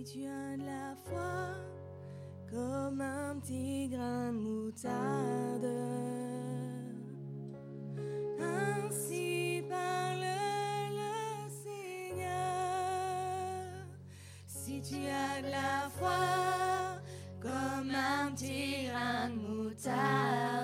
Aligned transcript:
Si 0.00 0.06
tu 0.14 0.24
as 0.24 0.56
de 0.56 0.64
la 0.64 0.96
foi 1.04 1.52
comme 2.50 3.02
un 3.02 3.38
petit 3.38 3.86
grain 3.90 4.32
de 4.32 4.38
moutarde, 4.38 5.66
ainsi 8.40 9.62
parle 9.68 10.24
le 10.96 11.50
Seigneur. 11.50 12.32
Si 14.46 14.80
tu 14.80 15.06
as 15.06 15.42
de 15.42 15.50
la 15.50 15.90
foi 15.90 17.02
comme 17.38 17.94
un 17.94 18.32
petit 18.32 18.86
grain 18.86 19.28
de 19.28 19.34
moutarde, 19.36 20.59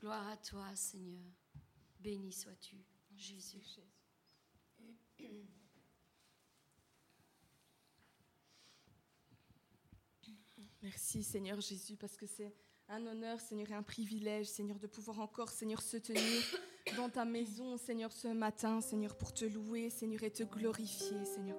Gloire 0.00 0.28
à 0.28 0.36
toi, 0.36 0.74
Seigneur. 0.76 1.32
Béni 1.98 2.32
sois-tu, 2.32 2.76
Jésus. 3.16 3.60
Merci, 10.82 11.24
Seigneur 11.24 11.60
Jésus, 11.60 11.96
parce 11.96 12.16
que 12.16 12.26
c'est 12.26 12.54
un 12.90 13.06
honneur, 13.06 13.38
Seigneur, 13.38 13.70
et 13.70 13.74
un 13.74 13.82
privilège, 13.82 14.46
Seigneur, 14.46 14.78
de 14.78 14.86
pouvoir 14.86 15.20
encore, 15.20 15.50
Seigneur, 15.50 15.82
se 15.82 15.98
tenir 15.98 16.42
dans 16.96 17.10
ta 17.10 17.26
maison, 17.26 17.76
Seigneur, 17.76 18.10
ce 18.12 18.28
matin, 18.28 18.80
Seigneur, 18.80 19.14
pour 19.14 19.34
te 19.34 19.44
louer, 19.44 19.90
Seigneur, 19.90 20.22
et 20.22 20.30
te 20.30 20.42
glorifier, 20.42 21.22
Seigneur. 21.24 21.56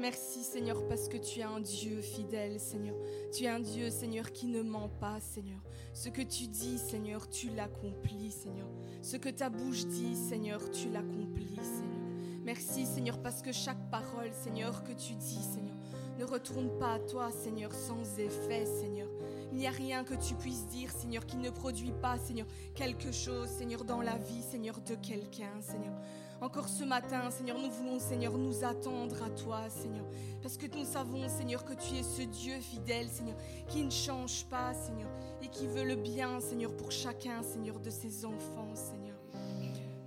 Merci, 0.00 0.42
Seigneur, 0.42 0.88
parce 0.88 1.08
que 1.08 1.18
tu 1.18 1.38
es 1.38 1.44
un 1.44 1.60
Dieu 1.60 2.00
fidèle, 2.00 2.58
Seigneur. 2.58 2.96
Tu 3.32 3.44
es 3.44 3.48
un 3.48 3.60
Dieu, 3.60 3.90
Seigneur, 3.90 4.32
qui 4.32 4.46
ne 4.46 4.62
ment 4.62 4.88
pas, 4.88 5.20
Seigneur. 5.20 5.60
Ce 5.94 6.08
que 6.08 6.22
tu 6.22 6.48
dis, 6.48 6.78
Seigneur, 6.78 7.30
tu 7.30 7.50
l'accomplis, 7.50 8.32
Seigneur. 8.32 8.68
Ce 9.02 9.16
que 9.16 9.28
ta 9.28 9.50
bouche 9.50 9.86
dit, 9.86 10.16
Seigneur, 10.16 10.68
tu 10.72 10.88
l'accomplis, 10.90 11.60
Seigneur. 11.62 12.02
Merci, 12.42 12.86
Seigneur, 12.86 13.22
parce 13.22 13.40
que 13.40 13.52
chaque 13.52 13.88
parole, 13.88 14.32
Seigneur, 14.32 14.82
que 14.82 14.92
tu 14.92 15.14
dis, 15.14 15.42
Seigneur, 15.42 15.76
ne 16.18 16.24
retourne 16.24 16.76
pas 16.78 16.94
à 16.94 16.98
toi, 16.98 17.30
Seigneur, 17.30 17.72
sans 17.72 18.18
effet, 18.18 18.66
Seigneur. 18.66 19.08
Il 19.52 19.58
n'y 19.58 19.66
a 19.66 19.70
rien 19.70 20.02
que 20.02 20.14
tu 20.14 20.34
puisses 20.34 20.66
dire, 20.68 20.90
Seigneur, 20.90 21.26
qui 21.26 21.36
ne 21.36 21.50
produit 21.50 21.92
pas, 22.00 22.16
Seigneur, 22.16 22.46
quelque 22.74 23.12
chose, 23.12 23.48
Seigneur, 23.50 23.84
dans 23.84 24.00
la 24.00 24.16
vie, 24.16 24.40
Seigneur, 24.40 24.80
de 24.80 24.94
quelqu'un, 24.94 25.60
Seigneur. 25.60 25.92
Encore 26.40 26.68
ce 26.68 26.84
matin, 26.84 27.30
Seigneur, 27.30 27.58
nous 27.58 27.70
voulons, 27.70 28.00
Seigneur, 28.00 28.38
nous 28.38 28.64
attendre 28.64 29.22
à 29.22 29.28
toi, 29.28 29.68
Seigneur. 29.68 30.06
Parce 30.40 30.56
que 30.56 30.66
nous 30.74 30.86
savons, 30.86 31.28
Seigneur, 31.28 31.66
que 31.66 31.74
tu 31.74 31.96
es 31.96 32.02
ce 32.02 32.22
Dieu 32.22 32.54
fidèle, 32.60 33.08
Seigneur, 33.08 33.36
qui 33.68 33.84
ne 33.84 33.90
change 33.90 34.46
pas, 34.46 34.72
Seigneur, 34.72 35.10
et 35.42 35.48
qui 35.48 35.66
veut 35.66 35.84
le 35.84 35.96
bien, 35.96 36.40
Seigneur, 36.40 36.74
pour 36.74 36.90
chacun, 36.90 37.42
Seigneur, 37.42 37.78
de 37.78 37.90
ses 37.90 38.24
enfants, 38.24 38.74
Seigneur. 38.74 39.18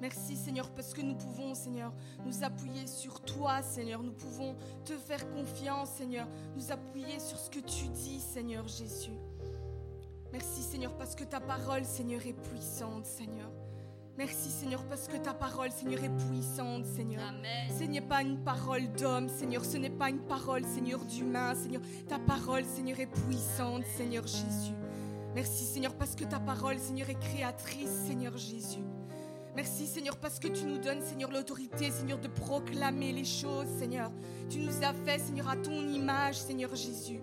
Merci 0.02 0.36
Seigneur 0.36 0.70
parce 0.72 0.94
que 0.94 1.02
nous 1.02 1.16
pouvons 1.16 1.56
Seigneur 1.56 1.92
nous 2.26 2.44
appuyer 2.44 2.86
sur 2.86 3.22
toi 3.22 3.62
Seigneur. 3.64 4.04
Nous 4.04 4.12
pouvons 4.12 4.56
te 4.84 4.94
faire 4.94 5.28
confiance 5.32 5.90
Seigneur. 5.92 6.28
Nous 6.56 6.72
appuyer 6.72 7.18
sur 7.20 7.40
ce 7.40 7.50
que 7.50 7.60
tu 7.60 7.88
dis 7.88 8.20
Seigneur 8.20 8.68
Jésus. 8.68 9.18
Merci 10.36 10.64
Seigneur 10.64 10.92
parce 10.98 11.16
que 11.16 11.24
ta 11.24 11.40
parole 11.40 11.86
Seigneur 11.86 12.20
est 12.28 12.34
puissante 12.34 13.06
Seigneur. 13.06 13.50
Merci 14.18 14.50
Seigneur 14.50 14.84
parce 14.84 15.08
que 15.08 15.16
ta 15.16 15.34
parole 15.34 15.72
Seigneur 15.72 16.04
est 16.04 16.28
puissante 16.28 16.86
Seigneur. 16.86 17.24
Amen. 17.24 17.72
Ce 17.80 17.86
n'est 17.86 18.02
pas 18.02 18.22
une 18.22 18.44
parole 18.44 18.92
d'homme 19.00 19.30
Seigneur, 19.30 19.64
ce 19.64 19.78
n'est 19.78 19.90
pas 19.90 20.10
une 20.10 20.20
parole 20.20 20.66
Seigneur 20.66 21.06
d'humain 21.06 21.56
Seigneur. 21.56 21.82
Ta 22.10 22.20
parole 22.20 22.66
Seigneur 22.66 23.00
est 23.00 23.08
puissante 23.08 23.86
Seigneur 23.96 24.28
Jésus. 24.28 24.74
Merci 25.34 25.64
Seigneur 25.64 25.96
parce 25.96 26.16
que 26.16 26.26
ta 26.26 26.42
parole 26.42 26.80
Seigneur 26.80 27.10
est 27.10 27.20
créatrice 27.20 27.94
Seigneur 28.06 28.36
Jésus. 28.36 28.84
Merci 29.56 29.88
Seigneur 29.88 30.18
parce 30.18 30.40
que 30.40 30.50
tu 30.50 30.66
nous 30.66 30.80
donnes 30.80 31.02
Seigneur 31.02 31.32
l'autorité 31.32 31.92
Seigneur 31.92 32.20
de 32.20 32.28
proclamer 32.28 33.14
les 33.14 33.24
choses 33.24 33.70
Seigneur. 33.80 34.12
Tu 34.50 34.60
nous 34.60 34.84
as 34.84 34.94
fait 35.06 35.18
Seigneur 35.18 35.48
à 35.48 35.56
ton 35.56 35.88
image 35.88 36.36
Seigneur 36.36 36.76
Jésus. 36.76 37.22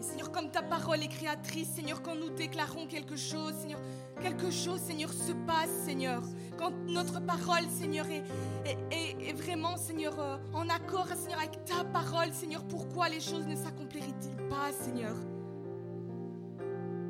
Seigneur, 0.00 0.32
comme 0.32 0.50
ta 0.50 0.62
parole 0.62 1.02
est 1.02 1.08
créatrice, 1.08 1.68
Seigneur, 1.68 2.02
quand 2.02 2.14
nous 2.14 2.30
déclarons 2.30 2.86
quelque 2.86 3.16
chose, 3.16 3.52
Seigneur, 3.60 3.80
quelque 4.20 4.50
chose, 4.50 4.80
Seigneur, 4.80 5.12
se 5.12 5.32
passe, 5.32 5.70
Seigneur. 5.84 6.22
Quand 6.58 6.72
notre 6.86 7.20
parole, 7.20 7.68
Seigneur, 7.68 8.06
est 8.10 9.32
vraiment, 9.32 9.76
Seigneur, 9.76 10.18
euh, 10.18 10.36
en 10.52 10.68
accord, 10.68 11.06
Seigneur, 11.08 11.40
avec 11.40 11.64
ta 11.64 11.84
parole, 11.84 12.32
Seigneur, 12.32 12.64
pourquoi 12.64 13.08
les 13.08 13.20
choses 13.20 13.46
ne 13.46 13.56
s'accompliraient-ils 13.56 14.48
pas, 14.48 14.72
Seigneur? 14.72 15.14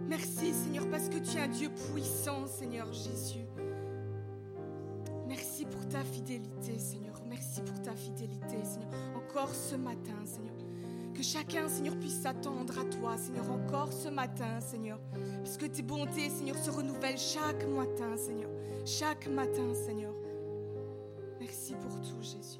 Merci, 0.08 0.52
Seigneur, 0.52 0.88
parce 0.90 1.08
que 1.08 1.18
tu 1.18 1.36
es 1.36 1.40
un 1.40 1.48
Dieu 1.48 1.70
puissant, 1.92 2.46
Seigneur 2.46 2.92
Jésus. 2.92 3.46
Merci 5.28 5.64
pour 5.64 5.86
ta 5.86 6.02
fidélité, 6.02 6.76
Seigneur. 6.78 7.14
Merci 7.28 7.62
pour 7.62 7.80
ta 7.80 7.92
fidélité, 7.92 8.64
Seigneur. 8.64 8.90
Encore 9.14 9.54
ce 9.54 9.76
matin, 9.76 10.16
Seigneur. 10.24 10.59
Que 11.20 11.26
chacun, 11.26 11.68
Seigneur, 11.68 11.98
puisse 11.98 12.22
s'attendre 12.22 12.78
à 12.78 12.84
toi, 12.86 13.14
Seigneur, 13.18 13.50
encore 13.50 13.92
ce 13.92 14.08
matin, 14.08 14.58
Seigneur. 14.58 14.98
Parce 15.44 15.58
que 15.58 15.66
tes 15.66 15.82
bontés, 15.82 16.30
Seigneur, 16.30 16.56
se 16.56 16.70
renouvellent 16.70 17.18
chaque 17.18 17.68
matin, 17.68 18.16
Seigneur. 18.16 18.48
Chaque 18.86 19.26
matin, 19.28 19.74
Seigneur. 19.74 20.14
Merci 21.38 21.74
pour 21.74 21.92
tout, 22.00 22.22
Jésus. 22.22 22.59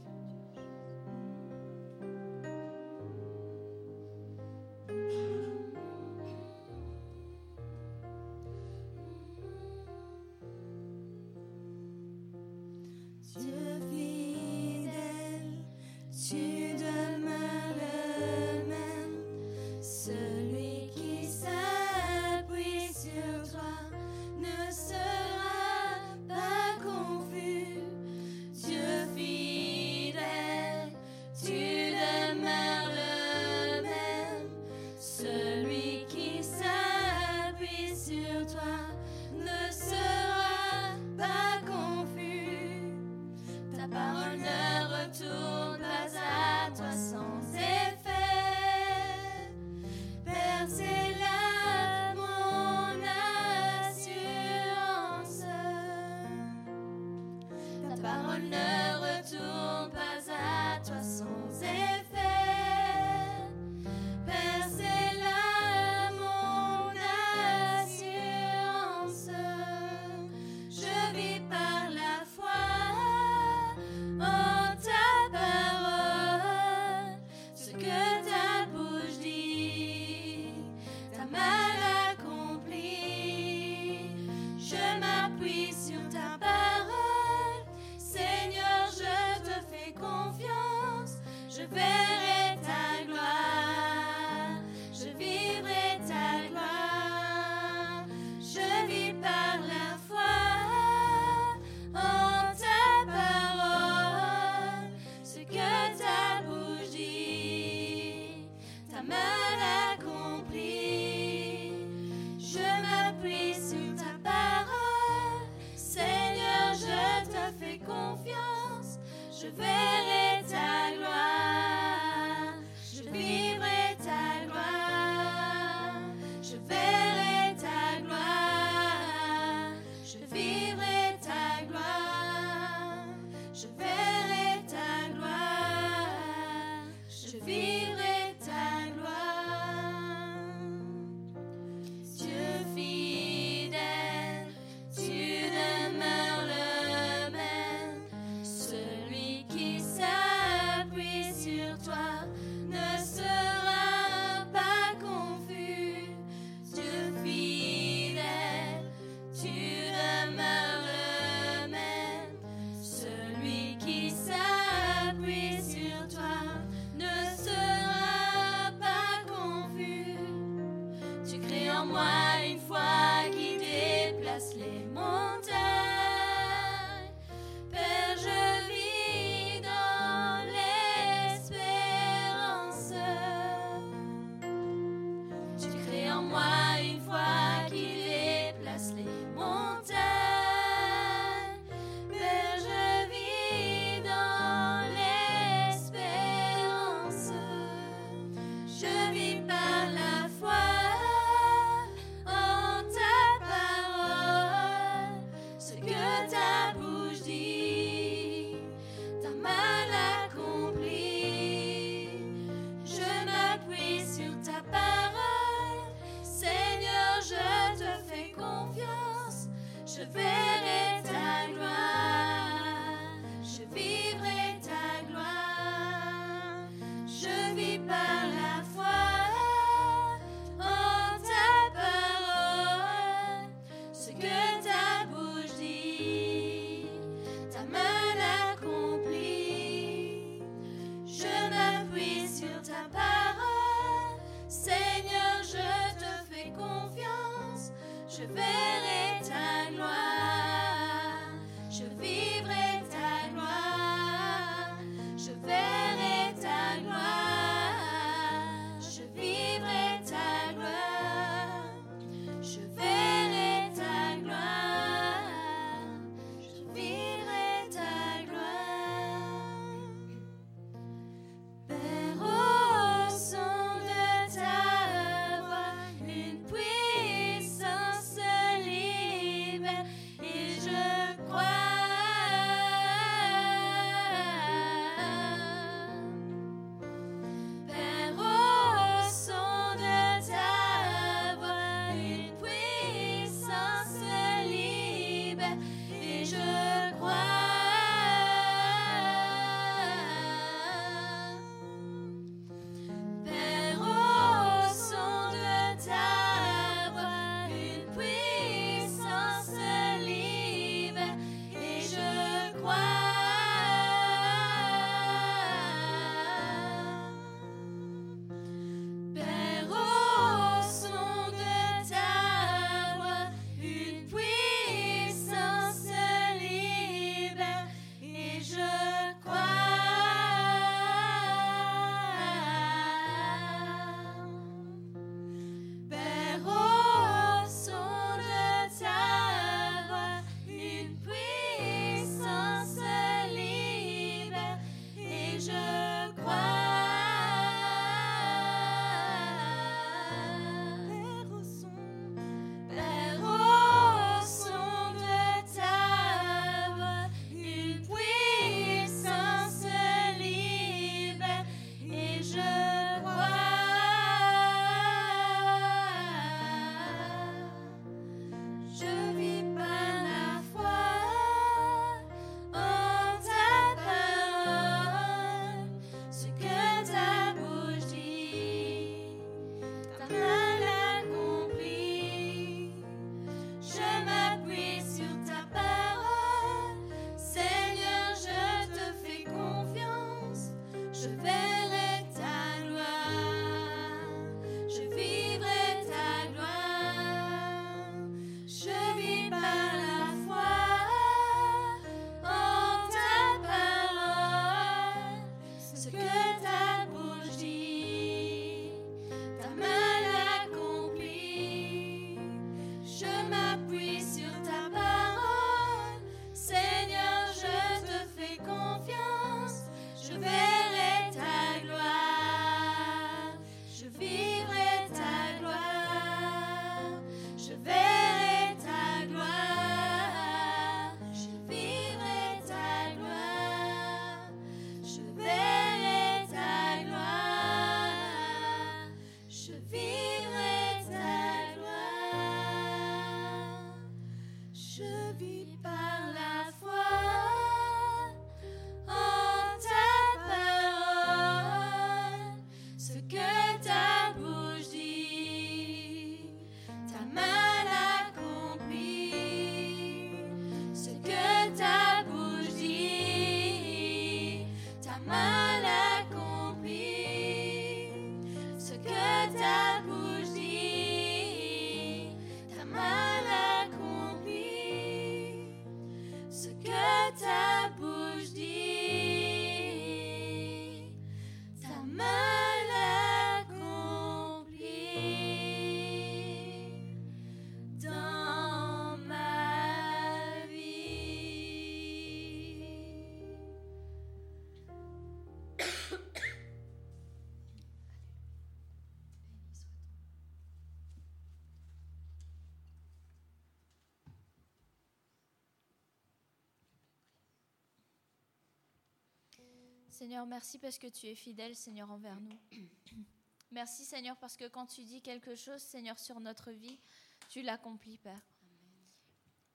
Seigneur, 510.01 510.25
merci 510.25 510.59
parce 510.59 510.79
que 510.79 510.87
tu 510.87 511.09
es 511.09 511.15
fidèle, 511.15 511.55
Seigneur, 511.55 511.91
envers 511.91 512.19
nous. 512.23 512.39
Merci, 513.51 513.85
Seigneur, 513.85 514.17
parce 514.17 514.35
que 514.35 514.49
quand 514.49 514.65
tu 514.65 514.83
dis 514.83 515.03
quelque 515.03 515.35
chose, 515.35 515.61
Seigneur, 515.61 515.99
sur 515.99 516.21
notre 516.21 516.53
vie, 516.53 516.81
tu 517.29 517.43
l'accomplis, 517.43 517.99
Père. 517.99 518.23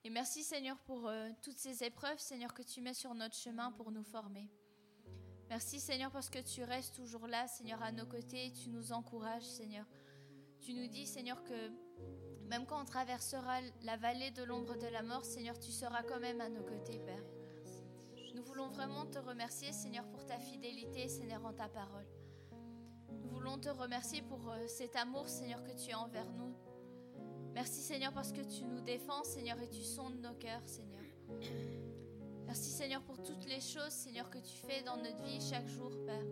Et 0.04 0.12
merci, 0.12 0.44
Seigneur, 0.44 0.78
pour 0.82 1.08
euh, 1.08 1.32
toutes 1.42 1.58
ces 1.58 1.84
épreuves, 1.84 2.20
Seigneur, 2.20 2.54
que 2.54 2.62
tu 2.62 2.80
mets 2.82 2.94
sur 2.94 3.16
notre 3.16 3.36
chemin 3.36 3.72
pour 3.72 3.90
nous 3.90 4.04
former. 4.04 4.48
Merci, 5.50 5.80
Seigneur, 5.80 6.12
parce 6.12 6.30
que 6.30 6.38
tu 6.38 6.62
restes 6.64 6.94
toujours 6.94 7.26
là, 7.26 7.48
Seigneur, 7.48 7.82
à 7.82 7.92
nos 7.92 8.06
côtés, 8.06 8.46
et 8.46 8.52
tu 8.52 8.70
nous 8.70 8.92
encourages, 8.92 9.48
Seigneur. 9.48 9.88
Tu 10.60 10.76
nous 10.76 10.86
dis, 10.86 11.08
Seigneur, 11.08 11.44
que 11.44 11.72
même 12.44 12.68
quand 12.68 12.80
on 12.80 12.86
traversera 12.86 13.62
la 13.82 13.98
vallée 13.98 14.30
de 14.30 14.44
l'ombre 14.44 14.78
de 14.78 14.88
la 14.90 15.02
mort, 15.02 15.26
Seigneur, 15.26 15.60
tu 15.60 15.72
seras 15.72 16.04
quand 16.04 16.20
même 16.20 16.40
à 16.40 16.50
nos 16.50 16.64
côtés, 16.64 17.00
Père. 17.00 17.35
Nous 18.56 18.62
voulons 18.62 18.74
vraiment 18.74 19.06
te 19.06 19.20
remercier, 19.20 19.74
Seigneur, 19.74 20.06
pour 20.08 20.26
ta 20.26 20.40
fidélité, 20.40 21.10
Seigneur, 21.10 21.46
en 21.46 21.52
ta 21.52 21.68
parole. 21.68 22.08
Nous 23.12 23.28
voulons 23.28 23.58
te 23.58 23.68
remercier 23.68 24.22
pour 24.22 24.50
euh, 24.50 24.66
cet 24.68 24.96
amour, 24.96 25.28
Seigneur, 25.28 25.62
que 25.62 25.74
tu 25.74 25.92
as 25.92 26.00
envers 26.00 26.32
nous. 26.32 26.56
Merci, 27.54 27.82
Seigneur, 27.82 28.14
parce 28.14 28.32
que 28.32 28.40
tu 28.40 28.64
nous 28.64 28.80
défends, 28.80 29.26
Seigneur, 29.26 29.62
et 29.62 29.68
tu 29.68 29.84
sondes 29.84 30.22
nos 30.22 30.36
cœurs, 30.36 30.62
Seigneur. 30.68 31.04
Merci, 32.46 32.70
Seigneur, 32.70 33.02
pour 33.02 33.22
toutes 33.22 33.46
les 33.46 33.60
choses, 33.60 33.92
Seigneur, 33.92 34.30
que 34.30 34.40
tu 34.40 34.56
fais 34.56 34.82
dans 34.84 34.96
notre 34.96 35.22
vie 35.24 35.42
chaque 35.42 35.68
jour, 35.68 35.92
Père. 36.06 36.26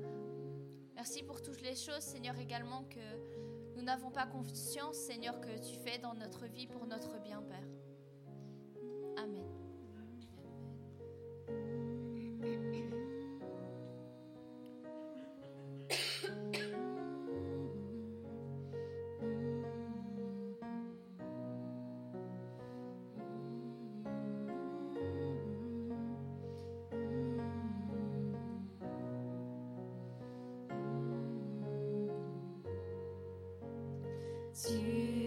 Merci 0.95 1.23
pour 1.23 1.41
toutes 1.41 1.61
les 1.61 1.75
choses, 1.75 2.03
Seigneur, 2.03 2.39
également 2.39 2.85
que 2.85 3.75
nous 3.75 3.83
n'avons 3.83 4.11
pas 4.11 4.27
conscience, 4.27 4.95
Seigneur, 4.95 5.41
que 5.41 5.57
tu 5.57 5.77
fais 5.77 5.97
dans 5.97 6.13
notre 6.13 6.45
vie 6.45 6.67
pour 6.67 6.87
notre 6.87 7.19
bien, 7.19 7.41
Père. 7.41 7.82
Tu 34.53 35.22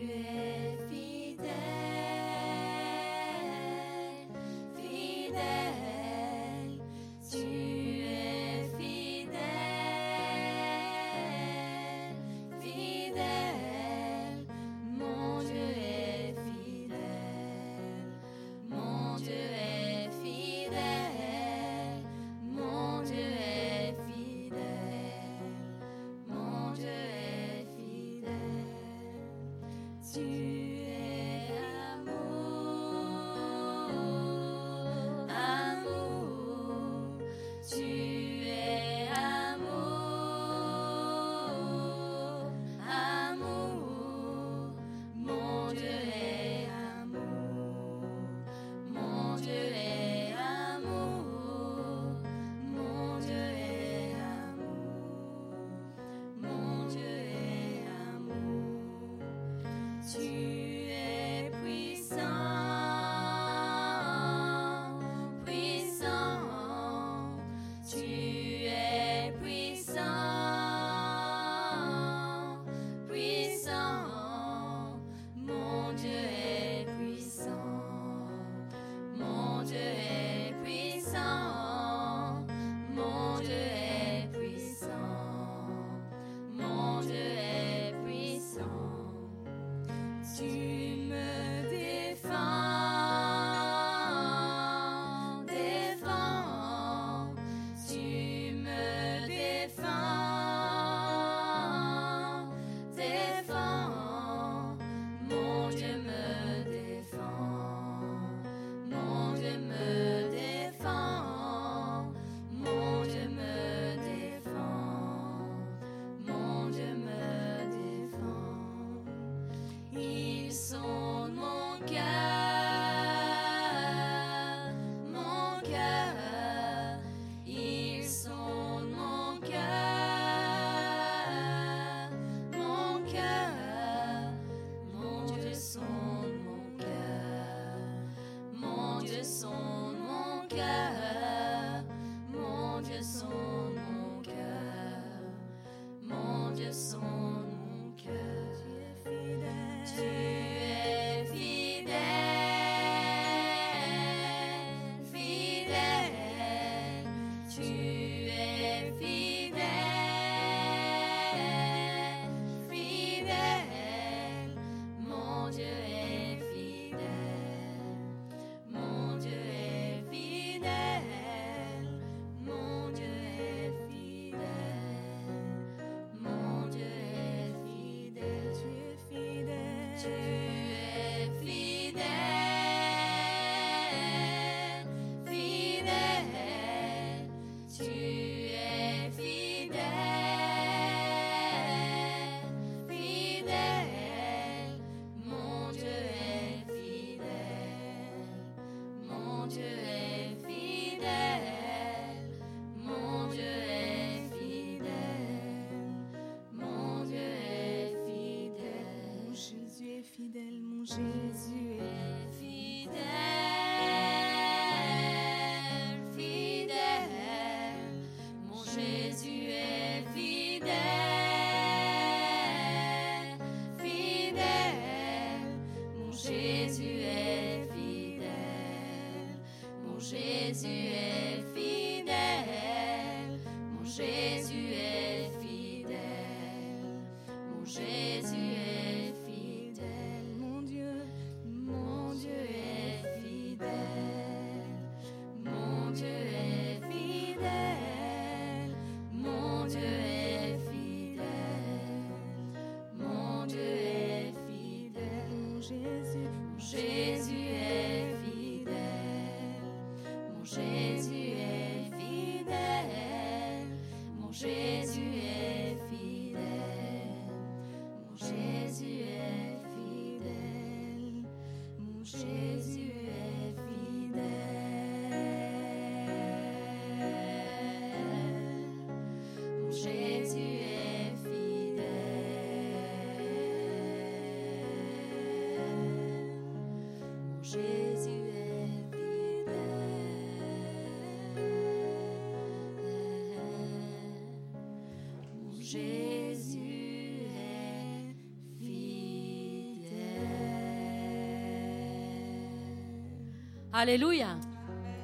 Alléluia. 303.78 304.38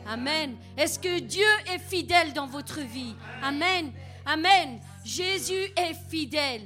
Amen. 0.06 0.56
Est-ce 0.78 0.98
que 0.98 1.18
Dieu 1.18 1.44
est 1.66 1.78
fidèle 1.78 2.32
dans 2.32 2.46
votre 2.46 2.80
vie? 2.80 3.14
Amen. 3.42 3.92
Amen. 4.24 4.80
Jésus 5.04 5.70
est 5.76 5.92
fidèle. 6.08 6.62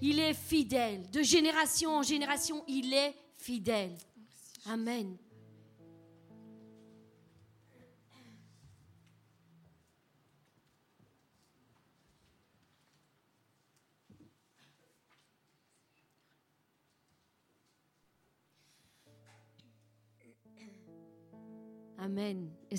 Il 0.00 0.18
est 0.18 0.32
fidèle. 0.32 1.02
De 1.10 1.22
génération 1.22 1.94
en 1.98 2.02
génération, 2.02 2.64
il 2.66 2.94
est 2.94 3.14
fidèle. 3.36 3.94
Amen. 4.64 5.18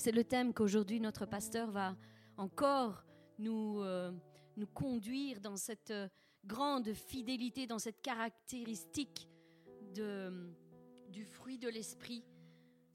C'est 0.08 0.14
le 0.14 0.24
thème 0.24 0.54
qu'aujourd'hui 0.54 1.02
notre 1.02 1.26
pasteur 1.26 1.70
va 1.70 1.94
encore 2.38 3.04
nous, 3.40 3.82
euh, 3.82 4.10
nous 4.56 4.68
conduire 4.68 5.42
dans 5.42 5.58
cette 5.58 5.92
euh, 5.92 6.08
grande 6.46 6.94
fidélité, 6.94 7.68
dans 7.68 7.78
cette 7.78 8.02
caractéristique 8.02 9.28
du 9.94 11.26
fruit 11.26 11.58
de 11.58 11.68
l'esprit 11.68 12.24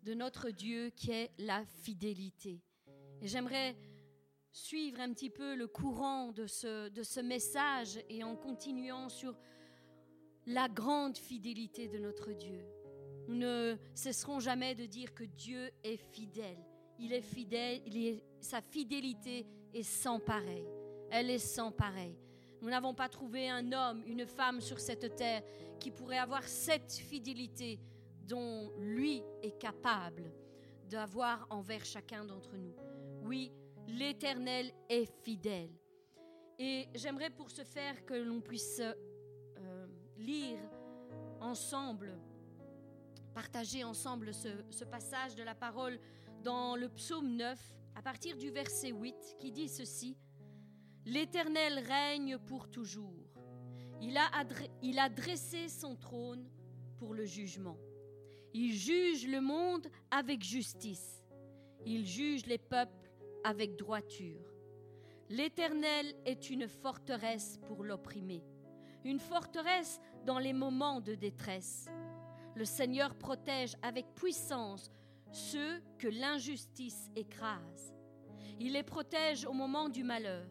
de 0.04 0.14
notre 0.14 0.48
Dieu 0.48 0.88
qui 0.96 1.10
est 1.10 1.32
la 1.36 1.66
fidélité. 1.82 2.62
Et 3.20 3.28
j'aimerais 3.28 3.76
suivre 4.50 4.98
un 4.98 5.12
petit 5.12 5.28
peu 5.28 5.54
le 5.54 5.66
courant 5.66 6.32
de 6.32 6.46
ce, 6.46 6.88
de 6.88 7.02
ce 7.02 7.20
message 7.20 8.00
et 8.08 8.24
en 8.24 8.36
continuant 8.36 9.10
sur 9.10 9.36
la 10.46 10.66
grande 10.66 11.18
fidélité 11.18 11.88
de 11.88 11.98
notre 11.98 12.32
Dieu. 12.32 12.64
Nous 13.28 13.36
ne 13.36 13.76
cesserons 13.94 14.40
jamais 14.40 14.74
de 14.74 14.86
dire 14.86 15.12
que 15.12 15.24
Dieu 15.24 15.70
est 15.84 15.98
fidèle. 15.98 16.71
Il 17.02 17.12
est 17.12 17.20
fidèle, 17.20 17.80
sa 18.40 18.60
fidélité 18.60 19.44
est 19.74 19.82
sans 19.82 20.20
pareil. 20.20 20.64
Elle 21.10 21.30
est 21.30 21.40
sans 21.40 21.72
pareil. 21.72 22.16
Nous 22.60 22.70
n'avons 22.70 22.94
pas 22.94 23.08
trouvé 23.08 23.48
un 23.48 23.72
homme, 23.72 24.04
une 24.06 24.24
femme 24.24 24.60
sur 24.60 24.78
cette 24.78 25.16
terre 25.16 25.42
qui 25.80 25.90
pourrait 25.90 26.18
avoir 26.18 26.44
cette 26.46 26.92
fidélité 26.92 27.80
dont 28.22 28.70
lui 28.78 29.20
est 29.42 29.58
capable 29.58 30.32
d'avoir 30.88 31.44
envers 31.50 31.84
chacun 31.84 32.24
d'entre 32.24 32.56
nous. 32.56 32.76
Oui, 33.24 33.50
l'Éternel 33.88 34.70
est 34.88 35.06
fidèle. 35.24 35.72
Et 36.56 36.86
j'aimerais 36.94 37.30
pour 37.30 37.50
ce 37.50 37.64
faire 37.64 38.06
que 38.06 38.14
l'on 38.14 38.40
puisse 38.40 38.80
euh, 38.80 39.86
lire 40.18 40.60
ensemble 41.40 42.16
partager 43.32 43.82
ensemble 43.82 44.32
ce, 44.32 44.84
passage 44.84 45.34
de 45.34 45.42
la 45.42 45.54
parole 45.54 45.98
dans 46.42 46.76
le 46.76 46.88
psaume 46.88 47.36
9, 47.36 47.58
à 47.94 48.02
partir 48.02 48.36
du 48.36 48.50
verset 48.50 48.90
8, 48.90 49.36
qui 49.38 49.52
dit 49.52 49.68
ceci. 49.68 50.16
L'Éternel 51.06 51.78
règne 51.78 52.38
pour 52.38 52.68
toujours. 52.68 53.14
Il 54.00 54.18
a, 54.18 55.08
dressé 55.08 55.68
son 55.68 55.94
trône 55.94 56.48
pour 56.98 57.14
le 57.14 57.24
jugement. 57.24 57.78
Il 58.52 58.72
juge 58.74 59.26
le 59.28 59.40
monde 59.40 59.86
avec 60.10 60.42
justice. 60.42 61.24
Il 61.86 62.04
juge 62.04 62.46
les 62.46 62.58
peuples 62.58 63.10
avec 63.44 63.76
droiture. 63.76 64.52
L'Éternel 65.28 66.14
est 66.26 66.50
une 66.50 66.68
forteresse 66.68 67.58
pour 67.66 67.84
l'opprimé, 67.84 68.44
une 69.04 69.20
forteresse 69.20 70.00
dans 70.26 70.38
les 70.38 70.52
moments 70.52 71.00
de 71.00 71.14
détresse. 71.14 71.86
Le 72.54 72.64
Seigneur 72.64 73.14
protège 73.14 73.76
avec 73.82 74.14
puissance 74.14 74.90
ceux 75.32 75.82
que 75.98 76.08
l'injustice 76.08 77.10
écrase. 77.16 77.94
Il 78.60 78.74
les 78.74 78.82
protège 78.82 79.44
au 79.44 79.52
moment 79.52 79.88
du 79.88 80.04
malheur. 80.04 80.46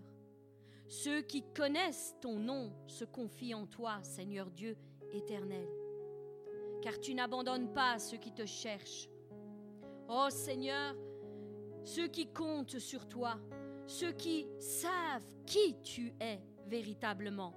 Ceux 0.88 1.22
qui 1.22 1.44
connaissent 1.54 2.16
ton 2.20 2.38
nom 2.38 2.74
se 2.88 3.06
confient 3.06 3.54
en 3.54 3.66
toi, 3.66 4.00
Seigneur 4.04 4.52
Dieu 4.52 4.76
éternel. 5.14 5.68
Car 6.82 7.00
tu 7.00 7.14
n'abandonnes 7.14 7.72
pas 7.72 8.00
ceux 8.00 8.18
qui 8.18 8.34
te 8.34 8.46
cherchent. 8.46 9.08
Ô 10.10 10.30
Seigneur, 10.30 10.96
ceux 11.84 12.08
qui 12.08 12.28
comptent 12.28 12.80
sur 12.80 13.08
toi, 13.08 13.40
ceux 13.88 14.12
qui 14.12 14.48
savent 14.60 15.26
qui 15.46 15.78
tu 15.82 16.14
es 16.20 16.42
véritablement. 16.68 17.54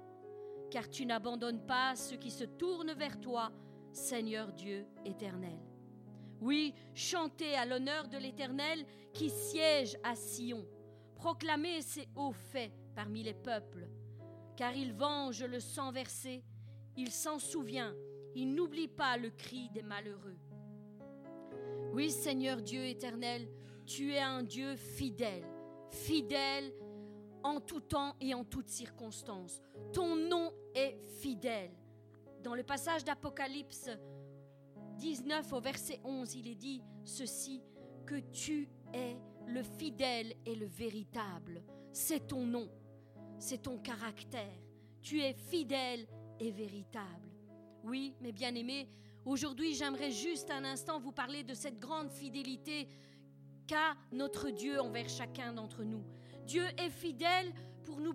Car 0.71 0.89
tu 0.89 1.05
n'abandonnes 1.05 1.65
pas 1.65 1.95
ceux 1.95 2.17
qui 2.17 2.31
se 2.31 2.43
tournent 2.43 2.93
vers 2.93 3.19
toi, 3.19 3.51
Seigneur 3.91 4.53
Dieu 4.53 4.85
éternel. 5.03 5.59
Oui, 6.45 6.75
chantez 6.93 7.55
à 7.55 7.65
l'honneur 7.65 8.07
de 8.07 8.19
l'Éternel 8.19 8.85
qui 9.11 9.31
siège 9.31 9.97
à 10.03 10.15
Sion. 10.15 10.63
Proclamez 11.15 11.81
ses 11.81 12.07
hauts 12.15 12.33
faits 12.33 12.71
parmi 12.93 13.23
les 13.23 13.33
peuples. 13.33 13.89
Car 14.55 14.75
il 14.75 14.93
venge 14.93 15.43
le 15.43 15.59
sang 15.59 15.91
versé, 15.91 16.43
il 16.95 17.09
s'en 17.09 17.39
souvient, 17.39 17.95
il 18.35 18.53
n'oublie 18.53 18.87
pas 18.87 19.17
le 19.17 19.31
cri 19.31 19.71
des 19.71 19.81
malheureux. 19.81 20.37
Oui, 21.93 22.11
Seigneur 22.11 22.61
Dieu 22.61 22.85
éternel, 22.85 23.49
tu 23.87 24.13
es 24.13 24.19
un 24.19 24.43
Dieu 24.43 24.75
fidèle, 24.75 25.47
fidèle 25.89 26.71
en 27.41 27.59
tout 27.59 27.81
temps 27.81 28.15
et 28.21 28.35
en 28.35 28.43
toutes 28.43 28.69
circonstances. 28.69 29.63
Ton 29.93 30.15
nom 30.15 30.53
est 30.75 30.99
fidèle. 31.21 31.71
Dans 32.43 32.53
le 32.53 32.63
passage 32.63 33.03
d'Apocalypse 33.03 33.89
19 34.97 35.53
au 35.53 35.59
verset 35.59 35.99
11, 36.03 36.35
il 36.35 36.47
est 36.47 36.55
dit 36.55 36.81
ceci, 37.03 37.61
que 38.05 38.19
tu 38.31 38.69
es 38.93 39.17
le 39.47 39.63
fidèle 39.63 40.33
et 40.45 40.55
le 40.55 40.65
véritable. 40.65 41.63
C'est 41.91 42.27
ton 42.27 42.45
nom, 42.45 42.69
c'est 43.39 43.63
ton 43.63 43.77
caractère. 43.77 44.59
Tu 45.01 45.21
es 45.21 45.33
fidèle 45.33 46.07
et 46.39 46.51
véritable. 46.51 47.29
Oui, 47.83 48.15
mes 48.21 48.31
bien-aimés, 48.31 48.89
aujourd'hui 49.25 49.75
j'aimerais 49.75 50.11
juste 50.11 50.49
un 50.51 50.65
instant 50.65 50.99
vous 50.99 51.11
parler 51.11 51.43
de 51.43 51.53
cette 51.53 51.79
grande 51.79 52.09
fidélité 52.09 52.87
qu'a 53.67 53.95
notre 54.11 54.49
Dieu 54.49 54.79
envers 54.79 55.09
chacun 55.09 55.53
d'entre 55.53 55.83
nous. 55.83 56.03
Dieu 56.45 56.65
est 56.77 56.89
fidèle 56.89 57.53
pour 57.83 57.99
nous, 57.99 58.13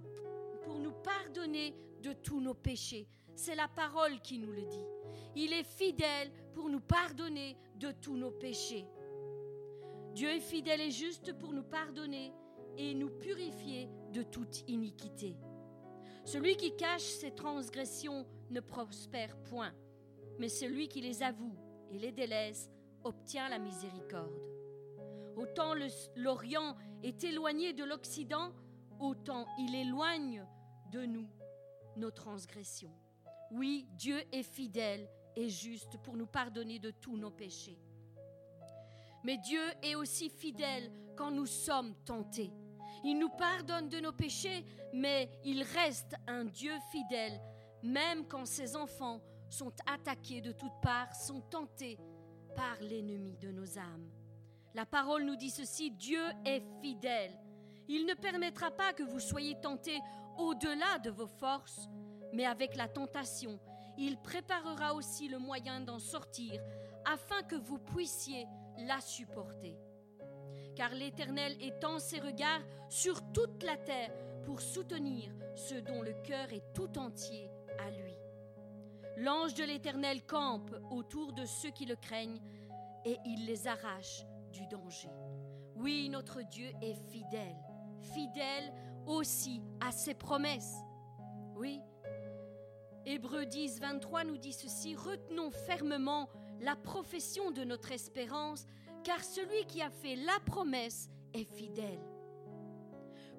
pour 0.63 0.79
nous 0.79 0.93
pardonner 0.93 1.75
de 2.03 2.13
tous 2.13 2.41
nos 2.41 2.55
péchés. 2.55 3.09
C'est 3.43 3.55
la 3.55 3.69
parole 3.69 4.21
qui 4.21 4.39
nous 4.39 4.53
le 4.53 4.67
dit. 4.67 4.87
Il 5.35 5.55
est 5.55 5.65
fidèle 5.65 6.31
pour 6.53 6.69
nous 6.69 6.79
pardonner 6.79 7.57
de 7.77 7.91
tous 7.91 8.15
nos 8.15 8.33
péchés. 8.33 8.85
Dieu 10.15 10.29
est 10.29 10.41
fidèle 10.41 10.83
et 10.83 10.91
juste 10.91 11.33
pour 11.39 11.55
nous 11.55 11.63
pardonner 11.63 12.35
et 12.77 12.93
nous 12.93 13.09
purifier 13.09 13.89
de 14.13 14.23
toute 14.23 14.69
iniquité. 14.69 15.39
Celui 16.27 16.55
qui 16.59 16.77
cache 16.77 17.01
ses 17.01 17.35
transgressions 17.35 18.27
ne 18.51 18.61
prospère 18.61 19.35
point, 19.45 19.73
mais 20.39 20.51
celui 20.51 20.89
qui 20.89 21.01
les 21.01 21.23
avoue 21.23 21.57
et 21.91 21.99
les 21.99 22.13
délaisse 22.13 22.69
obtient 23.05 23.49
la 23.49 23.59
miséricorde. 23.59 24.39
Autant 25.35 25.73
l'Orient 26.15 26.77
est 27.03 27.25
éloigné 27.25 27.73
de 27.73 27.85
l'Occident, 27.85 28.53
autant 28.99 29.47
il 29.59 29.75
éloigne 29.75 30.47
de 30.93 31.07
nous 31.07 31.27
nos 31.97 32.11
transgressions. 32.11 33.00
Oui, 33.51 33.87
Dieu 33.93 34.23
est 34.33 34.43
fidèle 34.43 35.09
et 35.37 35.49
juste 35.49 35.99
pour 36.03 36.17
nous 36.17 36.27
pardonner 36.27 36.79
de 36.79 36.91
tous 36.91 37.17
nos 37.17 37.31
péchés. 37.31 37.79
Mais 39.25 39.39
Dieu 39.39 39.63
est 39.83 39.95
aussi 39.95 40.31
fidèle 40.31 40.91
quand 41.17 41.31
nous 41.31 41.47
sommes 41.47 41.95
tentés. 42.05 42.53
Il 43.05 43.19
nous 43.19 43.31
pardonne 43.31 43.89
de 43.89 44.01
nos 44.01 44.13
péchés, 44.13 44.65
mais 44.93 45.31
il 45.45 45.63
reste 45.63 46.15
un 46.27 46.45
Dieu 46.45 46.73
fidèle, 46.91 47.41
même 47.83 48.27
quand 48.27 48.47
ses 48.47 48.77
enfants 48.77 49.21
sont 49.49 49.73
attaqués 49.87 50.41
de 50.41 50.53
toutes 50.53 50.81
parts, 50.83 51.15
sont 51.15 51.41
tentés 51.41 51.99
par 52.55 52.77
l'ennemi 52.81 53.37
de 53.39 53.51
nos 53.51 53.79
âmes. 53.79 54.11
La 54.75 54.87
parole 54.87 55.25
nous 55.25 55.37
dit 55.37 55.51
ceci, 55.51 55.91
Dieu 55.91 56.23
est 56.45 56.63
fidèle. 56.81 57.37
Il 57.89 58.07
ne 58.07 58.15
permettra 58.15 58.71
pas 58.71 58.93
que 58.93 59.03
vous 59.03 59.19
soyez 59.19 59.59
tentés 59.61 59.99
au-delà 60.39 60.99
de 60.99 61.11
vos 61.11 61.27
forces, 61.27 61.89
mais 62.33 62.47
avec 62.47 62.77
la 62.77 62.89
tentation, 62.89 63.59
il 63.99 64.17
préparera 64.19 64.95
aussi 64.95 65.29
le 65.29 65.39
moyen 65.39 65.81
d'en 65.81 65.99
sortir 65.99 66.61
afin 67.05 67.43
que 67.43 67.57
vous 67.57 67.79
puissiez 67.79 68.47
la 68.79 69.01
supporter. 69.01 69.77
Car 70.77 70.95
l'Éternel 70.95 71.57
étend 71.61 71.99
ses 71.99 72.21
regards 72.21 72.63
sur 72.89 73.21
toute 73.33 73.63
la 73.63 73.77
terre 73.77 74.13
pour 74.45 74.61
soutenir 74.61 75.33
ceux 75.55 75.83
dont 75.83 76.03
le 76.03 76.15
cœur 76.23 76.53
est 76.53 76.73
tout 76.73 76.99
entier 76.99 77.51
à 77.79 77.91
lui. 77.91 78.15
L'ange 79.19 79.55
de 79.55 79.65
l'Éternel 79.65 80.25
campe 80.25 80.75
autour 80.91 81.33
de 81.33 81.45
ceux 81.45 81.71
qui 81.71 81.85
le 81.85 81.97
craignent 81.97 82.41
et 83.05 83.19
il 83.27 83.45
les 83.45 83.67
arrache 83.67 84.25
du 84.53 84.67
danger. 84.67 85.11
Oui, 85.77 86.09
notre 86.09 86.43
Dieu 86.43 86.71
est 86.81 86.95
fidèle, 87.11 87.57
fidèle 88.15 88.73
aussi 89.07 89.63
à 89.81 89.93
ses 89.93 90.15
promesses. 90.15 90.77
Oui. 91.55 91.83
Hébreux 93.13 93.45
10, 93.45 93.81
23 93.81 94.23
nous 94.23 94.37
dit 94.37 94.53
ceci, 94.53 94.95
retenons 94.95 95.51
fermement 95.51 96.29
la 96.61 96.77
profession 96.77 97.51
de 97.51 97.65
notre 97.65 97.91
espérance, 97.91 98.69
car 99.03 99.25
celui 99.25 99.65
qui 99.67 99.83
a 99.83 99.91
fait 99.91 100.15
la 100.15 100.39
promesse 100.47 101.11
est 101.35 101.43
fidèle. 101.43 101.99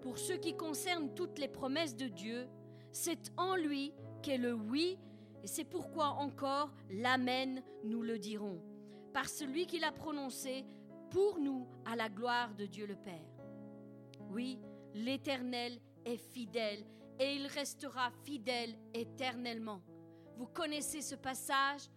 Pour 0.02 0.18
ce 0.18 0.34
qui 0.34 0.58
concerne 0.58 1.14
toutes 1.14 1.40
les 1.40 1.48
promesses 1.48 1.96
de 1.96 2.10
Dieu, 2.10 2.50
c'est 2.92 3.32
en 3.38 3.56
lui 3.56 3.94
qu'est 4.22 4.38
le 4.38 4.52
oui, 4.52 5.00
et 5.42 5.48
c'est 5.48 5.64
pourquoi 5.64 6.08
encore 6.20 6.74
l'Amen, 6.90 7.64
nous 7.86 8.02
le 8.02 8.20
dirons, 8.20 8.62
par 9.14 9.30
celui 9.30 9.68
qui 9.68 9.80
l'a 9.80 9.94
prononcé 9.94 10.66
pour 11.12 11.40
nous 11.40 11.66
à 11.86 11.96
la 11.96 12.10
gloire 12.10 12.54
de 12.56 12.66
Dieu 12.66 12.88
le 12.88 12.96
Père. 12.96 13.32
Oui, 14.32 14.60
l'Éternel 14.94 15.80
est 16.04 16.18
fidèle 16.18 16.84
et 17.22 17.36
il 17.36 17.46
restera 17.46 18.10
fidèle 18.24 18.76
éternellement. 18.96 19.84
Vous 20.38 20.48
connaissez 20.48 21.02
ce 21.02 21.14
passage? 21.14 21.88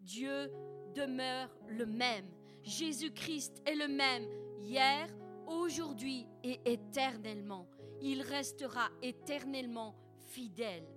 Dieu 0.00 0.50
demeure 0.92 1.48
le 1.68 1.86
même. 1.86 2.28
Jésus-Christ 2.64 3.62
est 3.64 3.76
le 3.76 3.86
même 3.86 4.26
hier, 4.58 5.06
aujourd'hui 5.46 6.26
et 6.42 6.60
éternellement. 6.64 7.68
Il 8.00 8.22
restera 8.22 8.88
éternellement 9.02 9.94
fidèle. 10.18 10.88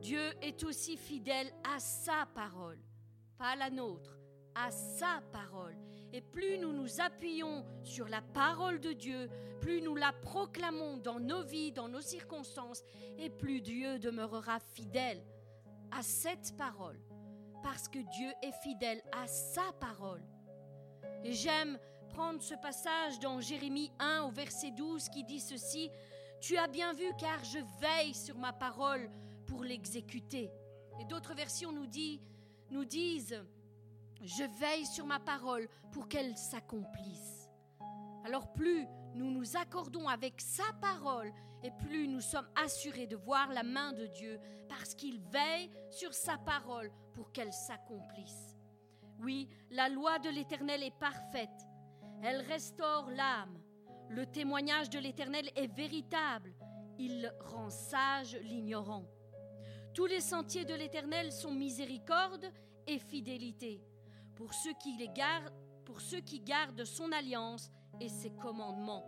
Dieu 0.00 0.32
est 0.40 0.64
aussi 0.64 0.96
fidèle 0.96 1.52
à 1.62 1.78
sa 1.78 2.24
parole, 2.34 2.78
pas 3.36 3.50
à 3.50 3.56
la 3.56 3.68
nôtre, 3.68 4.16
à 4.54 4.70
sa 4.70 5.22
parole. 5.30 5.76
Et 6.12 6.20
plus 6.20 6.58
nous 6.58 6.72
nous 6.72 7.00
appuyons 7.00 7.64
sur 7.84 8.08
la 8.08 8.20
parole 8.20 8.80
de 8.80 8.92
Dieu, 8.92 9.28
plus 9.60 9.80
nous 9.80 9.94
la 9.94 10.12
proclamons 10.12 10.96
dans 10.96 11.20
nos 11.20 11.44
vies, 11.44 11.70
dans 11.70 11.88
nos 11.88 12.00
circonstances, 12.00 12.82
et 13.18 13.30
plus 13.30 13.60
Dieu 13.60 13.98
demeurera 13.98 14.58
fidèle 14.58 15.22
à 15.92 16.02
cette 16.02 16.56
parole, 16.56 16.98
parce 17.62 17.88
que 17.88 17.98
Dieu 17.98 18.32
est 18.42 18.62
fidèle 18.62 19.02
à 19.12 19.26
sa 19.28 19.72
parole. 19.78 20.22
Et 21.22 21.32
j'aime 21.32 21.78
prendre 22.08 22.42
ce 22.42 22.54
passage 22.54 23.20
dans 23.20 23.40
Jérémie 23.40 23.92
1 24.00 24.22
au 24.22 24.30
verset 24.30 24.72
12 24.72 25.08
qui 25.10 25.22
dit 25.22 25.40
ceci, 25.40 25.90
Tu 26.40 26.56
as 26.56 26.66
bien 26.66 26.92
vu 26.92 27.06
car 27.18 27.44
je 27.44 27.58
veille 27.80 28.14
sur 28.14 28.36
ma 28.36 28.52
parole 28.52 29.08
pour 29.46 29.62
l'exécuter. 29.62 30.50
Et 30.98 31.04
d'autres 31.04 31.34
versions 31.34 31.72
nous, 31.72 31.86
nous 32.70 32.84
disent, 32.84 33.40
je 34.22 34.44
veille 34.58 34.86
sur 34.86 35.06
ma 35.06 35.18
parole 35.18 35.68
pour 35.92 36.08
qu'elle 36.08 36.36
s'accomplisse. 36.36 37.48
Alors 38.24 38.52
plus 38.52 38.86
nous 39.14 39.30
nous 39.30 39.56
accordons 39.56 40.08
avec 40.08 40.40
sa 40.40 40.72
parole 40.80 41.32
et 41.62 41.70
plus 41.70 42.06
nous 42.06 42.20
sommes 42.20 42.48
assurés 42.62 43.06
de 43.06 43.16
voir 43.16 43.52
la 43.52 43.62
main 43.62 43.92
de 43.92 44.06
Dieu 44.06 44.38
parce 44.68 44.94
qu'il 44.94 45.20
veille 45.20 45.70
sur 45.90 46.14
sa 46.14 46.38
parole 46.38 46.90
pour 47.14 47.32
qu'elle 47.32 47.52
s'accomplisse. 47.52 48.56
Oui, 49.20 49.48
la 49.70 49.88
loi 49.88 50.18
de 50.18 50.30
l'Éternel 50.30 50.82
est 50.82 50.96
parfaite. 50.98 51.66
Elle 52.22 52.40
restaure 52.42 53.10
l'âme. 53.10 53.58
Le 54.08 54.26
témoignage 54.26 54.90
de 54.90 54.98
l'Éternel 54.98 55.50
est 55.56 55.72
véritable. 55.74 56.54
Il 56.98 57.32
rend 57.40 57.70
sage 57.70 58.36
l'ignorant. 58.42 59.04
Tous 59.94 60.06
les 60.06 60.20
sentiers 60.20 60.64
de 60.64 60.74
l'Éternel 60.74 61.32
sont 61.32 61.52
miséricorde 61.52 62.46
et 62.86 62.98
fidélité 62.98 63.82
pour 64.40 64.54
ceux 64.54 64.72
qui, 64.72 64.96
gardent, 65.08 65.52
gardent 66.46 66.84
son 66.86 67.12
alliance 67.12 67.70
et 68.00 68.08
ses 68.08 68.30
commandements. 68.30 69.04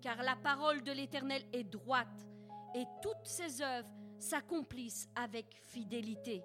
Car 0.00 0.22
la 0.22 0.36
parole 0.36 0.84
de 0.84 0.92
l'Éternel 0.92 1.42
est 1.52 1.64
droite 1.64 2.28
et 2.72 2.84
toutes 3.02 3.26
ses 3.26 3.60
œuvres 3.60 3.92
s'accomplissent 4.20 5.08
avec 5.16 5.60
fidélité. 5.64 6.44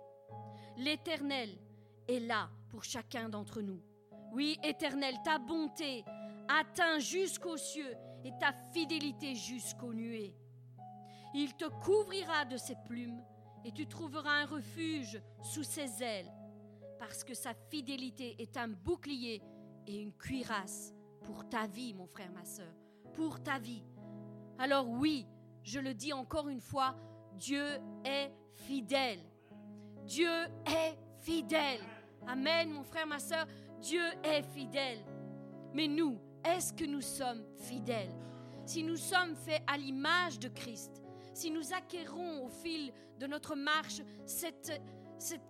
L'Éternel 0.77 1.59
est 2.07 2.19
là 2.19 2.49
pour 2.69 2.83
chacun 2.83 3.29
d'entre 3.29 3.61
nous. 3.61 3.83
Oui, 4.31 4.57
Éternel, 4.63 5.13
ta 5.23 5.37
bonté 5.37 6.03
atteint 6.47 6.97
jusqu'aux 6.97 7.57
cieux 7.57 7.95
et 8.25 8.31
ta 8.39 8.51
fidélité 8.73 9.35
jusqu'aux 9.35 9.93
nuées. 9.93 10.33
Il 11.35 11.53
te 11.53 11.65
couvrira 11.65 12.45
de 12.45 12.57
ses 12.57 12.77
plumes 12.87 13.21
et 13.63 13.71
tu 13.71 13.85
trouveras 13.85 14.41
un 14.41 14.45
refuge 14.47 15.21
sous 15.43 15.63
ses 15.63 16.01
ailes 16.01 16.31
parce 16.99 17.23
que 17.23 17.33
sa 17.33 17.53
fidélité 17.69 18.35
est 18.39 18.57
un 18.57 18.67
bouclier 18.67 19.41
et 19.85 20.01
une 20.01 20.13
cuirasse 20.13 20.93
pour 21.23 21.47
ta 21.47 21.67
vie, 21.67 21.93
mon 21.93 22.07
frère, 22.07 22.31
ma 22.31 22.45
soeur, 22.45 22.73
pour 23.13 23.41
ta 23.41 23.59
vie. 23.59 23.83
Alors 24.57 24.89
oui, 24.89 25.25
je 25.63 25.79
le 25.79 25.93
dis 25.93 26.13
encore 26.13 26.49
une 26.49 26.61
fois, 26.61 26.95
Dieu 27.33 27.65
est 28.05 28.31
fidèle. 28.53 29.19
Dieu 30.05 30.31
est 30.65 30.97
fidèle. 31.19 31.81
Amen, 32.25 32.71
mon 32.71 32.83
frère, 32.83 33.07
ma 33.07 33.19
soeur, 33.19 33.45
Dieu 33.81 34.03
est 34.23 34.43
fidèle. 34.43 35.03
Mais 35.73 35.87
nous, 35.87 36.19
est-ce 36.43 36.73
que 36.73 36.85
nous 36.85 37.01
sommes 37.01 37.43
fidèles? 37.57 38.13
Si 38.65 38.83
nous 38.83 38.97
sommes 38.97 39.35
faits 39.35 39.61
à 39.67 39.77
l'image 39.77 40.39
de 40.39 40.49
Christ, 40.49 41.01
si 41.33 41.51
nous 41.51 41.73
acquérons 41.73 42.45
au 42.45 42.49
fil 42.49 42.91
de 43.19 43.27
notre 43.27 43.55
marche 43.55 44.01
cette, 44.25 44.81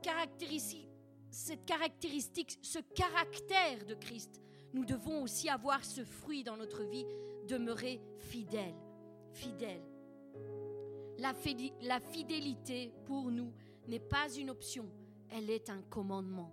caractéristique, 0.02 0.87
cette 1.38 1.66
caractéristique, 1.66 2.58
ce 2.64 2.80
caractère 2.80 3.86
de 3.86 3.94
Christ, 3.94 4.42
nous 4.74 4.86
devons 4.86 5.22
aussi 5.22 5.50
avoir 5.50 5.86
ce 5.86 6.04
fruit 6.04 6.44
dans 6.44 6.58
notre 6.58 6.84
vie, 6.84 7.06
demeurer 7.48 8.02
fidèle, 8.18 8.74
fidèle. 9.34 9.84
La, 11.20 11.36
fidélité 12.00 12.92
pour 13.06 13.30
nous 13.30 13.54
n'est 13.88 14.00
pas 14.00 14.34
une 14.36 14.50
option, 14.50 14.90
elle 15.30 15.52
est 15.52 15.70
un 15.70 15.84
commandement. 15.84 16.52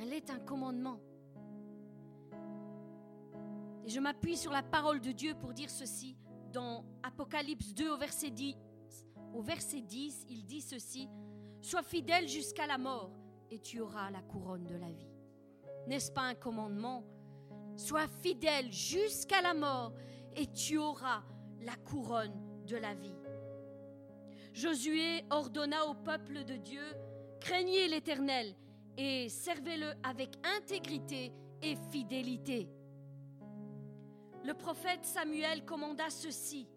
Elle 0.00 0.12
est 0.12 0.28
un 0.30 0.40
commandement. 0.40 1.00
Et 3.86 3.90
je 3.90 4.00
m'appuie 4.00 4.36
sur 4.36 4.50
la 4.50 4.64
parole 4.64 5.00
de 5.00 5.12
Dieu 5.12 5.34
pour 5.36 5.52
dire 5.52 5.70
ceci. 5.70 6.16
Dans 6.52 6.84
Apocalypse 7.04 7.72
2 7.74 7.90
au 7.90 7.96
verset 7.96 8.30
10, 8.30 8.56
au 9.34 9.40
verset 9.40 9.82
10 9.82 10.26
il 10.28 10.44
dit 10.44 10.62
ceci, 10.62 11.08
Sois 11.60 11.82
fidèle 11.82 12.26
jusqu'à 12.26 12.66
la 12.66 12.78
mort 12.78 13.17
et 13.50 13.58
tu 13.58 13.80
auras 13.80 14.10
la 14.10 14.20
couronne 14.22 14.64
de 14.64 14.76
la 14.76 14.90
vie. 14.90 15.12
N'est-ce 15.86 16.12
pas 16.12 16.22
un 16.22 16.34
commandement? 16.34 17.04
Sois 17.76 18.08
fidèle 18.22 18.72
jusqu'à 18.72 19.40
la 19.40 19.54
mort 19.54 19.92
et 20.36 20.46
tu 20.46 20.78
auras 20.78 21.22
la 21.60 21.76
couronne 21.76 22.64
de 22.66 22.76
la 22.76 22.94
vie. 22.94 23.16
Josué 24.52 25.24
ordonna 25.30 25.86
au 25.86 25.94
peuple 25.94 26.44
de 26.44 26.56
Dieu, 26.56 26.82
craignez 27.40 27.88
l'Éternel 27.88 28.54
et 28.96 29.28
servez-le 29.28 29.92
avec 30.02 30.30
intégrité 30.58 31.32
et 31.62 31.76
fidélité. 31.90 32.68
Le 34.44 34.54
prophète 34.54 35.04
Samuel 35.04 35.64
commanda 35.64 36.10
ceci, 36.10 36.68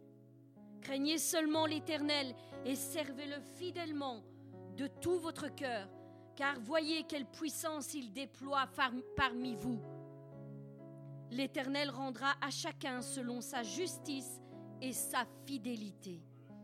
craignez 0.81 1.17
seulement 1.17 1.65
l'Éternel 1.65 2.36
et 2.65 2.76
servez-le 2.76 3.39
fidèlement 3.55 4.24
de 4.76 4.88
tout 4.88 5.19
votre 5.19 5.53
cœur 5.53 5.88
car 6.41 6.59
voyez 6.59 7.03
quelle 7.03 7.27
puissance 7.27 7.93
il 7.93 8.11
déploie 8.11 8.67
parmi 9.15 9.55
vous. 9.57 9.79
L'Éternel 11.29 11.91
rendra 11.91 12.33
à 12.41 12.49
chacun 12.49 13.03
selon 13.03 13.41
sa 13.41 13.61
justice 13.61 14.41
et 14.81 14.91
sa 14.91 15.23
fidélité. 15.45 16.19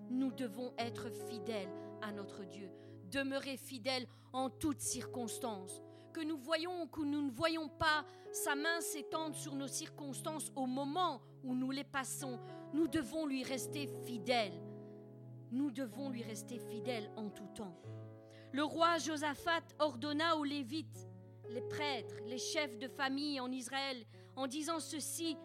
Nous 0.10 0.32
devons 0.32 0.74
être 0.80 1.12
fidèles 1.30 1.70
à 2.02 2.12
notre 2.12 2.44
Dieu, 2.44 2.72
demeurer 3.12 3.56
fidèles 3.56 4.08
en 4.34 4.50
toutes 4.50 4.82
circonstances. 4.82 5.84
Que 6.12 6.22
nous 6.22 6.40
voyons 6.40 6.82
ou 6.82 6.88
que 6.88 7.02
nous 7.02 7.22
ne 7.22 7.32
voyons 7.32 7.70
pas 7.70 8.04
sa 8.32 8.56
main 8.56 8.82
s'étendre 8.82 9.36
sur 9.36 9.54
nos 9.54 9.68
circonstances 9.68 10.52
au 10.56 10.66
moment 10.66 11.22
où 11.44 11.54
nous 11.54 11.70
les 11.70 11.84
passons, 11.84 12.40
nous 12.74 12.88
devons 12.88 13.28
lui 13.28 13.44
rester 13.44 13.88
fidèles. 14.08 14.60
Nous 15.52 15.70
devons 15.70 16.10
lui 16.10 16.24
rester 16.24 16.58
fidèles 16.58 17.12
en 17.16 17.30
tout 17.30 17.50
temps. 17.54 17.80
Le 18.54 18.64
roi 18.64 18.98
Josaphat 18.98 19.64
ordonna 19.80 20.38
aux 20.38 20.44
Lévites, 20.44 21.08
les 21.50 21.62
prêtres, 21.62 22.16
les 22.26 22.38
chefs 22.38 22.78
de 22.78 22.88
famille 22.88 23.40
en 23.40 23.52
Israël, 23.52 24.06
en 24.36 24.48
disant 24.48 24.80
ceci, 24.80 25.38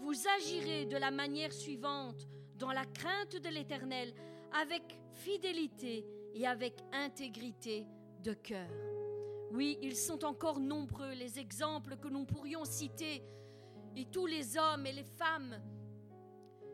vous 0.00 0.14
agirez 0.36 0.86
de 0.86 0.96
la 0.96 1.10
manière 1.10 1.52
suivante, 1.52 2.26
dans 2.56 2.72
la 2.72 2.84
crainte 2.84 3.36
de 3.36 3.48
l'Éternel, 3.48 4.12
avec 4.52 4.98
fidélité 5.12 6.04
et 6.34 6.46
avec 6.46 6.74
intégrité 6.92 7.86
de 8.22 8.32
cœur. 8.32 8.68
Oui, 9.52 9.78
ils 9.80 9.96
sont 9.96 10.24
encore 10.24 10.60
nombreux 10.60 11.12
les 11.12 11.38
exemples 11.38 11.96
que 11.96 12.08
nous 12.08 12.24
pourrions 12.24 12.64
citer, 12.64 13.22
et 13.96 14.04
tous 14.06 14.26
les 14.26 14.56
hommes 14.56 14.86
et 14.86 14.92
les 14.92 15.04
femmes 15.04 15.60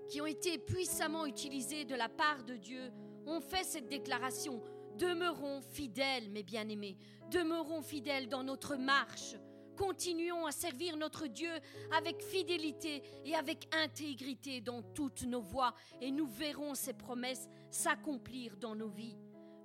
qui 0.09 0.21
ont 0.21 0.27
été 0.27 0.59
puissamment 0.59 1.27
utilisés 1.27 1.85
de 1.85 1.95
la 1.95 2.09
part 2.09 2.45
de 2.45 2.57
Dieu 2.57 2.91
ont 3.27 3.41
fait 3.41 3.65
cette 3.65 3.89
déclaration. 3.89 4.63
Demeurons 4.99 5.61
fidèles, 5.61 6.31
mes 6.31 6.45
bien-aimés, 6.45 6.97
demeurons 7.31 7.83
fidèles 7.83 8.29
dans 8.29 8.45
notre 8.45 8.77
marche. 8.77 9.35
Continuons 9.77 10.47
à 10.47 10.53
servir 10.53 10.97
notre 10.97 11.27
Dieu 11.27 11.51
avec 11.97 12.23
fidélité 12.23 13.03
et 13.25 13.35
avec 13.35 13.69
intégrité 13.75 14.61
dans 14.61 14.83
toutes 14.83 15.25
nos 15.25 15.41
voies 15.41 15.75
et 16.01 16.13
nous 16.13 16.27
verrons 16.27 16.77
ses 16.77 16.93
promesses 16.93 17.49
s'accomplir 17.73 18.57
dans 18.57 18.77
nos 18.77 18.89
vies. 18.89 19.17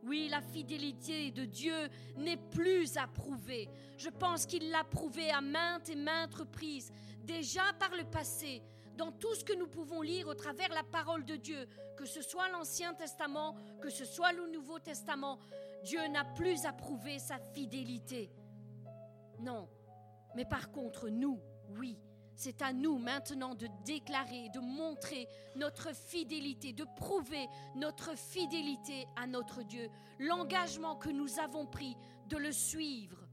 Oui, 0.02 0.30
la 0.32 0.42
fidélité 0.42 1.30
de 1.30 1.46
Dieu 1.46 1.90
n'est 2.18 2.38
plus 2.38 2.98
à 2.98 3.06
prouver. 3.06 3.70
Je 3.98 4.10
pense 4.10 4.48
qu'il 4.48 4.72
l'a 4.72 4.84
prouvé 4.84 5.30
à 5.30 5.42
maintes 5.42 5.90
et 5.90 5.96
maintes 5.96 6.34
reprises, 6.34 6.92
déjà 7.24 7.62
par 7.78 7.96
le 7.96 8.06
passé, 8.06 8.64
dans 9.00 9.14
tout 9.14 9.34
ce 9.34 9.46
que 9.46 9.54
nous 9.54 9.68
pouvons 9.68 10.02
lire 10.02 10.28
au 10.28 10.34
travers 10.34 10.68
la 10.74 10.84
parole 10.84 11.24
de 11.24 11.38
Dieu, 11.38 11.66
que 11.96 12.06
ce 12.06 12.22
soit 12.22 12.50
l'Ancien 12.50 12.94
Testament, 12.94 13.56
que 13.82 13.90
ce 13.90 14.04
soit 14.04 14.34
le 14.34 14.48
Nouveau 14.50 14.78
Testament. 14.78 15.40
Dieu 15.86 16.06
n'a 16.10 16.26
plus 16.26 16.66
à 16.66 16.74
prouver 16.74 17.18
sa 17.18 17.40
fidélité. 17.54 18.30
Non, 19.40 19.70
mais 20.36 20.44
par 20.44 20.70
contre, 20.70 21.08
nous, 21.08 21.40
oui, 21.78 21.98
c'est 22.36 22.62
à 22.62 22.74
nous 22.74 22.98
maintenant 22.98 23.56
de 23.56 23.70
déclarer, 23.86 24.50
de 24.50 24.60
montrer 24.60 25.30
notre 25.56 25.96
fidélité, 25.96 26.74
de 26.74 26.86
prouver 26.98 27.48
notre 27.76 28.18
fidélité 28.18 29.08
à 29.16 29.28
notre 29.28 29.64
Dieu, 29.64 29.90
l'engagement 30.20 30.98
que 30.98 31.10
nous 31.10 31.40
avons 31.40 31.66
pris 31.66 31.96
de 32.28 32.36
le 32.36 32.52
suivre, 32.52 33.26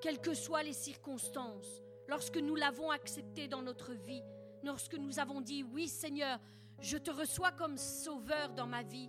quelles 0.00 0.20
que 0.20 0.34
soient 0.34 0.62
les 0.62 0.74
circonstances, 0.74 1.82
lorsque 2.10 2.38
nous 2.38 2.56
l'avons 2.56 2.90
accepté 2.90 3.46
dans 3.46 3.62
notre 3.62 3.94
vie, 3.94 4.22
lorsque 4.64 4.96
nous 4.96 5.20
avons 5.20 5.40
dit, 5.40 5.62
oui 5.62 5.88
Seigneur, 5.88 6.40
je 6.80 6.98
te 6.98 7.10
reçois 7.10 7.52
comme 7.52 7.78
sauveur 7.78 8.50
dans 8.50 8.66
ma 8.66 8.82
vie. 8.82 9.08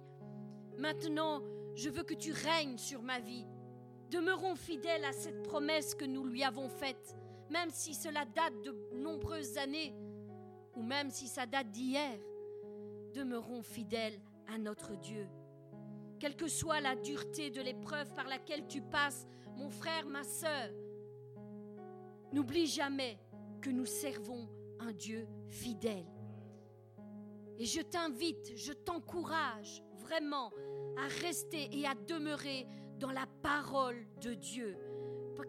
Maintenant, 0.78 1.42
je 1.76 1.90
veux 1.90 2.04
que 2.04 2.14
tu 2.14 2.32
règnes 2.32 2.78
sur 2.78 3.02
ma 3.02 3.20
vie. 3.20 3.48
Demeurons 4.12 4.56
fidèles 4.56 5.04
à 5.04 5.14
cette 5.14 5.42
promesse 5.42 5.96
que 5.96 6.06
nous 6.06 6.26
lui 6.26 6.44
avons 6.44 6.70
faite, 6.70 7.16
même 7.50 7.72
si 7.72 7.96
cela 7.96 8.24
date 8.24 8.62
de 8.62 8.76
nombreuses 8.94 9.58
années, 9.58 9.96
ou 10.76 10.84
même 10.84 11.10
si 11.10 11.28
ça 11.28 11.48
date 11.48 11.72
d'hier. 11.72 12.20
Demeurons 13.16 13.64
fidèles 13.64 14.20
à 14.48 14.60
notre 14.60 14.96
Dieu. 14.96 15.28
Quelle 16.20 16.36
que 16.36 16.48
soit 16.48 16.82
la 16.82 16.96
dureté 16.96 17.50
de 17.50 17.62
l'épreuve 17.62 18.14
par 18.14 18.28
laquelle 18.28 18.68
tu 18.68 18.82
passes, 18.82 19.26
mon 19.56 19.70
frère, 19.70 20.06
ma 20.06 20.24
sœur, 20.24 20.70
n'oublie 22.32 22.68
jamais 22.68 23.18
que 23.62 23.70
nous 23.70 23.86
servons 23.86 24.50
un 24.80 24.92
Dieu 24.92 25.28
fidèle. 25.50 26.06
Et 27.58 27.66
je 27.66 27.82
t'invite, 27.82 28.56
je 28.56 28.74
t'encourage 28.74 29.84
vraiment 29.98 30.52
à 30.98 31.08
rester 31.22 31.70
et 31.72 31.86
à 31.86 31.94
demeurer 31.94 32.68
dans 32.98 33.12
la 33.12 33.28
parole 33.42 34.06
de 34.22 34.34
Dieu. 34.34 34.78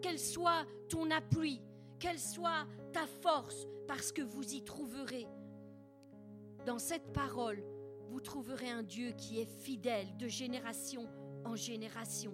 Qu'elle 0.01 0.19
soit 0.19 0.65
ton 0.89 1.09
appui, 1.11 1.61
qu'elle 1.97 2.19
soit 2.19 2.67
ta 2.91 3.07
force, 3.07 3.67
parce 3.87 4.11
que 4.11 4.21
vous 4.21 4.53
y 4.53 4.61
trouverez. 4.61 5.27
Dans 6.65 6.79
cette 6.79 7.13
parole, 7.13 7.63
vous 8.09 8.19
trouverez 8.19 8.69
un 8.69 8.83
Dieu 8.83 9.13
qui 9.17 9.39
est 9.39 9.45
fidèle 9.45 10.17
de 10.17 10.27
génération 10.27 11.07
en 11.45 11.55
génération. 11.55 12.33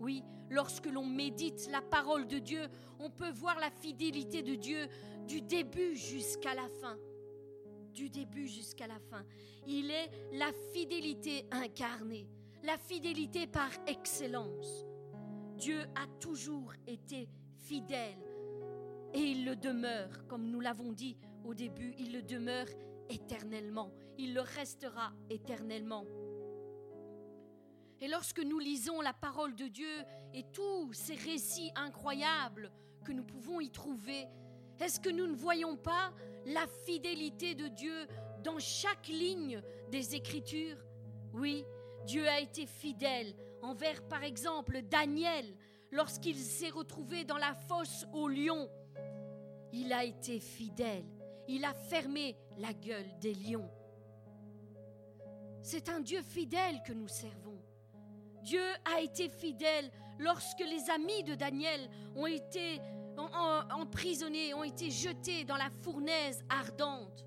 Oui, 0.00 0.22
lorsque 0.50 0.86
l'on 0.86 1.06
médite 1.06 1.68
la 1.70 1.82
parole 1.82 2.26
de 2.26 2.38
Dieu, 2.38 2.68
on 2.98 3.10
peut 3.10 3.30
voir 3.32 3.58
la 3.58 3.70
fidélité 3.70 4.42
de 4.42 4.54
Dieu 4.54 4.88
du 5.26 5.40
début 5.40 5.96
jusqu'à 5.96 6.54
la 6.54 6.68
fin. 6.80 6.96
Du 7.92 8.10
début 8.10 8.48
jusqu'à 8.48 8.86
la 8.86 8.98
fin. 8.98 9.24
Il 9.66 9.90
est 9.90 10.10
la 10.32 10.52
fidélité 10.72 11.46
incarnée 11.50 12.28
la 12.64 12.78
fidélité 12.78 13.46
par 13.46 13.70
excellence. 13.86 14.86
Dieu 15.56 15.82
a 15.94 16.06
toujours 16.18 16.72
été 16.86 17.28
fidèle 17.58 18.18
et 19.12 19.20
il 19.20 19.44
le 19.44 19.54
demeure, 19.54 20.26
comme 20.26 20.50
nous 20.50 20.60
l'avons 20.60 20.92
dit 20.92 21.16
au 21.44 21.54
début, 21.54 21.94
il 21.98 22.12
le 22.12 22.22
demeure 22.22 22.66
éternellement, 23.10 23.92
il 24.18 24.34
le 24.34 24.40
restera 24.40 25.12
éternellement. 25.28 26.04
Et 28.00 28.08
lorsque 28.08 28.40
nous 28.40 28.58
lisons 28.58 29.00
la 29.00 29.12
parole 29.12 29.54
de 29.54 29.66
Dieu 29.66 30.04
et 30.32 30.44
tous 30.52 30.92
ces 30.92 31.14
récits 31.14 31.70
incroyables 31.74 32.70
que 33.04 33.12
nous 33.12 33.24
pouvons 33.24 33.60
y 33.60 33.70
trouver, 33.70 34.26
est-ce 34.80 35.00
que 35.00 35.08
nous 35.08 35.26
ne 35.26 35.36
voyons 35.36 35.76
pas 35.76 36.12
la 36.46 36.66
fidélité 36.84 37.54
de 37.54 37.68
Dieu 37.68 38.06
dans 38.42 38.58
chaque 38.58 39.08
ligne 39.08 39.62
des 39.90 40.14
Écritures? 40.14 40.84
Oui, 41.32 41.64
Dieu 42.06 42.28
a 42.28 42.40
été 42.40 42.66
fidèle 42.66 43.34
envers, 43.62 44.02
par 44.08 44.22
exemple, 44.22 44.82
Daniel 44.82 45.56
lorsqu'il 45.90 46.36
s'est 46.36 46.70
retrouvé 46.70 47.24
dans 47.24 47.38
la 47.38 47.54
fosse 47.54 48.04
au 48.12 48.28
lion. 48.28 48.68
Il 49.72 49.92
a 49.92 50.04
été 50.04 50.40
fidèle. 50.40 51.06
Il 51.48 51.64
a 51.64 51.72
fermé 51.72 52.36
la 52.58 52.72
gueule 52.72 53.18
des 53.20 53.34
lions. 53.34 53.70
C'est 55.62 55.88
un 55.88 56.00
Dieu 56.00 56.22
fidèle 56.22 56.82
que 56.86 56.92
nous 56.92 57.08
servons. 57.08 57.63
Dieu 58.44 58.62
a 58.94 59.00
été 59.00 59.30
fidèle 59.30 59.90
lorsque 60.18 60.60
les 60.60 60.90
amis 60.90 61.24
de 61.24 61.34
Daniel 61.34 61.88
ont 62.14 62.26
été 62.26 62.78
emprisonnés, 63.16 64.52
ont 64.52 64.64
été 64.64 64.90
jetés 64.90 65.44
dans 65.44 65.56
la 65.56 65.70
fournaise 65.82 66.44
ardente, 66.50 67.24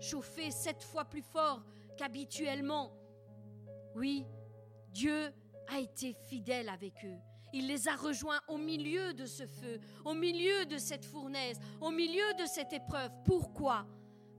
chauffés 0.00 0.50
sept 0.50 0.82
fois 0.82 1.04
plus 1.04 1.22
fort 1.22 1.62
qu'habituellement. 1.96 2.92
Oui, 3.94 4.26
Dieu 4.88 5.32
a 5.68 5.78
été 5.78 6.14
fidèle 6.28 6.68
avec 6.68 7.04
eux. 7.04 7.18
Il 7.52 7.68
les 7.68 7.86
a 7.86 7.94
rejoints 7.94 8.40
au 8.48 8.58
milieu 8.58 9.14
de 9.14 9.26
ce 9.26 9.46
feu, 9.46 9.78
au 10.04 10.14
milieu 10.14 10.66
de 10.66 10.78
cette 10.78 11.04
fournaise, 11.04 11.60
au 11.80 11.90
milieu 11.90 12.34
de 12.34 12.46
cette 12.46 12.72
épreuve. 12.72 13.10
Pourquoi? 13.24 13.86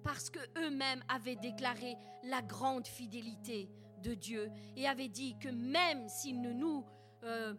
Parce 0.03 0.30
que 0.30 0.39
eux-mêmes 0.57 1.03
avaient 1.07 1.36
déclaré 1.38 1.95
la 2.24 2.41
grande 2.41 2.88
fidélité 2.88 3.70
de 4.02 4.14
Dieu 4.14 4.52
et 4.76 4.88
avaient 4.88 5.08
dit 5.08 5.38
que 5.39 5.49
même 5.49 6.08
s'il 6.08 6.41
ne 6.41 6.52
nous 6.52 6.86
euh, 7.24 7.54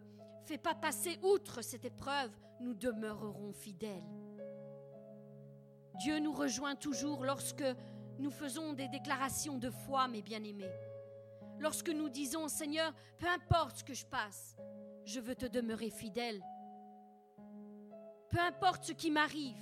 fait 0.45 0.57
pas 0.57 0.75
passer 0.75 1.19
outre 1.23 1.61
cette 1.61 1.85
épreuve, 1.85 2.31
nous 2.59 2.73
demeurerons 2.73 3.53
fidèles. 3.53 4.03
Dieu 5.99 6.19
nous 6.19 6.33
rejoint 6.33 6.75
toujours 6.75 7.23
lorsque 7.23 7.65
nous 8.19 8.31
faisons 8.31 8.73
des 8.73 8.87
déclarations 8.87 9.57
de 9.57 9.69
foi, 9.69 10.07
mes 10.07 10.21
bien-aimés 10.21 10.71
lorsque 11.63 11.89
nous 11.89 12.09
disons, 12.09 12.47
Seigneur, 12.47 12.93
peu 13.17 13.27
importe 13.27 13.77
ce 13.77 13.83
que 13.83 13.93
je 13.93 14.05
passe, 14.05 14.55
je 15.05 15.19
veux 15.19 15.35
te 15.35 15.45
demeurer 15.45 15.89
fidèle. 15.89 16.43
Peu 18.29 18.39
importe 18.39 18.83
ce 18.83 18.91
qui 18.91 19.11
m'arrive, 19.11 19.57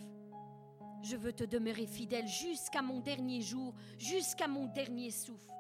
je 1.04 1.16
veux 1.16 1.34
te 1.34 1.44
demeurer 1.44 1.86
fidèle 1.86 2.28
jusqu'à 2.28 2.82
mon 2.82 3.00
dernier 3.00 3.42
jour, 3.42 3.74
jusqu'à 3.98 4.48
mon 4.48 4.66
dernier 4.66 5.12
souffle. 5.12 5.52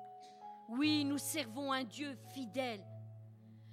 Oui, 0.71 1.03
nous 1.03 1.17
servons 1.17 1.73
un 1.73 1.83
Dieu 1.83 2.15
fidèle. 2.33 2.81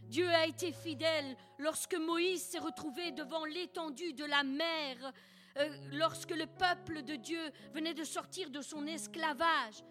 Dieu 0.02 0.28
a 0.30 0.46
été 0.46 0.72
fidèle 0.72 1.36
lorsque 1.56 1.94
Moïse 1.94 2.42
s'est 2.42 2.58
retrouvé 2.58 3.12
devant 3.12 3.44
l'étendue 3.44 4.14
de 4.14 4.24
la 4.24 4.42
mer, 4.42 5.12
euh, 5.58 5.68
lorsque 5.92 6.32
le 6.32 6.46
peuple 6.46 7.04
de 7.04 7.14
Dieu 7.14 7.38
venait 7.72 7.94
de 7.94 8.02
sortir 8.02 8.50
de 8.50 8.60
son 8.62 8.84
esclavage. 8.88 9.84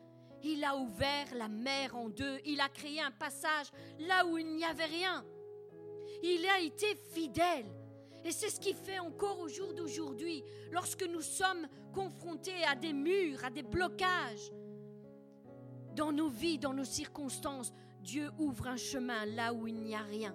Il 0.43 0.65
a 0.65 0.75
ouvert 0.75 1.33
la 1.33 1.47
mer 1.47 1.95
en 1.95 2.09
deux. 2.09 2.39
Il 2.43 2.59
a 2.59 2.67
créé 2.67 2.99
un 2.99 3.11
passage 3.11 3.71
là 3.99 4.25
où 4.25 4.37
il 4.37 4.55
n'y 4.57 4.65
avait 4.65 4.83
rien. 4.83 5.23
Il 6.23 6.45
a 6.45 6.59
été 6.59 6.93
fidèle. 7.13 7.67
Et 8.25 8.31
c'est 8.31 8.49
ce 8.49 8.59
qui 8.59 8.73
fait 8.73 8.99
encore 8.99 9.39
au 9.39 9.47
jour 9.47 9.73
d'aujourd'hui, 9.73 10.43
lorsque 10.71 11.03
nous 11.03 11.21
sommes 11.21 11.69
confrontés 11.93 12.65
à 12.65 12.75
des 12.75 12.91
murs, 12.91 13.45
à 13.45 13.49
des 13.49 13.63
blocages 13.63 14.51
dans 15.97 16.11
nos 16.11 16.29
vies, 16.29 16.59
dans 16.59 16.73
nos 16.73 16.85
circonstances, 16.85 17.73
Dieu 18.01 18.29
ouvre 18.37 18.67
un 18.67 18.77
chemin 18.77 19.25
là 19.25 19.51
où 19.51 19.67
il 19.67 19.81
n'y 19.81 19.95
a 19.95 20.03
rien. 20.03 20.33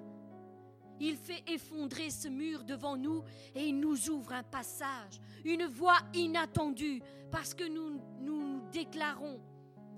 Il 1.01 1.17
fait 1.17 1.43
effondrer 1.49 2.11
ce 2.11 2.29
mur 2.29 2.65
devant 2.65 2.97
nous 2.97 3.23
et 3.55 3.69
il 3.69 3.79
nous 3.79 4.11
ouvre 4.11 4.33
un 4.33 4.43
passage, 4.43 5.21
une 5.45 5.67
voie 5.67 5.99
inattendue, 6.15 7.01
parce 7.31 7.55
que 7.55 7.65
nous 7.65 8.01
nous 8.21 8.61
déclarons, 8.73 9.41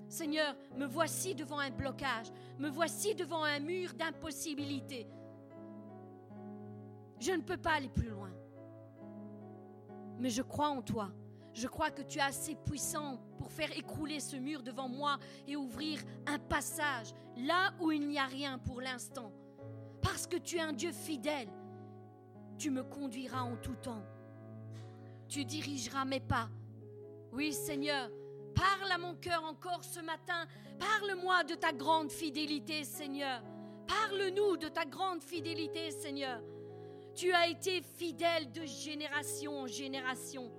Seigneur, 0.07 0.55
me 0.77 0.85
voici 0.85 1.33
devant 1.33 1.59
un 1.59 1.71
blocage, 1.71 2.27
me 2.59 2.69
voici 2.69 3.15
devant 3.15 3.43
un 3.43 3.59
mur 3.59 3.93
d'impossibilité. 3.95 5.07
Je 7.19 7.31
ne 7.31 7.41
peux 7.41 7.57
pas 7.57 7.71
aller 7.73 7.89
plus 7.89 8.09
loin. 8.09 8.31
Mais 10.19 10.29
je 10.29 10.43
crois 10.43 10.69
en 10.69 10.81
toi. 10.81 11.11
Je 11.55 11.67
crois 11.69 11.89
que 11.89 12.01
tu 12.01 12.17
es 12.17 12.21
assez 12.21 12.53
puissant 12.53 13.17
pour 13.37 13.49
faire 13.49 13.71
écrouler 13.77 14.19
ce 14.19 14.35
mur 14.35 14.61
devant 14.61 14.89
moi 14.89 15.17
et 15.47 15.55
ouvrir 15.55 16.01
un 16.25 16.37
passage 16.37 17.13
là 17.37 17.73
où 17.79 17.93
il 17.93 18.05
n'y 18.09 18.19
a 18.19 18.25
rien 18.25 18.59
pour 18.59 18.81
l'instant. 18.81 19.31
Parce 20.01 20.27
que 20.27 20.35
tu 20.35 20.57
es 20.57 20.61
un 20.61 20.73
Dieu 20.73 20.91
fidèle, 20.91 21.47
tu 22.57 22.71
me 22.71 22.83
conduiras 22.83 23.43
en 23.43 23.55
tout 23.55 23.75
temps. 23.75 24.03
Tu 25.29 25.45
dirigeras 25.45 26.03
mes 26.03 26.19
pas. 26.19 26.49
Oui 27.31 27.53
Seigneur, 27.53 28.11
parle 28.53 28.91
à 28.91 28.97
mon 28.97 29.15
cœur 29.15 29.45
encore 29.45 29.85
ce 29.85 30.01
matin. 30.01 30.47
Parle-moi 30.77 31.45
de 31.45 31.55
ta 31.55 31.71
grande 31.71 32.11
fidélité 32.11 32.83
Seigneur. 32.83 33.41
Parle-nous 33.87 34.57
de 34.57 34.67
ta 34.67 34.83
grande 34.83 35.23
fidélité 35.23 35.89
Seigneur. 35.91 36.41
Tu 37.15 37.31
as 37.31 37.47
été 37.47 37.81
fidèle 37.81 38.51
de 38.51 38.65
génération 38.65 39.61
en 39.61 39.67
génération. 39.67 40.51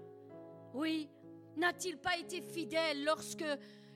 Oui, 0.76 1.08
n'a-t-il 1.56 1.96
pas 1.96 2.18
été 2.18 2.42
fidèle 2.42 3.02
lorsque 3.02 3.46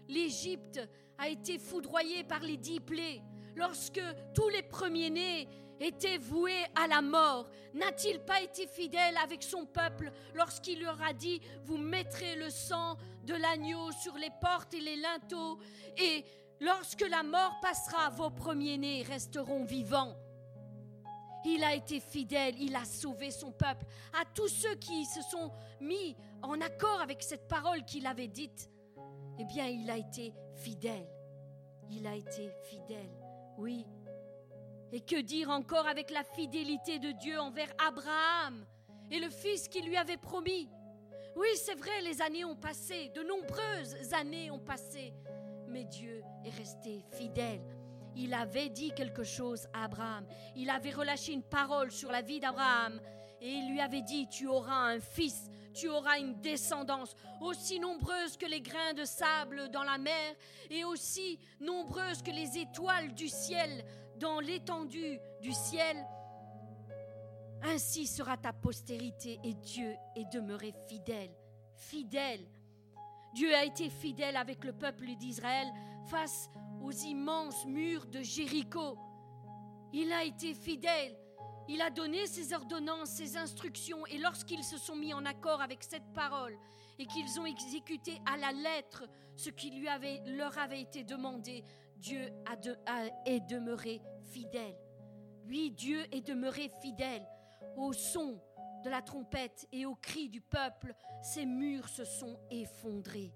l'Égypte 0.09 0.81
a 1.19 1.29
été 1.29 1.59
foudroyée 1.59 2.25
par 2.25 2.41
les 2.41 2.57
dix 2.57 2.81
plaies, 2.81 3.21
lorsque 3.55 4.01
tous 4.35 4.49
les 4.49 4.63
premiers-nés 4.63 5.47
étaient 5.79 6.17
voués 6.17 6.65
à 6.75 6.87
la 6.87 7.03
mort? 7.03 7.51
N'a-t-il 7.75 8.21
pas 8.21 8.41
été 8.41 8.67
fidèle 8.67 9.15
avec 9.23 9.43
son 9.43 9.67
peuple 9.67 10.11
lorsqu'il 10.35 10.81
leur 10.81 11.03
a 11.03 11.13
dit, 11.13 11.43
vous 11.65 11.77
mettrez 11.77 12.37
le 12.37 12.49
sang 12.49 12.97
de 13.25 13.35
l'agneau 13.35 13.93
sur 13.93 14.17
les 14.17 14.31
portes 14.41 14.73
et 14.73 14.81
les 14.81 14.97
linteaux, 14.97 15.59
et 15.99 16.25
lorsque 16.61 17.07
la 17.07 17.23
mort 17.23 17.61
passera, 17.61 18.09
vos 18.09 18.31
premiers-nés 18.31 19.03
resteront 19.03 19.65
vivants 19.65 20.17
il 21.45 21.65
a 21.65 21.75
été 21.75 22.01
fidèle, 22.01 22.55
il 22.59 22.75
a 22.77 22.85
sauvé 22.85 23.31
son 23.31 23.53
peuple. 23.53 23.87
À 24.13 24.25
tous 24.35 24.49
ceux 24.49 24.75
qui 24.77 25.05
se 25.07 25.23
sont 25.23 25.51
mis 25.81 26.17
en 26.43 26.61
accord 26.61 27.01
avec 27.01 27.23
cette 27.23 27.49
parole 27.49 27.85
qu'il 27.85 28.07
avait 28.07 28.29
dite, 28.29 28.71
eh 29.39 29.45
bien, 29.45 29.67
il 29.67 29.91
a 29.91 29.97
été 29.97 30.35
fidèle. 30.55 31.09
Il 31.91 32.07
a 32.07 32.15
été 32.15 32.51
fidèle, 32.65 33.11
oui. 33.59 33.87
Et 34.93 35.01
que 35.01 35.21
dire 35.21 35.51
encore 35.51 35.87
avec 35.87 36.11
la 36.11 36.25
fidélité 36.25 36.99
de 36.99 37.13
Dieu 37.13 37.39
envers 37.39 37.73
Abraham 37.85 38.65
et 39.11 39.19
le 39.19 39.31
fils 39.31 39.69
qu'il 39.69 39.87
lui 39.87 39.97
avait 39.97 40.17
promis? 40.17 40.69
Oui, 41.37 41.49
c'est 41.57 41.77
vrai, 41.77 42.03
les 42.03 42.21
années 42.23 42.45
ont 42.45 42.57
passé, 42.57 43.09
de 43.15 43.23
nombreuses 43.23 44.13
années 44.15 44.51
ont 44.51 44.59
passé, 44.59 45.15
mais 45.69 45.85
Dieu 45.85 46.23
est 46.45 46.51
resté 46.51 47.05
fidèle 47.13 47.63
il 48.17 48.35
avait 48.35 48.69
dit 48.69 48.93
quelque 48.93 49.25
chose 49.25 49.67
à 49.73 49.85
Abraham. 49.85 50.27
Il 50.57 50.71
avait 50.71 50.91
relâché 50.91 51.33
une 51.33 51.43
parole 51.43 51.91
sur 51.91 52.11
la 52.11 52.23
vie 52.23 52.41
d'Abraham. 52.41 53.01
Et 53.41 53.49
il 53.49 53.71
lui 53.71 53.81
avait 53.81 54.03
dit, 54.03 54.29
tu 54.29 54.47
auras 54.47 54.93
un 54.93 55.01
fils, 55.01 55.49
tu 55.73 55.89
auras 55.89 56.19
une 56.19 56.41
descendance 56.41 57.15
aussi 57.41 57.81
nombreuse 57.81 58.37
que 58.37 58.47
les 58.47 58.61
grains 58.61 58.93
de 58.95 59.05
sable 59.05 59.71
dans 59.71 59.83
la 59.83 59.97
mer 59.97 60.35
et 60.69 60.85
aussi 60.85 61.39
nombreuse 61.59 62.23
que 62.23 62.31
les 62.31 62.59
étoiles 62.59 63.15
du 63.15 63.29
ciel 63.29 63.85
dans 64.19 64.41
l'étendue 64.41 65.19
du 65.41 65.53
ciel. 65.53 65.97
Ainsi 67.63 68.07
sera 68.07 68.37
ta 68.37 68.53
postérité 68.53 69.39
et 69.45 69.55
Dieu 69.55 69.95
est 70.17 70.31
demeuré 70.33 70.73
fidèle, 70.89 71.31
fidèle. 71.75 72.47
Dieu 73.35 73.55
a 73.55 73.65
été 73.65 73.89
fidèle 73.89 74.37
avec 74.37 74.65
le 74.65 74.73
peuple 74.73 75.07
d'Israël 75.17 75.69
face 76.11 76.51
aux 76.83 76.93
immenses 76.93 77.67
murs 77.67 78.07
de 78.07 78.23
Jéricho. 78.23 78.97
Il 79.93 80.13
a 80.13 80.25
été 80.25 80.55
fidèle. 80.55 81.17
Il 81.69 81.81
a 81.83 81.91
donné 81.91 82.27
ses 82.27 82.53
ordonnances, 82.53 83.11
ses 83.11 83.37
instructions, 83.37 84.05
et 84.07 84.19
lorsqu'ils 84.19 84.65
se 84.65 84.77
sont 84.77 84.97
mis 84.97 85.15
en 85.15 85.25
accord 85.25 85.61
avec 85.61 85.85
cette 85.85 86.13
parole 86.15 86.59
et 86.99 87.07
qu'ils 87.07 87.39
ont 87.39 87.47
exécuté 87.47 88.21
à 88.27 88.37
la 88.37 88.51
lettre 88.51 89.05
ce 89.37 89.51
qui 89.51 89.71
lui 89.71 89.87
leur 90.27 90.59
avait 90.59 90.81
été 90.81 91.05
demandé, 91.05 91.63
Dieu 91.97 92.33
a 92.47 92.57
est 93.25 93.41
demeuré 93.41 94.03
fidèle. 94.33 94.77
Oui, 95.47 95.71
Dieu 95.71 96.05
est 96.13 96.27
demeuré 96.27 96.71
fidèle. 96.83 97.27
Au 97.77 97.93
son 97.93 98.41
de 98.85 98.91
la 98.91 99.03
trompette 99.03 99.69
et 99.73 99.87
au 99.87 99.95
cri 99.95 100.29
du 100.29 100.41
peuple, 100.41 100.95
ces 101.23 101.47
murs 101.47 101.89
se 101.89 102.05
sont 102.05 102.39
effondrés. 102.51 103.33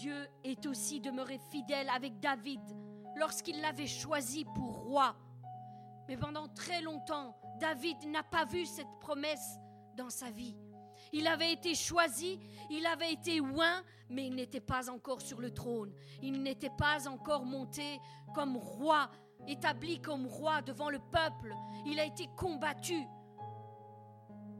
Dieu 0.00 0.30
est 0.44 0.64
aussi 0.64 0.98
demeuré 0.98 1.38
fidèle 1.50 1.90
avec 1.90 2.20
David 2.20 2.62
lorsqu'il 3.16 3.60
l'avait 3.60 3.86
choisi 3.86 4.46
pour 4.46 4.78
roi. 4.78 5.14
Mais 6.08 6.16
pendant 6.16 6.48
très 6.48 6.80
longtemps, 6.80 7.36
David 7.60 8.08
n'a 8.08 8.22
pas 8.22 8.46
vu 8.46 8.64
cette 8.64 8.88
promesse 9.00 9.58
dans 9.98 10.08
sa 10.08 10.30
vie. 10.30 10.56
Il 11.12 11.26
avait 11.26 11.52
été 11.52 11.74
choisi, 11.74 12.40
il 12.70 12.86
avait 12.86 13.12
été 13.12 13.42
oint, 13.42 13.82
mais 14.08 14.26
il 14.28 14.34
n'était 14.34 14.62
pas 14.62 14.88
encore 14.88 15.20
sur 15.20 15.38
le 15.38 15.52
trône. 15.52 15.92
Il 16.22 16.42
n'était 16.42 16.70
pas 16.70 17.06
encore 17.06 17.44
monté 17.44 18.00
comme 18.34 18.56
roi, 18.56 19.10
établi 19.48 20.00
comme 20.00 20.26
roi 20.26 20.62
devant 20.62 20.88
le 20.88 20.98
peuple. 20.98 21.54
Il 21.84 22.00
a 22.00 22.06
été 22.06 22.26
combattu. 22.38 23.04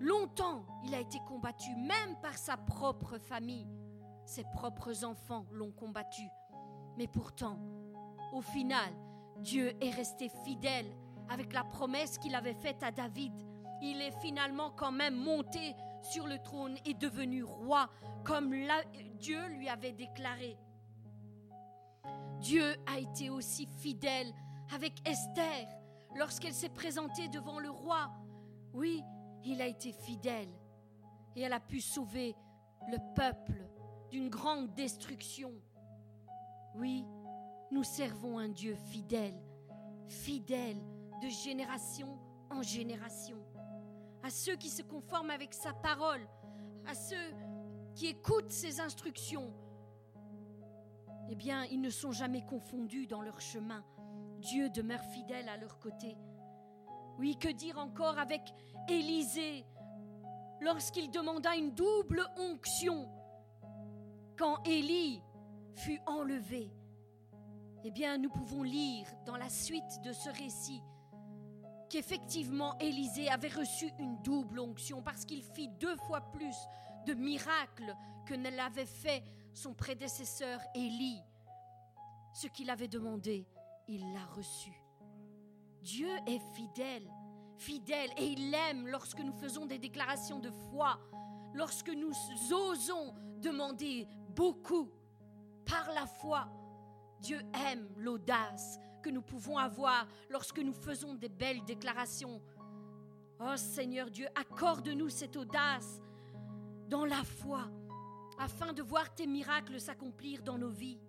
Longtemps, 0.01 0.67
il 0.85 0.95
a 0.95 1.01
été 1.01 1.19
combattu, 1.27 1.75
même 1.77 2.21
par 2.21 2.37
sa 2.37 2.59
propre 2.59 3.17
famille. 3.17 3.80
Ses 4.25 4.45
propres 4.45 5.05
enfants 5.05 5.47
l'ont 5.51 5.73
combattu. 5.73 6.29
Mais 6.97 7.07
pourtant, 7.07 7.59
au 8.33 8.41
final, 8.41 8.93
Dieu 9.39 9.73
est 9.81 9.91
resté 9.91 10.29
fidèle 10.45 10.87
avec 11.29 11.53
la 11.53 11.65
promesse 11.65 12.19
qu'il 12.19 12.35
avait 12.35 12.55
faite 12.55 12.83
à 12.83 12.91
David. 12.91 13.33
Il 13.83 14.03
est 14.03 14.19
finalement 14.21 14.71
quand 14.71 14.93
même 14.93 15.17
monté 15.17 15.75
sur 16.03 16.27
le 16.27 16.39
trône 16.39 16.77
et 16.85 16.95
devenu 16.95 17.45
roi 17.45 17.89
comme 18.25 18.55
Dieu 19.15 19.47
lui 19.49 19.69
avait 19.69 19.93
déclaré. 19.93 20.59
Dieu 22.41 22.75
a 22.87 22.99
été 22.99 23.31
aussi 23.31 23.67
fidèle 23.67 24.33
avec 24.75 24.95
Esther 25.09 25.69
lorsqu'elle 26.17 26.55
s'est 26.55 26.71
présentée 26.71 27.29
devant 27.29 27.59
le 27.59 27.71
roi. 27.71 28.11
Oui, 28.73 29.03
il 29.45 29.61
a 29.61 29.67
été 29.67 29.93
fidèle 29.93 30.49
et 31.37 31.43
elle 31.43 31.53
a 31.53 31.61
pu 31.61 31.81
sauver 31.81 32.35
le 32.91 32.99
peuple 33.15 33.70
d'une 34.11 34.29
grande 34.29 34.73
destruction. 34.75 35.53
Oui, 36.75 37.05
nous 37.71 37.85
servons 37.85 38.39
un 38.39 38.49
Dieu 38.49 38.75
fidèle, 38.75 39.41
fidèle 40.09 40.79
de 41.23 41.29
génération 41.29 42.19
en 42.51 42.63
génération. 42.63 43.39
À 44.23 44.31
ceux 44.31 44.57
qui 44.57 44.69
se 44.69 44.83
conforment 44.83 45.31
avec 45.31 45.55
sa 45.55 45.73
parole, 45.73 46.27
à 46.87 46.95
ceux 46.95 47.35
qui 47.95 48.09
écoutent 48.09 48.51
ses 48.51 48.81
instructions, 48.81 49.53
eh 51.31 51.37
bien, 51.37 51.65
ils 51.65 51.81
ne 51.81 51.91
sont 51.91 52.13
jamais 52.13 52.45
confondus 52.45 53.07
dans 53.07 53.23
leur 53.23 53.41
chemin. 53.41 53.85
Dieu 54.41 54.69
demeure 54.71 55.05
fidèle 55.05 55.49
à 55.49 55.57
leur 55.57 55.79
côté. 55.79 56.17
Oui, 57.19 57.37
que 57.39 57.49
dire 57.49 57.79
encore 57.79 58.19
avec 58.19 58.43
Élisée 58.89 59.65
lorsqu'il 60.61 61.11
demanda 61.11 61.55
une 61.55 61.73
double 61.73 62.27
onction? 62.37 63.09
Quand 64.41 64.63
Élie 64.65 65.23
fut 65.75 66.01
enlevé, 66.07 66.73
eh 67.85 67.91
bien, 67.91 68.17
nous 68.17 68.31
pouvons 68.31 68.63
lire 68.63 69.07
dans 69.27 69.37
la 69.37 69.51
suite 69.51 70.01
de 70.03 70.15
ce 70.15 70.31
récit 70.31 70.83
qu'effectivement 71.91 72.79
Élisée 72.79 73.29
avait 73.29 73.49
reçu 73.49 73.91
une 73.99 74.17
double 74.23 74.61
onction 74.61 75.03
parce 75.03 75.27
qu'il 75.27 75.43
fit 75.43 75.69
deux 75.79 75.95
fois 76.07 76.23
plus 76.33 76.57
de 77.07 77.13
miracles 77.13 77.95
que 78.27 78.33
ne 78.33 78.49
l'avait 78.49 78.87
fait 78.87 79.23
son 79.53 79.75
prédécesseur 79.75 80.59
Élie. 80.75 81.21
Ce 82.33 82.47
qu'il 82.47 82.71
avait 82.71 82.89
demandé, 82.89 83.47
il 83.89 84.01
l'a 84.15 84.25
reçu. 84.35 84.73
Dieu 85.83 86.09
est 86.27 86.41
fidèle, 86.55 87.11
fidèle, 87.59 88.11
et 88.17 88.29
il 88.29 88.55
aime 88.55 88.89
lorsque 88.89 89.21
nous 89.21 89.35
faisons 89.35 89.67
des 89.67 89.79
déclarations 89.79 90.39
de 90.39 90.51
foi, 90.71 90.99
lorsque 91.53 91.91
nous 91.91 92.13
osons 92.51 93.15
demander 93.41 94.07
beaucoup 94.41 94.89
par 95.67 95.93
la 95.93 96.07
foi. 96.07 96.49
Dieu 97.21 97.43
aime 97.69 97.87
l'audace 97.99 98.79
que 99.03 99.11
nous 99.11 99.21
pouvons 99.21 99.59
avoir 99.59 100.07
lorsque 100.31 100.61
nous 100.61 100.73
faisons 100.73 101.15
des 101.15 101.29
belles 101.29 101.63
déclarations 101.67 102.41
Oh 103.39 103.57
Seigneur 103.57 104.11
Dieu, 104.11 104.27
accorde-nous 104.35 105.11
cette 105.11 105.37
audace 105.37 106.01
dans 106.89 107.05
la 107.05 107.23
foi 107.23 107.69
afin 108.39 108.73
de 108.73 108.83
voir 108.83 109.15
tes 109.15 109.27
miracles 109.27 109.79
s'accomplir 109.79 110.43
dans 110.43 110.57
nos 110.57 110.71
vies. 110.71 111.01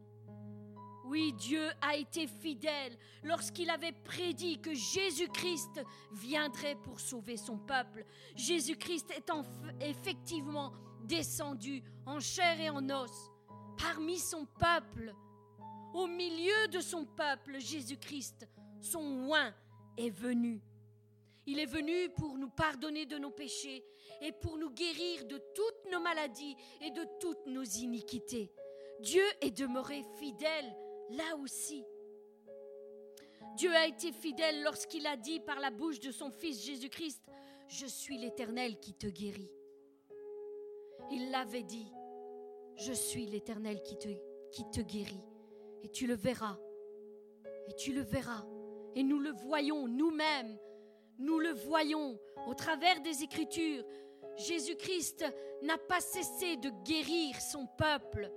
Oui, 1.06 1.32
Dieu 1.32 1.70
a 1.82 1.96
été 1.96 2.28
fidèle 2.28 2.98
lorsqu'il 3.24 3.70
avait 3.70 3.94
prédit 3.94 4.60
que 4.60 4.74
Jésus-Christ 4.74 5.82
viendrait 6.12 6.76
pour 6.76 7.00
sauver 7.00 7.38
son 7.38 7.58
peuple. 7.58 8.06
Jésus-Christ 8.36 9.10
est 9.12 9.32
effectivement 9.80 10.74
descendu 11.08 11.84
en 12.06 12.20
chair 12.20 12.60
et 12.60 12.70
en 12.70 12.90
os 12.90 13.32
parmi 13.78 14.20
son 14.20 14.46
peuple. 14.46 15.14
Au 15.94 16.08
milieu 16.08 16.68
de 16.70 16.80
son 16.80 17.06
peuple, 17.06 17.60
Jésus-Christ, 17.60 18.48
son 18.80 19.28
oin, 19.28 19.54
est 19.98 20.10
venu. 20.10 20.62
Il 21.46 21.60
est 21.60 21.66
venu 21.66 22.10
pour 22.10 22.38
nous 22.38 22.50
pardonner 22.50 23.06
de 23.06 23.18
nos 23.18 23.32
péchés 23.32 23.84
et 24.22 24.32
pour 24.32 24.58
nous 24.58 24.70
guérir 24.70 25.26
de 25.26 25.38
toutes 25.54 25.92
nos 25.92 26.00
maladies 26.00 26.56
et 26.80 26.92
de 26.92 27.06
toutes 27.20 27.46
nos 27.48 27.64
iniquités. 27.64 28.52
Dieu 29.02 29.24
est 29.42 29.52
demeuré 29.52 30.04
fidèle 30.20 30.76
là 31.10 31.36
aussi. 31.38 31.84
Dieu 33.58 33.74
a 33.76 33.88
été 33.88 34.12
fidèle 34.12 34.64
lorsqu'il 34.64 35.06
a 35.08 35.18
dit 35.18 35.40
par 35.40 35.60
la 35.60 35.72
bouche 35.72 36.00
de 36.00 36.12
son 36.12 36.32
Fils 36.32 36.64
Jésus-Christ, 36.64 37.22
Je 37.68 37.86
suis 37.86 38.18
l'Éternel 38.18 38.80
qui 38.80 38.94
te 38.94 39.08
guérit. 39.08 39.52
Il 41.12 41.30
l'avait 41.30 41.64
dit, 41.64 41.92
Je 42.76 42.94
suis 42.94 43.26
l'Éternel 43.26 43.82
qui 43.84 43.98
te, 43.98 44.82
guérit. 44.82 45.28
Et 45.84 45.90
tu 45.90 46.08
le 46.08 46.16
verras. 46.16 46.58
Et 47.68 47.76
tu 47.76 47.92
le 47.94 48.02
verras. 48.02 48.46
Et 48.96 49.04
nous 49.04 49.20
le 49.20 49.32
voyons 49.32 49.88
nous-mêmes. 49.88 50.58
Nous 51.20 51.40
le 51.40 51.52
voyons 51.52 52.18
au 52.48 52.54
travers 52.54 53.02
des 53.02 53.24
Écritures. 53.24 53.84
Jésus-Christ 54.38 55.26
n'a 55.64 55.78
pas 55.78 56.00
cessé 56.00 56.56
de 56.58 56.70
guérir 56.86 57.40
son 57.42 57.68
peuple. 57.78 58.32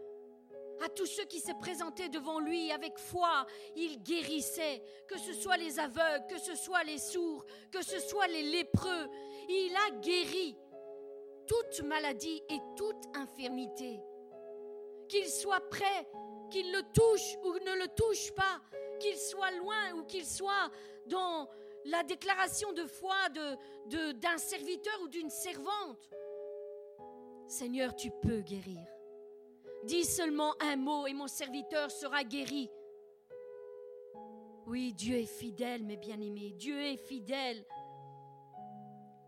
À 0.85 0.89
tous 0.89 1.07
ceux 1.07 1.25
qui 1.25 1.39
se 1.39 1.53
présentaient 1.61 2.09
devant 2.09 2.41
lui 2.41 2.73
avec 2.73 2.99
foi, 2.99 3.47
il 3.77 4.03
guérissait, 4.03 4.83
que 5.09 5.17
ce 5.17 5.33
soit 5.33 5.57
les 5.57 5.79
aveugles, 5.79 6.27
que 6.29 6.39
ce 6.39 6.57
soit 6.57 6.83
les 6.83 6.99
sourds, 6.99 7.47
que 7.71 7.83
ce 7.83 8.01
soit 8.01 8.27
les 8.27 8.43
lépreux. 8.43 9.09
Il 9.49 9.73
a 9.77 10.01
guéri 10.01 10.57
toute 11.47 11.83
maladie 11.83 12.43
et 12.49 12.59
toute 12.77 13.05
infirmité. 13.15 14.01
Qu'il 15.09 15.29
soit 15.29 15.69
prêt, 15.69 16.09
qu'il 16.51 16.73
le 16.73 16.83
touche 16.93 17.37
ou 17.45 17.53
ne 17.53 17.83
le 17.83 17.89
touche 17.95 18.33
pas, 18.33 18.61
qu'il 19.01 19.17
soit 19.17 19.51
loin 19.53 19.93
ou 19.97 20.05
qu'il 20.05 20.25
soit 20.25 20.71
dans 21.07 21.49
la 21.85 22.03
déclaration 22.03 22.73
de 22.73 22.85
foi 22.87 23.17
d'un 23.87 24.39
serviteur 24.39 24.95
ou 25.03 25.09
d'une 25.09 25.31
servante. 25.31 26.11
Seigneur, 27.47 27.95
tu 27.95 28.11
peux 28.23 28.41
guérir. 28.41 28.81
Dis 29.85 30.05
seulement 30.05 30.55
un 30.61 30.77
mot 30.77 31.07
et 31.07 31.13
mon 31.13 31.29
serviteur 31.29 31.91
sera 31.91 32.25
guéri. 32.25 32.71
Oui, 34.67 34.95
Dieu 34.95 35.17
est 35.17 35.27
fidèle, 35.27 35.85
mes 35.85 35.99
bien-aimés. 35.99 36.53
Dieu 36.53 36.81
est 36.81 36.97
fidèle. 36.97 37.67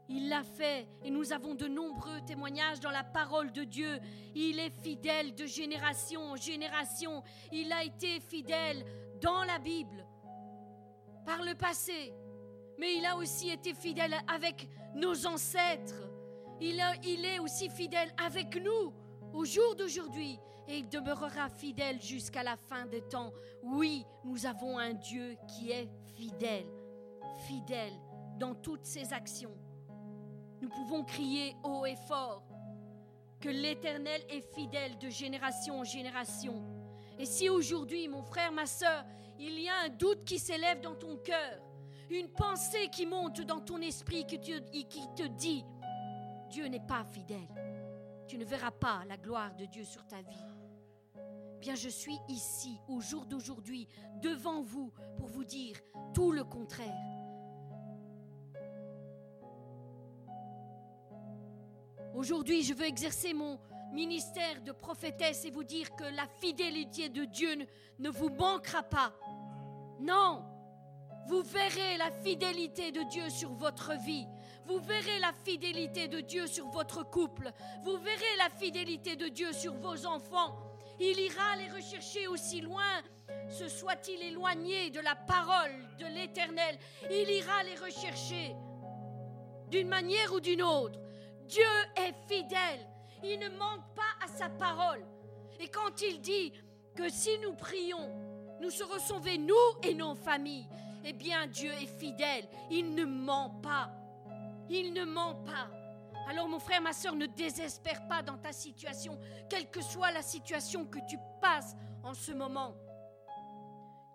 Il 0.08 0.28
l'a 0.28 0.44
fait 0.44 0.86
et 1.02 1.10
nous 1.10 1.32
avons 1.32 1.54
de 1.54 1.66
nombreux 1.66 2.20
témoignages 2.26 2.78
dans 2.80 2.90
la 2.90 3.02
parole 3.02 3.50
de 3.50 3.64
Dieu. 3.64 3.98
Il 4.34 4.60
est 4.60 4.70
fidèle 4.70 5.34
de 5.34 5.46
génération 5.46 6.20
en 6.20 6.36
génération. 6.36 7.22
Il 7.52 7.72
a 7.72 7.82
été 7.82 8.20
fidèle 8.20 8.84
dans 9.20 9.42
la 9.44 9.58
Bible, 9.58 10.06
par 11.24 11.42
le 11.42 11.54
passé, 11.54 12.12
mais 12.78 12.96
il 12.96 13.06
a 13.06 13.16
aussi 13.16 13.50
été 13.50 13.74
fidèle 13.74 14.14
avec 14.28 14.68
nos 14.94 15.26
ancêtres. 15.26 16.08
Il, 16.60 16.78
est 17.24 17.38
aussi 17.40 17.68
fidèle 17.68 18.12
avec 18.24 18.56
nous 18.56 18.92
au 19.32 19.44
jour 19.44 19.74
d'aujourd'hui 19.74 20.38
et 20.68 20.78
il 20.78 20.88
demeurera 20.88 21.48
fidèle 21.48 22.00
jusqu'à 22.00 22.42
la 22.42 22.56
fin 22.56 22.86
des 22.86 23.02
temps. 23.02 23.32
Oui, 23.62 24.04
nous 24.24 24.46
avons 24.46 24.78
un 24.78 24.94
Dieu 24.94 25.36
qui 25.48 25.70
est 25.70 25.88
fidèle, 26.14 26.66
fidèle 27.46 27.92
dans 28.38 28.54
toutes 28.54 28.86
ses 28.86 29.12
actions. 29.12 29.54
Nous 30.66 30.72
pouvons 30.72 31.04
crier 31.04 31.54
haut 31.62 31.86
et 31.86 31.94
fort 31.94 32.42
que 33.40 33.48
l'Éternel 33.48 34.20
est 34.28 34.40
fidèle 34.52 34.98
de 34.98 35.08
génération 35.08 35.78
en 35.78 35.84
génération. 35.84 36.60
Et 37.20 37.24
si 37.24 37.48
aujourd'hui, 37.48 38.08
mon 38.08 38.24
frère, 38.24 38.50
ma 38.50 38.66
soeur, 38.66 39.04
il 39.38 39.60
y 39.60 39.68
a 39.68 39.76
un 39.84 39.90
doute 39.90 40.24
qui 40.24 40.40
s'élève 40.40 40.80
dans 40.80 40.96
ton 40.96 41.18
cœur, 41.18 41.62
une 42.10 42.28
pensée 42.30 42.88
qui 42.90 43.06
monte 43.06 43.42
dans 43.42 43.60
ton 43.60 43.80
esprit 43.80 44.26
qui 44.26 44.40
te 44.40 45.28
dit, 45.28 45.64
Dieu 46.50 46.66
n'est 46.66 46.84
pas 46.84 47.04
fidèle, 47.04 47.46
tu 48.26 48.36
ne 48.36 48.44
verras 48.44 48.72
pas 48.72 49.04
la 49.08 49.16
gloire 49.16 49.54
de 49.54 49.66
Dieu 49.66 49.84
sur 49.84 50.04
ta 50.08 50.20
vie. 50.20 51.22
Bien, 51.60 51.76
je 51.76 51.88
suis 51.88 52.18
ici 52.28 52.80
au 52.88 53.00
jour 53.00 53.24
d'aujourd'hui 53.24 53.86
devant 54.20 54.62
vous 54.62 54.92
pour 55.16 55.28
vous 55.28 55.44
dire 55.44 55.76
tout 56.12 56.32
le 56.32 56.42
contraire. 56.42 57.25
Aujourd'hui, 62.16 62.62
je 62.62 62.72
veux 62.72 62.86
exercer 62.86 63.34
mon 63.34 63.58
ministère 63.92 64.62
de 64.62 64.72
prophétesse 64.72 65.44
et 65.44 65.50
vous 65.50 65.64
dire 65.64 65.94
que 65.96 66.04
la 66.04 66.26
fidélité 66.40 67.10
de 67.10 67.26
Dieu 67.26 67.66
ne 67.98 68.08
vous 68.08 68.30
manquera 68.30 68.82
pas. 68.82 69.12
Non, 70.00 70.42
vous 71.28 71.42
verrez 71.42 71.98
la 71.98 72.10
fidélité 72.10 72.90
de 72.90 73.02
Dieu 73.02 73.28
sur 73.28 73.52
votre 73.52 73.92
vie. 74.02 74.26
Vous 74.64 74.78
verrez 74.78 75.18
la 75.20 75.34
fidélité 75.44 76.08
de 76.08 76.20
Dieu 76.20 76.46
sur 76.46 76.66
votre 76.68 77.02
couple. 77.02 77.52
Vous 77.84 77.98
verrez 77.98 78.36
la 78.38 78.48
fidélité 78.48 79.14
de 79.16 79.28
Dieu 79.28 79.52
sur 79.52 79.74
vos 79.74 80.06
enfants. 80.06 80.56
Il 80.98 81.20
ira 81.20 81.56
les 81.58 81.68
rechercher 81.68 82.28
aussi 82.28 82.62
loin, 82.62 83.02
se 83.50 83.68
soit-il 83.68 84.22
éloigné 84.22 84.88
de 84.88 85.00
la 85.00 85.16
parole 85.16 85.86
de 85.98 86.06
l'Éternel. 86.06 86.78
Il 87.10 87.28
ira 87.28 87.62
les 87.64 87.74
rechercher 87.74 88.56
d'une 89.68 89.88
manière 89.88 90.32
ou 90.32 90.40
d'une 90.40 90.62
autre. 90.62 90.98
Dieu 91.46 91.62
est 91.96 92.14
fidèle. 92.28 92.86
Il 93.22 93.38
ne 93.38 93.48
manque 93.50 93.94
pas 93.94 94.24
à 94.24 94.28
sa 94.28 94.48
parole. 94.48 95.04
Et 95.58 95.68
quand 95.68 96.00
il 96.02 96.20
dit 96.20 96.52
que 96.94 97.08
si 97.08 97.38
nous 97.38 97.54
prions, 97.54 98.10
nous 98.60 98.70
serons 98.70 98.98
sauvés, 98.98 99.38
nous 99.38 99.54
et 99.82 99.94
nos 99.94 100.14
familles, 100.14 100.68
eh 101.04 101.12
bien 101.12 101.46
Dieu 101.46 101.72
est 101.72 101.98
fidèle. 101.98 102.48
Il 102.70 102.94
ne 102.94 103.04
ment 103.04 103.50
pas. 103.62 103.90
Il 104.68 104.92
ne 104.92 105.04
ment 105.04 105.34
pas. 105.44 105.70
Alors 106.28 106.48
mon 106.48 106.58
frère, 106.58 106.82
ma 106.82 106.92
soeur, 106.92 107.14
ne 107.14 107.26
désespère 107.26 108.06
pas 108.08 108.22
dans 108.22 108.36
ta 108.36 108.52
situation, 108.52 109.18
quelle 109.48 109.70
que 109.70 109.80
soit 109.80 110.10
la 110.10 110.22
situation 110.22 110.84
que 110.84 110.98
tu 111.08 111.16
passes 111.40 111.76
en 112.02 112.14
ce 112.14 112.32
moment. 112.32 112.74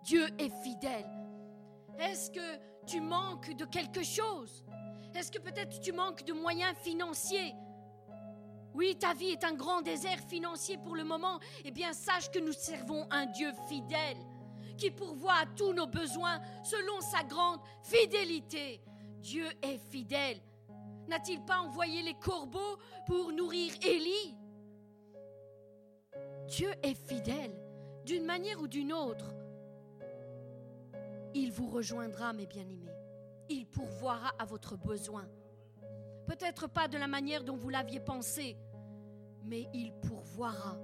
Dieu 0.02 0.28
est 0.38 0.50
fidèle. 0.62 1.08
Est-ce 1.98 2.30
que 2.30 2.58
tu 2.86 3.00
manques 3.00 3.54
de 3.56 3.64
quelque 3.64 4.02
chose? 4.02 4.64
Est-ce 5.14 5.30
que 5.30 5.38
peut-être 5.38 5.80
tu 5.80 5.92
manques 5.92 6.24
de 6.24 6.32
moyens 6.32 6.76
financiers? 6.78 7.54
Oui, 8.74 8.96
ta 8.98 9.12
vie 9.12 9.30
est 9.30 9.44
un 9.44 9.54
grand 9.54 9.82
désert 9.82 10.20
financier 10.28 10.78
pour 10.78 10.96
le 10.96 11.04
moment. 11.04 11.38
Eh 11.64 11.70
bien, 11.70 11.92
sache 11.92 12.30
que 12.30 12.38
nous 12.38 12.52
servons 12.52 13.06
un 13.10 13.26
Dieu 13.26 13.52
fidèle 13.68 14.16
qui 14.78 14.90
pourvoit 14.90 15.34
à 15.34 15.46
tous 15.46 15.72
nos 15.74 15.86
besoins 15.86 16.40
selon 16.62 17.00
sa 17.00 17.22
grande 17.22 17.60
fidélité. 17.82 18.80
Dieu 19.20 19.46
est 19.62 19.78
fidèle. 19.78 20.40
N'a-t-il 21.08 21.44
pas 21.44 21.58
envoyé 21.58 22.02
les 22.02 22.14
corbeaux 22.14 22.78
pour 23.06 23.32
nourrir 23.32 23.72
Élie? 23.82 24.34
Dieu 26.46 26.70
est 26.82 26.94
fidèle 26.94 27.54
d'une 28.04 28.24
manière 28.24 28.60
ou 28.60 28.68
d'une 28.68 28.92
autre. 28.92 29.34
Il 31.34 31.52
vous 31.52 31.68
rejoindra, 31.68 32.32
mes 32.32 32.46
bien-aimés. 32.46 32.91
Il 33.48 33.66
pourvoira 33.66 34.32
à 34.38 34.44
votre 34.44 34.76
besoin. 34.76 35.28
Peut-être 36.26 36.68
pas 36.68 36.88
de 36.88 36.98
la 36.98 37.08
manière 37.08 37.44
dont 37.44 37.56
vous 37.56 37.68
l'aviez 37.68 38.00
pensé, 38.00 38.56
mais 39.44 39.68
il 39.74 39.92
pourvoira 40.00 40.76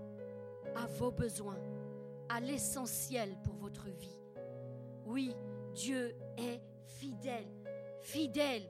à 0.77 0.87
vos 0.87 1.11
besoins, 1.11 1.59
à 2.29 2.41
l'essentiel 2.41 3.37
pour 3.45 3.55
votre 3.55 3.89
vie. 3.89 4.21
Oui, 5.07 5.35
Dieu 5.75 6.15
est 6.37 6.61
fidèle 6.85 7.47
fidèle. 8.09 8.63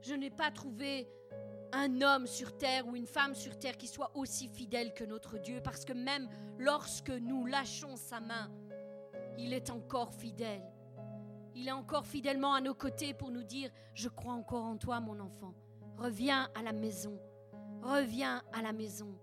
Je 0.00 0.14
n'ai 0.14 0.30
pas 0.30 0.50
trouvé 0.50 1.08
un 1.72 2.02
homme 2.02 2.26
sur 2.26 2.56
terre 2.58 2.86
ou 2.86 2.96
une 2.96 3.06
femme 3.06 3.34
sur 3.34 3.56
terre 3.58 3.76
qui 3.76 3.86
soit 3.86 4.10
aussi 4.14 4.48
fidèle 4.48 4.92
que 4.94 5.04
notre 5.04 5.38
Dieu, 5.38 5.60
parce 5.62 5.84
que 5.84 5.92
même 5.92 6.28
lorsque 6.58 7.10
nous 7.10 7.46
lâchons 7.46 7.96
sa 7.96 8.20
main, 8.20 8.50
il 9.38 9.52
est 9.52 9.70
encore 9.70 10.12
fidèle. 10.12 10.62
Il 11.54 11.68
est 11.68 11.72
encore 11.72 12.06
fidèlement 12.06 12.54
à 12.54 12.60
nos 12.60 12.74
côtés 12.74 13.14
pour 13.14 13.30
nous 13.30 13.42
dire, 13.42 13.70
je 13.94 14.08
crois 14.08 14.32
encore 14.32 14.64
en 14.64 14.76
toi, 14.76 15.00
mon 15.00 15.20
enfant. 15.20 15.54
Reviens 15.96 16.48
à 16.54 16.62
la 16.62 16.72
maison. 16.72 17.18
Reviens 17.82 18.42
à 18.52 18.62
la 18.62 18.72
maison. 18.72 19.14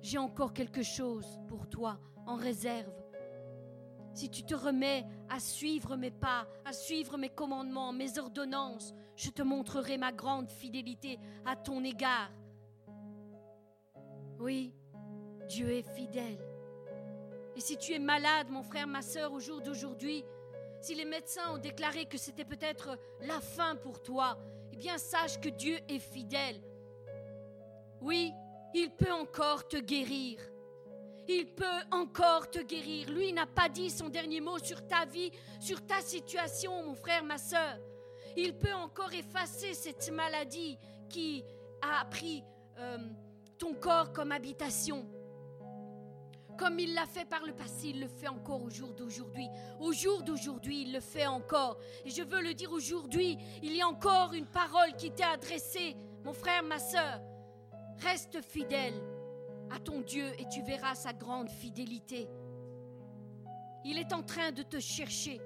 J'ai 0.00 0.18
encore 0.18 0.52
quelque 0.52 0.82
chose 0.82 1.40
pour 1.48 1.68
toi 1.68 1.98
en 2.26 2.36
réserve. 2.36 2.92
si 4.14 4.30
tu 4.30 4.44
te 4.44 4.54
remets 4.54 5.04
à 5.28 5.40
suivre 5.40 5.96
mes 5.96 6.12
pas, 6.12 6.46
à 6.64 6.72
suivre 6.72 7.18
mes 7.18 7.30
commandements, 7.30 7.92
mes 7.92 8.16
ordonnances, 8.18 8.94
je 9.16 9.30
te 9.30 9.42
montrerai 9.42 9.98
ma 9.98 10.12
grande 10.12 10.48
fidélité 10.50 11.18
à 11.44 11.56
ton 11.56 11.82
égard. 11.82 12.30
Oui, 14.38 14.72
Dieu 15.48 15.70
est 15.70 15.94
fidèle. 15.94 16.38
Et 17.56 17.60
si 17.60 17.76
tu 17.76 17.92
es 17.92 17.98
malade, 17.98 18.48
mon 18.50 18.62
frère, 18.62 18.86
ma 18.86 19.02
soeur, 19.02 19.32
au 19.32 19.40
jour 19.40 19.60
d'aujourd'hui, 19.60 20.24
si 20.84 20.94
les 20.94 21.06
médecins 21.06 21.50
ont 21.54 21.56
déclaré 21.56 22.04
que 22.04 22.18
c'était 22.18 22.44
peut-être 22.44 22.98
la 23.22 23.40
fin 23.40 23.74
pour 23.74 24.02
toi, 24.02 24.36
eh 24.70 24.76
bien 24.76 24.98
sache 24.98 25.40
que 25.40 25.48
Dieu 25.48 25.78
est 25.88 25.98
fidèle. 25.98 26.60
Oui, 28.02 28.34
il 28.74 28.90
peut 28.90 29.10
encore 29.10 29.66
te 29.66 29.78
guérir. 29.78 30.38
Il 31.26 31.54
peut 31.54 31.80
encore 31.90 32.50
te 32.50 32.58
guérir. 32.58 33.08
Lui 33.10 33.32
n'a 33.32 33.46
pas 33.46 33.70
dit 33.70 33.88
son 33.88 34.10
dernier 34.10 34.42
mot 34.42 34.58
sur 34.58 34.86
ta 34.86 35.06
vie, 35.06 35.30
sur 35.58 35.86
ta 35.86 36.02
situation, 36.02 36.82
mon 36.82 36.94
frère, 36.94 37.24
ma 37.24 37.38
soeur. 37.38 37.78
Il 38.36 38.58
peut 38.58 38.74
encore 38.74 39.14
effacer 39.14 39.72
cette 39.72 40.10
maladie 40.10 40.76
qui 41.08 41.42
a 41.80 42.04
pris 42.04 42.44
euh, 42.76 42.98
ton 43.56 43.72
corps 43.72 44.12
comme 44.12 44.32
habitation. 44.32 45.06
Comme 46.56 46.78
il 46.78 46.94
l'a 46.94 47.06
fait 47.06 47.24
par 47.24 47.44
le 47.44 47.52
passé, 47.52 47.88
il 47.88 48.00
le 48.00 48.06
fait 48.06 48.28
encore 48.28 48.62
au 48.62 48.70
jour 48.70 48.94
d'aujourd'hui. 48.94 49.48
Au 49.80 49.92
jour 49.92 50.22
d'aujourd'hui, 50.22 50.82
il 50.82 50.92
le 50.92 51.00
fait 51.00 51.26
encore. 51.26 51.78
Et 52.04 52.10
je 52.10 52.22
veux 52.22 52.40
le 52.40 52.54
dire 52.54 52.72
aujourd'hui, 52.72 53.38
il 53.62 53.74
y 53.74 53.82
a 53.82 53.88
encore 53.88 54.34
une 54.34 54.46
parole 54.46 54.94
qui 54.96 55.10
t'est 55.10 55.24
adressée, 55.24 55.96
mon 56.24 56.32
frère, 56.32 56.62
ma 56.62 56.78
soeur. 56.78 57.20
Reste 57.98 58.40
fidèle 58.42 58.94
à 59.70 59.78
ton 59.78 60.00
Dieu 60.00 60.26
et 60.38 60.48
tu 60.48 60.62
verras 60.62 60.94
sa 60.94 61.12
grande 61.12 61.50
fidélité. 61.50 62.28
Il 63.84 63.98
est 63.98 64.12
en 64.12 64.22
train 64.22 64.52
de 64.52 64.62
te 64.62 64.78
chercher. 64.78 65.40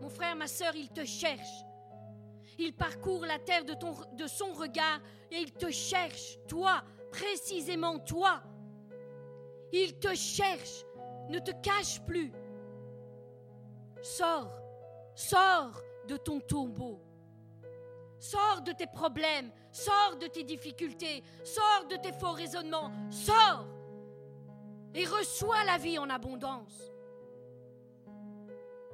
Mon 0.00 0.08
frère, 0.08 0.36
ma 0.36 0.46
soeur, 0.46 0.74
il 0.74 0.88
te 0.90 1.04
cherche. 1.04 1.64
Il 2.58 2.74
parcourt 2.74 3.24
la 3.24 3.38
terre 3.38 3.64
de 3.64 4.26
son 4.26 4.52
regard 4.52 5.00
et 5.30 5.36
il 5.36 5.52
te 5.52 5.70
cherche, 5.70 6.38
toi, 6.48 6.82
précisément 7.12 7.98
toi. 8.00 8.42
Il 9.72 9.98
te 9.98 10.14
cherche. 10.14 10.84
Ne 11.28 11.38
te 11.40 11.50
cache 11.62 12.00
plus. 12.06 12.32
Sors, 14.00 14.52
sors 15.14 15.82
de 16.06 16.16
ton 16.16 16.40
tombeau. 16.40 17.00
Sors 18.18 18.62
de 18.62 18.72
tes 18.72 18.86
problèmes, 18.86 19.50
sors 19.70 20.16
de 20.18 20.26
tes 20.26 20.42
difficultés, 20.42 21.22
sors 21.44 21.86
de 21.88 21.96
tes 21.96 22.12
faux 22.12 22.32
raisonnements, 22.32 22.90
sors 23.10 23.66
et 24.94 25.04
reçois 25.04 25.62
la 25.64 25.78
vie 25.78 25.98
en 25.98 26.10
abondance. 26.10 26.90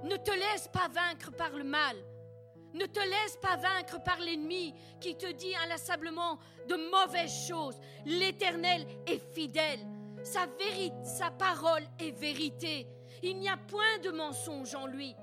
Ne 0.03 0.17
te 0.17 0.33
laisse 0.33 0.69
pas 0.69 0.89
vaincre 0.89 1.31
par 1.33 1.51
le 1.51 1.65
mal. 1.65 1.97
Ne 2.75 2.87
te 2.87 3.01
laisse 3.01 3.39
pas 3.41 3.57
vaincre 3.57 4.03
par 4.03 4.19
l'ennemi 4.19 4.75
qui 5.01 5.17
te 5.17 5.31
dit 5.33 5.55
inlassablement 5.65 6.39
de 6.69 6.75
mauvaises 6.91 7.47
choses. 7.47 7.79
L'Éternel 8.05 8.87
est 9.07 9.23
fidèle. 9.33 9.79
Sa 10.25 10.47
vérité, 10.47 10.97
sa 11.05 11.31
parole 11.31 11.85
est 12.01 12.11
vérité. 12.11 12.89
Il 13.23 13.39
n'y 13.39 13.49
a 13.49 13.59
point 13.59 13.99
de 14.03 14.11
mensonge 14.11 14.75
en 14.75 14.87
lui. 14.87 15.15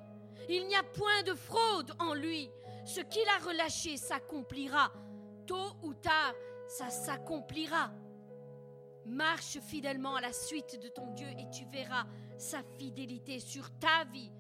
Il 0.48 0.68
n'y 0.68 0.76
a 0.76 0.84
point 0.84 1.24
de 1.26 1.34
fraude 1.34 1.92
en 2.00 2.14
lui. 2.14 2.52
Ce 2.86 3.02
qu'il 3.02 3.28
a 3.30 3.44
relâché 3.44 3.98
s'accomplira. 3.98 4.92
Tôt 5.48 5.76
ou 5.82 5.96
tard, 5.96 6.36
ça 6.68 6.90
s'accomplira. 6.90 7.92
Marche 9.06 9.60
fidèlement 9.60 10.16
à 10.16 10.22
la 10.22 10.34
suite 10.34 10.80
de 10.80 10.88
ton 10.88 11.08
Dieu 11.14 11.28
et 11.28 11.50
tu 11.50 11.66
verras 11.66 12.06
sa 12.38 12.60
fidélité 12.78 13.40
sur 13.40 13.72
ta 13.80 14.06
vie, 14.14 14.32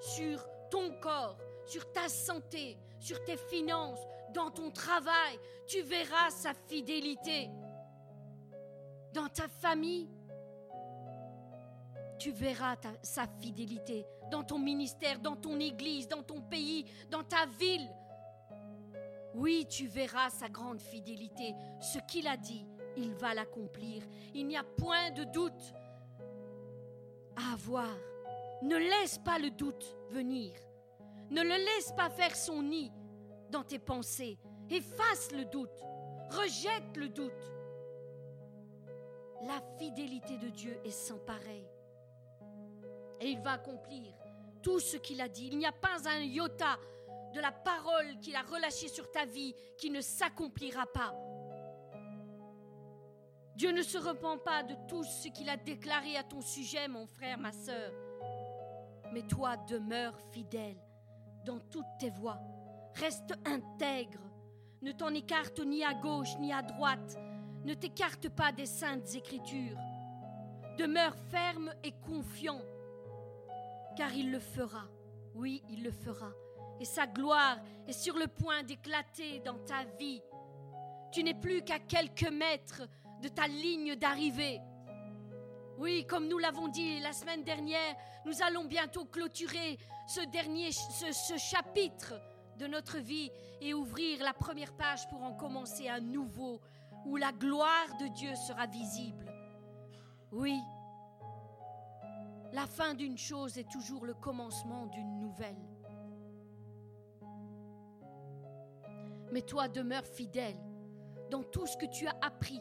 sur 0.00 0.44
ton 0.68 0.98
corps, 1.00 1.38
sur 1.64 1.90
ta 1.92 2.08
santé, 2.08 2.76
sur 2.98 3.22
tes 3.22 3.36
finances, 3.36 4.04
dans 4.34 4.50
ton 4.50 4.72
travail. 4.72 5.38
Tu 5.68 5.82
verras 5.82 6.30
sa 6.30 6.54
fidélité. 6.66 7.48
Dans 9.12 9.28
ta 9.28 9.48
famille, 9.48 10.08
tu 12.18 12.32
verras 12.32 12.76
sa 13.02 13.26
fidélité. 13.26 14.06
Dans 14.30 14.42
ton 14.42 14.58
ministère, 14.58 15.18
dans 15.20 15.36
ton 15.36 15.58
église, 15.60 16.08
dans 16.08 16.22
ton 16.22 16.40
pays, 16.40 16.84
dans 17.10 17.22
ta 17.22 17.46
ville. 17.58 17.88
Oui, 19.34 19.66
tu 19.68 19.86
verras 19.86 20.30
sa 20.30 20.48
grande 20.48 20.80
fidélité. 20.80 21.54
Ce 21.80 21.98
qu'il 22.00 22.26
a 22.26 22.36
dit, 22.36 22.66
il 22.96 23.14
va 23.14 23.34
l'accomplir. 23.34 24.02
Il 24.34 24.46
n'y 24.46 24.56
a 24.56 24.64
point 24.64 25.10
de 25.12 25.24
doute 25.24 25.74
à 27.36 27.54
avoir. 27.54 27.96
Ne 28.62 28.76
laisse 28.76 29.18
pas 29.18 29.38
le 29.38 29.50
doute 29.50 29.96
venir. 30.10 30.52
Ne 31.30 31.42
le 31.42 31.56
laisse 31.56 31.92
pas 31.96 32.10
faire 32.10 32.34
son 32.34 32.62
nid 32.62 32.90
dans 33.50 33.62
tes 33.62 33.78
pensées. 33.78 34.38
Efface 34.68 35.30
le 35.32 35.44
doute. 35.44 35.84
Rejette 36.30 36.96
le 36.96 37.08
doute. 37.08 37.52
La 39.42 39.60
fidélité 39.78 40.36
de 40.38 40.48
Dieu 40.48 40.78
est 40.84 40.90
sans 40.90 41.18
pareil. 41.18 41.68
Et 43.20 43.28
il 43.28 43.40
va 43.40 43.52
accomplir 43.52 44.14
tout 44.62 44.80
ce 44.80 44.96
qu'il 44.96 45.20
a 45.20 45.28
dit. 45.28 45.48
Il 45.52 45.58
n'y 45.58 45.66
a 45.66 45.72
pas 45.72 46.08
un 46.08 46.20
iota 46.20 46.76
de 47.32 47.40
la 47.40 47.52
parole 47.52 48.18
qu'il 48.20 48.34
a 48.36 48.42
relâchée 48.42 48.88
sur 48.88 49.10
ta 49.10 49.24
vie 49.24 49.54
qui 49.76 49.90
ne 49.90 50.00
s'accomplira 50.00 50.86
pas. 50.86 51.14
Dieu 53.54 53.72
ne 53.72 53.82
se 53.82 53.98
repent 53.98 54.38
pas 54.44 54.62
de 54.62 54.74
tout 54.86 55.02
ce 55.02 55.28
qu'il 55.28 55.48
a 55.48 55.56
déclaré 55.56 56.16
à 56.16 56.22
ton 56.22 56.40
sujet, 56.40 56.86
mon 56.86 57.06
frère, 57.06 57.38
ma 57.38 57.52
sœur. 57.52 57.92
Mais 59.12 59.22
toi, 59.22 59.56
demeure 59.56 60.16
fidèle 60.30 60.76
dans 61.44 61.58
toutes 61.58 61.98
tes 61.98 62.10
voies. 62.10 62.38
Reste 62.94 63.34
intègre. 63.44 64.20
Ne 64.80 64.92
t'en 64.92 65.12
écarte 65.12 65.58
ni 65.60 65.84
à 65.84 65.94
gauche 65.94 66.36
ni 66.38 66.52
à 66.52 66.62
droite. 66.62 67.18
Ne 67.64 67.74
t'écarte 67.74 68.28
pas 68.28 68.52
des 68.52 68.66
saintes 68.66 69.14
écritures. 69.14 69.78
Demeure 70.78 71.16
ferme 71.30 71.72
et 71.82 71.92
confiant, 71.92 72.60
car 73.96 74.12
il 74.14 74.30
le 74.30 74.38
fera. 74.38 74.84
Oui, 75.34 75.62
il 75.68 75.82
le 75.82 75.90
fera. 75.90 76.30
Et 76.80 76.84
sa 76.84 77.06
gloire 77.06 77.58
est 77.86 77.92
sur 77.92 78.16
le 78.16 78.28
point 78.28 78.62
d'éclater 78.62 79.40
dans 79.40 79.58
ta 79.58 79.84
vie. 79.98 80.22
Tu 81.10 81.24
n'es 81.24 81.34
plus 81.34 81.62
qu'à 81.62 81.78
quelques 81.78 82.30
mètres 82.30 82.82
de 83.22 83.28
ta 83.28 83.48
ligne 83.48 83.96
d'arrivée. 83.96 84.60
Oui, 85.78 86.04
comme 86.06 86.28
nous 86.28 86.38
l'avons 86.38 86.68
dit 86.68 87.00
la 87.00 87.12
semaine 87.12 87.42
dernière, 87.42 87.96
nous 88.24 88.42
allons 88.42 88.64
bientôt 88.64 89.04
clôturer 89.04 89.78
ce 90.06 90.20
dernier 90.20 90.70
chapitre 90.72 92.14
de 92.58 92.66
notre 92.66 92.98
vie 92.98 93.30
et 93.60 93.74
ouvrir 93.74 94.22
la 94.22 94.32
première 94.32 94.76
page 94.76 95.08
pour 95.08 95.22
en 95.22 95.34
commencer 95.34 95.88
un 95.88 96.00
nouveau 96.00 96.60
où 97.08 97.16
la 97.16 97.32
gloire 97.32 97.96
de 98.00 98.06
Dieu 98.08 98.34
sera 98.36 98.66
visible. 98.66 99.32
Oui, 100.30 100.60
la 102.52 102.66
fin 102.66 102.94
d'une 102.94 103.18
chose 103.18 103.58
est 103.58 103.70
toujours 103.70 104.06
le 104.06 104.14
commencement 104.14 104.86
d'une 104.86 105.18
nouvelle. 105.18 105.56
Mais 109.30 109.42
toi 109.42 109.68
demeure 109.68 110.06
fidèle 110.06 110.56
dans 111.30 111.42
tout 111.42 111.66
ce 111.66 111.76
que 111.76 111.86
tu 111.86 112.06
as 112.06 112.16
appris, 112.22 112.60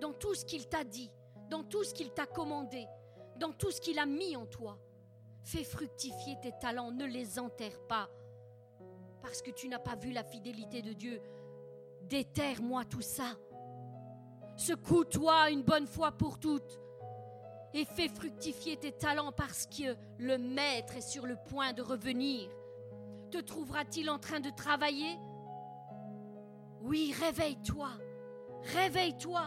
dans 0.00 0.12
tout 0.12 0.34
ce 0.34 0.44
qu'il 0.44 0.68
t'a 0.68 0.82
dit, 0.82 1.10
dans 1.48 1.62
tout 1.62 1.84
ce 1.84 1.94
qu'il 1.94 2.10
t'a 2.10 2.26
commandé, 2.26 2.86
dans 3.36 3.52
tout 3.52 3.70
ce 3.70 3.80
qu'il 3.80 3.98
a 3.98 4.06
mis 4.06 4.36
en 4.36 4.46
toi. 4.46 4.78
Fais 5.42 5.64
fructifier 5.64 6.36
tes 6.40 6.52
talents, 6.60 6.90
ne 6.90 7.06
les 7.06 7.38
enterre 7.38 7.80
pas. 7.86 8.08
Parce 9.22 9.40
que 9.40 9.50
tu 9.50 9.68
n'as 9.68 9.78
pas 9.78 9.96
vu 9.96 10.10
la 10.10 10.24
fidélité 10.24 10.82
de 10.82 10.92
Dieu. 10.92 11.22
Déterre-moi 12.02 12.84
tout 12.84 13.02
ça. 13.02 13.36
Secoue-toi 14.58 15.50
une 15.50 15.62
bonne 15.62 15.86
fois 15.86 16.10
pour 16.10 16.40
toutes. 16.40 16.80
Et 17.72 17.84
fais 17.84 18.08
fructifier 18.08 18.76
tes 18.76 18.90
talents 18.90 19.30
parce 19.30 19.66
que 19.66 19.96
le 20.18 20.36
Maître 20.36 20.96
est 20.96 21.08
sur 21.08 21.26
le 21.26 21.36
point 21.36 21.72
de 21.72 21.80
revenir. 21.80 22.50
Te 23.30 23.38
trouvera-t-il 23.38 24.10
en 24.10 24.18
train 24.18 24.40
de 24.40 24.50
travailler? 24.50 25.16
Oui, 26.80 27.14
réveille-toi. 27.20 27.90
Réveille-toi. 28.74 29.42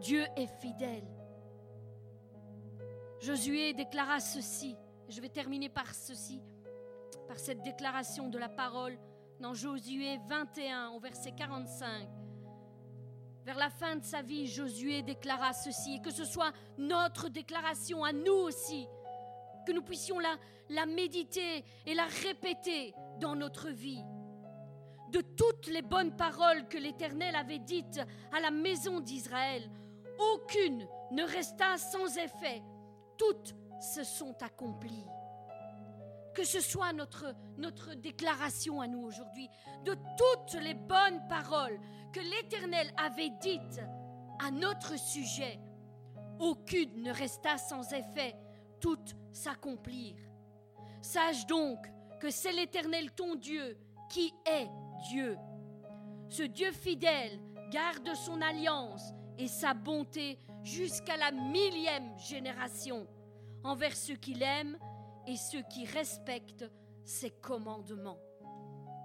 Dieu 0.00 0.24
est 0.36 0.48
fidèle. 0.60 1.06
Josué 3.20 3.72
déclara 3.72 4.18
ceci. 4.18 4.76
Je 5.08 5.20
vais 5.20 5.28
terminer 5.28 5.68
par 5.68 5.94
ceci, 5.94 6.42
par 7.28 7.38
cette 7.38 7.62
déclaration 7.62 8.28
de 8.28 8.38
la 8.38 8.48
parole 8.48 8.98
dans 9.38 9.54
Josué 9.54 10.18
21 10.28 10.90
au 10.90 10.98
verset 10.98 11.32
45. 11.32 12.08
Vers 13.44 13.56
la 13.56 13.70
fin 13.70 13.96
de 13.96 14.04
sa 14.04 14.22
vie, 14.22 14.46
Josué 14.46 15.02
déclara 15.02 15.52
ceci, 15.52 15.96
et 15.96 16.00
que 16.00 16.12
ce 16.12 16.24
soit 16.24 16.52
notre 16.78 17.28
déclaration 17.28 18.04
à 18.04 18.12
nous 18.12 18.32
aussi, 18.32 18.86
que 19.66 19.72
nous 19.72 19.82
puissions 19.82 20.18
la, 20.20 20.86
méditer 20.86 21.64
et 21.84 21.94
la 21.94 22.06
répéter 22.06 22.94
dans 23.18 23.34
notre 23.34 23.68
vie. 23.68 24.02
De 25.10 25.20
toutes 25.20 25.66
les 25.66 25.82
bonnes 25.82 26.16
paroles 26.16 26.68
que 26.68 26.78
l'Éternel 26.78 27.34
avait 27.34 27.58
dites 27.58 28.00
à 28.32 28.40
la 28.40 28.50
maison 28.50 29.00
d'Israël, 29.00 29.68
aucune 30.34 30.86
ne 31.10 31.24
resta 31.24 31.76
sans 31.78 32.16
effet. 32.16 32.62
Toutes 33.18 33.54
se 33.80 34.04
sont 34.04 34.36
accomplis. 34.40 35.04
Que 36.34 36.44
ce 36.44 36.60
soit 36.60 36.92
notre, 36.92 37.34
déclaration 37.96 38.80
à 38.80 38.88
nous 38.88 39.02
aujourd'hui, 39.02 39.48
de 39.84 39.94
toutes 40.16 40.60
les 40.62 40.74
bonnes 40.74 41.20
paroles 41.28 41.78
que 42.12 42.20
l'Éternel 42.20 42.92
avait 42.96 43.32
dites 43.40 43.80
à 44.44 44.50
notre 44.50 44.98
sujet, 44.98 45.58
aucune 46.38 47.02
ne 47.02 47.12
resta 47.12 47.58
sans 47.58 47.92
effet, 47.92 48.34
toutes 48.80 49.14
s'accomplirent. 49.32 50.30
Sache 51.00 51.46
donc 51.46 51.78
que 52.20 52.30
c'est 52.30 52.52
l'Éternel 52.52 53.12
ton 53.12 53.34
Dieu 53.34 53.76
qui 54.08 54.32
est 54.46 54.68
Dieu. 55.10 55.36
Ce 56.28 56.42
Dieu 56.42 56.72
fidèle 56.72 57.38
garde 57.70 58.14
son 58.14 58.40
alliance 58.40 59.12
et 59.38 59.48
sa 59.48 59.74
bonté 59.74 60.38
jusqu'à 60.62 61.16
la 61.16 61.30
millième 61.30 62.16
génération 62.18 63.06
envers 63.64 63.96
ceux 63.96 64.16
qu'il 64.16 64.42
aime 64.42 64.78
et 65.26 65.36
ceux 65.36 65.62
qui 65.62 65.84
respectent 65.84 66.70
ses 67.04 67.30
commandements. 67.30 68.18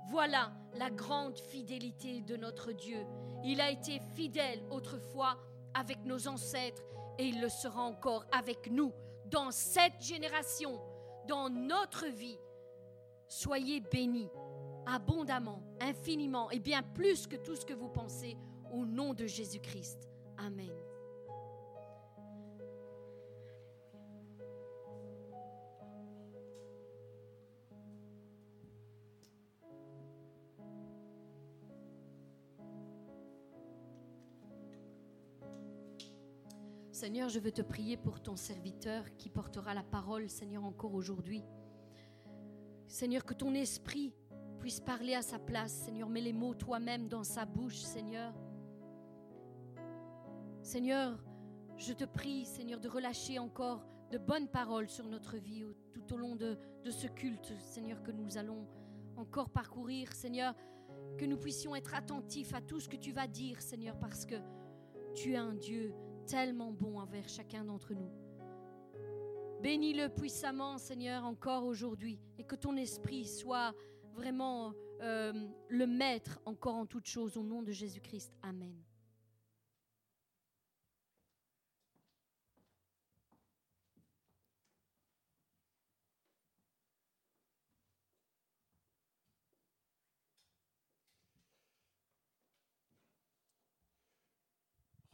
Voilà 0.10 0.52
la 0.76 0.90
grande 0.90 1.38
fidélité 1.38 2.22
de 2.22 2.38
notre 2.38 2.72
Dieu. 2.72 3.06
Il 3.44 3.60
a 3.60 3.70
été 3.70 4.00
fidèle 4.16 4.62
autrefois 4.72 5.38
avec 5.74 6.06
nos 6.06 6.28
ancêtres 6.28 6.84
et 7.18 7.26
il 7.26 7.42
le 7.42 7.50
sera 7.50 7.82
encore 7.82 8.26
avec 8.32 8.72
nous 8.72 8.94
dans 9.26 9.52
cette 9.52 10.02
génération, 10.02 10.80
dans 11.28 11.50
notre 11.50 12.08
vie. 12.08 12.40
Soyez 13.28 13.82
bénis 13.82 14.30
abondamment, 14.86 15.62
infiniment 15.82 16.50
et 16.50 16.60
bien 16.60 16.82
plus 16.82 17.28
que 17.28 17.36
tout 17.36 17.56
ce 17.56 17.66
que 17.66 17.74
vous 17.74 17.90
pensez 17.90 18.38
au 18.72 18.86
nom 18.86 19.14
de 19.14 19.26
Jésus-Christ. 19.26 20.10
Amen. 20.38 20.87
Seigneur, 36.98 37.30
je 37.30 37.38
veux 37.38 37.52
te 37.52 37.62
prier 37.62 37.96
pour 37.96 38.20
ton 38.20 38.36
serviteur 38.36 39.04
qui 39.18 39.30
portera 39.30 39.76
la 39.76 39.84
parole, 39.84 40.28
Seigneur, 40.32 40.66
encore 40.66 40.96
aujourd'hui. 40.96 41.44
Seigneur, 42.88 43.24
que 43.24 43.36
ton 43.36 43.54
esprit 43.54 44.16
puisse 44.58 44.80
parler 44.80 45.14
à 45.14 45.22
sa 45.22 45.38
place, 45.38 45.72
Seigneur. 45.72 46.10
Mets 46.10 46.22
les 46.22 46.34
mots 46.34 46.56
toi-même 46.56 47.08
dans 47.08 47.24
sa 47.24 47.46
bouche, 47.46 47.78
Seigneur. 47.78 48.34
Seigneur, 50.64 51.24
je 51.78 51.94
te 51.94 52.04
prie, 52.04 52.46
Seigneur, 52.46 52.80
de 52.80 52.90
relâcher 52.90 53.38
encore 53.38 53.86
de 54.10 54.18
bonnes 54.18 54.48
paroles 54.48 54.90
sur 54.90 55.08
notre 55.08 55.38
vie 55.38 55.66
tout 55.94 56.16
au 56.16 56.18
long 56.18 56.36
de, 56.36 56.58
ce 56.90 57.06
culte, 57.06 57.54
Seigneur, 57.60 58.02
que 58.02 58.12
nous 58.12 58.40
allons 58.40 58.66
encore 59.18 59.52
parcourir, 59.52 60.12
Seigneur. 60.14 60.56
Que 61.20 61.26
nous 61.26 61.38
puissions 61.38 61.76
être 61.76 61.94
attentifs 61.94 62.56
à 62.56 62.62
tout 62.62 62.80
ce 62.80 62.90
que 62.90 62.98
tu 62.98 63.12
vas 63.12 63.28
dire, 63.28 63.62
Seigneur, 63.62 64.00
parce 64.00 64.26
que 64.26 64.38
tu 65.14 65.34
es 65.34 65.38
un 65.38 65.54
Dieu 65.54 65.94
tellement 66.28 66.72
bon 66.72 67.00
envers 67.00 67.28
chacun 67.30 67.64
d'entre 67.64 67.94
nous. 67.94 68.12
Bénis-le 69.62 70.10
puissamment, 70.10 70.78
Seigneur, 70.78 71.24
encore 71.24 71.64
aujourd'hui, 71.64 72.20
et 72.38 72.44
que 72.44 72.56
ton 72.56 72.76
esprit 72.76 73.26
soit 73.26 73.74
vraiment 74.14 74.74
euh, 75.02 75.48
le 75.70 75.88
maître 75.88 76.40
encore 76.46 76.76
en 76.76 76.86
toutes 76.86 77.08
choses, 77.08 77.38
au 77.38 77.44
nom 77.44 77.64
de 77.64 77.72
Jésus-Christ. 77.72 78.34
Amen. 78.44 78.87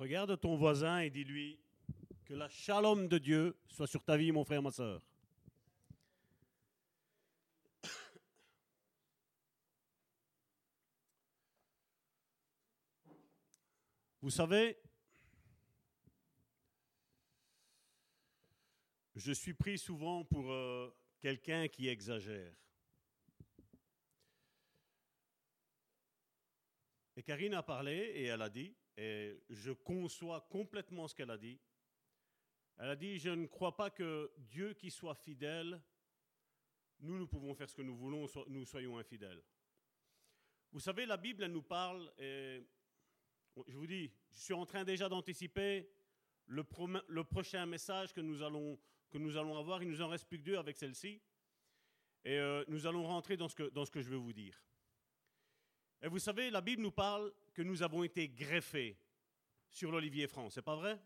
Regarde 0.03 0.37
ton 0.37 0.57
voisin 0.57 0.99
et 0.99 1.09
dis-lui 1.09 1.57
que 2.25 2.33
la 2.33 2.49
shalom 2.49 3.07
de 3.07 3.17
Dieu 3.17 3.55
soit 3.69 3.87
sur 3.87 4.03
ta 4.03 4.17
vie, 4.17 4.33
mon 4.33 4.43
frère, 4.43 4.61
ma 4.61 4.69
soeur. 4.69 5.01
Vous 14.21 14.29
savez, 14.29 14.77
je 19.15 19.31
suis 19.31 19.53
pris 19.53 19.77
souvent 19.77 20.25
pour 20.25 20.51
euh, 20.51 20.93
quelqu'un 21.21 21.69
qui 21.69 21.87
exagère. 21.87 22.53
Et 27.15 27.23
Karine 27.23 27.53
a 27.53 27.63
parlé 27.63 27.93
et 27.93 28.25
elle 28.25 28.41
a 28.41 28.49
dit, 28.49 28.75
et 28.97 29.39
je 29.49 29.71
conçois 29.71 30.41
complètement 30.49 31.07
ce 31.07 31.15
qu'elle 31.15 31.31
a 31.31 31.37
dit. 31.37 31.59
Elle 32.77 32.89
a 32.89 32.95
dit, 32.95 33.17
je 33.17 33.29
ne 33.29 33.45
crois 33.45 33.75
pas 33.75 33.89
que 33.89 34.31
Dieu 34.37 34.73
qui 34.73 34.91
soit 34.91 35.15
fidèle, 35.15 35.81
nous, 36.99 37.17
nous 37.17 37.27
pouvons 37.27 37.53
faire 37.53 37.69
ce 37.69 37.75
que 37.75 37.81
nous 37.81 37.95
voulons, 37.95 38.27
nous 38.47 38.65
soyons 38.65 38.97
infidèles. 38.97 39.43
Vous 40.71 40.79
savez, 40.79 41.05
la 41.05 41.17
Bible, 41.17 41.43
elle 41.43 41.51
nous 41.51 41.61
parle, 41.61 42.11
je 42.19 43.77
vous 43.77 43.87
dis, 43.87 44.11
je 44.31 44.39
suis 44.39 44.53
en 44.53 44.65
train 44.65 44.83
déjà 44.83 45.09
d'anticiper 45.09 45.89
le, 46.47 46.65
le, 47.07 47.23
prochain 47.23 47.65
message 47.65 48.13
que 48.13 48.21
nous, 48.21 48.41
allons, 48.41 48.79
que 49.09 49.17
nous 49.17 49.37
allons 49.37 49.57
avoir. 49.57 49.83
Il 49.83 49.89
nous 49.89 50.01
en 50.01 50.07
reste 50.07 50.27
plus 50.27 50.39
que 50.39 50.43
deux 50.43 50.57
avec 50.57 50.77
celle-ci. 50.77 51.21
Et 52.25 52.37
euh, 52.37 52.63
nous 52.67 52.87
allons 52.87 53.05
rentrer 53.05 53.37
dans 53.37 53.49
ce, 53.49 53.55
que, 53.55 53.69
dans 53.69 53.85
ce 53.85 53.91
que 53.91 54.01
je 54.01 54.09
veux 54.09 54.17
vous 54.17 54.33
dire. 54.33 54.63
Et 56.03 56.09
vous 56.09 56.19
savez, 56.19 56.51
la 56.51 56.59
Bible 56.59 56.81
nous 56.81 56.91
parle 56.91 57.33
que 57.53 57.61
nous 57.61 57.81
avons 57.81 58.03
été 58.03 58.27
greffés 58.27 58.99
sur 59.69 59.89
l'olivier 59.89 60.27
franc. 60.27 60.49
C'est 60.49 60.61
pas 60.61 60.75
vrai? 60.75 61.01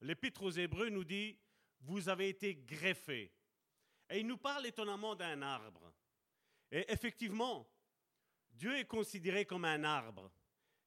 L'Épître 0.00 0.42
aux 0.44 0.50
Hébreux 0.50 0.88
nous 0.88 1.04
dit 1.04 1.38
Vous 1.82 2.08
avez 2.08 2.30
été 2.30 2.54
greffés. 2.54 3.30
Et 4.08 4.20
il 4.20 4.26
nous 4.26 4.38
parle 4.38 4.66
étonnamment 4.66 5.14
d'un 5.14 5.42
arbre. 5.42 5.92
Et 6.70 6.90
effectivement, 6.90 7.70
Dieu 8.50 8.78
est 8.78 8.86
considéré 8.86 9.44
comme 9.44 9.66
un 9.66 9.84
arbre. 9.84 10.32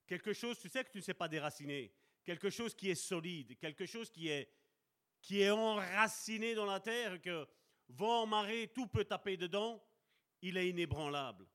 Quelque 0.07 0.33
chose, 0.33 0.57
tu 0.57 0.67
sais 0.67 0.83
que 0.83 0.89
tu 0.89 0.97
ne 0.97 1.03
sais 1.03 1.13
pas 1.13 1.27
déraciner. 1.27 1.93
Quelque 2.23 2.49
chose 2.49 2.73
qui 2.73 2.89
est 2.89 2.95
solide, 2.95 3.55
quelque 3.59 3.85
chose 3.85 4.09
qui 4.09 4.29
est, 4.29 4.51
qui 5.21 5.41
est 5.41 5.51
enraciné 5.51 6.55
dans 6.55 6.65
la 6.65 6.79
terre, 6.79 7.21
que 7.21 7.47
vent, 7.87 8.25
marée, 8.25 8.71
tout 8.73 8.87
peut 8.87 9.05
taper 9.05 9.37
dedans. 9.37 9.79
Il 10.41 10.57
est 10.57 10.69
inébranlable. 10.69 11.47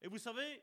Et 0.00 0.06
vous 0.06 0.18
savez, 0.18 0.62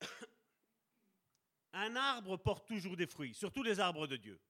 un 1.72 1.96
arbre 1.96 2.36
porte 2.36 2.66
toujours 2.66 2.96
des 2.96 3.06
fruits, 3.06 3.34
surtout 3.34 3.62
les 3.62 3.80
arbres 3.80 4.06
de 4.06 4.16
Dieu. 4.16 4.40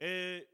Et 0.00 0.48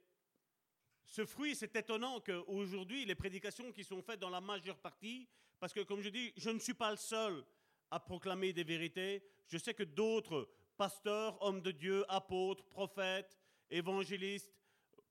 ce 1.04 1.24
fruit, 1.26 1.56
c'est 1.56 1.74
étonnant 1.74 2.20
qu'aujourd'hui, 2.20 3.04
les 3.04 3.14
prédications 3.14 3.72
qui 3.72 3.84
sont 3.84 4.02
faites 4.02 4.20
dans 4.20 4.30
la 4.30 4.40
majeure 4.40 4.78
partie, 4.78 5.28
parce 5.58 5.72
que 5.72 5.80
comme 5.80 6.02
je 6.02 6.08
dis, 6.08 6.32
je 6.36 6.50
ne 6.50 6.58
suis 6.58 6.74
pas 6.74 6.90
le 6.90 6.96
seul 6.96 7.44
à 7.90 7.98
proclamer 7.98 8.52
des 8.52 8.64
vérités, 8.64 9.22
je 9.48 9.58
sais 9.58 9.74
que 9.74 9.82
d'autres 9.82 10.48
pasteurs, 10.76 11.40
hommes 11.42 11.60
de 11.60 11.72
Dieu, 11.72 12.04
apôtres, 12.08 12.64
prophètes, 12.66 13.38
évangélistes, 13.70 14.54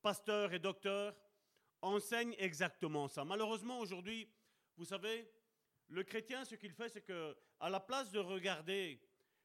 pasteurs 0.02 0.54
et 0.54 0.60
docteurs 0.60 1.16
enseignent 1.82 2.36
exactement 2.38 3.08
ça. 3.08 3.26
Malheureusement, 3.26 3.80
aujourd'hui, 3.80 4.28
vous 4.78 4.86
savez, 4.86 5.30
le 5.90 6.04
chrétien, 6.04 6.46
ce 6.46 6.56
qu'il 6.56 6.72
fait, 6.72 6.90
c'est 6.90 7.02
que, 7.02 7.36
à 7.60 7.70
la 7.70 7.80
place 7.80 8.12
de 8.12 8.20
regarder 8.20 9.02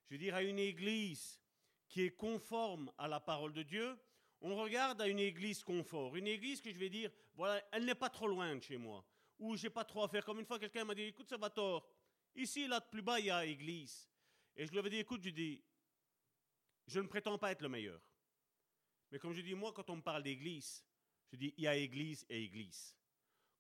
je 0.06 0.14
veux 0.14 0.18
dire, 0.18 0.34
à 0.34 0.42
une 0.42 0.58
église 0.58 1.40
qui 1.88 2.02
est 2.02 2.10
conforme 2.10 2.92
à 2.98 3.08
la 3.08 3.20
parole 3.20 3.52
de 3.52 3.62
Dieu, 3.62 3.98
on 4.40 4.54
regarde 4.56 5.00
à 5.00 5.08
une 5.08 5.18
église 5.18 5.62
confort. 5.62 6.16
Une 6.16 6.26
église 6.26 6.60
que 6.60 6.70
je 6.70 6.78
vais 6.78 6.90
dire, 6.90 7.10
voilà, 7.34 7.62
elle 7.72 7.84
n'est 7.84 7.94
pas 7.94 8.10
trop 8.10 8.26
loin 8.26 8.54
de 8.54 8.62
chez 8.62 8.76
moi. 8.76 9.04
Ou 9.38 9.56
j'ai 9.56 9.70
pas 9.70 9.84
trop 9.84 10.02
à 10.02 10.08
faire. 10.08 10.24
Comme 10.24 10.40
une 10.40 10.46
fois, 10.46 10.58
quelqu'un 10.58 10.84
m'a 10.84 10.94
dit, 10.94 11.02
écoute, 11.02 11.28
ça 11.28 11.36
va 11.36 11.50
tort. 11.50 11.88
Ici, 12.34 12.66
là, 12.66 12.80
plus 12.80 13.02
bas, 13.02 13.18
il 13.18 13.26
y 13.26 13.30
a 13.30 13.44
église. 13.44 14.10
Et 14.56 14.66
je 14.66 14.70
lui 14.70 14.78
avais 14.78 14.90
dit, 14.90 14.98
écoute, 14.98 15.22
je 15.22 15.30
dis, 15.30 15.62
je 16.86 17.00
ne 17.00 17.06
prétends 17.06 17.38
pas 17.38 17.52
être 17.52 17.62
le 17.62 17.68
meilleur. 17.68 18.00
Mais 19.10 19.18
comme 19.18 19.32
je 19.32 19.40
dis, 19.40 19.54
moi, 19.54 19.72
quand 19.72 19.88
on 19.90 19.96
me 19.96 20.02
parle 20.02 20.22
d'église, 20.22 20.84
je 21.32 21.36
dis, 21.36 21.54
il 21.56 21.64
y 21.64 21.66
a 21.66 21.76
église 21.76 22.26
et 22.28 22.42
église. 22.42 22.96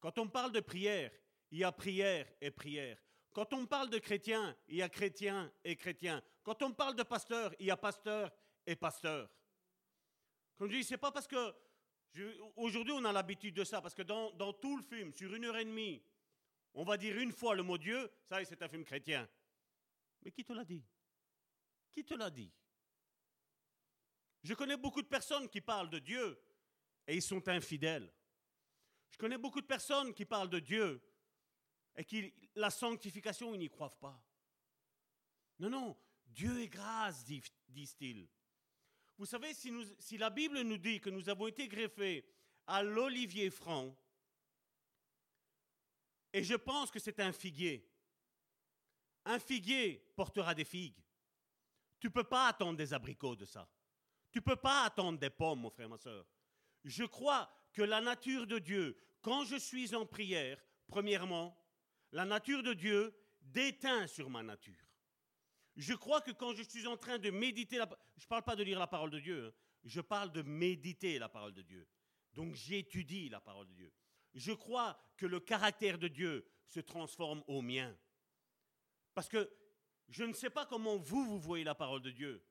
Quand 0.00 0.18
on 0.18 0.26
me 0.26 0.30
parle 0.30 0.52
de 0.52 0.60
prière, 0.60 1.10
il 1.54 1.58
y 1.58 1.64
a 1.64 1.70
prière 1.70 2.26
et 2.40 2.50
prière. 2.50 2.98
Quand 3.32 3.52
on 3.52 3.64
parle 3.64 3.88
de 3.88 3.98
chrétien, 3.98 4.56
il 4.66 4.78
y 4.78 4.82
a 4.82 4.88
chrétien 4.88 5.52
et 5.62 5.76
chrétien. 5.76 6.20
Quand 6.42 6.60
on 6.62 6.72
parle 6.72 6.96
de 6.96 7.04
pasteur, 7.04 7.54
il 7.60 7.66
y 7.66 7.70
a 7.70 7.76
pasteur 7.76 8.32
et 8.66 8.74
pasteur. 8.74 9.30
Comme 10.56 10.68
je 10.68 10.78
dis, 10.78 10.84
c'est 10.84 10.98
pas 10.98 11.12
parce 11.12 11.28
que 11.28 11.54
aujourd'hui 12.56 12.92
on 12.92 13.04
a 13.04 13.12
l'habitude 13.12 13.54
de 13.54 13.62
ça, 13.62 13.80
parce 13.80 13.94
que 13.94 14.02
dans, 14.02 14.32
dans, 14.32 14.52
tout 14.52 14.76
le 14.76 14.82
film, 14.82 15.12
sur 15.12 15.32
une 15.32 15.44
heure 15.44 15.56
et 15.56 15.64
demie, 15.64 16.02
on 16.74 16.82
va 16.82 16.96
dire 16.96 17.16
une 17.18 17.30
fois 17.30 17.54
le 17.54 17.62
mot 17.62 17.78
Dieu, 17.78 18.10
ça 18.28 18.44
c'est 18.44 18.60
un 18.60 18.68
film 18.68 18.84
chrétien. 18.84 19.28
Mais 20.24 20.32
qui 20.32 20.42
te 20.42 20.52
l'a 20.52 20.64
dit? 20.64 20.84
Qui 21.92 22.04
te 22.04 22.14
l'a 22.14 22.30
dit? 22.30 22.50
Je 24.42 24.54
connais 24.54 24.76
beaucoup 24.76 25.02
de 25.02 25.06
personnes 25.06 25.48
qui 25.48 25.60
parlent 25.60 25.90
de 25.90 26.00
Dieu, 26.00 26.36
et 27.06 27.14
ils 27.14 27.22
sont 27.22 27.46
infidèles. 27.48 28.12
Je 29.08 29.18
connais 29.18 29.38
beaucoup 29.38 29.60
de 29.60 29.66
personnes 29.66 30.12
qui 30.12 30.24
parlent 30.24 30.50
de 30.50 30.58
Dieu 30.58 31.00
et 31.96 32.04
qui 32.04 32.32
la 32.54 32.70
sanctification, 32.70 33.54
ils 33.54 33.58
n'y 33.58 33.68
croient 33.68 33.98
pas. 33.98 34.20
Non, 35.58 35.70
non, 35.70 35.96
Dieu 36.26 36.62
est 36.62 36.68
grâce, 36.68 37.24
disent-ils. 37.24 38.28
Vous 39.16 39.26
savez, 39.26 39.54
si, 39.54 39.72
si, 40.00 40.18
la 40.18 40.30
Bible 40.30 40.60
nous 40.62 40.78
dit 40.78 41.00
que 41.00 41.10
nous 41.10 41.28
avons 41.28 41.46
été 41.46 41.68
greffés 41.68 42.28
à 42.66 42.82
l'olivier 42.82 43.50
franc, 43.50 43.96
et 46.32 46.42
je 46.42 46.54
pense 46.54 46.90
que 46.90 46.98
c'est 46.98 47.20
un 47.20 47.32
figuier, 47.32 47.88
un 49.24 49.38
figuier 49.38 50.04
portera 50.16 50.54
des 50.54 50.64
figues. 50.64 51.00
Tu 52.00 52.08
ne 52.08 52.12
peux 52.12 52.24
pas 52.24 52.48
attendre 52.48 52.76
des 52.76 52.92
abricots 52.92 53.36
de 53.36 53.44
ça. 53.44 53.68
Tu 54.30 54.38
ne 54.38 54.44
peux 54.44 54.56
pas 54.56 54.84
attendre 54.84 55.18
des 55.18 55.30
pommes, 55.30 55.60
mon 55.60 55.70
frère, 55.70 55.88
ma 55.88 55.96
soeur. 55.96 56.26
Je 56.82 57.04
crois 57.04 57.48
que 57.72 57.82
la 57.82 58.00
nature 58.00 58.46
de 58.46 58.58
Dieu, 58.58 59.00
quand 59.22 59.44
je 59.44 59.56
suis 59.56 59.94
en 59.94 60.04
prière, 60.04 60.62
premièrement, 60.86 61.56
la 62.14 62.24
nature 62.24 62.62
de 62.62 62.72
Dieu 62.72 63.12
déteint 63.40 64.06
sur 64.06 64.30
ma 64.30 64.42
nature. 64.42 64.88
Je 65.76 65.94
crois 65.94 66.20
que 66.20 66.30
quand 66.30 66.54
je 66.54 66.62
suis 66.62 66.86
en 66.86 66.96
train 66.96 67.18
de 67.18 67.30
méditer, 67.30 67.76
la, 67.76 67.88
je 68.16 68.24
ne 68.24 68.28
parle 68.28 68.44
pas 68.44 68.54
de 68.54 68.62
lire 68.62 68.78
la 68.78 68.86
parole 68.86 69.10
de 69.10 69.18
Dieu, 69.18 69.46
hein. 69.46 69.52
je 69.82 70.00
parle 70.00 70.30
de 70.30 70.42
méditer 70.42 71.18
la 71.18 71.28
parole 71.28 71.52
de 71.52 71.62
Dieu. 71.62 71.88
Donc 72.32 72.54
j'étudie 72.54 73.28
la 73.28 73.40
parole 73.40 73.66
de 73.66 73.74
Dieu. 73.74 73.92
Je 74.32 74.52
crois 74.52 74.96
que 75.16 75.26
le 75.26 75.40
caractère 75.40 75.98
de 75.98 76.06
Dieu 76.06 76.46
se 76.66 76.78
transforme 76.78 77.42
au 77.48 77.60
mien. 77.62 77.96
Parce 79.12 79.28
que 79.28 79.50
je 80.08 80.22
ne 80.22 80.32
sais 80.32 80.50
pas 80.50 80.66
comment 80.66 80.96
vous, 80.96 81.24
vous 81.24 81.40
voyez 81.40 81.64
la 81.64 81.74
parole 81.74 82.02
de 82.02 82.12
Dieu. 82.12 82.44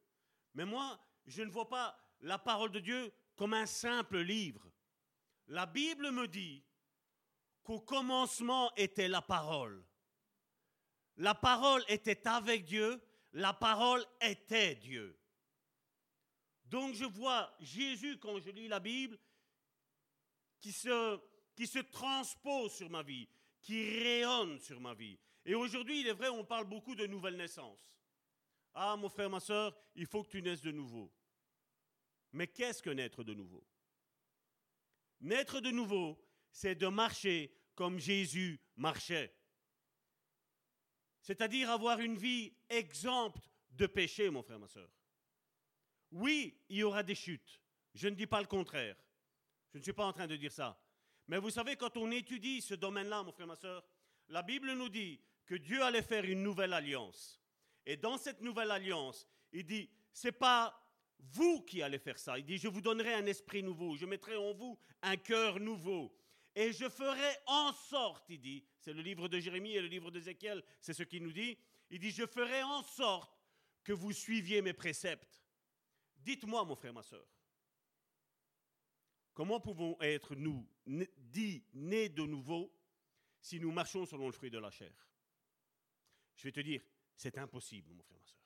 Mais 0.55 0.65
moi, 0.65 0.99
je 1.25 1.41
ne 1.41 1.49
vois 1.49 1.69
pas 1.69 1.97
la 2.19 2.37
parole 2.37 2.71
de 2.71 2.81
Dieu 2.81 3.13
comme 3.37 3.53
un 3.53 3.65
simple 3.65 4.19
livre. 4.19 4.69
La 5.47 5.65
Bible 5.65 6.11
me 6.11 6.27
dit 6.27 6.65
qu'au 7.63 7.79
commencement 7.79 8.73
était 8.75 9.07
la 9.07 9.21
parole. 9.21 9.83
La 11.17 11.35
parole 11.35 11.83
était 11.87 12.27
avec 12.27 12.65
Dieu, 12.65 13.01
la 13.33 13.53
parole 13.53 14.05
était 14.21 14.75
Dieu. 14.75 15.17
Donc 16.65 16.93
je 16.93 17.05
vois 17.05 17.53
Jésus, 17.59 18.17
quand 18.19 18.39
je 18.39 18.49
lis 18.49 18.67
la 18.67 18.79
Bible, 18.79 19.19
qui 20.59 20.71
se, 20.71 21.19
qui 21.55 21.67
se 21.67 21.79
transpose 21.79 22.73
sur 22.73 22.89
ma 22.89 23.03
vie, 23.03 23.27
qui 23.61 23.99
rayonne 23.99 24.59
sur 24.59 24.79
ma 24.79 24.93
vie. 24.93 25.19
Et 25.45 25.55
aujourd'hui, 25.55 26.01
il 26.01 26.07
est 26.07 26.13
vrai, 26.13 26.29
on 26.29 26.45
parle 26.45 26.65
beaucoup 26.65 26.95
de 26.95 27.05
nouvelle 27.05 27.35
naissance. 27.35 27.93
Ah, 28.73 28.95
mon 28.95 29.09
frère, 29.09 29.29
ma 29.29 29.39
soeur, 29.39 29.75
il 29.95 30.07
faut 30.07 30.23
que 30.23 30.29
tu 30.29 30.41
naisses 30.41 30.61
de 30.61 30.71
nouveau. 30.71 31.13
Mais 32.31 32.47
qu'est-ce 32.47 32.81
que 32.81 32.89
naître 32.89 33.23
de 33.23 33.33
nouveau? 33.33 33.63
Naître 35.19 35.59
de 35.59 35.69
nouveau, 35.69 36.22
c'est 36.53 36.75
de 36.75 36.87
marcher 36.87 37.53
comme 37.75 37.99
Jésus 37.99 38.61
marchait. 38.77 39.35
C'est-à-dire 41.21 41.69
avoir 41.69 41.99
une 41.99 42.15
vie 42.15 42.53
exempte 42.69 43.49
de 43.71 43.87
péché, 43.87 44.29
mon 44.29 44.43
frère, 44.43 44.59
ma 44.59 44.67
soeur. 44.67 44.89
Oui, 46.11 46.55
il 46.69 46.77
y 46.77 46.83
aura 46.83 47.01
des 47.01 47.15
chutes. 47.15 47.59
Je 47.95 48.07
ne 48.07 48.15
dis 48.15 48.27
pas 48.27 48.39
le 48.39 48.47
contraire. 48.47 48.95
Je 49.73 49.79
ne 49.79 49.83
suis 49.83 49.93
pas 49.93 50.05
en 50.05 50.13
train 50.13 50.27
de 50.27 50.35
dire 50.35 50.51
ça. 50.51 50.79
Mais 51.27 51.39
vous 51.39 51.49
savez, 51.49 51.75
quand 51.75 51.97
on 51.97 52.11
étudie 52.11 52.61
ce 52.61 52.75
domaine-là, 52.75 53.23
mon 53.23 53.31
frère, 53.31 53.47
ma 53.47 53.55
soeur, 53.55 53.83
la 54.27 54.43
Bible 54.43 54.73
nous 54.73 54.89
dit 54.89 55.19
que 55.45 55.55
Dieu 55.55 55.81
allait 55.81 56.03
faire 56.03 56.25
une 56.25 56.43
nouvelle 56.43 56.73
alliance. 56.73 57.41
Et 57.85 57.97
dans 57.97 58.17
cette 58.17 58.41
nouvelle 58.41 58.71
alliance, 58.71 59.27
il 59.51 59.65
dit, 59.65 59.89
c'est 60.11 60.31
pas 60.31 60.79
vous 61.19 61.61
qui 61.61 61.81
allez 61.81 61.99
faire 61.99 62.19
ça. 62.19 62.37
Il 62.37 62.45
dit, 62.45 62.57
je 62.57 62.67
vous 62.67 62.81
donnerai 62.81 63.13
un 63.13 63.25
esprit 63.25 63.63
nouveau, 63.63 63.95
je 63.95 64.05
mettrai 64.05 64.35
en 64.35 64.53
vous 64.53 64.77
un 65.01 65.17
cœur 65.17 65.59
nouveau. 65.59 66.15
Et 66.55 66.71
je 66.71 66.87
ferai 66.87 67.35
en 67.47 67.73
sorte, 67.73 68.29
il 68.29 68.39
dit, 68.39 68.63
c'est 68.79 68.93
le 68.93 69.01
livre 69.01 69.27
de 69.27 69.39
Jérémie 69.39 69.75
et 69.75 69.81
le 69.81 69.87
livre 69.87 70.11
d'Ézéchiel, 70.11 70.63
c'est 70.81 70.93
ce 70.93 71.03
qu'il 71.03 71.23
nous 71.23 71.33
dit, 71.33 71.57
il 71.89 71.99
dit, 71.99 72.11
je 72.11 72.25
ferai 72.27 72.61
en 72.61 72.83
sorte 72.83 73.39
que 73.83 73.93
vous 73.93 74.11
suiviez 74.11 74.61
mes 74.61 74.73
préceptes. 74.73 75.43
Dites-moi, 76.17 76.63
mon 76.63 76.75
frère, 76.75 76.93
ma 76.93 77.03
soeur, 77.03 77.27
comment 79.33 79.59
pouvons 79.59 79.97
être, 79.99 80.35
nous, 80.35 80.67
dits 80.85 81.65
nés 81.73 82.09
de 82.09 82.23
nouveau, 82.23 82.71
si 83.41 83.59
nous 83.59 83.71
marchons 83.71 84.05
selon 84.05 84.27
le 84.27 84.31
fruit 84.31 84.51
de 84.51 84.59
la 84.59 84.69
chair? 84.69 84.93
Je 86.35 86.43
vais 86.43 86.51
te 86.51 86.61
dire, 86.61 86.81
c'est 87.15 87.37
impossible, 87.37 87.93
mon 87.93 88.03
frère, 88.03 88.19
ma 88.19 88.25
soeur. 88.25 88.39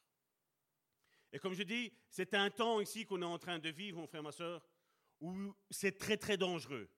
Et 1.34 1.40
comme 1.40 1.54
je 1.54 1.64
dis, 1.64 1.92
c'est 2.10 2.34
un 2.34 2.50
temps 2.50 2.80
ici 2.80 3.06
qu'on 3.06 3.22
est 3.22 3.26
en 3.26 3.38
train 3.38 3.60
de 3.60 3.70
vivre, 3.70 4.00
mon 4.00 4.08
frère, 4.08 4.24
ma 4.24 4.32
soeur, 4.32 4.66
où 5.20 5.54
c'est 5.70 5.98
très, 5.98 6.18
très 6.18 6.38
dangereux. 6.38 6.90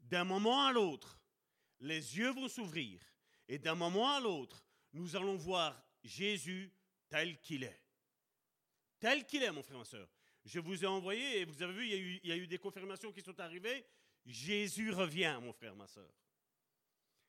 D'un 0.00 0.24
moment 0.24 0.66
à 0.66 0.72
l'autre, 0.72 1.18
les 1.80 2.16
yeux 2.16 2.30
vont 2.30 2.48
s'ouvrir 2.48 3.00
et 3.48 3.58
d'un 3.58 3.74
moment 3.74 4.10
à 4.10 4.20
l'autre, 4.20 4.64
nous 4.92 5.16
allons 5.16 5.36
voir 5.36 5.82
Jésus 6.02 6.72
tel 7.08 7.40
qu'il 7.40 7.64
est. 7.64 7.82
Tel 9.00 9.26
qu'il 9.26 9.42
est, 9.42 9.52
mon 9.52 9.62
frère, 9.62 9.78
ma 9.78 9.84
soeur. 9.84 10.08
Je 10.44 10.60
vous 10.60 10.82
ai 10.82 10.86
envoyé, 10.86 11.40
et 11.40 11.44
vous 11.44 11.62
avez 11.62 11.72
vu, 11.72 11.86
il 11.86 11.90
y, 11.90 11.94
a 11.94 11.96
eu, 11.96 12.40
y 12.40 12.44
a 12.44 12.46
des 12.46 12.58
confirmations 12.58 13.12
qui 13.12 13.20
sont 13.20 13.38
arrivées. 13.38 13.84
Jésus 14.24 14.90
revient, 14.90 15.38
mon 15.42 15.52
frère, 15.52 15.76
ma 15.76 15.86
soeur. 15.86 16.10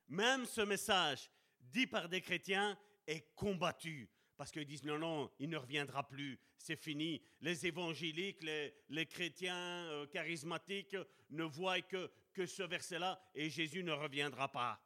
Même 0.08 0.46
ce 0.46 0.62
message 0.62 1.30
dit 1.60 1.88
par 1.88 2.10
des 2.10 2.22
chrétiens 2.22 2.78
est 3.06 3.34
combattu 3.36 4.10
parce 4.40 4.52
qu'ils 4.54 4.66
disent 4.66 4.86
non, 4.86 4.98
non, 4.98 5.30
il 5.38 5.50
ne 5.50 5.58
reviendra 5.58 6.08
plus, 6.08 6.40
c'est 6.58 6.78
fini. 6.78 7.22
Les 7.42 7.68
évangéliques, 7.68 8.42
les, 8.42 9.06
chrétiens 9.06 9.84
euh, 9.90 10.08
charismatiques 10.08 10.96
ne 11.32 11.44
voient 11.44 11.82
que, 11.82 12.10
que 12.32 12.46
ce 12.46 12.64
verset-là 12.64 13.22
et 13.36 13.50
Jésus 13.50 13.84
ne 13.84 13.92
reviendra 13.92 14.50
pas. 14.50 14.82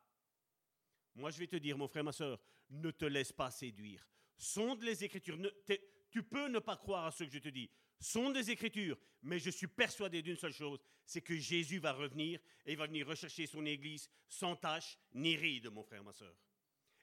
Moi, 1.13 1.29
je 1.29 1.37
vais 1.37 1.45
te 1.45 1.57
dire, 1.57 1.77
mon 1.77 1.87
frère, 1.87 2.03
ma 2.03 2.11
soeur, 2.11 2.41
ne 2.71 2.89
te 2.89 3.05
laisse 3.05 3.31
pas 3.31 3.51
séduire. 3.51 4.03
Sonde 4.35 4.81
les 4.81 5.03
Écritures. 5.03 5.37
tu 6.09 6.23
peux 6.23 6.47
ne 6.47 6.57
pas 6.57 6.75
croire 6.75 7.05
à 7.05 7.11
ce 7.11 7.23
que 7.23 7.29
je 7.29 7.37
te 7.37 7.49
dis. 7.49 7.69
Sonde 7.99 8.35
les 8.35 8.49
Écritures. 8.49 8.97
Mais 9.21 9.37
je 9.37 9.51
suis 9.51 9.67
persuadé 9.67 10.23
d'une 10.23 10.35
seule 10.35 10.51
chose, 10.51 10.79
c'est 11.05 11.21
que 11.21 11.37
Jésus 11.37 11.77
va 11.77 11.93
revenir 11.93 12.39
et 12.65 12.71
il 12.71 12.77
va 12.79 12.87
venir 12.87 13.07
rechercher 13.07 13.45
son 13.45 13.67
Église 13.67 14.09
sans 14.27 14.55
tache 14.55 14.97
ni 15.13 15.35
ride, 15.35 15.67
mon 15.67 15.83
frère, 15.83 16.03
ma 16.03 16.11
soeur. 16.11 16.35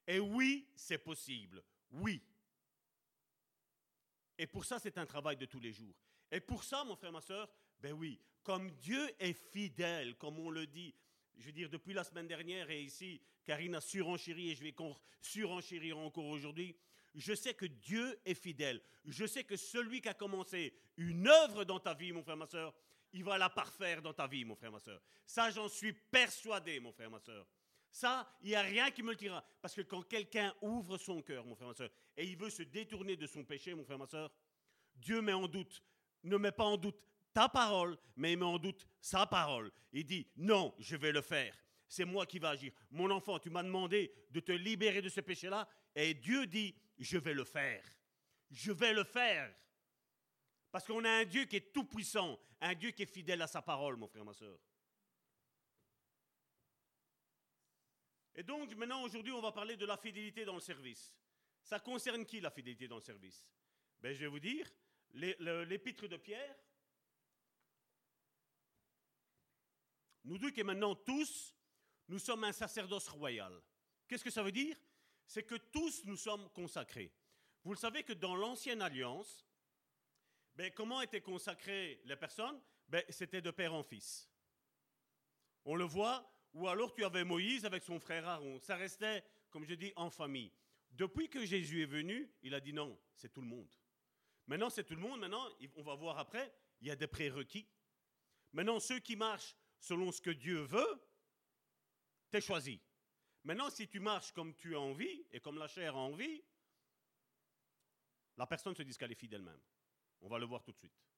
Et 0.04 0.18
oui, 0.18 0.68
c'est 0.74 0.98
possible. 0.98 1.62
Oui. 1.92 2.20
Et 4.40 4.46
pour 4.46 4.64
ça, 4.64 4.78
c'est 4.78 4.96
un 4.96 5.04
travail 5.04 5.36
de 5.36 5.44
tous 5.44 5.60
les 5.60 5.70
jours. 5.70 5.94
Et 6.32 6.40
pour 6.40 6.64
ça, 6.64 6.82
mon 6.82 6.96
frère, 6.96 7.12
ma 7.12 7.20
soeur, 7.20 7.46
ben 7.78 7.92
oui, 7.92 8.18
comme 8.42 8.70
Dieu 8.70 9.10
est 9.18 9.34
fidèle, 9.34 10.16
comme 10.16 10.38
on 10.38 10.48
le 10.48 10.66
dit, 10.66 10.94
je 11.36 11.44
veux 11.44 11.52
dire, 11.52 11.68
depuis 11.68 11.92
la 11.92 12.04
semaine 12.04 12.26
dernière 12.26 12.70
et 12.70 12.80
ici, 12.80 13.20
Karine 13.44 13.74
a 13.74 13.82
surenchéri 13.82 14.50
et 14.50 14.54
je 14.54 14.62
vais 14.62 14.74
surenchérir 15.20 15.98
encore 15.98 16.24
aujourd'hui. 16.24 16.74
Je 17.14 17.34
sais 17.34 17.52
que 17.52 17.66
Dieu 17.66 18.18
est 18.24 18.32
fidèle. 18.32 18.80
Je 19.04 19.26
sais 19.26 19.44
que 19.44 19.56
celui 19.56 20.00
qui 20.00 20.08
a 20.08 20.14
commencé 20.14 20.72
une 20.96 21.28
œuvre 21.28 21.64
dans 21.64 21.78
ta 21.78 21.92
vie, 21.92 22.12
mon 22.12 22.22
frère, 22.22 22.38
ma 22.38 22.46
soeur, 22.46 22.74
il 23.12 23.22
va 23.22 23.36
la 23.36 23.50
parfaire 23.50 24.00
dans 24.00 24.14
ta 24.14 24.26
vie, 24.26 24.46
mon 24.46 24.56
frère, 24.56 24.72
ma 24.72 24.80
soeur. 24.80 25.02
Ça, 25.26 25.50
j'en 25.50 25.68
suis 25.68 25.92
persuadé, 25.92 26.80
mon 26.80 26.92
frère, 26.92 27.10
ma 27.10 27.20
soeur. 27.20 27.46
Ça, 27.90 28.32
il 28.42 28.50
n'y 28.50 28.54
a 28.54 28.62
rien 28.62 28.90
qui 28.90 29.02
me 29.02 29.10
le 29.10 29.16
dira. 29.16 29.44
Parce 29.60 29.74
que 29.74 29.80
quand 29.82 30.02
quelqu'un 30.02 30.54
ouvre 30.62 30.96
son 30.96 31.22
cœur, 31.22 31.44
mon 31.44 31.54
frère, 31.54 31.68
ma 31.68 31.74
soeur, 31.74 31.90
et 32.16 32.24
il 32.24 32.36
veut 32.36 32.50
se 32.50 32.62
détourner 32.62 33.16
de 33.16 33.26
son 33.26 33.44
péché, 33.44 33.74
mon 33.74 33.84
frère, 33.84 33.98
ma 33.98 34.06
soeur, 34.06 34.30
Dieu 34.94 35.20
met 35.20 35.32
en 35.32 35.48
doute, 35.48 35.82
ne 36.22 36.36
met 36.36 36.52
pas 36.52 36.64
en 36.64 36.76
doute 36.76 37.00
ta 37.32 37.48
parole, 37.48 37.96
mais 38.16 38.32
il 38.32 38.38
met 38.38 38.44
en 38.44 38.58
doute 38.58 38.86
sa 39.00 39.26
parole. 39.26 39.72
Il 39.92 40.04
dit, 40.04 40.26
non, 40.36 40.74
je 40.78 40.96
vais 40.96 41.12
le 41.12 41.22
faire. 41.22 41.56
C'est 41.88 42.04
moi 42.04 42.26
qui 42.26 42.38
vais 42.38 42.46
agir. 42.46 42.72
Mon 42.90 43.10
enfant, 43.10 43.38
tu 43.38 43.50
m'as 43.50 43.64
demandé 43.64 44.12
de 44.30 44.40
te 44.40 44.52
libérer 44.52 45.02
de 45.02 45.08
ce 45.08 45.20
péché-là, 45.20 45.68
et 45.94 46.14
Dieu 46.14 46.46
dit, 46.46 46.74
je 46.98 47.18
vais 47.18 47.34
le 47.34 47.44
faire. 47.44 47.82
Je 48.50 48.70
vais 48.70 48.92
le 48.92 49.04
faire. 49.04 49.52
Parce 50.70 50.84
qu'on 50.84 51.04
a 51.04 51.10
un 51.10 51.24
Dieu 51.24 51.46
qui 51.46 51.56
est 51.56 51.72
tout 51.72 51.84
puissant, 51.84 52.38
un 52.60 52.74
Dieu 52.74 52.92
qui 52.92 53.02
est 53.02 53.12
fidèle 53.12 53.42
à 53.42 53.48
sa 53.48 53.62
parole, 53.62 53.96
mon 53.96 54.06
frère, 54.06 54.24
ma 54.24 54.32
soeur. 54.32 54.56
Et 58.40 58.42
donc, 58.42 58.74
maintenant, 58.74 59.02
aujourd'hui, 59.02 59.34
on 59.34 59.42
va 59.42 59.52
parler 59.52 59.76
de 59.76 59.84
la 59.84 59.98
fidélité 59.98 60.46
dans 60.46 60.54
le 60.54 60.62
service. 60.62 61.12
Ça 61.62 61.78
concerne 61.78 62.24
qui, 62.24 62.40
la 62.40 62.50
fidélité 62.50 62.88
dans 62.88 62.96
le 62.96 63.02
service? 63.02 63.46
Ben, 64.00 64.14
Je 64.14 64.20
vais 64.20 64.28
vous 64.28 64.40
dire, 64.40 64.66
l'épître 65.12 66.08
de 66.08 66.16
Pierre 66.16 66.56
nous 70.24 70.38
dit 70.38 70.54
que 70.54 70.62
maintenant, 70.62 70.94
tous, 70.94 71.54
nous 72.08 72.18
sommes 72.18 72.44
un 72.44 72.52
sacerdoce 72.52 73.08
royal. 73.08 73.52
Qu'est-ce 74.08 74.24
que 74.24 74.30
ça 74.30 74.42
veut 74.42 74.52
dire? 74.52 74.74
C'est 75.26 75.42
que 75.42 75.56
tous 75.56 76.06
nous 76.06 76.16
sommes 76.16 76.48
consacrés. 76.48 77.12
Vous 77.62 77.72
le 77.72 77.78
savez 77.78 78.04
que 78.04 78.14
dans 78.14 78.36
l'ancienne 78.36 78.80
alliance, 78.80 79.46
ben, 80.54 80.72
comment 80.72 81.02
étaient 81.02 81.20
consacrées 81.20 82.00
les 82.06 82.16
personnes? 82.16 82.58
Ben, 82.88 83.04
C'était 83.10 83.42
de 83.42 83.50
père 83.50 83.74
en 83.74 83.82
fils. 83.82 84.30
On 85.66 85.74
le 85.74 85.84
voit 85.84 86.26
ou 86.52 86.68
alors 86.68 86.92
tu 86.92 87.04
avais 87.04 87.24
Moïse 87.24 87.64
avec 87.64 87.82
son 87.82 87.98
frère 88.00 88.26
Aaron. 88.26 88.58
Ça 88.60 88.76
restait, 88.76 89.24
comme 89.50 89.64
je 89.64 89.74
dis, 89.74 89.92
en 89.96 90.10
famille. 90.10 90.52
Depuis 90.92 91.28
que 91.28 91.44
Jésus 91.44 91.82
est 91.82 91.86
venu, 91.86 92.30
il 92.42 92.54
a 92.54 92.60
dit 92.60 92.72
non, 92.72 92.98
c'est 93.14 93.32
tout 93.32 93.40
le 93.40 93.46
monde. 93.46 93.72
Maintenant, 94.46 94.70
c'est 94.70 94.84
tout 94.84 94.96
le 94.96 95.00
monde. 95.00 95.20
Maintenant, 95.20 95.46
on 95.76 95.82
va 95.82 95.94
voir 95.94 96.18
après, 96.18 96.52
il 96.80 96.88
y 96.88 96.90
a 96.90 96.96
des 96.96 97.06
prérequis. 97.06 97.68
Maintenant, 98.52 98.80
ceux 98.80 98.98
qui 98.98 99.14
marchent 99.14 99.54
selon 99.78 100.10
ce 100.10 100.20
que 100.20 100.30
Dieu 100.30 100.60
veut, 100.62 101.02
t'es 102.30 102.40
choisi. 102.40 102.80
Maintenant, 103.44 103.70
si 103.70 103.86
tu 103.86 104.00
marches 104.00 104.32
comme 104.32 104.54
tu 104.54 104.74
as 104.74 104.80
envie 104.80 105.24
et 105.30 105.40
comme 105.40 105.58
la 105.58 105.68
chair 105.68 105.94
a 105.94 106.00
envie, 106.00 106.42
la 108.36 108.46
personne 108.46 108.74
se 108.74 108.82
disqualifie 108.82 109.28
d'elle-même. 109.28 109.60
On 110.20 110.28
va 110.28 110.38
le 110.38 110.46
voir 110.46 110.62
tout 110.62 110.72
de 110.72 110.78
suite. 110.78 111.09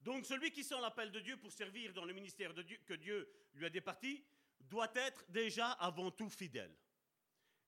Donc 0.00 0.26
celui 0.26 0.50
qui 0.50 0.64
sent 0.64 0.80
l'appel 0.80 1.10
de 1.10 1.20
Dieu 1.20 1.36
pour 1.36 1.52
servir 1.52 1.92
dans 1.92 2.04
le 2.04 2.12
ministère 2.12 2.54
que 2.54 2.94
Dieu 2.94 3.28
lui 3.54 3.66
a 3.66 3.70
départi 3.70 4.24
doit 4.60 4.92
être 4.94 5.24
déjà 5.30 5.72
avant 5.72 6.10
tout 6.10 6.28
fidèle. 6.28 6.74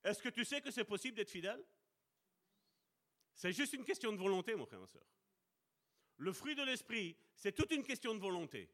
Est-ce 0.03 0.23
que 0.23 0.29
tu 0.29 0.45
sais 0.45 0.61
que 0.61 0.71
c'est 0.71 0.85
possible 0.85 1.17
d'être 1.17 1.31
fidèle? 1.31 1.63
C'est 3.35 3.53
juste 3.53 3.73
une 3.73 3.85
question 3.85 4.13
de 4.13 4.19
volonté, 4.19 4.55
mon 4.55 4.67
frère 4.67 4.79
et 4.79 4.83
ma 4.83 4.87
soeur. 4.87 5.07
Le 6.19 6.33
fruit 6.33 6.55
de 6.55 6.63
l'esprit, 6.63 7.17
c'est 7.35 7.53
toute 7.53 7.71
une 7.73 7.83
question 7.83 8.15
de 8.15 8.21
volonté. 8.21 8.71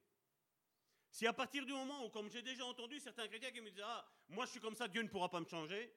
Si 1.11 1.27
à 1.27 1.33
partir 1.33 1.65
du 1.65 1.73
moment 1.73 2.05
où, 2.05 2.11
comme 2.11 2.29
j'ai 2.29 2.43
déjà 2.43 2.65
entendu 2.65 2.99
certains 3.01 3.27
chrétiens 3.29 3.51
qui 3.51 3.61
me 3.61 3.71
disent 3.71 3.85
Ah, 3.85 4.07
moi 4.29 4.45
je 4.45 4.51
suis 4.51 4.61
comme 4.61 4.75
ça, 4.75 4.89
Dieu 4.89 5.03
ne 5.03 5.09
pourra 5.09 5.31
pas 5.31 5.41
me 5.41 5.47
changer. 5.47 5.93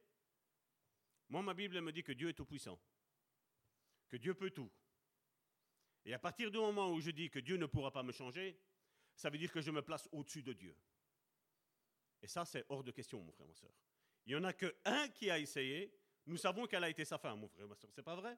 Moi, 1.29 1.43
ma 1.43 1.53
Bible 1.53 1.79
me 1.81 1.91
dit 1.91 2.03
que 2.03 2.11
Dieu 2.11 2.29
est 2.29 2.33
tout 2.33 2.45
puissant, 2.45 2.79
que 4.07 4.17
Dieu 4.17 4.33
peut 4.33 4.49
tout. 4.49 4.71
Et 6.09 6.13
à 6.15 6.17
partir 6.17 6.49
du 6.49 6.57
moment 6.57 6.89
où 6.89 6.99
je 6.99 7.11
dis 7.11 7.29
que 7.29 7.37
Dieu 7.37 7.55
ne 7.55 7.67
pourra 7.67 7.91
pas 7.91 8.01
me 8.01 8.11
changer, 8.11 8.59
ça 9.15 9.29
veut 9.29 9.37
dire 9.37 9.51
que 9.51 9.61
je 9.61 9.69
me 9.69 9.83
place 9.83 10.09
au-dessus 10.11 10.41
de 10.41 10.53
Dieu. 10.53 10.75
Et 12.19 12.27
ça, 12.27 12.45
c'est 12.45 12.65
hors 12.67 12.83
de 12.83 12.89
question, 12.89 13.21
mon 13.21 13.31
frère, 13.31 13.45
ma 13.45 13.53
soeur. 13.53 13.69
Il 14.25 14.33
n'y 14.33 14.41
en 14.41 14.43
a 14.43 14.53
qu'un 14.53 15.07
qui 15.09 15.29
a 15.29 15.37
essayé. 15.37 15.95
Nous 16.25 16.37
savons 16.37 16.65
quelle 16.65 16.83
a 16.83 16.89
été 16.89 17.05
sa 17.05 17.19
fin, 17.19 17.35
mon 17.35 17.47
frère, 17.47 17.67
ma 17.67 17.75
soeur. 17.75 17.91
C'est 17.93 18.01
pas 18.01 18.15
vrai? 18.15 18.35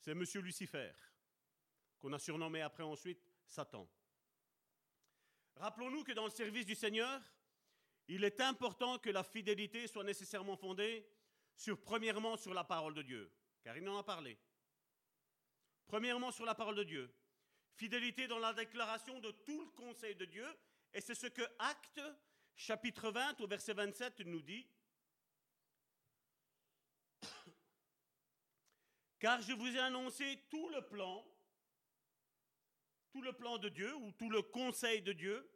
C'est 0.00 0.14
Monsieur 0.14 0.42
Lucifer, 0.42 0.92
qu'on 1.98 2.12
a 2.12 2.18
surnommé 2.18 2.60
après 2.60 2.82
ensuite 2.82 3.26
Satan. 3.46 3.88
Rappelons-nous 5.54 6.04
que 6.04 6.12
dans 6.12 6.26
le 6.26 6.30
service 6.30 6.66
du 6.66 6.74
Seigneur, 6.74 7.22
il 8.08 8.22
est 8.22 8.38
important 8.42 8.98
que 8.98 9.08
la 9.08 9.24
fidélité 9.24 9.86
soit 9.86 10.04
nécessairement 10.04 10.58
fondée 10.58 11.08
sur, 11.54 11.80
premièrement, 11.80 12.36
sur 12.36 12.52
la 12.52 12.64
parole 12.64 12.92
de 12.92 13.00
Dieu, 13.00 13.32
car 13.62 13.74
il 13.78 13.88
en 13.88 13.96
a 13.96 14.02
parlé. 14.02 14.36
Premièrement, 15.86 16.30
sur 16.30 16.44
la 16.44 16.54
parole 16.54 16.76
de 16.76 16.84
Dieu. 16.84 17.12
Fidélité 17.74 18.26
dans 18.26 18.38
la 18.38 18.52
déclaration 18.52 19.20
de 19.20 19.30
tout 19.30 19.60
le 19.60 19.70
conseil 19.72 20.14
de 20.16 20.24
Dieu. 20.24 20.46
Et 20.92 21.00
c'est 21.00 21.14
ce 21.14 21.26
que 21.26 21.42
Acte, 21.58 22.00
chapitre 22.54 23.10
20, 23.10 23.40
au 23.40 23.46
verset 23.46 23.74
27, 23.74 24.20
nous 24.20 24.42
dit. 24.42 24.66
Car 29.18 29.40
je 29.42 29.52
vous 29.52 29.76
ai 29.76 29.78
annoncé 29.78 30.42
tout 30.50 30.68
le 30.70 30.82
plan, 30.82 31.24
tout 33.12 33.22
le 33.22 33.32
plan 33.32 33.58
de 33.58 33.68
Dieu, 33.68 33.94
ou 33.96 34.10
tout 34.12 34.30
le 34.30 34.42
conseil 34.42 35.02
de 35.02 35.12
Dieu, 35.12 35.48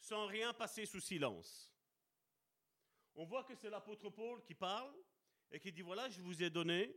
sans 0.00 0.26
rien 0.26 0.52
passer 0.52 0.86
sous 0.86 1.00
silence. 1.00 1.72
On 3.14 3.24
voit 3.24 3.44
que 3.44 3.54
c'est 3.54 3.70
l'apôtre 3.70 4.10
Paul 4.10 4.42
qui 4.42 4.54
parle 4.54 4.92
et 5.50 5.60
qui 5.60 5.72
dit, 5.72 5.82
voilà, 5.82 6.08
je 6.08 6.20
vous 6.20 6.42
ai 6.42 6.50
donné 6.50 6.94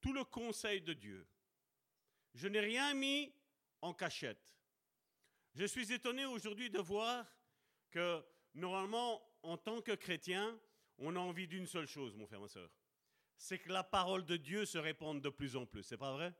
tout 0.00 0.12
le 0.12 0.24
conseil 0.24 0.80
de 0.80 0.92
Dieu. 0.92 1.26
Je 2.34 2.48
n'ai 2.48 2.60
rien 2.60 2.94
mis 2.94 3.32
en 3.82 3.92
cachette. 3.92 4.56
Je 5.54 5.64
suis 5.64 5.92
étonné 5.92 6.26
aujourd'hui 6.26 6.70
de 6.70 6.78
voir 6.78 7.26
que 7.90 8.24
normalement, 8.54 9.20
en 9.42 9.56
tant 9.56 9.80
que 9.80 9.92
chrétien, 9.92 10.58
on 10.98 11.16
a 11.16 11.18
envie 11.18 11.48
d'une 11.48 11.66
seule 11.66 11.86
chose, 11.86 12.14
mon 12.14 12.26
frère, 12.26 12.40
ma 12.40 12.48
soeur. 12.48 12.70
C'est 13.36 13.58
que 13.58 13.72
la 13.72 13.82
parole 13.82 14.24
de 14.24 14.36
Dieu 14.36 14.64
se 14.64 14.78
répande 14.78 15.22
de 15.22 15.28
plus 15.30 15.56
en 15.56 15.66
plus. 15.66 15.82
C'est 15.82 15.96
pas 15.96 16.12
vrai? 16.12 16.34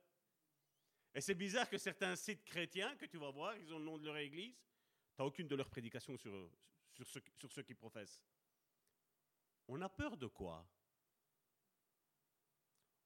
Et 1.14 1.20
c'est 1.20 1.34
bizarre 1.34 1.68
que 1.68 1.78
certains 1.78 2.14
sites 2.14 2.44
chrétiens 2.44 2.94
que 2.96 3.06
tu 3.06 3.16
vas 3.16 3.30
voir, 3.30 3.56
ils 3.56 3.72
ont 3.72 3.78
le 3.78 3.84
nom 3.84 3.98
de 3.98 4.04
leur 4.04 4.16
église, 4.18 4.54
tu 4.54 5.20
n'as 5.20 5.24
aucune 5.24 5.48
de 5.48 5.56
leurs 5.56 5.70
prédications 5.70 6.16
sur, 6.16 6.50
sur, 6.92 7.06
ce, 7.06 7.18
sur 7.34 7.50
ceux 7.50 7.62
qui 7.62 7.74
professent. 7.74 8.22
On 9.66 9.80
a 9.80 9.88
peur 9.88 10.16
de 10.16 10.26
quoi? 10.26 10.64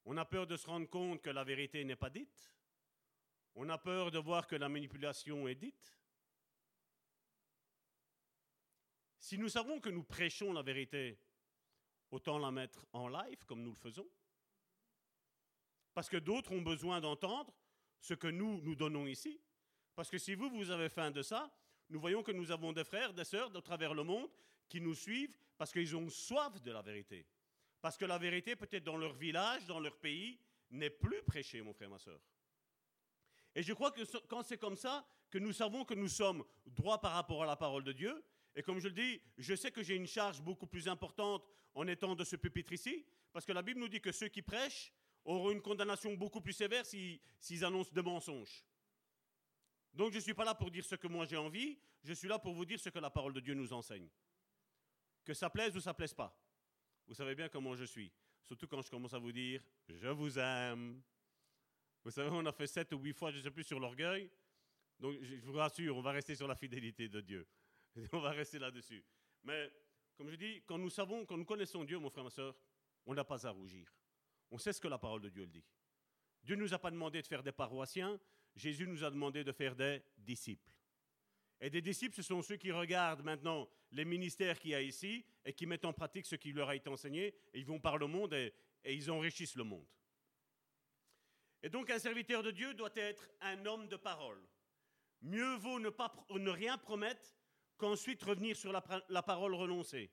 On 0.05 0.17
a 0.17 0.25
peur 0.25 0.47
de 0.47 0.57
se 0.57 0.67
rendre 0.67 0.89
compte 0.89 1.23
que 1.23 1.31
la 1.31 1.45
vérité 1.45 1.85
n'est 1.85 1.97
pas 1.97 2.11
dite. 2.11 2.53
On 3.55 3.69
a 3.69 3.79
peur 3.79 4.11
de 4.11 4.19
voir 4.19 4.47
que 4.47 4.57
la 4.57 4.69
manipulation 4.69 5.47
est 5.49 5.55
dite. 5.55 5.97
Si 9.19 9.39
nous 9.39 9.49
savons 9.49 9.81
que 9.81 9.89
nous 9.89 10.03
prêchons 10.03 10.53
la 10.53 10.63
vérité, 10.63 11.19
autant 12.11 12.39
la 12.39 12.51
mettre 12.51 12.87
en 12.93 13.09
live 13.09 13.45
comme 13.47 13.63
nous 13.63 13.71
le 13.71 13.77
faisons. 13.77 14.09
Parce 15.95 16.09
que 16.09 16.17
d'autres 16.17 16.53
ont 16.53 16.63
besoin 16.63 17.01
d'entendre 17.01 17.53
ce 18.01 18.15
que 18.15 18.27
nous 18.27 18.61
nous 18.63 18.75
donnons 18.75 19.07
ici. 19.07 19.41
Parce 19.95 20.11
que 20.11 20.19
si 20.19 20.35
vous, 20.35 20.51
vous 20.51 20.71
avez 20.71 20.89
faim 20.89 21.11
de 21.11 21.23
ça, 21.23 21.51
nous 21.89 22.01
voyons 22.01 22.23
que 22.23 22.33
nous 22.33 22.51
avons 22.51 22.73
des 22.73 22.85
frères, 22.85 23.15
des 23.15 23.25
sœurs 23.25 23.51
de 23.51 23.61
travers 23.61 23.95
le 23.95 24.03
monde 24.03 24.31
qui 24.69 24.81
nous 24.81 24.95
suivent 24.95 25.39
parce 25.57 25.73
qu'ils 25.73 25.95
ont 25.97 26.09
soif 26.11 26.61
de 26.61 26.73
la 26.73 26.83
vérité. 26.83 27.27
Parce 27.85 27.99
que 27.99 28.07
la 28.07 28.17
vérité, 28.17 28.57
peut-être 28.57 28.85
dans 28.85 28.97
leur 28.97 29.13
village, 29.13 29.67
dans 29.67 29.79
leur 29.79 29.99
pays, 29.99 30.39
n'est 30.71 30.89
plus 30.89 31.23
prêchée, 31.23 31.61
mon 31.61 31.75
frère, 31.75 31.91
ma 31.91 31.99
soeur. 31.99 32.19
Et 33.55 33.63
je 33.63 33.75
crois 33.75 33.91
que 33.91 34.01
quand 34.27 34.43
c'est 34.43 34.57
comme 34.57 34.79
ça, 34.79 35.07
que 35.31 35.37
nous 35.37 35.53
savons 35.53 35.85
que 35.85 35.93
nous 35.93 36.09
sommes 36.09 36.47
droits 36.65 36.99
par 36.99 37.13
rapport 37.13 37.43
à 37.43 37.47
la 37.47 37.57
parole 37.57 37.85
de 37.85 37.93
Dieu, 37.93 38.25
et 38.57 38.63
comme 38.63 38.79
je 38.79 38.89
le 38.89 38.95
dis, 38.95 39.21
je 39.37 39.55
sais 39.55 39.71
que 39.71 39.83
j'ai 39.83 39.97
une 39.97 40.07
charge 40.07 40.41
beaucoup 40.41 40.67
plus 40.67 40.89
importante 40.89 41.47
en 41.75 41.87
étant 41.87 42.15
de 42.15 42.25
ce 42.25 42.37
pupitre 42.37 42.73
ici, 42.73 43.05
parce 43.35 43.45
que 43.45 43.53
la 43.53 43.61
Bible 43.61 43.81
nous 43.81 43.89
dit 43.89 44.01
que 44.01 44.13
ceux 44.13 44.29
qui 44.29 44.41
prêchent 44.41 44.91
auront 45.27 45.51
une 45.51 45.61
condamnation 45.61 46.15
beaucoup 46.15 46.41
plus 46.41 46.55
sévère 46.55 46.87
s'ils 46.87 47.65
annoncent 47.67 47.93
des 47.93 48.01
mensonges. 48.01 48.65
Donc 49.93 50.13
je 50.13 50.17
ne 50.17 50.23
suis 50.23 50.33
pas 50.33 50.47
là 50.47 50.55
pour 50.55 50.71
dire 50.71 50.87
ce 50.87 50.95
que 50.95 51.07
moi 51.07 51.27
j'ai 51.27 51.37
envie, 51.37 51.79
je 52.03 52.15
suis 52.15 52.29
là 52.29 52.39
pour 52.39 52.55
vous 52.55 52.65
dire 52.65 52.81
ce 52.81 52.89
que 52.89 52.99
la 52.99 53.11
parole 53.11 53.35
de 53.35 53.41
Dieu 53.41 53.53
nous 53.53 53.75
enseigne. 53.75 54.09
Que 55.23 55.35
ça 55.35 55.51
plaise 55.51 55.77
ou 55.77 55.81
ça 55.81 55.93
plaise 55.93 56.15
pas. 56.15 56.35
Vous 57.07 57.15
savez 57.15 57.35
bien 57.35 57.49
comment 57.49 57.75
je 57.75 57.85
suis. 57.85 58.13
Surtout 58.43 58.67
quand 58.67 58.83
je 58.83 58.91
commence 58.91 59.15
à 59.15 59.19
vous 59.19 59.33
dire 59.33 59.63
je 59.89 60.09
vous 60.09 60.39
aime. 60.39 61.03
Vous 62.05 62.11
savez, 62.11 62.29
on 62.33 62.45
a 62.45 62.53
fait 62.53 62.67
sept 62.67 62.93
ou 62.93 62.99
huit 62.99 63.15
fois, 63.15 63.31
je 63.31 63.39
ne 63.39 63.43
sais 63.43 63.51
plus, 63.51 63.65
sur 63.65 63.81
l'orgueil. 63.81 64.31
Donc 64.99 65.17
je 65.23 65.37
vous 65.37 65.55
rassure, 65.55 65.97
on 65.97 66.03
va 66.03 66.13
rester 66.13 66.35
sur 66.35 66.47
la 66.47 66.55
fidélité 66.55 67.09
de 67.09 67.21
Dieu. 67.21 67.47
On 68.13 68.19
va 68.19 68.31
rester 68.31 68.59
là-dessus. 68.59 69.05
Mais 69.45 69.71
comme 70.17 70.29
je 70.31 70.37
dis, 70.37 70.63
quand 70.67 70.79
nous 70.79 70.91
savons, 70.91 71.25
quand 71.25 71.37
nous 71.37 71.45
connaissons 71.45 71.85
Dieu, 71.85 71.99
mon 71.99 72.11
frère, 72.11 72.25
ma 72.25 72.31
soeur, 72.31 72.57
on 73.07 73.15
n'a 73.15 73.25
pas 73.25 73.47
à 73.47 73.51
rougir. 73.51 73.93
On 74.51 74.59
sait 74.59 74.73
ce 74.73 74.81
que 74.81 74.89
la 74.89 74.99
parole 74.99 75.21
de 75.21 75.29
Dieu 75.29 75.43
le 75.43 75.51
dit. 75.51 75.65
Dieu 76.43 76.57
ne 76.57 76.61
nous 76.63 76.75
a 76.75 76.79
pas 76.79 76.91
demandé 76.91 77.23
de 77.23 77.27
faire 77.27 77.43
des 77.43 77.53
paroissiens, 77.53 78.19
Jésus 78.55 78.87
nous 78.87 79.03
a 79.05 79.11
demandé 79.11 79.45
de 79.45 79.53
faire 79.53 79.75
des 79.75 80.03
disciples. 80.17 80.74
Et 81.61 81.71
des 81.71 81.83
disciples, 81.83 82.15
ce 82.15 82.23
sont 82.23 82.43
ceux 82.43 82.57
qui 82.57 82.73
regardent 82.73 83.23
maintenant 83.23 83.69
les 83.93 84.05
ministères 84.05 84.59
qu'il 84.59 84.73
y 84.73 84.75
a 84.75 84.83
ici 84.83 85.25
et 85.45 85.53
qui 85.53 85.67
mettent 85.67 85.85
en 85.85 85.93
pratique 85.93 86.27
ce 86.27 86.37
qui 86.37 86.53
leur 86.53 86.69
a 86.69 86.77
été 86.77 86.89
enseigné. 86.89 87.35
Et 87.53 87.61
ils 87.61 87.67
vont 87.67 87.81
par 87.81 87.97
le 87.97 88.07
monde 88.07 88.35
et, 88.35 88.53
ils 88.85 89.11
enrichissent 89.11 89.57
le 89.57 89.65
monde. 89.65 89.87
Et 91.63 91.71
donc 91.71 91.89
un 91.91 91.99
serviteur 91.99 92.43
de 92.43 92.51
Dieu 92.51 92.75
doit 92.75 92.93
être 92.97 93.31
un 93.41 93.65
homme 93.65 93.89
de 93.89 93.97
parole. 93.97 94.43
Mieux 95.23 95.55
vaut 95.57 95.81
ne, 95.81 95.89
pas, 95.89 96.13
ne 96.31 96.51
rien 96.51 96.77
promettre 96.77 97.35
qu'ensuite 97.79 98.23
revenir 98.23 98.57
sur 98.57 98.73
la, 98.73 99.23
parole 99.23 99.55
renoncée. 99.55 100.11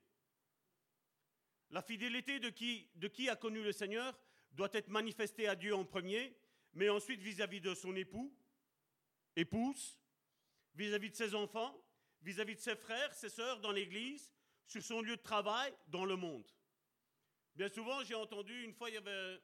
La 1.69 1.81
fidélité 1.81 2.39
de 2.39 2.49
qui, 2.49 2.89
de 2.95 3.09
qui 3.09 3.29
a 3.29 3.35
connu 3.35 3.61
le 3.61 3.73
Seigneur 3.73 4.17
doit 4.53 4.69
être 4.71 4.87
manifestée 4.87 5.47
à 5.49 5.55
Dieu 5.55 5.75
en 5.75 5.83
premier, 5.83 6.37
mais 6.73 6.87
ensuite 6.87 7.21
vis-à-vis 7.21 7.59
-vis 7.59 7.63
de 7.63 7.75
son 7.75 7.95
époux, 7.97 8.33
épouse, 9.35 10.00
vis-à-vis 10.75 11.09
de 11.09 11.15
ses 11.15 11.35
enfants, 11.35 11.75
vis-à-vis 12.21 12.55
de 12.55 12.59
ses 12.59 12.75
frères, 12.75 13.13
ses 13.13 13.29
sœurs 13.29 13.59
dans 13.59 13.71
l'Église, 13.71 14.31
sur 14.65 14.81
son 14.81 15.01
lieu 15.01 15.17
de 15.17 15.21
travail, 15.21 15.73
dans 15.87 16.05
le 16.05 16.15
monde. 16.15 16.49
Bien 17.55 17.67
souvent, 17.67 18.03
j'ai 18.03 18.15
entendu, 18.15 18.63
une 18.63 18.73
fois, 18.73 18.89
il 18.89 18.93
y 18.93 18.97
avait 18.97 19.41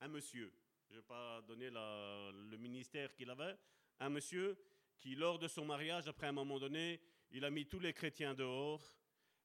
un 0.00 0.08
monsieur, 0.08 0.52
je 0.88 0.94
ne 0.94 1.00
vais 1.00 1.06
pas 1.06 1.42
donner 1.42 1.70
le 1.70 2.56
ministère 2.56 3.14
qu'il 3.14 3.28
avait, 3.30 3.56
un 3.98 4.08
monsieur 4.08 4.58
qui, 4.98 5.14
lors 5.14 5.38
de 5.38 5.48
son 5.48 5.64
mariage, 5.64 6.08
après 6.08 6.26
un 6.26 6.32
moment 6.32 6.58
donné, 6.58 7.00
il 7.30 7.44
a 7.44 7.50
mis 7.50 7.66
tous 7.66 7.78
les 7.78 7.92
chrétiens 7.92 8.34
dehors. 8.34 8.82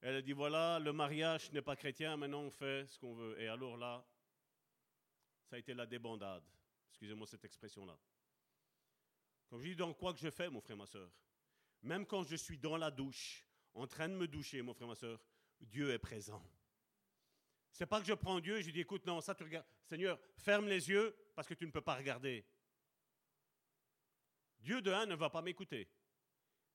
Elle 0.01 0.15
a 0.15 0.21
dit, 0.21 0.33
voilà, 0.33 0.79
le 0.79 0.93
mariage 0.93 1.51
n'est 1.51 1.61
pas 1.61 1.75
chrétien, 1.75 2.15
maintenant 2.17 2.41
on 2.41 2.51
fait 2.51 2.85
ce 2.87 2.99
qu'on 2.99 3.13
veut. 3.13 3.39
Et 3.39 3.47
alors 3.47 3.77
là, 3.77 4.05
ça 5.43 5.55
a 5.55 5.59
été 5.59 5.73
la 5.73 5.85
débandade. 5.85 6.43
Excusez-moi 6.89 7.27
cette 7.27 7.45
expression-là. 7.45 7.97
Comme 9.55 9.63
je 9.63 9.69
dis, 9.69 9.75
dans 9.77 9.93
quoi 9.93 10.11
que 10.11 10.19
je 10.19 10.29
fais, 10.29 10.49
mon 10.49 10.59
frère, 10.59 10.75
ma 10.75 10.85
soeur, 10.85 11.09
même 11.81 12.05
quand 12.05 12.25
je 12.25 12.35
suis 12.35 12.57
dans 12.57 12.75
la 12.75 12.91
douche, 12.91 13.47
en 13.73 13.87
train 13.87 14.09
de 14.09 14.13
me 14.13 14.27
doucher, 14.27 14.61
mon 14.61 14.73
frère, 14.73 14.89
ma 14.89 14.95
soeur, 14.95 15.17
Dieu 15.61 15.91
est 15.91 15.97
présent. 15.97 16.43
C'est 17.71 17.85
pas 17.85 18.01
que 18.01 18.05
je 18.05 18.11
prends 18.15 18.41
Dieu 18.41 18.59
je 18.59 18.69
dis, 18.69 18.81
écoute, 18.81 19.05
non, 19.05 19.21
ça 19.21 19.33
tu 19.33 19.43
regardes. 19.43 19.65
Seigneur, 19.85 20.19
ferme 20.35 20.67
les 20.67 20.89
yeux 20.89 21.15
parce 21.35 21.47
que 21.47 21.53
tu 21.53 21.65
ne 21.65 21.71
peux 21.71 21.79
pas 21.79 21.95
regarder. 21.95 22.45
Dieu 24.59 24.81
de 24.81 24.91
un 24.91 25.05
ne 25.05 25.15
va 25.15 25.29
pas 25.29 25.41
m'écouter. 25.41 25.87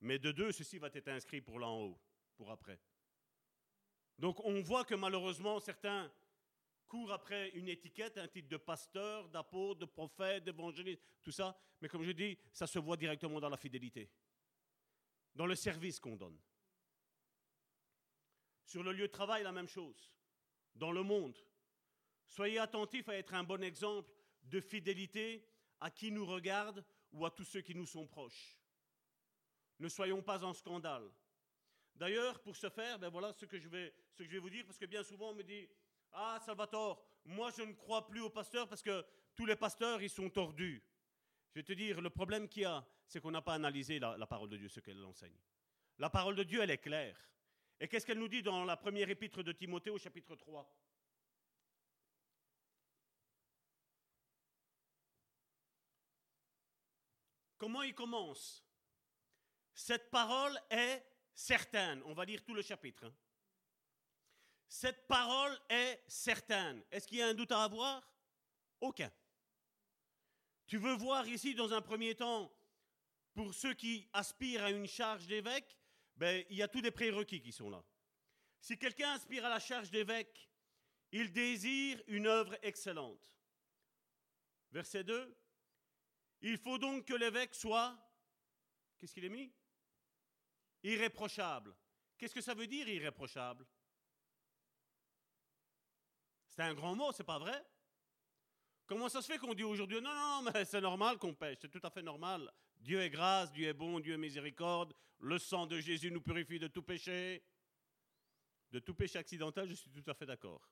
Mais 0.00 0.18
de 0.18 0.32
deux, 0.32 0.50
ceci 0.50 0.78
va 0.78 0.88
être 0.94 1.08
inscrit 1.08 1.42
pour 1.42 1.58
là 1.58 1.66
en 1.66 1.82
haut, 1.82 2.00
pour 2.38 2.50
après. 2.50 2.80
Donc 4.18 4.40
on 4.42 4.62
voit 4.62 4.86
que 4.86 4.94
malheureusement, 4.94 5.60
certains 5.60 6.10
courent 6.90 7.12
après 7.12 7.50
une 7.50 7.68
étiquette, 7.68 8.18
un 8.18 8.26
titre 8.26 8.48
de 8.48 8.56
pasteur, 8.56 9.28
d'apôtre, 9.28 9.80
de 9.80 9.86
prophète, 9.86 10.42
d'évangéliste, 10.42 11.00
tout 11.22 11.30
ça. 11.30 11.56
Mais 11.80 11.88
comme 11.88 12.02
je 12.02 12.10
dis, 12.10 12.36
ça 12.52 12.66
se 12.66 12.80
voit 12.80 12.96
directement 12.96 13.40
dans 13.40 13.48
la 13.48 13.56
fidélité, 13.56 14.10
dans 15.36 15.46
le 15.46 15.54
service 15.54 16.00
qu'on 16.00 16.16
donne. 16.16 16.36
Sur 18.64 18.82
le 18.82 18.92
lieu 18.92 19.06
de 19.06 19.12
travail, 19.12 19.44
la 19.44 19.52
même 19.52 19.68
chose. 19.68 20.10
Dans 20.74 20.90
le 20.90 21.04
monde. 21.04 21.38
Soyez 22.26 22.58
attentifs 22.58 23.08
à 23.08 23.16
être 23.16 23.34
un 23.34 23.44
bon 23.44 23.62
exemple 23.62 24.12
de 24.42 24.60
fidélité 24.60 25.46
à 25.80 25.90
qui 25.90 26.10
nous 26.10 26.26
regarde 26.26 26.84
ou 27.12 27.24
à 27.24 27.30
tous 27.30 27.44
ceux 27.44 27.60
qui 27.60 27.74
nous 27.74 27.86
sont 27.86 28.06
proches. 28.06 28.58
Ne 29.78 29.88
soyons 29.88 30.22
pas 30.22 30.44
en 30.44 30.52
scandale. 30.52 31.08
D'ailleurs, 31.94 32.40
pour 32.40 32.56
ce 32.56 32.68
faire, 32.68 32.98
ben 32.98 33.10
voilà 33.10 33.32
ce 33.32 33.46
que, 33.46 33.58
je 33.58 33.68
vais, 33.68 33.94
ce 34.12 34.18
que 34.18 34.24
je 34.24 34.30
vais 34.30 34.38
vous 34.38 34.50
dire, 34.50 34.64
parce 34.64 34.78
que 34.78 34.86
bien 34.86 35.02
souvent 35.02 35.30
on 35.30 35.34
me 35.34 35.42
dit 35.42 35.68
Ah, 36.12 36.38
Salvatore, 36.44 37.02
moi 37.24 37.50
je 37.56 37.62
ne 37.62 37.72
crois 37.72 38.06
plus 38.06 38.20
aux 38.20 38.30
pasteurs 38.30 38.68
parce 38.68 38.82
que 38.82 39.04
tous 39.36 39.46
les 39.46 39.56
pasteurs, 39.56 40.02
ils 40.02 40.10
sont 40.10 40.28
tordus. 40.28 40.82
Je 41.50 41.60
vais 41.60 41.64
te 41.64 41.72
dire, 41.72 42.00
le 42.00 42.10
problème 42.10 42.48
qu'il 42.48 42.62
y 42.62 42.66
a, 42.66 42.86
c'est 43.06 43.20
qu'on 43.20 43.30
n'a 43.30 43.42
pas 43.42 43.54
analysé 43.54 43.98
la, 43.98 44.26
parole 44.26 44.48
de 44.48 44.56
Dieu, 44.56 44.68
ce 44.68 44.80
qu'elle 44.80 45.02
enseigne. 45.04 45.36
La 45.98 46.10
parole 46.10 46.36
de 46.36 46.42
Dieu, 46.42 46.60
elle 46.62 46.70
est 46.70 46.78
claire. 46.78 47.18
Et 47.80 47.88
qu'est-ce 47.88 48.06
qu'elle 48.06 48.18
nous 48.18 48.28
dit 48.28 48.42
dans 48.42 48.64
la 48.64 48.76
première 48.76 49.08
épître 49.08 49.42
de 49.42 49.52
Timothée 49.52 49.90
au 49.90 49.98
chapitre 49.98 50.36
3 50.36 50.70
Comment 57.56 57.82
il 57.82 57.94
commence? 57.94 58.64
Cette 59.74 60.10
parole 60.10 60.58
est 60.70 61.04
certaine. 61.34 62.02
On 62.04 62.14
va 62.14 62.24
lire 62.24 62.44
tout 62.44 62.54
le 62.54 62.62
chapitre. 62.62 63.06
hein. 63.06 63.14
Cette 64.70 65.08
parole 65.08 65.58
est 65.68 66.00
certaine. 66.06 66.80
Est-ce 66.92 67.08
qu'il 67.08 67.18
y 67.18 67.22
a 67.22 67.26
un 67.26 67.34
doute 67.34 67.50
à 67.50 67.64
avoir? 67.64 68.08
Aucun. 68.80 69.10
Tu 70.68 70.78
veux 70.78 70.94
voir 70.94 71.26
ici, 71.26 71.56
dans 71.56 71.72
un 71.72 71.82
premier 71.82 72.14
temps, 72.14 72.54
pour 73.34 73.52
ceux 73.52 73.74
qui 73.74 74.08
aspirent 74.12 74.62
à 74.62 74.70
une 74.70 74.86
charge 74.86 75.26
d'évêque, 75.26 75.76
ben, 76.14 76.44
il 76.50 76.56
y 76.56 76.62
a 76.62 76.68
tous 76.68 76.80
des 76.80 76.92
prérequis 76.92 77.42
qui 77.42 77.50
sont 77.50 77.68
là. 77.68 77.84
Si 78.60 78.78
quelqu'un 78.78 79.10
aspire 79.10 79.44
à 79.44 79.48
la 79.48 79.58
charge 79.58 79.90
d'évêque, 79.90 80.48
il 81.10 81.32
désire 81.32 82.00
une 82.06 82.28
œuvre 82.28 82.56
excellente. 82.62 83.28
Verset 84.70 85.02
2. 85.02 85.36
Il 86.42 86.58
faut 86.58 86.78
donc 86.78 87.06
que 87.06 87.14
l'évêque 87.14 87.56
soit, 87.56 87.98
qu'est-ce 88.98 89.14
qu'il 89.14 89.24
est 89.24 89.30
mis? 89.30 89.52
Irréprochable. 90.84 91.74
Qu'est-ce 92.16 92.34
que 92.34 92.40
ça 92.40 92.54
veut 92.54 92.68
dire 92.68 92.88
irréprochable? 92.88 93.66
C'est 96.50 96.62
un 96.62 96.74
grand 96.74 96.94
mot, 96.94 97.12
c'est 97.12 97.24
pas 97.24 97.38
vrai? 97.38 97.64
Comment 98.86 99.08
ça 99.08 99.22
se 99.22 99.32
fait 99.32 99.38
qu'on 99.38 99.54
dit 99.54 99.62
aujourd'hui 99.62 100.00
non, 100.00 100.12
non, 100.12 100.50
mais 100.52 100.64
c'est 100.64 100.80
normal 100.80 101.16
qu'on 101.16 101.32
pêche, 101.32 101.58
c'est 101.60 101.70
tout 101.70 101.80
à 101.84 101.90
fait 101.90 102.02
normal. 102.02 102.52
Dieu 102.76 103.00
est 103.00 103.10
grâce, 103.10 103.52
Dieu 103.52 103.68
est 103.68 103.72
bon, 103.72 104.00
Dieu 104.00 104.14
est 104.14 104.18
miséricorde, 104.18 104.92
le 105.20 105.38
sang 105.38 105.66
de 105.66 105.78
Jésus 105.78 106.10
nous 106.10 106.20
purifie 106.20 106.58
de 106.58 106.66
tout 106.66 106.82
péché. 106.82 107.44
De 108.70 108.78
tout 108.78 108.94
péché 108.94 109.18
accidentel, 109.18 109.68
je 109.68 109.74
suis 109.74 109.90
tout 109.90 110.08
à 110.10 110.14
fait 110.14 110.26
d'accord. 110.26 110.68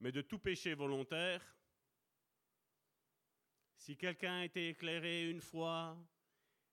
Mais 0.00 0.12
de 0.12 0.22
tout 0.22 0.38
péché 0.38 0.74
volontaire, 0.74 1.42
si 3.76 3.96
quelqu'un 3.96 4.40
a 4.40 4.44
été 4.44 4.70
éclairé 4.70 5.30
une 5.30 5.40
fois, 5.40 5.96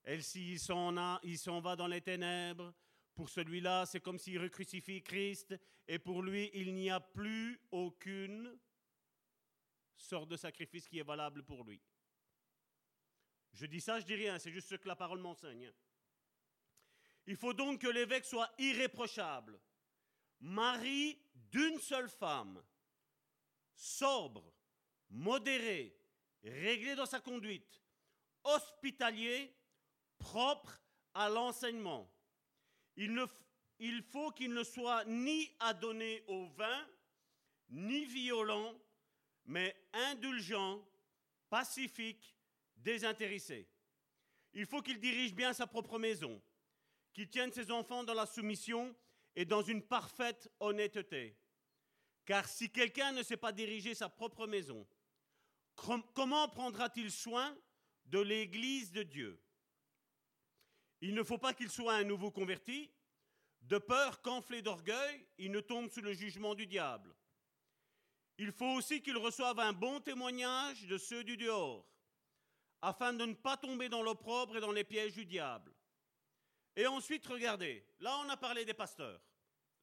et 0.04 0.20
s'il 0.20 0.58
s'en 0.58 1.60
va 1.60 1.76
dans 1.76 1.86
les 1.86 2.00
ténèbres, 2.00 2.72
pour 3.18 3.28
celui-là, 3.28 3.84
c'est 3.84 3.98
comme 3.98 4.16
s'il 4.16 4.40
recrucifie 4.40 5.02
Christ, 5.02 5.52
et 5.88 5.98
pour 5.98 6.22
lui, 6.22 6.52
il 6.54 6.72
n'y 6.72 6.88
a 6.88 7.00
plus 7.00 7.60
aucune 7.72 8.56
sorte 9.96 10.28
de 10.28 10.36
sacrifice 10.36 10.86
qui 10.86 11.00
est 11.00 11.02
valable 11.02 11.42
pour 11.42 11.64
lui. 11.64 11.82
Je 13.54 13.66
dis 13.66 13.80
ça, 13.80 13.98
je 13.98 14.06
dis 14.06 14.14
rien, 14.14 14.38
c'est 14.38 14.52
juste 14.52 14.68
ce 14.68 14.76
que 14.76 14.86
la 14.86 14.94
parole 14.94 15.18
m'enseigne. 15.18 15.72
Il 17.26 17.34
faut 17.34 17.52
donc 17.52 17.80
que 17.80 17.88
l'évêque 17.88 18.24
soit 18.24 18.54
irréprochable, 18.56 19.58
mari 20.38 21.20
d'une 21.34 21.80
seule 21.80 22.08
femme, 22.08 22.62
sobre, 23.74 24.54
modéré, 25.10 25.92
réglé 26.44 26.94
dans 26.94 27.04
sa 27.04 27.18
conduite, 27.18 27.82
hospitalier, 28.44 29.52
propre 30.18 30.80
à 31.14 31.28
l'enseignement. 31.28 32.08
Il, 32.98 34.02
faut 34.02 34.32
qu'il 34.32 34.52
ne 34.52 34.64
soit 34.64 35.04
ni 35.04 35.48
adonné 35.60 36.24
au 36.26 36.46
vin, 36.48 36.88
ni 37.70 38.04
violent, 38.06 38.74
mais 39.44 39.74
indulgent, 39.92 40.84
pacifique, 41.48 42.36
désintéressé. 42.76 43.68
Il 44.52 44.66
faut 44.66 44.82
qu'il 44.82 44.98
dirige 44.98 45.32
bien 45.32 45.52
sa 45.52 45.68
propre 45.68 45.98
maison, 45.98 46.42
qu'il 47.12 47.28
tienne 47.28 47.52
ses 47.52 47.70
enfants 47.70 48.02
dans 48.02 48.14
la 48.14 48.26
soumission 48.26 48.94
et 49.36 49.44
dans 49.44 49.62
une 49.62 49.82
parfaite 49.82 50.50
honnêteté. 50.58 51.36
Car 52.24 52.48
si 52.48 52.68
quelqu'un 52.70 53.12
ne 53.12 53.22
sait 53.22 53.36
pas 53.36 53.52
diriger 53.52 53.94
sa 53.94 54.08
propre 54.08 54.48
maison, 54.48 54.86
com- 55.76 56.02
comment 56.14 56.48
prendra-t-il 56.48 57.12
soin 57.12 57.56
de 58.06 58.18
l'Église 58.18 58.90
de 58.90 59.04
Dieu? 59.04 59.40
Il 61.00 61.14
ne 61.14 61.22
faut 61.22 61.38
pas 61.38 61.54
qu'il 61.54 61.70
soit 61.70 61.94
un 61.94 62.04
nouveau 62.04 62.30
converti, 62.30 62.90
de 63.62 63.78
peur 63.78 64.20
qu'enflé 64.22 64.62
d'orgueil, 64.62 65.26
il 65.38 65.50
ne 65.50 65.60
tombe 65.60 65.88
sous 65.90 66.00
le 66.00 66.12
jugement 66.12 66.54
du 66.54 66.66
diable. 66.66 67.14
Il 68.38 68.52
faut 68.52 68.74
aussi 68.76 69.02
qu'il 69.02 69.16
reçoive 69.16 69.58
un 69.58 69.72
bon 69.72 70.00
témoignage 70.00 70.86
de 70.86 70.96
ceux 70.96 71.24
du 71.24 71.36
dehors, 71.36 71.84
afin 72.80 73.12
de 73.12 73.26
ne 73.26 73.34
pas 73.34 73.56
tomber 73.56 73.88
dans 73.88 74.02
l'opprobre 74.02 74.56
et 74.56 74.60
dans 74.60 74.72
les 74.72 74.84
pièges 74.84 75.14
du 75.14 75.26
diable. 75.26 75.74
Et 76.76 76.86
ensuite, 76.86 77.26
regardez, 77.26 77.84
là 77.98 78.16
on 78.24 78.28
a 78.28 78.36
parlé 78.36 78.64
des 78.64 78.74
pasteurs. 78.74 79.20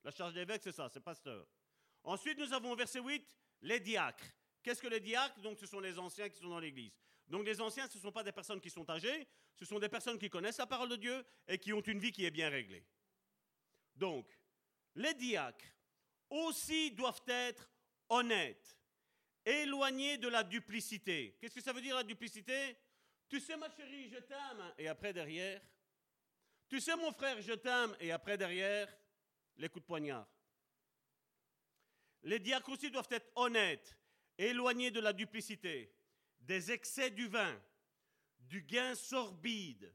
La 0.04 0.12
charge 0.12 0.34
d'évêque, 0.34 0.62
c'est 0.64 0.72
ça, 0.72 0.88
c'est 0.88 1.02
pasteur. 1.02 1.48
Ensuite, 2.04 2.38
nous 2.38 2.54
avons 2.54 2.72
au 2.72 2.76
verset 2.76 3.00
8, 3.00 3.28
les 3.62 3.80
diacres. 3.80 4.24
Qu'est-ce 4.62 4.82
que 4.82 4.88
les 4.88 5.00
diacres? 5.00 5.42
Donc, 5.42 5.58
ce 5.58 5.66
sont 5.66 5.80
les 5.80 5.98
anciens 5.98 6.30
qui 6.30 6.38
sont 6.38 6.48
dans 6.48 6.60
l'Église. 6.60 6.94
Donc, 7.27 7.45
les 7.45 7.60
anciens, 7.60 7.88
ce 7.88 7.97
ne 7.97 8.02
sont 8.03 8.11
pas 8.11 8.23
des 8.23 8.31
personnes 8.31 8.61
qui 8.61 8.69
sont 8.69 8.88
âgées, 8.89 9.27
ce 9.56 9.65
sont 9.65 9.80
des 9.80 9.89
personnes 9.89 10.19
qui 10.19 10.30
connaissent 10.30 10.57
la 10.57 10.68
parole 10.68 10.89
de 10.89 10.95
Dieu 10.95 11.26
et 11.47 11.57
qui 11.57 11.73
ont 11.73 11.81
une 11.81 11.99
vie 11.99 12.11
qui 12.11 12.26
est 12.26 12.31
bien 12.31 12.49
réglée. 12.49 12.85
Donc, 13.95 14.27
les 14.95 15.14
diacres 15.14 15.65
aussi 16.30 16.91
doivent 16.91 17.23
être 17.27 17.69
honnêtes, 18.10 18.77
éloignés 19.45 20.18
de 20.18 20.27
la 20.27 20.43
duplicité. 20.43 21.38
Qu'est-ce 21.39 21.56
que 21.56 21.61
ça 21.61 21.73
veut 21.73 21.81
dire 21.81 21.95
la 21.95 22.03
duplicité? 22.03 22.77
Tu 23.27 23.39
sais, 23.39 23.57
ma 23.57 23.69
chérie, 23.69 24.10
je 24.10 24.19
t'aime, 24.19 24.73
et 24.77 24.88
après 24.88 25.14
derrière. 25.14 25.61
Tu 26.68 26.80
sais, 26.80 26.95
mon 26.95 27.11
frère, 27.11 27.41
je 27.41 27.53
t'aime, 27.53 27.95
et 27.99 28.11
après 28.11 28.38
derrière, 28.38 28.88
les 29.57 29.69
coups 29.69 29.84
de 29.84 29.88
poignard. 29.88 30.27
Les 32.23 32.39
diacres 32.39 32.69
aussi 32.69 32.91
doivent 32.91 33.07
être 33.11 33.31
honnêtes, 33.35 33.97
éloignés 34.38 34.91
de 34.91 34.99
la 34.99 35.14
duplicité, 35.14 35.94
des 36.45 36.72
excès 36.72 37.09
du 37.09 37.27
vin, 37.27 37.61
du 38.39 38.61
gain 38.61 38.95
sorbide, 38.95 39.93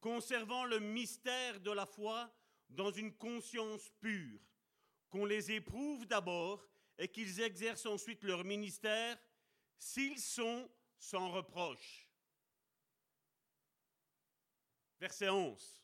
conservant 0.00 0.64
le 0.64 0.80
mystère 0.80 1.60
de 1.60 1.70
la 1.70 1.86
foi 1.86 2.34
dans 2.70 2.90
une 2.90 3.14
conscience 3.16 3.90
pure, 4.00 4.40
qu'on 5.10 5.24
les 5.24 5.52
éprouve 5.52 6.06
d'abord 6.06 6.66
et 6.98 7.08
qu'ils 7.08 7.40
exercent 7.40 7.86
ensuite 7.86 8.24
leur 8.24 8.44
ministère 8.44 9.18
s'ils 9.78 10.20
sont 10.20 10.70
sans 10.98 11.30
reproche. 11.30 12.08
Verset 14.98 15.30
11. 15.30 15.82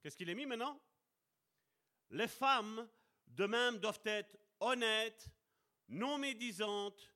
Qu'est-ce 0.00 0.16
qu'il 0.16 0.30
est 0.30 0.34
mis 0.34 0.46
maintenant? 0.46 0.80
Les 2.10 2.28
femmes, 2.28 2.88
de 3.26 3.46
même, 3.46 3.78
doivent 3.78 4.00
être 4.04 4.38
honnêtes, 4.60 5.30
non 5.88 6.16
médisantes, 6.18 7.12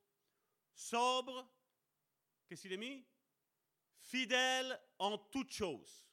sobres. 0.74 1.48
Qu'est-ce 2.52 2.64
qu'il 2.64 2.74
est 2.74 2.76
mis? 2.76 3.02
Fidèles 3.96 4.78
en 4.98 5.16
toutes 5.16 5.52
choses. 5.52 6.06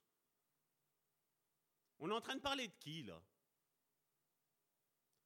On 2.00 2.10
est 2.10 2.14
en 2.14 2.22
train 2.22 2.36
de 2.36 2.40
parler 2.40 2.70
de 2.70 2.76
qui, 2.80 3.04
là? 3.04 3.22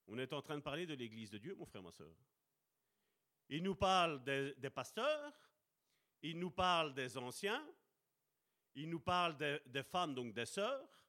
On 0.08 0.18
est 0.18 0.34
en 0.34 0.42
train 0.42 0.58
de 0.58 0.64
parler 0.64 0.88
de 0.88 0.96
l'Église 0.96 1.30
de 1.30 1.38
Dieu, 1.38 1.54
mon 1.54 1.68
frère, 1.68 1.84
ma 1.84 1.92
soeur. 1.92 2.16
Il 3.48 3.62
nous 3.62 3.76
parle 3.76 4.24
des, 4.24 4.56
des 4.56 4.72
pasteurs, 4.72 5.36
il 6.24 6.40
nous 6.40 6.50
parle 6.50 6.96
des 6.96 7.16
anciens, 7.16 7.64
il 8.74 8.90
nous 8.90 9.00
parle 9.00 9.38
des, 9.38 9.62
des 9.68 9.84
femmes, 9.84 10.16
donc 10.16 10.34
des 10.34 10.48
sœurs. 10.48 11.06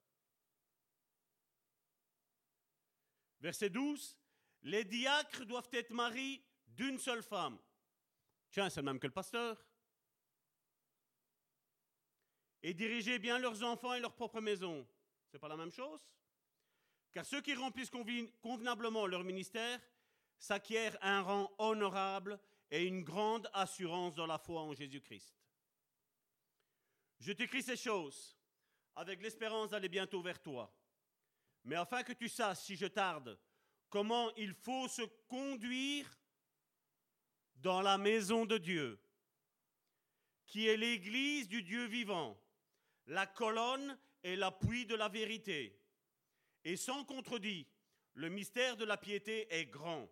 Verset 3.41 3.71
12, 3.71 4.19
les 4.65 4.85
diacres 4.85 5.47
doivent 5.47 5.71
être 5.73 5.93
maris 5.93 6.45
d'une 6.67 6.99
seule 6.99 7.23
femme. 7.23 7.59
Tiens, 8.51 8.69
c'est 8.69 8.81
le 8.81 8.85
même 8.85 9.01
que 9.01 9.07
le 9.07 9.13
pasteur. 9.15 9.65
Et 12.67 12.73
diriger 12.73 13.19
bien 13.19 13.39
leurs 13.39 13.63
enfants 13.63 13.93
et 13.93 14.01
leur 14.01 14.15
propre 14.15 14.41
maison. 14.41 14.89
C'est 15.31 15.39
pas 15.39 15.49
la 15.49 15.57
même 15.57 15.71
chose? 15.71 16.01
Car 17.13 17.27
ceux 17.27 17.43
qui 17.43 17.55
remplissent 17.55 17.93
convenablement 18.41 19.07
leur 19.07 19.23
ministère 19.23 19.79
s'acquiert 20.39 20.97
un 21.03 21.21
rang 21.21 21.55
honorable 21.59 22.41
et 22.71 22.87
une 22.87 23.05
grande 23.05 23.51
assurance 23.53 24.15
dans 24.15 24.27
la 24.27 24.39
foi 24.39 24.63
en 24.63 24.73
Jésus-Christ. 24.73 25.37
Je 27.21 27.33
t'écris 27.33 27.63
ces 27.63 27.77
choses 27.77 28.35
avec 28.97 29.21
l'espérance 29.21 29.71
d'aller 29.71 29.91
bientôt 29.91 30.23
vers 30.23 30.41
toi, 30.41 30.75
mais 31.65 31.77
afin 31.77 32.03
que 32.03 32.15
tu 32.15 32.31
saches, 32.31 32.61
si 32.61 32.77
je 32.77 32.87
tarde, 32.87 33.39
comment 33.91 34.35
il 34.37 34.55
faut 34.55 34.89
se 34.89 35.03
conduire 35.29 36.09
dans 37.57 37.83
la 37.83 37.99
maison 37.99 38.47
de 38.47 38.57
Dieu, 38.57 38.99
qui 40.47 40.67
est 40.67 40.79
l'église 40.79 41.47
du 41.47 41.63
Dieu 41.63 41.85
vivant, 41.85 42.41
la 43.07 43.27
colonne 43.27 43.99
et 44.23 44.37
l'appui 44.37 44.87
de 44.87 44.95
la 44.95 45.09
vérité. 45.09 45.79
Et 46.65 46.77
sans 46.77 47.05
contredit, 47.05 47.67
le 48.15 48.29
mystère 48.29 48.77
de 48.77 48.85
la 48.85 48.97
piété 48.97 49.47
est 49.55 49.67
grand. 49.67 50.09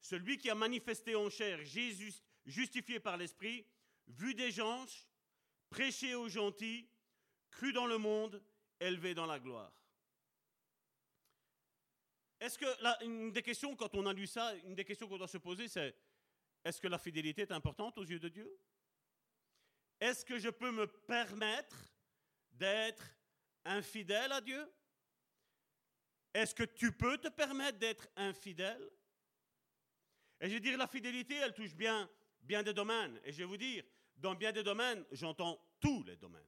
Celui 0.00 0.38
qui 0.38 0.50
a 0.50 0.54
manifesté 0.54 1.14
en 1.14 1.30
chair 1.30 1.64
Jésus 1.64 2.12
justifié 2.44 3.00
par 3.00 3.16
l'Esprit, 3.16 3.66
vu 4.06 4.34
des 4.34 4.50
gens, 4.50 4.86
prêché 5.70 6.14
aux 6.14 6.28
gentils, 6.28 6.88
cru 7.50 7.72
dans 7.72 7.86
le 7.86 7.98
monde, 7.98 8.42
élevé 8.80 9.14
dans 9.14 9.26
la 9.26 9.38
gloire. 9.38 9.72
Est-ce 12.40 12.58
que 12.58 12.82
là, 12.82 12.98
une 13.02 13.32
des 13.32 13.42
questions, 13.42 13.74
quand 13.76 13.94
on 13.94 14.04
a 14.06 14.12
lu 14.12 14.26
ça, 14.26 14.54
une 14.64 14.74
des 14.74 14.84
questions 14.84 15.08
qu'on 15.08 15.16
doit 15.16 15.28
se 15.28 15.38
poser, 15.38 15.68
c'est 15.68 15.96
est-ce 16.64 16.80
que 16.80 16.88
la 16.88 16.98
fidélité 16.98 17.42
est 17.42 17.52
importante 17.52 17.96
aux 17.96 18.04
yeux 18.04 18.18
de 18.18 18.28
Dieu? 18.28 18.58
Est-ce 20.00 20.24
que 20.24 20.38
je 20.38 20.50
peux 20.50 20.70
me 20.70 20.86
permettre 20.86 21.93
d'être 22.54 23.04
infidèle 23.64 24.32
à 24.32 24.40
Dieu? 24.40 24.72
Est-ce 26.32 26.54
que 26.54 26.64
tu 26.64 26.92
peux 26.92 27.18
te 27.18 27.28
permettre 27.28 27.78
d'être 27.78 28.08
infidèle? 28.16 28.90
Et 30.40 30.48
je 30.48 30.54
veux 30.54 30.60
dire, 30.60 30.76
la 30.76 30.88
fidélité, 30.88 31.36
elle 31.36 31.54
touche 31.54 31.74
bien, 31.74 32.10
bien 32.42 32.62
des 32.62 32.74
domaines. 32.74 33.20
Et 33.24 33.32
je 33.32 33.38
vais 33.38 33.44
vous 33.44 33.56
dire, 33.56 33.84
dans 34.16 34.34
bien 34.34 34.52
des 34.52 34.62
domaines, 34.62 35.04
j'entends 35.12 35.60
tous 35.80 36.02
les 36.02 36.16
domaines. 36.16 36.42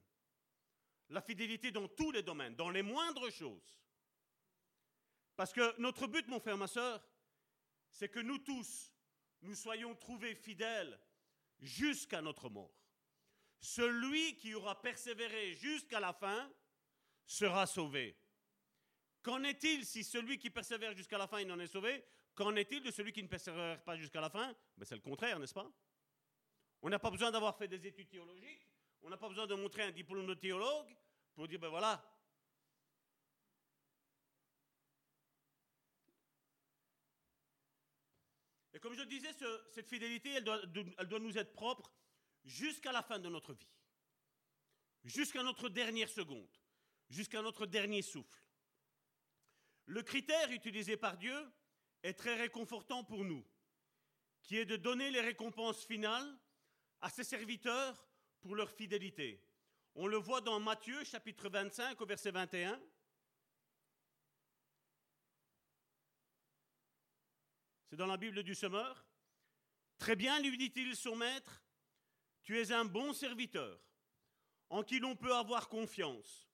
La 1.09 1.21
fidélité 1.21 1.71
dans 1.71 1.87
tous 1.87 2.11
les 2.11 2.21
domaines, 2.21 2.55
dans 2.55 2.69
les 2.69 2.81
moindres 2.81 3.31
choses. 3.31 3.79
Parce 5.37 5.53
que 5.53 5.79
notre 5.79 6.07
but, 6.07 6.27
mon 6.27 6.39
frère, 6.39 6.57
ma 6.57 6.67
soeur, 6.67 7.01
c'est 7.89 8.09
que 8.09 8.19
nous 8.19 8.39
tous, 8.39 8.93
nous 9.41 9.55
soyons 9.55 9.95
trouvés 9.95 10.35
fidèles 10.35 10.99
jusqu'à 11.59 12.21
notre 12.21 12.49
mort. 12.49 12.76
Celui 13.59 14.35
qui 14.37 14.53
aura 14.53 14.81
persévéré 14.81 15.53
jusqu'à 15.53 15.99
la 15.99 16.13
fin 16.13 16.51
sera 17.25 17.65
sauvé. 17.65 18.17
Qu'en 19.21 19.43
est-il 19.43 19.85
si 19.85 20.03
celui 20.03 20.37
qui 20.37 20.49
persévère 20.49 20.95
jusqu'à 20.95 21.17
la 21.17 21.27
fin, 21.27 21.39
il 21.39 21.51
en 21.51 21.59
est 21.59 21.67
sauvé? 21.67 22.03
Qu'en 22.35 22.55
est-il 22.55 22.81
de 22.81 22.91
celui 22.91 23.11
qui 23.11 23.23
ne 23.23 23.27
persévère 23.27 23.83
pas 23.83 23.97
jusqu'à 23.97 24.21
la 24.21 24.29
fin? 24.29 24.55
Ben, 24.77 24.85
C'est 24.85 24.95
le 24.95 25.01
contraire, 25.01 25.39
n'est-ce 25.39 25.53
pas? 25.53 25.69
On 26.81 26.89
n'a 26.89 26.99
pas 26.99 27.09
besoin 27.09 27.31
d'avoir 27.31 27.57
fait 27.57 27.67
des 27.67 27.85
études 27.87 28.07
théologiques, 28.07 28.67
on 29.01 29.09
n'a 29.09 29.17
pas 29.17 29.27
besoin 29.27 29.47
de 29.47 29.55
montrer 29.55 29.83
un 29.83 29.91
diplôme 29.91 30.27
de 30.27 30.35
théologue 30.35 30.95
pour 31.33 31.47
dire, 31.47 31.59
ben 31.59 31.69
voilà, 31.69 32.03
Et 38.77 38.79
comme 38.79 38.93
je 38.93 39.01
disais, 39.01 39.31
cette 39.71 39.87
fidélité, 39.87 40.33
elle 40.33 40.43
doit 40.43 41.19
nous 41.19 41.35
être 41.35 41.51
propre 41.51 41.91
jusqu'à 42.47 42.91
la 42.91 43.03
fin 43.03 43.19
de 43.19 43.29
notre 43.29 43.53
vie, 43.53 43.69
jusqu'à 45.03 45.43
notre 45.43 45.69
dernière 45.69 46.09
seconde, 46.09 46.49
jusqu'à 47.09 47.41
notre 47.41 47.65
dernier 47.65 48.01
souffle. 48.01 48.41
Le 49.85 50.01
critère 50.01 50.51
utilisé 50.51 50.97
par 50.97 51.17
Dieu 51.17 51.37
est 52.03 52.13
très 52.13 52.35
réconfortant 52.35 53.03
pour 53.03 53.25
nous, 53.25 53.45
qui 54.43 54.57
est 54.57 54.65
de 54.65 54.77
donner 54.77 55.11
les 55.11 55.21
récompenses 55.21 55.85
finales 55.85 56.39
à 57.01 57.09
ses 57.09 57.23
serviteurs 57.23 58.07
pour 58.39 58.55
leur 58.55 58.71
fidélité. 58.71 59.43
On 59.95 60.07
le 60.07 60.17
voit 60.17 60.41
dans 60.41 60.59
Matthieu 60.59 61.03
chapitre 61.03 61.49
25 61.49 61.99
au 61.99 62.05
verset 62.05 62.31
21. 62.31 62.81
C'est 67.89 67.95
dans 67.95 68.05
la 68.05 68.17
Bible 68.17 68.43
du 68.43 68.55
semeur. 68.55 69.05
Très 69.97 70.15
bien, 70.15 70.39
lui 70.39 70.57
dit-il 70.57 70.95
son 70.95 71.15
maître, 71.15 71.63
tu 72.47 72.57
es 72.57 72.71
un 72.71 72.85
bon 72.85 73.11
serviteur, 73.11 73.77
en 74.69 74.81
qui 74.81 74.99
l'on 74.99 75.17
peut 75.17 75.35
avoir 75.35 75.67
confiance. 75.67 76.47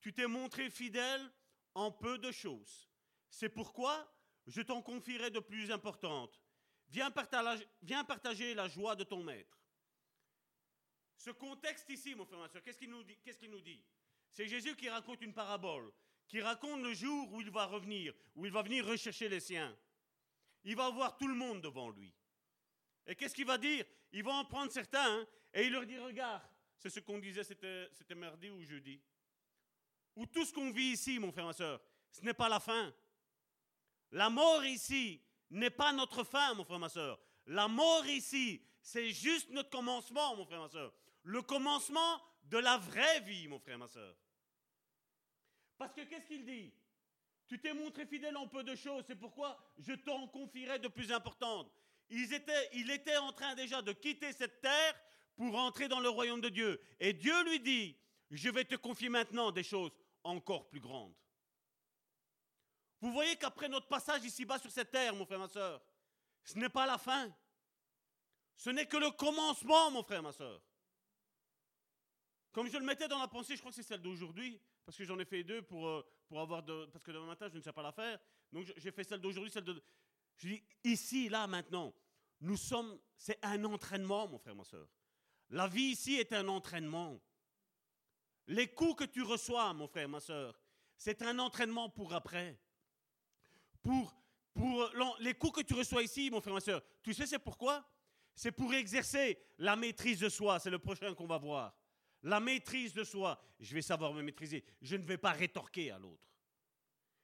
Tu 0.00 0.14
t'es 0.14 0.26
montré 0.26 0.70
fidèle 0.70 1.30
en 1.74 1.92
peu 1.92 2.16
de 2.16 2.32
choses. 2.32 2.88
C'est 3.28 3.50
pourquoi 3.50 4.10
je 4.46 4.62
t'en 4.62 4.80
confierai 4.80 5.30
de 5.30 5.40
plus 5.40 5.70
importantes. 5.70 6.42
Viens 6.88 7.10
partager, 7.10 8.54
la 8.54 8.66
joie 8.66 8.96
de 8.96 9.04
ton 9.04 9.22
maître. 9.22 9.60
Ce 11.18 11.28
contexte 11.28 11.90
ici, 11.90 12.14
mon 12.14 12.24
frère, 12.24 12.38
ma 12.38 12.48
soeur, 12.48 12.62
qu'est-ce 12.62 12.78
qu'il 12.78 12.88
nous 12.88 13.04
dit, 13.04 13.18
qu'est-ce 13.22 13.38
qu'il 13.38 13.50
nous 13.50 13.60
dit? 13.60 13.84
C'est 14.30 14.48
Jésus 14.48 14.74
qui 14.74 14.88
raconte 14.88 15.20
une 15.20 15.34
parabole, 15.34 15.92
qui 16.28 16.40
raconte 16.40 16.80
le 16.80 16.94
jour 16.94 17.30
où 17.34 17.42
il 17.42 17.50
va 17.50 17.66
revenir, 17.66 18.14
où 18.36 18.46
il 18.46 18.52
va 18.52 18.62
venir 18.62 18.86
rechercher 18.86 19.28
les 19.28 19.40
siens 19.40 19.76
il 20.66 20.74
va 20.74 20.90
voir 20.90 21.16
tout 21.16 21.28
le 21.28 21.34
monde 21.34 21.60
devant 21.60 21.90
lui. 21.90 22.12
Et 23.06 23.14
qu'est-ce 23.14 23.34
qu'il 23.34 23.46
va 23.46 23.58
dire? 23.58 23.84
Il 24.12 24.22
va 24.22 24.32
en 24.32 24.44
prendre 24.44 24.70
certains 24.72 25.20
hein, 25.20 25.26
et 25.54 25.64
il 25.64 25.72
leur 25.72 25.86
dit, 25.86 25.98
regarde, 25.98 26.42
c'est 26.76 26.90
ce 26.90 27.00
qu'on 27.00 27.18
disait, 27.18 27.44
c'était, 27.44 28.14
mardi 28.14 28.50
ou 28.50 28.62
jeudi. 28.64 29.00
Ou 30.16 30.26
tout 30.26 30.44
ce 30.44 30.52
qu'on 30.52 30.70
vit 30.70 30.92
ici, 30.92 31.18
mon 31.18 31.32
frère, 31.32 31.46
ma 31.46 31.52
soeur, 31.52 31.80
ce 32.10 32.22
n'est 32.22 32.34
pas 32.34 32.48
la 32.48 32.60
fin. 32.60 32.94
La 34.12 34.30
mort 34.30 34.64
ici 34.64 35.22
n'est 35.50 35.70
pas 35.70 35.92
notre 35.92 36.24
fin, 36.24 36.54
mon 36.54 36.64
frère, 36.64 36.78
ma 36.78 36.88
soeur. 36.88 37.18
La 37.46 37.68
mort 37.68 38.06
ici, 38.06 38.62
c'est 38.80 39.10
juste 39.10 39.50
notre 39.50 39.70
commencement, 39.70 40.36
mon 40.36 40.44
frère, 40.44 40.60
ma 40.60 40.68
soeur. 40.68 40.92
Le 41.22 41.42
commencement 41.42 42.22
de 42.44 42.58
la 42.58 42.78
vraie 42.78 43.20
vie, 43.20 43.48
mon 43.48 43.58
frère, 43.58 43.78
ma 43.78 43.88
soeur. 43.88 44.16
Parce 45.76 45.92
que 45.92 46.02
qu'est-ce 46.02 46.26
qu'il 46.26 46.44
dit? 46.44 46.72
Tu 47.48 47.60
t'es 47.60 47.74
montré 47.74 48.06
fidèle 48.06 48.36
en 48.36 48.48
peu 48.48 48.64
de 48.64 48.74
choses, 48.74 49.04
c'est 49.06 49.16
pourquoi 49.16 49.56
je 49.78 49.92
t'en 49.92 50.26
confierai 50.28 50.78
de 50.78 50.88
plus 50.88 51.12
importantes. 51.12 51.70
Il 52.10 52.90
était 52.90 53.16
en 53.16 53.32
train 53.32 53.54
déjà 53.54 53.82
de 53.82 53.92
quitter 53.92 54.32
cette 54.32 54.60
terre 54.60 54.94
pour 55.36 55.54
entrer 55.56 55.88
dans 55.88 56.00
le 56.00 56.08
royaume 56.08 56.40
de 56.40 56.48
Dieu. 56.48 56.80
Et 56.98 57.12
Dieu 57.12 57.44
lui 57.44 57.60
dit, 57.60 57.96
je 58.30 58.48
vais 58.48 58.64
te 58.64 58.74
confier 58.74 59.08
maintenant 59.08 59.50
des 59.50 59.62
choses 59.62 59.92
encore 60.24 60.68
plus 60.68 60.80
grandes. 60.80 61.14
Vous 63.00 63.12
voyez 63.12 63.36
qu'après 63.36 63.68
notre 63.68 63.86
passage 63.86 64.24
ici-bas 64.24 64.58
sur 64.58 64.70
cette 64.70 64.90
terre, 64.90 65.14
mon 65.14 65.26
frère, 65.26 65.38
ma 65.38 65.48
soeur, 65.48 65.82
ce 66.44 66.58
n'est 66.58 66.68
pas 66.68 66.86
la 66.86 66.98
fin. 66.98 67.30
Ce 68.56 68.70
n'est 68.70 68.86
que 68.86 68.96
le 68.96 69.10
commencement, 69.10 69.90
mon 69.90 70.02
frère, 70.02 70.22
ma 70.22 70.32
soeur. 70.32 70.62
Comme 72.52 72.70
je 72.70 72.78
le 72.78 72.84
mettais 72.84 73.06
dans 73.06 73.18
la 73.18 73.28
pensée, 73.28 73.54
je 73.54 73.60
crois 73.60 73.70
que 73.70 73.76
c'est 73.76 73.82
celle 73.82 74.00
d'aujourd'hui, 74.00 74.58
parce 74.86 74.96
que 74.96 75.04
j'en 75.04 75.18
ai 75.18 75.26
fait 75.26 75.44
deux 75.44 75.60
pour, 75.60 75.86
euh, 75.86 76.02
avoir 76.30 76.64
parce 76.64 77.04
que 77.04 77.10
demain 77.10 77.26
matin 77.26 77.48
je 77.48 77.56
ne 77.58 77.60
sais 77.60 77.72
pas 77.72 77.82
la 77.82 77.92
faire. 77.92 78.18
Donc 78.50 78.72
j'ai 78.76 78.90
fait 78.90 79.04
celle 79.04 79.20
d'aujourd'hui, 79.20 79.52
celle 79.52 79.64
de. 79.64 79.82
Je 80.36 80.48
dis 80.48 80.62
ici, 80.84 81.28
là, 81.28 81.46
maintenant, 81.46 81.94
nous 82.40 82.56
sommes. 82.56 82.98
C'est 83.16 83.38
un 83.42 83.64
entraînement, 83.64 84.28
mon 84.28 84.38
frère, 84.38 84.54
ma 84.54 84.64
soeur. 84.64 84.86
La 85.50 85.66
vie 85.66 85.92
ici 85.92 86.16
est 86.16 86.32
un 86.32 86.46
entraînement. 86.48 87.18
Les 88.48 88.68
coups 88.68 88.96
que 88.96 89.04
tu 89.04 89.22
reçois, 89.22 89.72
mon 89.72 89.88
frère, 89.88 90.08
ma 90.08 90.20
soeur, 90.20 90.60
c'est 90.96 91.22
un 91.22 91.38
entraînement 91.38 91.88
pour 91.88 92.12
après. 92.14 92.58
Pour, 93.82 94.14
pour 94.52 94.90
les 95.20 95.34
coups 95.34 95.60
que 95.60 95.66
tu 95.66 95.74
reçois 95.74 96.02
ici, 96.02 96.30
mon 96.30 96.40
frère, 96.40 96.54
ma 96.54 96.60
soeur, 96.60 96.82
tu 97.02 97.14
sais 97.14 97.26
c'est 97.26 97.38
pourquoi? 97.38 97.84
C'est 98.34 98.52
pour 98.52 98.74
exercer 98.74 99.38
la 99.58 99.76
maîtrise 99.76 100.20
de 100.20 100.28
soi. 100.28 100.58
C'est 100.58 100.70
le 100.70 100.78
prochain 100.78 101.14
qu'on 101.14 101.26
va 101.26 101.38
voir. 101.38 101.74
La 102.22 102.38
maîtrise 102.38 102.92
de 102.92 103.02
soi. 103.02 103.40
Je 103.58 103.74
vais 103.74 103.82
savoir 103.82 104.12
me 104.12 104.22
maîtriser. 104.22 104.62
Je 104.82 104.96
ne 104.96 105.02
vais 105.02 105.16
pas 105.16 105.32
rétorquer 105.32 105.90
à 105.90 105.98
l'autre. 105.98 106.22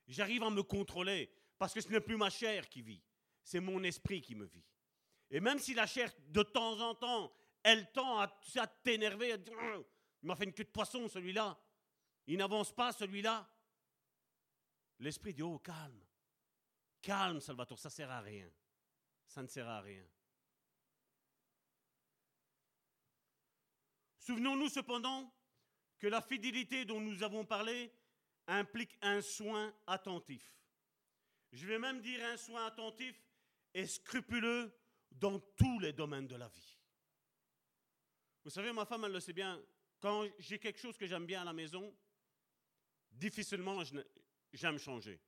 J'arrive 0.08 0.42
à 0.42 0.50
me 0.50 0.62
contrôler 0.62 1.30
parce 1.62 1.74
que 1.74 1.80
ce 1.80 1.88
n'est 1.90 2.00
plus 2.00 2.16
ma 2.16 2.28
chair 2.28 2.68
qui 2.68 2.82
vit, 2.82 3.00
c'est 3.44 3.60
mon 3.60 3.84
esprit 3.84 4.20
qui 4.20 4.34
me 4.34 4.46
vit. 4.46 4.64
Et 5.30 5.38
même 5.38 5.60
si 5.60 5.74
la 5.74 5.86
chair, 5.86 6.12
de 6.26 6.42
temps 6.42 6.80
en 6.80 6.92
temps, 6.96 7.32
elle 7.62 7.92
tend 7.92 8.18
à, 8.18 8.26
t'énerver, 8.82 9.30
à 9.30 9.36
dire 9.36 9.56
hum, 9.56 9.84
Il 10.24 10.26
m'a 10.26 10.34
fait 10.34 10.42
une 10.42 10.54
queue 10.54 10.64
de 10.64 10.70
poisson, 10.70 11.06
celui-là. 11.06 11.56
Il 12.26 12.38
n'avance 12.38 12.74
pas, 12.74 12.90
celui-là. 12.90 13.48
L'esprit 14.98 15.34
dit 15.34 15.42
Oh, 15.42 15.60
calme. 15.60 16.04
Calme, 17.00 17.40
Salvatore, 17.40 17.78
ça 17.78 17.90
ne 17.90 17.92
sert 17.92 18.10
à 18.10 18.20
rien. 18.22 18.50
Ça 19.28 19.40
ne 19.40 19.46
sert 19.46 19.68
à 19.68 19.82
rien. 19.82 20.04
Souvenons-nous 24.18 24.68
cependant 24.68 25.32
que 26.00 26.08
la 26.08 26.22
fidélité 26.22 26.84
dont 26.84 27.00
nous 27.00 27.22
avons 27.22 27.44
parlé 27.44 27.94
implique 28.48 28.98
un 29.00 29.20
soin 29.20 29.72
attentif. 29.86 30.52
Je 31.52 31.66
vais 31.66 31.78
même 31.78 32.00
dire 32.00 32.24
un 32.24 32.36
soin 32.36 32.66
attentif 32.66 33.14
et 33.74 33.86
scrupuleux 33.86 34.72
dans 35.10 35.38
tous 35.38 35.78
les 35.80 35.92
domaines 35.92 36.26
de 36.26 36.36
la 36.36 36.48
vie. 36.48 36.78
Vous 38.44 38.50
savez, 38.50 38.72
ma 38.72 38.84
femme, 38.84 39.04
elle 39.04 39.12
le 39.12 39.20
sait 39.20 39.32
bien, 39.32 39.62
quand 40.00 40.26
j'ai 40.38 40.58
quelque 40.58 40.80
chose 40.80 40.96
que 40.96 41.06
j'aime 41.06 41.26
bien 41.26 41.42
à 41.42 41.44
la 41.44 41.52
maison, 41.52 41.94
difficilement 43.10 43.82
j'aime 44.52 44.78
changer. 44.78 45.20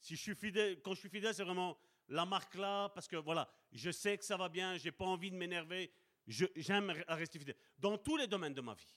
Si 0.00 0.14
je 0.16 0.20
suis 0.20 0.34
fidèle, 0.34 0.80
quand 0.82 0.94
je 0.94 1.00
suis 1.00 1.08
fidèle, 1.08 1.34
c'est 1.34 1.42
vraiment 1.42 1.78
la 2.08 2.24
marque 2.24 2.54
là, 2.54 2.88
parce 2.90 3.08
que 3.08 3.16
voilà, 3.16 3.50
je 3.72 3.90
sais 3.90 4.18
que 4.18 4.24
ça 4.24 4.36
va 4.36 4.48
bien, 4.48 4.76
j'ai 4.76 4.92
pas 4.92 5.06
envie 5.06 5.30
de 5.30 5.36
m'énerver, 5.36 5.92
j'aime 6.26 6.90
rester 7.08 7.38
fidèle. 7.38 7.56
Dans 7.78 7.96
tous 7.96 8.16
les 8.16 8.26
domaines 8.26 8.54
de 8.54 8.60
ma 8.60 8.74
vie. 8.74 8.96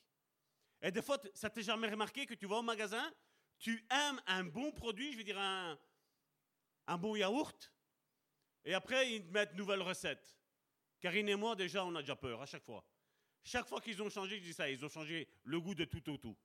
Et 0.81 0.91
des 0.91 1.01
fois, 1.01 1.19
ça 1.33 1.49
t'est 1.49 1.63
jamais 1.63 1.89
remarqué 1.89 2.25
que 2.25 2.33
tu 2.33 2.45
vas 2.45 2.57
au 2.57 2.61
magasin, 2.61 3.11
tu 3.57 3.85
aimes 3.89 4.21
un 4.27 4.43
bon 4.43 4.71
produit, 4.71 5.13
je 5.13 5.17
veux 5.17 5.23
dire 5.23 5.39
un, 5.39 5.79
un 6.87 6.97
bon 6.97 7.15
yaourt, 7.15 7.71
et 8.63 8.73
après 8.73 9.11
ils 9.11 9.25
te 9.25 9.31
mettent 9.31 9.55
nouvelle 9.55 9.81
recette. 9.81 10.37
Karine 10.99 11.29
et 11.29 11.35
moi, 11.35 11.55
déjà, 11.55 11.85
on 11.85 11.93
a 11.95 12.01
déjà 12.01 12.15
peur 12.15 12.41
à 12.41 12.45
chaque 12.45 12.63
fois. 12.63 12.83
Chaque 13.43 13.67
fois 13.67 13.79
qu'ils 13.79 14.01
ont 14.01 14.09
changé, 14.09 14.39
je 14.39 14.43
dis 14.43 14.53
ça, 14.53 14.69
ils 14.69 14.83
ont 14.83 14.89
changé 14.89 15.27
le 15.43 15.59
goût 15.61 15.75
de 15.75 15.85
tout 15.85 16.09
au 16.09 16.17
tout. 16.17 16.35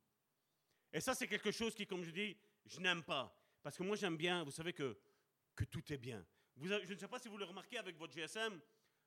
Et 0.92 1.00
ça, 1.00 1.14
c'est 1.14 1.26
quelque 1.26 1.50
chose 1.50 1.74
qui, 1.74 1.86
comme 1.86 2.02
je 2.02 2.10
dis, 2.10 2.36
je 2.66 2.80
n'aime 2.80 3.02
pas. 3.02 3.34
Parce 3.62 3.76
que 3.76 3.82
moi, 3.82 3.96
j'aime 3.96 4.16
bien, 4.16 4.44
vous 4.44 4.50
savez 4.50 4.72
que, 4.72 4.98
que 5.54 5.64
tout 5.64 5.92
est 5.92 5.98
bien. 5.98 6.24
Je 6.60 6.92
ne 6.92 6.98
sais 6.98 7.08
pas 7.08 7.18
si 7.18 7.28
vous 7.28 7.38
le 7.38 7.44
remarquez 7.44 7.78
avec 7.78 7.96
votre 7.96 8.12
GSM, 8.12 8.60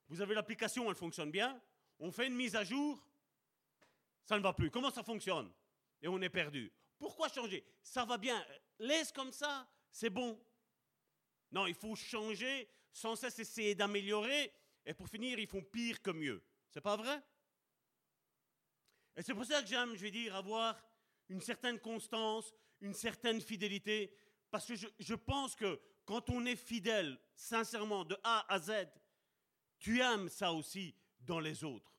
vous 0.07 0.21
avez 0.21 0.33
l'application, 0.33 0.89
elle 0.89 0.95
fonctionne 0.95 1.29
bien. 1.29 1.61
On 1.99 2.11
fait 2.11 2.27
une 2.27 2.35
mise 2.35 2.55
à 2.55 2.63
jour, 2.63 3.05
ça 4.23 4.37
ne 4.37 4.43
va 4.43 4.53
plus. 4.53 4.71
Comment 4.71 4.89
ça 4.89 5.03
fonctionne? 5.03 5.51
Et 6.01 6.07
on 6.07 6.19
est 6.21 6.29
perdu. 6.29 6.71
Pourquoi 6.97 7.29
changer? 7.29 7.63
Ça 7.83 8.05
va 8.05 8.17
bien. 8.17 8.43
Laisse 8.79 9.11
comme 9.11 9.31
ça, 9.31 9.67
c'est 9.91 10.09
bon. 10.09 10.41
Non, 11.53 11.67
il 11.67 11.75
faut 11.75 11.95
changer, 11.95 12.67
sans 12.91 13.15
cesse 13.15 13.37
essayer 13.39 13.75
d'améliorer. 13.75 14.51
Et 14.85 14.93
pour 14.93 15.07
finir, 15.07 15.37
ils 15.39 15.47
font 15.47 15.61
pire 15.61 16.01
que 16.01 16.09
mieux. 16.09 16.43
C'est 16.69 16.81
pas 16.81 16.97
vrai? 16.97 17.21
Et 19.15 19.21
c'est 19.21 19.35
pour 19.35 19.45
ça 19.45 19.61
que 19.61 19.67
j'aime, 19.67 19.95
je 19.95 20.01
vais 20.01 20.11
dire, 20.11 20.35
avoir 20.35 20.83
une 21.29 21.41
certaine 21.41 21.79
constance, 21.79 22.51
une 22.81 22.95
certaine 22.95 23.39
fidélité. 23.39 24.11
Parce 24.49 24.65
que 24.65 24.75
je, 24.75 24.87
je 24.99 25.13
pense 25.13 25.55
que 25.55 25.79
quand 26.05 26.29
on 26.31 26.43
est 26.45 26.55
fidèle, 26.55 27.19
sincèrement, 27.35 28.03
de 28.03 28.17
A 28.23 28.51
à 28.51 28.59
Z, 28.59 28.87
tu 29.77 30.01
aimes 30.01 30.29
ça 30.29 30.51
aussi 30.51 30.95
dans 31.19 31.39
les 31.39 31.63
autres. 31.63 31.95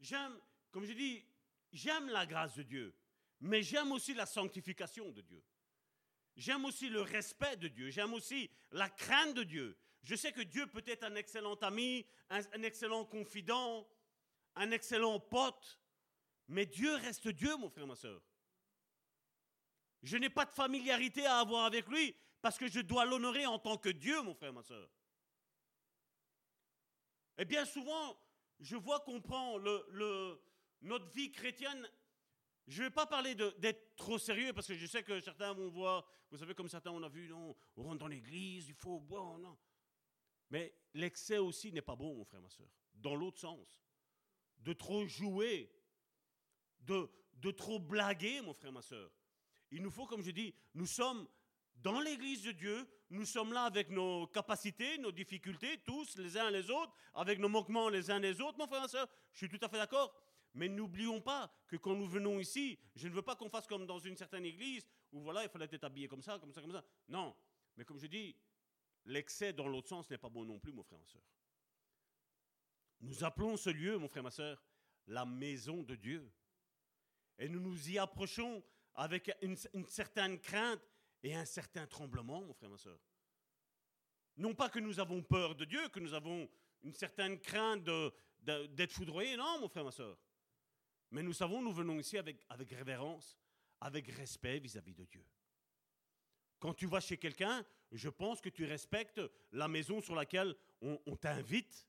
J'aime, 0.00 0.38
comme 0.70 0.84
je 0.84 0.92
dis, 0.92 1.24
j'aime 1.72 2.08
la 2.08 2.24
grâce 2.24 2.54
de 2.54 2.62
Dieu, 2.62 2.94
mais 3.40 3.62
j'aime 3.62 3.90
aussi 3.90 4.14
la 4.14 4.26
sanctification 4.26 5.10
de 5.10 5.22
Dieu. 5.22 5.42
J'aime 6.36 6.64
aussi 6.64 6.88
le 6.88 7.02
respect 7.02 7.56
de 7.56 7.68
Dieu. 7.68 7.90
J'aime 7.90 8.14
aussi 8.14 8.50
la 8.70 8.88
crainte 8.88 9.34
de 9.34 9.42
Dieu. 9.42 9.76
Je 10.02 10.14
sais 10.14 10.32
que 10.32 10.40
Dieu 10.40 10.66
peut 10.66 10.82
être 10.86 11.04
un 11.04 11.14
excellent 11.14 11.54
ami, 11.56 12.06
un, 12.30 12.62
excellent 12.62 13.04
confident, 13.04 13.88
un 14.56 14.70
excellent 14.70 15.20
pote, 15.20 15.78
mais 16.48 16.66
Dieu 16.66 16.94
reste 16.96 17.28
Dieu, 17.28 17.56
mon 17.56 17.70
frère, 17.70 17.86
ma 17.86 17.94
soeur. 17.94 18.20
Je 20.02 20.16
n'ai 20.16 20.30
pas 20.30 20.44
de 20.44 20.50
familiarité 20.50 21.24
à 21.26 21.38
avoir 21.38 21.64
avec 21.64 21.86
lui 21.86 22.16
parce 22.40 22.58
que 22.58 22.66
je 22.66 22.80
dois 22.80 23.04
l'honorer 23.04 23.46
en 23.46 23.58
tant 23.58 23.76
que 23.76 23.90
Dieu, 23.90 24.20
mon 24.22 24.34
frère, 24.34 24.52
ma 24.52 24.62
soeur. 24.62 24.90
Et 27.38 27.44
bien 27.44 27.64
souvent, 27.64 28.20
je 28.58 28.76
vois 28.76 29.00
qu'on 29.00 29.20
prend 29.20 29.58
notre 30.80 31.08
vie 31.10 31.30
chrétienne. 31.30 31.88
Je 32.68 32.82
ne 32.82 32.86
vais 32.86 32.94
pas 32.94 33.06
parler 33.06 33.34
d'être 33.34 33.96
trop 33.96 34.18
sérieux 34.18 34.52
parce 34.52 34.68
que 34.68 34.74
je 34.74 34.86
sais 34.86 35.02
que 35.02 35.20
certains 35.20 35.52
vont 35.52 35.68
voir, 35.68 36.06
vous 36.30 36.38
savez, 36.38 36.54
comme 36.54 36.68
certains 36.68 36.92
on 36.92 37.02
a 37.02 37.08
vu, 37.08 37.28
non, 37.28 37.56
on 37.76 37.82
rentre 37.82 37.98
dans 37.98 38.06
l'église, 38.06 38.68
il 38.68 38.74
faut 38.74 39.00
boire, 39.00 39.38
non. 39.38 39.58
Mais 40.50 40.74
l'excès 40.94 41.38
aussi 41.38 41.72
n'est 41.72 41.82
pas 41.82 41.96
bon, 41.96 42.14
mon 42.14 42.24
frère, 42.24 42.40
ma 42.40 42.50
soeur. 42.50 42.68
Dans 42.94 43.14
l'autre 43.14 43.40
sens. 43.40 43.82
De 44.58 44.72
trop 44.72 45.06
jouer, 45.06 45.72
de, 46.80 47.10
de 47.34 47.50
trop 47.50 47.80
blaguer, 47.80 48.40
mon 48.42 48.52
frère, 48.52 48.70
ma 48.70 48.82
soeur. 48.82 49.10
Il 49.70 49.82
nous 49.82 49.90
faut, 49.90 50.06
comme 50.06 50.22
je 50.22 50.30
dis, 50.30 50.54
nous 50.74 50.86
sommes 50.86 51.26
dans 51.76 52.00
l'église 52.00 52.42
de 52.44 52.52
Dieu, 52.52 52.86
nous 53.10 53.24
sommes 53.24 53.52
là 53.52 53.64
avec 53.64 53.90
nos 53.90 54.26
capacités, 54.28 54.98
nos 54.98 55.10
difficultés, 55.10 55.78
tous, 55.84 56.16
les 56.16 56.36
uns 56.36 56.50
les 56.50 56.70
autres, 56.70 56.92
avec 57.14 57.38
nos 57.38 57.48
manquements 57.48 57.88
les 57.88 58.10
uns 58.10 58.20
les 58.20 58.40
autres, 58.40 58.58
mon 58.58 58.66
frère, 58.66 58.82
ma 58.82 58.88
soeur. 58.88 59.08
Je 59.32 59.38
suis 59.38 59.48
tout 59.48 59.64
à 59.64 59.68
fait 59.68 59.78
d'accord. 59.78 60.14
Mais 60.54 60.68
n'oublions 60.68 61.20
pas 61.20 61.50
que 61.66 61.76
quand 61.76 61.94
nous 61.94 62.06
venons 62.06 62.38
ici, 62.38 62.78
je 62.94 63.08
ne 63.08 63.14
veux 63.14 63.22
pas 63.22 63.36
qu'on 63.36 63.48
fasse 63.48 63.66
comme 63.66 63.86
dans 63.86 63.98
une 63.98 64.16
certaine 64.16 64.44
église 64.44 64.86
où 65.12 65.20
voilà, 65.20 65.42
il 65.44 65.48
fallait 65.48 65.68
être 65.70 65.84
habillé 65.84 66.08
comme 66.08 66.22
ça, 66.22 66.38
comme 66.38 66.52
ça, 66.52 66.60
comme 66.60 66.72
ça. 66.72 66.84
Non. 67.08 67.34
Mais 67.76 67.84
comme 67.84 67.98
je 67.98 68.06
dis, 68.06 68.36
l'excès 69.06 69.52
dans 69.52 69.68
l'autre 69.68 69.88
sens 69.88 70.10
n'est 70.10 70.18
pas 70.18 70.28
bon 70.28 70.44
non 70.44 70.58
plus, 70.58 70.72
mon 70.72 70.82
frère, 70.82 70.98
ma 70.98 71.06
soeur. 71.06 71.22
Nous 73.00 73.24
appelons 73.24 73.56
ce 73.56 73.70
lieu, 73.70 73.96
mon 73.98 74.08
frère, 74.08 74.22
ma 74.22 74.30
soeur, 74.30 74.62
la 75.06 75.24
maison 75.24 75.82
de 75.82 75.94
Dieu. 75.96 76.30
Et 77.38 77.48
nous 77.48 77.60
nous 77.60 77.90
y 77.90 77.98
approchons 77.98 78.62
avec 78.94 79.30
une, 79.40 79.56
certaine 79.88 80.38
crainte 80.38 80.86
et 81.22 81.34
un 81.34 81.44
certain 81.44 81.86
tremblement, 81.86 82.42
mon 82.42 82.52
frère, 82.52 82.70
ma 82.70 82.78
soeur. 82.78 83.00
Non 84.36 84.54
pas 84.54 84.68
que 84.68 84.78
nous 84.78 85.00
avons 85.00 85.22
peur 85.22 85.54
de 85.54 85.64
Dieu, 85.64 85.88
que 85.88 86.00
nous 86.00 86.14
avons 86.14 86.48
une 86.82 86.94
certaine 86.94 87.40
crainte 87.40 87.84
d'être 88.40 88.92
foudroyés, 88.92 89.36
non, 89.36 89.60
mon 89.60 89.68
frère, 89.68 89.84
ma 89.84 89.92
soeur. 89.92 90.18
Mais 91.12 91.22
nous 91.22 91.34
savons, 91.34 91.60
nous 91.62 91.72
venons 91.72 91.98
ici 91.98 92.16
avec, 92.18 92.44
avec 92.48 92.70
révérence, 92.70 93.36
avec 93.80 94.08
respect 94.08 94.58
vis-à-vis 94.58 94.94
de 94.94 95.04
Dieu. 95.04 95.24
Quand 96.58 96.72
tu 96.72 96.86
vas 96.86 97.00
chez 97.00 97.18
quelqu'un, 97.18 97.64
je 97.90 98.08
pense 98.08 98.40
que 98.40 98.48
tu 98.48 98.64
respectes 98.64 99.20
la 99.52 99.68
maison 99.68 100.00
sur 100.00 100.14
laquelle 100.14 100.56
on, 100.80 100.96
t'invite. 101.16 101.86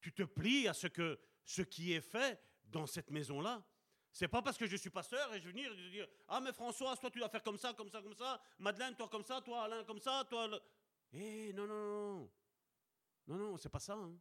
Tu 0.00 0.12
te 0.12 0.22
plies 0.22 0.68
à 0.68 0.74
ce, 0.74 0.86
que, 0.86 1.18
ce 1.44 1.62
qui 1.62 1.92
est 1.92 2.00
fait 2.00 2.40
dans 2.64 2.86
cette 2.86 3.10
maison-là. 3.10 3.66
C'est 4.12 4.28
pas 4.28 4.40
parce 4.42 4.56
que 4.56 4.66
je 4.66 4.76
suis 4.76 4.88
pasteur 4.90 5.34
et 5.34 5.40
je 5.40 5.44
vais 5.46 5.50
venir 5.52 5.74
dire 5.90 6.06
Ah, 6.28 6.40
mais 6.40 6.52
François, 6.52 6.96
toi 6.96 7.10
tu 7.10 7.18
dois 7.18 7.28
faire 7.28 7.42
comme 7.42 7.58
ça, 7.58 7.74
comme 7.74 7.90
ça, 7.90 8.00
comme 8.00 8.14
ça. 8.14 8.40
Madeleine, 8.58 8.94
toi 8.94 9.08
comme 9.08 9.24
ça, 9.24 9.40
toi 9.40 9.64
Alain, 9.64 9.82
comme 9.84 9.98
ça, 10.00 10.24
toi. 10.30 10.48
Eh, 11.12 11.52
non, 11.52 11.66
non, 11.66 11.74
non. 11.74 12.30
Non, 13.26 13.36
non, 13.36 13.56
c'est 13.56 13.68
pas 13.68 13.80
ça. 13.80 13.94
hein. 13.94 14.16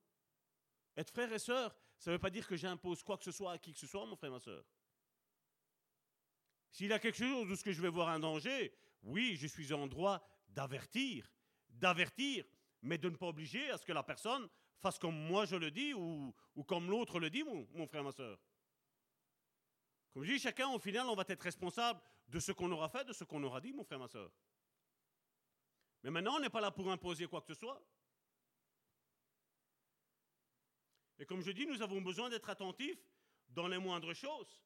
Être 0.98 1.12
frère 1.12 1.32
et 1.32 1.40
sœur, 1.40 1.76
ça 2.06 2.12
ne 2.12 2.18
veut 2.18 2.22
pas 2.22 2.30
dire 2.30 2.48
que 2.48 2.56
j'impose 2.56 3.02
quoi 3.02 3.18
que 3.18 3.24
ce 3.24 3.32
soit 3.32 3.54
à 3.54 3.58
qui 3.58 3.74
que 3.74 3.80
ce 3.80 3.88
soit, 3.88 4.06
mon 4.06 4.16
frère, 4.16 4.30
ma 4.30 4.40
sœur. 4.40 4.64
S'il 6.70 6.86
y 6.86 6.94
a 6.94 7.00
quelque 7.00 7.18
chose 7.18 7.50
où 7.50 7.56
ce 7.56 7.64
que 7.64 7.72
je 7.72 7.82
vais 7.82 7.90
voir 7.90 8.10
un 8.10 8.20
danger, 8.20 8.78
oui, 9.02 9.36
je 9.36 9.48
suis 9.48 9.74
en 9.74 9.88
droit 9.88 10.24
d'avertir, 10.50 11.28
d'avertir, 11.68 12.46
mais 12.84 13.00
de 13.00 13.10
ne 13.10 13.16
pas 13.16 13.26
obliger 13.26 13.72
à 13.72 13.80
ce 13.80 13.86
que 13.88 13.92
la 13.92 14.04
personne 14.04 14.48
fasse 14.78 15.00
comme 15.00 15.18
moi 15.18 15.46
je 15.46 15.56
le 15.56 15.72
dis 15.72 15.96
ou, 15.96 16.32
ou 16.56 16.64
comme 16.64 16.92
l'autre 16.92 17.20
le 17.20 17.32
dit, 17.32 17.44
mon, 17.44 17.68
mon 17.74 17.88
frère, 17.88 18.04
ma 18.04 18.12
sœur. 18.12 18.38
Comme 20.14 20.26
je 20.26 20.34
dis, 20.34 20.40
chacun, 20.40 20.68
au 20.70 20.78
final, 20.78 21.08
on 21.08 21.16
va 21.16 21.24
être 21.28 21.42
responsable 21.42 22.00
de 22.28 22.40
ce 22.40 22.52
qu'on 22.52 22.72
aura 22.72 22.88
fait, 22.88 23.04
de 23.06 23.14
ce 23.14 23.24
qu'on 23.24 23.42
aura 23.42 23.60
dit, 23.60 23.74
mon 23.74 23.84
frère, 23.84 23.98
ma 23.98 24.08
sœur. 24.08 24.32
Mais 26.04 26.12
maintenant, 26.12 26.36
on 26.36 26.40
n'est 26.40 26.52
pas 26.52 26.62
là 26.62 26.70
pour 26.70 26.88
imposer 26.92 27.26
quoi 27.26 27.42
que 27.42 27.48
ce 27.48 27.60
soit. 27.60 27.84
Et 31.20 31.26
comme 31.26 31.42
je 31.42 31.52
dis, 31.52 31.66
nous 31.66 31.82
avons 31.82 32.02
besoin 32.02 32.30
d'être 32.30 32.50
attentifs 32.50 33.00
dans 33.50 33.68
les 33.68 33.78
moindres 33.78 34.14
choses. 34.14 34.64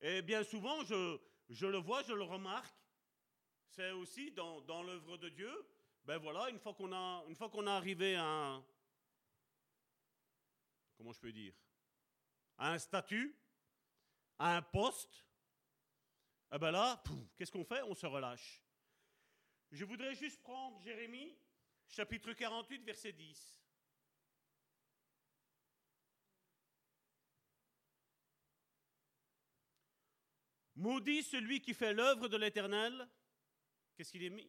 Et 0.00 0.22
bien 0.22 0.44
souvent, 0.44 0.84
je, 0.84 1.66
le 1.66 1.78
vois, 1.78 2.02
je 2.02 2.12
le 2.12 2.22
remarque, 2.22 2.74
c'est 3.68 3.90
aussi 3.92 4.30
dans, 4.32 4.82
l'œuvre 4.82 5.16
de 5.16 5.28
Dieu. 5.28 5.52
Ben 6.04 6.18
voilà, 6.18 6.48
une 6.50 6.58
fois 6.58 6.74
qu'on 6.74 6.92
a, 6.92 7.24
une 7.28 7.34
fois 7.34 7.48
qu'on 7.48 7.66
a 7.66 7.72
arrivé 7.72 8.14
à 8.16 8.24
un, 8.24 8.64
comment 10.96 11.12
je 11.12 11.20
peux 11.20 11.32
dire, 11.32 11.54
à 12.56 12.72
un 12.72 12.78
statut, 12.78 13.36
à 14.38 14.56
un 14.56 14.62
poste, 14.62 15.26
eh 16.52 16.58
ben 16.58 16.70
là, 16.70 17.02
qu'est-ce 17.36 17.52
qu'on 17.52 17.64
fait? 17.64 17.82
On 17.82 17.94
se 17.94 18.06
relâche. 18.06 18.62
Je 19.70 19.84
voudrais 19.84 20.14
juste 20.14 20.42
prendre 20.42 20.80
Jérémie, 20.80 21.36
chapitre 21.88 22.32
48, 22.32 22.84
verset 22.84 23.12
10. 23.12 23.57
Maudit 30.78 31.24
celui 31.24 31.60
qui 31.60 31.74
fait 31.74 31.92
l'œuvre 31.92 32.28
de 32.28 32.36
l'Éternel. 32.36 33.08
Qu'est-ce 33.96 34.12
qu'il 34.12 34.22
est 34.22 34.30
mis? 34.30 34.48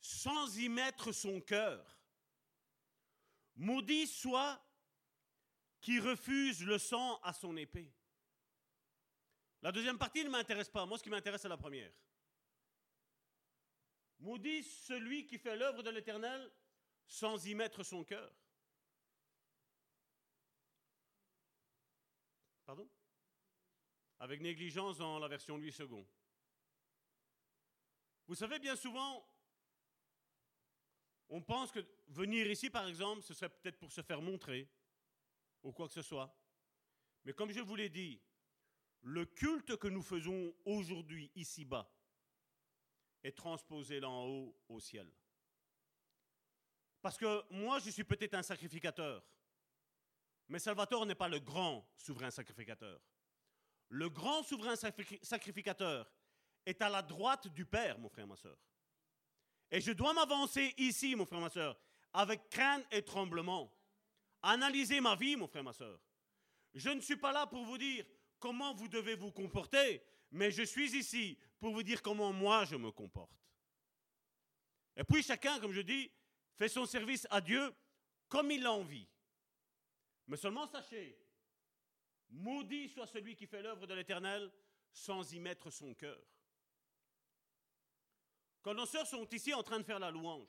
Sans 0.00 0.58
y 0.58 0.68
mettre 0.68 1.12
son 1.12 1.40
cœur. 1.40 1.96
Maudit 3.54 4.08
soit 4.08 4.60
qui 5.80 6.00
refuse 6.00 6.64
le 6.64 6.76
sang 6.78 7.20
à 7.22 7.32
son 7.32 7.56
épée. 7.56 7.94
La 9.62 9.70
deuxième 9.70 9.96
partie 9.96 10.24
ne 10.24 10.30
m'intéresse 10.30 10.70
pas. 10.70 10.86
Moi, 10.86 10.98
ce 10.98 11.04
qui 11.04 11.10
m'intéresse, 11.10 11.42
c'est 11.42 11.48
la 11.48 11.56
première. 11.56 11.92
Maudit 14.18 14.64
celui 14.64 15.24
qui 15.24 15.38
fait 15.38 15.56
l'œuvre 15.56 15.84
de 15.84 15.90
l'Éternel 15.90 16.50
sans 17.06 17.46
y 17.46 17.54
mettre 17.54 17.84
son 17.84 18.02
cœur. 18.02 18.34
Pardon 22.66 22.90
Avec 24.22 24.40
négligence 24.40 24.98
dans 24.98 25.18
la 25.18 25.26
version 25.26 25.56
8 25.56 25.72
secondes. 25.72 26.06
Vous 28.28 28.36
savez, 28.36 28.60
bien 28.60 28.76
souvent, 28.76 29.28
on 31.28 31.42
pense 31.42 31.72
que 31.72 31.84
venir 32.06 32.48
ici, 32.48 32.70
par 32.70 32.86
exemple, 32.86 33.22
ce 33.22 33.34
serait 33.34 33.48
peut-être 33.48 33.80
pour 33.80 33.90
se 33.90 34.00
faire 34.00 34.22
montrer, 34.22 34.70
ou 35.64 35.72
quoi 35.72 35.88
que 35.88 35.94
ce 35.94 36.02
soit. 36.02 36.32
Mais 37.24 37.32
comme 37.32 37.50
je 37.50 37.58
vous 37.58 37.74
l'ai 37.74 37.88
dit, 37.88 38.22
le 39.00 39.26
culte 39.26 39.76
que 39.76 39.88
nous 39.88 40.02
faisons 40.02 40.54
aujourd'hui 40.66 41.32
ici-bas 41.34 41.92
et 43.24 43.32
transposer-la 43.32 44.08
en 44.08 44.24
haut 44.28 44.56
au 44.68 44.78
ciel. 44.78 45.12
Parce 47.00 47.18
que 47.18 47.42
moi, 47.52 47.80
je 47.80 47.90
suis 47.90 48.04
peut-être 48.04 48.34
un 48.34 48.44
sacrificateur, 48.44 49.26
mais 50.46 50.60
Salvatore 50.60 51.06
n'est 51.06 51.16
pas 51.16 51.28
le 51.28 51.40
grand 51.40 51.84
souverain 51.96 52.30
sacrificateur. 52.30 53.00
Le 53.92 54.08
grand 54.08 54.42
souverain 54.42 54.74
sacrificateur 54.74 56.10
est 56.64 56.80
à 56.80 56.88
la 56.88 57.02
droite 57.02 57.48
du 57.48 57.66
Père, 57.66 57.98
mon 57.98 58.08
frère, 58.08 58.26
ma 58.26 58.36
soeur. 58.36 58.56
Et 59.70 59.82
je 59.82 59.92
dois 59.92 60.14
m'avancer 60.14 60.72
ici, 60.78 61.14
mon 61.14 61.26
frère, 61.26 61.40
ma 61.40 61.50
soeur, 61.50 61.78
avec 62.14 62.48
crainte 62.48 62.86
et 62.90 63.02
tremblement. 63.02 63.70
Analyser 64.40 64.98
ma 65.02 65.14
vie, 65.14 65.36
mon 65.36 65.46
frère, 65.46 65.62
ma 65.62 65.74
soeur. 65.74 66.00
Je 66.72 66.88
ne 66.88 67.02
suis 67.02 67.16
pas 67.16 67.32
là 67.32 67.46
pour 67.46 67.66
vous 67.66 67.76
dire 67.76 68.06
comment 68.38 68.72
vous 68.72 68.88
devez 68.88 69.14
vous 69.14 69.30
comporter, 69.30 70.02
mais 70.30 70.50
je 70.50 70.62
suis 70.62 70.96
ici 70.96 71.38
pour 71.60 71.74
vous 71.74 71.82
dire 71.82 72.00
comment 72.00 72.32
moi 72.32 72.64
je 72.64 72.76
me 72.76 72.90
comporte. 72.90 73.38
Et 74.96 75.04
puis 75.04 75.22
chacun, 75.22 75.60
comme 75.60 75.72
je 75.72 75.82
dis, 75.82 76.10
fait 76.56 76.68
son 76.68 76.86
service 76.86 77.26
à 77.28 77.42
Dieu 77.42 77.74
comme 78.26 78.50
il 78.50 78.62
l'a 78.62 78.72
envie. 78.72 79.06
Mais 80.28 80.38
seulement 80.38 80.66
sachez, 80.66 81.18
maudit 82.32 82.88
soit 82.88 83.06
celui 83.06 83.36
qui 83.36 83.46
fait 83.46 83.62
l'œuvre 83.62 83.86
de 83.86 83.94
l'Éternel 83.94 84.50
sans 84.92 85.32
y 85.32 85.38
mettre 85.38 85.70
son 85.70 85.94
cœur. 85.94 86.20
Quand 88.62 88.74
nos 88.74 88.86
sœurs 88.86 89.06
sont 89.06 89.28
ici 89.30 89.52
en 89.54 89.62
train 89.62 89.78
de 89.78 89.84
faire 89.84 89.98
la 89.98 90.10
louange, 90.10 90.48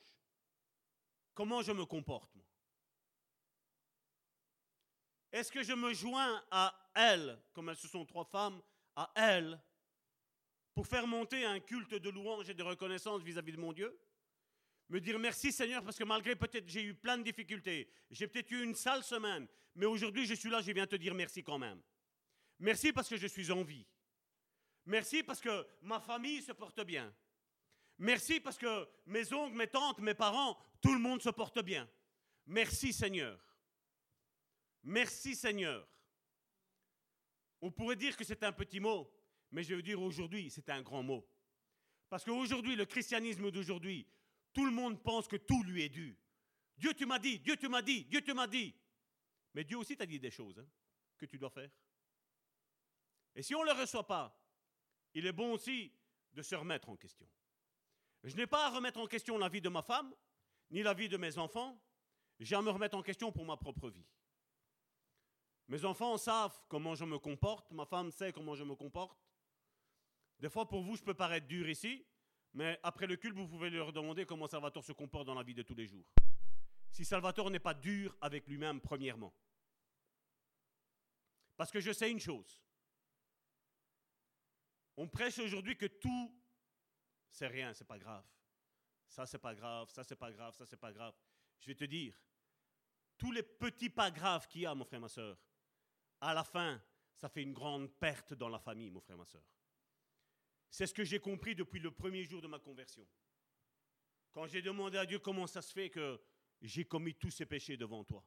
comment 1.34 1.62
je 1.62 1.72
me 1.72 1.84
comporte, 1.84 2.34
moi? 2.34 2.44
Est-ce 5.32 5.50
que 5.50 5.64
je 5.64 5.72
me 5.72 5.92
joins 5.92 6.44
à 6.52 6.72
elles, 6.94 7.42
comme 7.52 7.68
elles 7.68 7.76
sont 7.76 8.06
trois 8.06 8.24
femmes, 8.24 8.62
à 8.94 9.10
elles, 9.16 9.60
pour 10.74 10.86
faire 10.86 11.08
monter 11.08 11.44
un 11.44 11.58
culte 11.58 11.94
de 11.94 12.10
louange 12.10 12.48
et 12.50 12.54
de 12.54 12.62
reconnaissance 12.62 13.20
vis-à-vis 13.22 13.52
de 13.52 13.60
mon 13.60 13.72
Dieu? 13.72 13.98
Me 14.88 15.00
dire 15.00 15.18
merci 15.18 15.50
Seigneur 15.50 15.82
parce 15.82 15.96
que 15.96 16.04
malgré 16.04 16.36
peut-être 16.36 16.68
j'ai 16.68 16.82
eu 16.82 16.94
plein 16.94 17.16
de 17.16 17.22
difficultés, 17.22 17.88
j'ai 18.10 18.28
peut-être 18.28 18.50
eu 18.50 18.62
une 18.62 18.74
sale 18.74 19.02
semaine, 19.02 19.48
mais 19.74 19.86
aujourd'hui 19.86 20.26
je 20.26 20.34
suis 20.34 20.50
là, 20.50 20.60
je 20.60 20.72
viens 20.72 20.86
te 20.86 20.96
dire 20.96 21.14
merci 21.14 21.42
quand 21.42 21.58
même. 21.58 21.80
Merci 22.58 22.92
parce 22.92 23.08
que 23.08 23.16
je 23.16 23.26
suis 23.26 23.50
en 23.50 23.62
vie. 23.62 23.86
Merci 24.86 25.22
parce 25.22 25.40
que 25.40 25.66
ma 25.82 26.00
famille 26.00 26.42
se 26.42 26.52
porte 26.52 26.84
bien. 26.84 27.12
Merci 27.98 28.40
parce 28.40 28.58
que 28.58 28.88
mes 29.06 29.32
oncles, 29.32 29.56
mes 29.56 29.66
tantes, 29.68 30.00
mes 30.00 30.14
parents, 30.14 30.58
tout 30.80 30.92
le 30.92 30.98
monde 31.00 31.22
se 31.22 31.30
porte 31.30 31.62
bien. 31.62 31.88
Merci 32.46 32.92
Seigneur. 32.92 33.40
Merci 34.82 35.34
Seigneur. 35.34 35.88
On 37.62 37.70
pourrait 37.70 37.96
dire 37.96 38.16
que 38.16 38.24
c'est 38.24 38.42
un 38.42 38.52
petit 38.52 38.80
mot, 38.80 39.10
mais 39.50 39.62
je 39.62 39.74
veux 39.74 39.82
dire 39.82 40.00
aujourd'hui, 40.02 40.50
c'est 40.50 40.68
un 40.68 40.82
grand 40.82 41.02
mot. 41.02 41.26
Parce 42.10 42.24
qu'aujourd'hui, 42.24 42.76
le 42.76 42.84
christianisme 42.84 43.50
d'aujourd'hui, 43.50 44.06
tout 44.54 44.64
le 44.64 44.72
monde 44.72 45.02
pense 45.02 45.28
que 45.28 45.36
tout 45.36 45.62
lui 45.64 45.82
est 45.82 45.88
dû. 45.88 46.16
Dieu, 46.76 46.94
tu 46.94 47.04
m'as 47.04 47.18
dit, 47.18 47.38
Dieu, 47.40 47.56
tu 47.56 47.68
m'as 47.68 47.82
dit, 47.82 48.04
Dieu, 48.04 48.22
tu 48.22 48.32
m'as 48.32 48.46
dit. 48.46 48.74
Mais 49.52 49.64
Dieu 49.64 49.76
aussi 49.76 49.96
t'a 49.96 50.06
dit 50.06 50.18
des 50.18 50.30
choses 50.30 50.58
hein, 50.58 50.66
que 51.18 51.26
tu 51.26 51.38
dois 51.38 51.50
faire. 51.50 51.70
Et 53.34 53.42
si 53.42 53.54
on 53.54 53.60
ne 53.62 53.66
le 53.66 53.80
reçoit 53.80 54.06
pas, 54.06 54.40
il 55.12 55.26
est 55.26 55.32
bon 55.32 55.52
aussi 55.52 55.92
de 56.32 56.42
se 56.42 56.54
remettre 56.54 56.88
en 56.88 56.96
question. 56.96 57.28
Je 58.22 58.36
n'ai 58.36 58.46
pas 58.46 58.66
à 58.66 58.70
remettre 58.70 59.00
en 59.00 59.06
question 59.06 59.36
la 59.38 59.48
vie 59.48 59.60
de 59.60 59.68
ma 59.68 59.82
femme, 59.82 60.12
ni 60.70 60.82
la 60.82 60.94
vie 60.94 61.08
de 61.08 61.16
mes 61.16 61.36
enfants. 61.38 61.80
J'ai 62.40 62.56
à 62.56 62.62
me 62.62 62.70
remettre 62.70 62.96
en 62.96 63.02
question 63.02 63.30
pour 63.30 63.44
ma 63.44 63.56
propre 63.56 63.90
vie. 63.90 64.06
Mes 65.68 65.84
enfants 65.84 66.16
savent 66.16 66.58
comment 66.68 66.94
je 66.94 67.04
me 67.04 67.18
comporte, 67.18 67.70
ma 67.70 67.86
femme 67.86 68.10
sait 68.10 68.32
comment 68.32 68.54
je 68.54 68.64
me 68.64 68.74
comporte. 68.74 69.18
Des 70.38 70.50
fois, 70.50 70.68
pour 70.68 70.82
vous, 70.82 70.96
je 70.96 71.02
peux 71.02 71.14
paraître 71.14 71.46
dur 71.46 71.68
ici, 71.68 72.04
mais 72.54 72.78
après 72.82 73.06
le 73.06 73.16
culte, 73.16 73.36
vous 73.36 73.48
pouvez 73.48 73.68
leur 73.68 73.92
demander 73.92 74.24
comment 74.24 74.46
Salvatore 74.46 74.84
se 74.84 74.92
comporte 74.92 75.26
dans 75.26 75.34
la 75.34 75.42
vie 75.42 75.54
de 75.54 75.62
tous 75.62 75.74
les 75.74 75.86
jours. 75.86 76.06
Si 76.90 77.04
Salvatore 77.04 77.50
n'est 77.50 77.58
pas 77.58 77.74
dur 77.74 78.16
avec 78.20 78.46
lui-même, 78.46 78.80
premièrement. 78.80 79.34
Parce 81.56 81.70
que 81.70 81.80
je 81.80 81.92
sais 81.92 82.10
une 82.10 82.20
chose. 82.20 82.60
On 84.96 85.08
prêche 85.08 85.38
aujourd'hui 85.40 85.76
que 85.76 85.86
tout 85.86 86.32
c'est 87.34 87.48
rien, 87.48 87.74
c'est 87.74 87.84
pas 87.84 87.98
grave. 87.98 88.24
Ça, 89.08 89.26
c'est 89.26 89.38
pas 89.38 89.54
grave, 89.54 89.90
ça, 89.90 90.04
c'est 90.04 90.14
pas 90.16 90.30
grave, 90.30 90.54
ça, 90.54 90.64
c'est 90.64 90.76
pas 90.76 90.92
grave. 90.92 91.14
Je 91.58 91.66
vais 91.66 91.74
te 91.74 91.84
dire, 91.84 92.16
tous 93.18 93.32
les 93.32 93.42
petits 93.42 93.90
pas 93.90 94.12
graves 94.12 94.46
qu'il 94.46 94.62
y 94.62 94.66
a, 94.66 94.74
mon 94.74 94.84
frère, 94.84 95.00
ma 95.00 95.08
soeur, 95.08 95.36
à 96.20 96.32
la 96.32 96.44
fin, 96.44 96.80
ça 97.16 97.28
fait 97.28 97.42
une 97.42 97.52
grande 97.52 97.90
perte 97.90 98.34
dans 98.34 98.48
la 98.48 98.60
famille, 98.60 98.90
mon 98.90 99.00
frère, 99.00 99.16
ma 99.16 99.26
soeur. 99.26 99.42
C'est 100.74 100.88
ce 100.88 100.92
que 100.92 101.04
j'ai 101.04 101.20
compris 101.20 101.54
depuis 101.54 101.78
le 101.78 101.92
premier 101.92 102.24
jour 102.24 102.42
de 102.42 102.48
ma 102.48 102.58
conversion. 102.58 103.06
Quand 104.32 104.48
j'ai 104.48 104.60
demandé 104.60 104.98
à 104.98 105.06
Dieu 105.06 105.20
comment 105.20 105.46
ça 105.46 105.62
se 105.62 105.72
fait 105.72 105.88
que 105.88 106.20
j'ai 106.60 106.84
commis 106.84 107.14
tous 107.14 107.30
ces 107.30 107.46
péchés 107.46 107.76
devant 107.76 108.02
toi. 108.02 108.26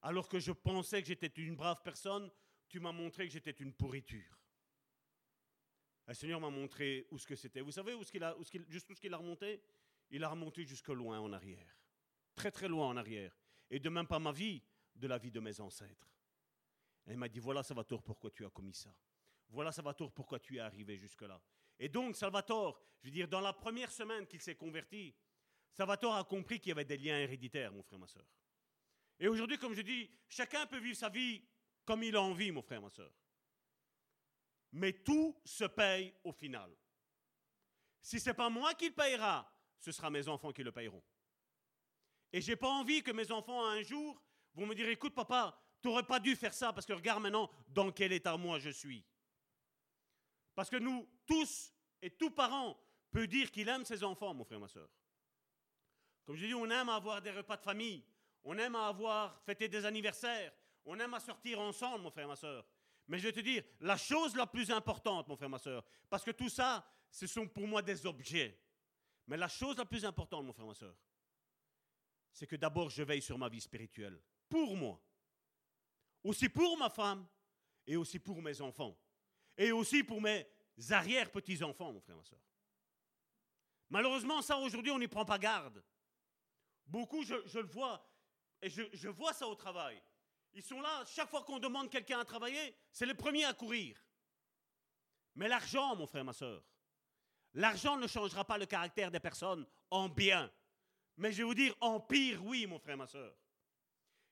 Alors 0.00 0.30
que 0.30 0.38
je 0.38 0.50
pensais 0.50 1.02
que 1.02 1.08
j'étais 1.08 1.26
une 1.42 1.56
brave 1.56 1.82
personne, 1.84 2.30
tu 2.70 2.80
m'as 2.80 2.92
montré 2.92 3.26
que 3.26 3.34
j'étais 3.34 3.50
une 3.50 3.74
pourriture. 3.74 4.40
Le 6.06 6.14
Seigneur 6.14 6.40
m'a 6.40 6.48
montré 6.48 7.06
où 7.10 7.18
ce 7.18 7.26
que 7.26 7.36
c'était. 7.36 7.60
Vous 7.60 7.72
savez 7.72 7.92
où 7.92 8.02
ce 8.02 8.10
qu'il 8.10 8.24
a, 8.24 8.34
où 8.38 8.40
où 8.40 8.44
ce 8.44 9.00
qu'il 9.00 9.12
a 9.12 9.18
remonté? 9.18 9.62
Il 10.08 10.24
a 10.24 10.28
remonté 10.30 10.64
jusque 10.64 10.88
loin 10.88 11.20
en 11.20 11.34
arrière. 11.34 11.76
Très 12.34 12.50
très 12.50 12.66
loin 12.66 12.88
en 12.88 12.96
arrière. 12.96 13.36
Et 13.68 13.78
de 13.78 13.90
même 13.90 14.06
pas 14.06 14.18
ma 14.18 14.32
vie, 14.32 14.62
de 14.94 15.06
la 15.06 15.18
vie 15.18 15.30
de 15.30 15.40
mes 15.40 15.60
ancêtres. 15.60 16.14
Et 17.06 17.10
il 17.10 17.18
m'a 17.18 17.28
dit, 17.28 17.40
voilà 17.40 17.62
Salvatore, 17.62 18.02
pourquoi 18.02 18.30
tu 18.30 18.46
as 18.46 18.50
commis 18.50 18.72
ça. 18.72 18.96
Voilà 19.50 19.72
Salvatore, 19.72 20.12
pourquoi 20.12 20.38
tu 20.38 20.56
es 20.56 20.60
arrivé 20.60 20.96
jusque-là. 20.96 21.40
Et 21.78 21.88
donc 21.88 22.16
Salvatore, 22.16 22.80
je 23.00 23.08
veux 23.08 23.12
dire, 23.12 23.28
dans 23.28 23.40
la 23.40 23.52
première 23.52 23.90
semaine 23.90 24.26
qu'il 24.26 24.40
s'est 24.40 24.56
converti, 24.56 25.14
Salvatore 25.72 26.16
a 26.16 26.24
compris 26.24 26.60
qu'il 26.60 26.70
y 26.70 26.72
avait 26.72 26.84
des 26.84 26.96
liens 26.96 27.18
héréditaires, 27.18 27.72
mon 27.72 27.82
frère, 27.82 27.98
ma 27.98 28.06
soeur. 28.06 28.26
Et 29.18 29.28
aujourd'hui, 29.28 29.58
comme 29.58 29.74
je 29.74 29.82
dis, 29.82 30.10
chacun 30.28 30.66
peut 30.66 30.78
vivre 30.78 30.96
sa 30.96 31.08
vie 31.08 31.42
comme 31.84 32.02
il 32.02 32.16
a 32.16 32.22
envie, 32.22 32.50
mon 32.50 32.62
frère, 32.62 32.80
ma 32.80 32.90
soeur 32.90 33.12
mais 34.72 34.92
tout 34.92 35.40
se 35.44 35.64
paye 35.64 36.14
au 36.24 36.32
final. 36.32 36.70
Si 38.00 38.20
ce 38.20 38.30
n'est 38.30 38.34
pas 38.34 38.48
moi 38.48 38.74
qui 38.74 38.88
le 38.88 38.94
payera, 38.94 39.50
ce 39.78 39.92
sera 39.92 40.10
mes 40.10 40.26
enfants 40.28 40.52
qui 40.52 40.62
le 40.62 40.72
payeront. 40.72 41.02
Et 42.32 42.40
j'ai 42.40 42.56
pas 42.56 42.68
envie 42.68 43.02
que 43.02 43.10
mes 43.10 43.30
enfants 43.30 43.66
un 43.66 43.82
jour 43.82 44.22
vont 44.54 44.66
me 44.66 44.74
dire 44.74 44.88
écoute 44.88 45.14
papa, 45.14 45.60
tu 45.80 45.88
n'aurais 45.88 46.06
pas 46.06 46.20
dû 46.20 46.36
faire 46.36 46.54
ça 46.54 46.72
parce 46.72 46.86
que 46.86 46.92
regarde 46.92 47.22
maintenant 47.22 47.50
dans 47.68 47.90
quel 47.90 48.12
état 48.12 48.36
moi 48.36 48.58
je 48.58 48.70
suis. 48.70 49.04
Parce 50.54 50.70
que 50.70 50.76
nous 50.76 51.08
tous 51.26 51.72
et 52.02 52.10
tout 52.10 52.30
parent 52.30 52.78
peut 53.10 53.26
dire 53.26 53.50
qu'il 53.50 53.68
aime 53.68 53.84
ses 53.84 54.02
enfants, 54.04 54.34
mon 54.34 54.44
frère, 54.44 54.60
ma 54.60 54.68
soeur. 54.68 54.88
Comme 56.24 56.36
je 56.36 56.46
dis, 56.46 56.54
on 56.54 56.70
aime 56.70 56.88
avoir 56.88 57.20
des 57.20 57.30
repas 57.30 57.56
de 57.56 57.62
famille, 57.62 58.04
on 58.44 58.56
aime 58.58 58.76
avoir 58.76 59.42
fêté 59.42 59.68
des 59.68 59.84
anniversaires, 59.84 60.52
on 60.84 60.98
aime 60.98 61.14
à 61.14 61.20
sortir 61.20 61.60
ensemble, 61.60 62.04
mon 62.04 62.10
frère, 62.10 62.28
ma 62.28 62.36
soeur. 62.36 62.66
Mais 63.08 63.18
je 63.18 63.24
vais 63.24 63.32
te 63.32 63.40
dire, 63.40 63.64
la 63.80 63.96
chose 63.96 64.36
la 64.36 64.46
plus 64.46 64.70
importante, 64.70 65.26
mon 65.26 65.36
frère, 65.36 65.48
ma 65.48 65.58
soeur, 65.58 65.84
parce 66.08 66.24
que 66.24 66.30
tout 66.30 66.48
ça, 66.48 66.86
ce 67.10 67.26
sont 67.26 67.48
pour 67.48 67.66
moi 67.66 67.82
des 67.82 68.06
objets. 68.06 68.58
Mais 69.26 69.36
la 69.36 69.48
chose 69.48 69.76
la 69.76 69.84
plus 69.84 70.04
importante, 70.04 70.44
mon 70.44 70.52
frère, 70.52 70.66
ma 70.66 70.74
soeur, 70.74 70.94
c'est 72.32 72.46
que 72.46 72.56
d'abord 72.56 72.90
je 72.90 73.02
veille 73.02 73.22
sur 73.22 73.36
ma 73.36 73.48
vie 73.48 73.60
spirituelle, 73.60 74.22
pour 74.48 74.76
moi, 74.76 75.02
aussi 76.22 76.48
pour 76.48 76.76
ma 76.76 76.90
femme, 76.90 77.26
et 77.86 77.96
aussi 77.96 78.18
pour 78.20 78.40
mes 78.40 78.60
enfants, 78.60 78.96
et 79.60 79.72
aussi 79.72 80.02
pour 80.02 80.22
mes 80.22 80.46
arrière-petits-enfants, 80.88 81.92
mon 81.92 82.00
frère, 82.00 82.16
ma 82.16 82.24
soeur. 82.24 82.38
Malheureusement, 83.90 84.40
ça, 84.40 84.56
aujourd'hui, 84.56 84.90
on 84.90 84.98
n'y 84.98 85.06
prend 85.06 85.26
pas 85.26 85.38
garde. 85.38 85.84
Beaucoup, 86.86 87.22
je, 87.22 87.34
le 87.58 87.66
vois, 87.66 88.02
et 88.62 88.70
je, 88.70 89.08
vois 89.08 89.34
ça 89.34 89.46
au 89.46 89.54
travail. 89.54 90.02
Ils 90.54 90.62
sont 90.62 90.80
là, 90.80 91.04
chaque 91.04 91.28
fois 91.28 91.42
qu'on 91.42 91.58
demande 91.58 91.90
quelqu'un 91.90 92.20
à 92.20 92.24
travailler, 92.24 92.74
c'est 92.90 93.04
le 93.04 93.12
premier 93.12 93.44
à 93.44 93.52
courir. 93.52 94.02
Mais 95.34 95.46
l'argent, 95.46 95.94
mon 95.94 96.06
frère, 96.06 96.24
ma 96.24 96.32
soeur, 96.32 96.64
l'argent 97.52 97.98
ne 97.98 98.06
changera 98.06 98.46
pas 98.46 98.56
le 98.56 98.64
caractère 98.64 99.10
des 99.10 99.20
personnes 99.20 99.66
en 99.90 100.08
bien. 100.08 100.50
Mais 101.18 101.32
je 101.32 101.38
vais 101.38 101.44
vous 101.44 101.54
dire, 101.54 101.74
en 101.82 102.00
pire, 102.00 102.42
oui, 102.46 102.66
mon 102.66 102.78
frère, 102.78 102.96
ma 102.96 103.06
soeur. 103.06 103.36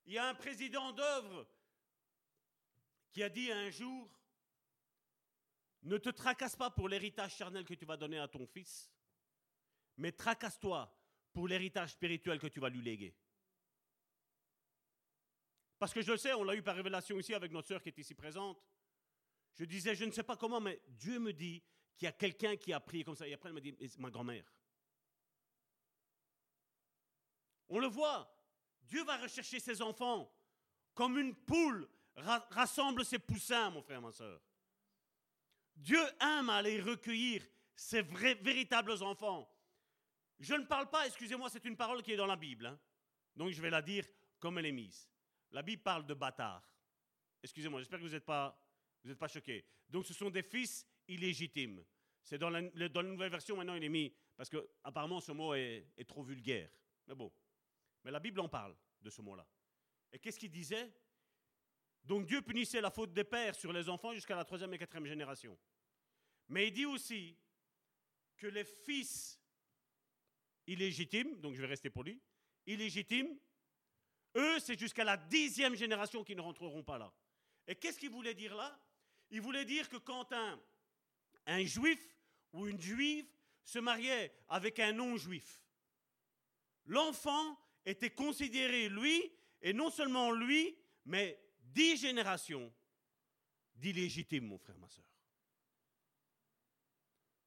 Il 0.07 0.15
y 0.15 0.19
a 0.19 0.27
un 0.27 0.35
président 0.35 0.91
d'œuvre 0.91 1.47
qui 3.13 3.23
a 3.23 3.29
dit 3.29 3.53
un 3.53 3.69
jour, 3.69 4.18
ne 5.83 5.99
te 5.99 6.09
tracasse 6.09 6.57
pas 6.57 6.71
pour 6.71 6.89
l'héritage 6.89 7.37
charnel 7.37 7.65
que 7.65 7.75
tu 7.75 7.85
vas 7.85 7.97
donner 7.97 8.19
à 8.19 8.29
ton 8.29 8.47
fils, 8.47 8.91
mais 9.97 10.13
tracasse-toi 10.13 10.93
pour 11.33 11.49
l'héritage 11.49 11.93
spirituel 11.93 12.39
que 12.39 12.47
tu 12.47 12.61
vas 12.61 12.69
lui 12.69 12.83
léguer. 12.83 13.15
Parce 15.79 15.95
que 15.95 16.03
je 16.03 16.17
sais, 16.17 16.33
on 16.35 16.43
l'a 16.43 16.57
eu 16.57 16.63
par 16.63 16.75
révélation 16.75 17.19
ici 17.19 17.35
avec 17.35 17.53
notre 17.53 17.69
sœur 17.69 17.83
qui 17.83 17.91
est 17.91 17.99
ici 17.99 18.15
présente. 18.15 18.61
Je 19.55 19.65
disais, 19.65 19.95
je 19.95 20.05
ne 20.05 20.11
sais 20.11 20.25
pas 20.25 20.37
comment, 20.37 20.61
mais 20.61 20.81
Dieu 20.89 21.19
me 21.19 21.33
dit 21.33 21.63
qu'il 21.97 22.07
y 22.07 22.09
a 22.09 22.13
quelqu'un 22.13 22.57
qui 22.57 22.73
a 22.73 22.81
prié 22.81 23.05
comme 23.05 23.15
ça. 23.15 23.29
Et 23.29 23.35
après, 23.35 23.49
elle 23.49 23.55
me 23.55 23.61
dit, 23.61 23.77
ma 23.99 24.11
grand-mère. 24.11 24.45
On 27.69 27.79
le 27.79 27.87
voit. 27.87 28.33
Dieu 28.83 29.05
va 29.05 29.19
rechercher 29.19 29.61
ses 29.61 29.83
enfants 29.83 30.33
comme 30.95 31.19
une 31.19 31.35
poule 31.35 31.89
rassemble 32.17 33.05
ses 33.05 33.19
poussins, 33.19 33.71
mon 33.71 33.83
frère, 33.83 34.01
ma 34.01 34.11
soeur. 34.11 34.41
Dieu 35.79 36.01
aime 36.21 36.51
aller 36.51 36.81
recueillir 36.81 37.43
ses 37.75 38.03
vrais, 38.03 38.35
véritables 38.35 39.03
enfants. 39.03 39.49
Je 40.41 40.55
ne 40.55 40.65
parle 40.65 40.89
pas, 40.91 41.07
excusez-moi, 41.07 41.49
c'est 41.51 41.65
une 41.65 41.77
parole 41.77 42.03
qui 42.03 42.13
est 42.13 42.17
dans 42.17 42.27
la 42.27 42.37
Bible. 42.37 42.67
hein. 42.67 42.79
Donc 43.35 43.51
je 43.51 43.63
vais 43.63 43.71
la 43.71 43.83
dire 43.83 44.05
comme 44.41 44.59
elle 44.59 44.67
est 44.67 44.73
mise. 44.73 45.09
La 45.53 45.63
Bible 45.63 45.83
parle 45.83 46.05
de 46.07 46.15
bâtards. 46.15 46.67
Excusez-moi, 47.43 47.81
j'espère 47.81 47.99
que 48.01 48.05
vous 48.05 48.11
n'êtes 48.11 48.25
pas, 48.25 48.61
pas 49.19 49.29
choqués. 49.29 49.65
Donc 49.89 50.05
ce 50.07 50.13
sont 50.15 50.31
des 50.31 50.43
fils 50.43 50.87
illégitimes. 51.07 51.85
C'est 52.23 52.39
dans 52.39 52.51
la, 52.51 52.61
le- 52.61 52.89
dans 52.89 53.03
la 53.03 53.09
nouvelle 53.09 53.31
version 53.31 53.57
maintenant 53.57 53.75
il 53.75 53.85
est 53.85 53.89
mis 53.89 54.15
parce 54.37 54.51
que 54.51 54.69
apparemment 54.85 55.21
ce 55.21 55.33
mot 55.33 55.55
est, 55.55 55.87
est 55.97 56.05
trop 56.09 56.23
vulgaire. 56.23 56.69
Mais 57.07 57.15
bon, 57.15 57.33
mais 58.05 58.11
la 58.11 58.21
Bible 58.21 58.41
en 58.41 58.49
parle 58.49 58.77
de 59.01 59.09
ce 59.11 59.23
mot-là. 59.23 59.47
Et 60.13 60.19
qu'est-ce 60.19 60.39
qu'il 60.39 60.51
disait? 60.51 60.93
Donc 62.09 62.25
Dieu 62.25 62.41
punissait 62.41 62.81
la 62.81 62.91
faute 62.91 63.13
des 63.13 63.23
pères 63.23 63.55
sur 63.55 63.71
les 63.71 63.87
enfants 63.87 64.15
jusqu'à 64.15 64.35
la 64.35 64.47
troisième 64.47 64.73
et 64.73 64.79
quatrième 64.79 65.05
génération. 65.05 65.59
Mais 66.49 66.69
il 66.69 66.73
dit 66.73 66.87
aussi 66.87 67.37
que 68.39 68.47
les 68.47 68.65
fils 68.65 69.39
illégitimes, 70.67 71.39
donc 71.43 71.55
je 71.55 71.61
vais 71.61 71.67
rester 71.67 71.91
pour 71.91 72.05
lui, 72.05 72.19
illégitimes, 72.65 73.39
eux, 74.37 74.59
c'est 74.59 74.79
jusqu'à 74.79 75.05
la 75.05 75.19
dixième 75.19 75.75
génération 75.75 76.25
qui 76.25 76.35
ne 76.35 76.41
rentreront 76.41 76.83
pas 76.83 76.97
là. 76.97 77.13
Et 77.67 77.75
qu'est-ce 77.75 77.99
qu'il 77.99 78.11
voulait 78.11 78.35
dire 78.35 78.57
là? 78.57 78.81
Il 79.31 79.43
voulait 79.43 79.67
dire 79.67 79.87
que 79.91 79.99
quand 79.99 80.33
un, 80.33 80.59
un 81.45 81.63
juif 81.67 82.01
ou 82.55 82.67
une 82.69 82.81
juive 82.81 83.27
se 83.65 83.81
mariait 83.81 84.33
avec 84.49 84.79
un 84.79 84.95
non-juif, 84.95 85.63
l'enfant 86.87 87.59
était 87.85 88.15
considéré, 88.15 88.89
lui, 88.89 89.31
et 89.61 89.75
non 89.75 89.91
seulement 89.91 90.31
lui, 90.31 90.75
mais 91.05 91.39
dix 91.73 91.97
générations 91.97 92.73
d'illégitimes, 93.75 94.47
mon 94.47 94.59
frère, 94.59 94.79
ma 94.79 94.89
soeur. 94.89 95.05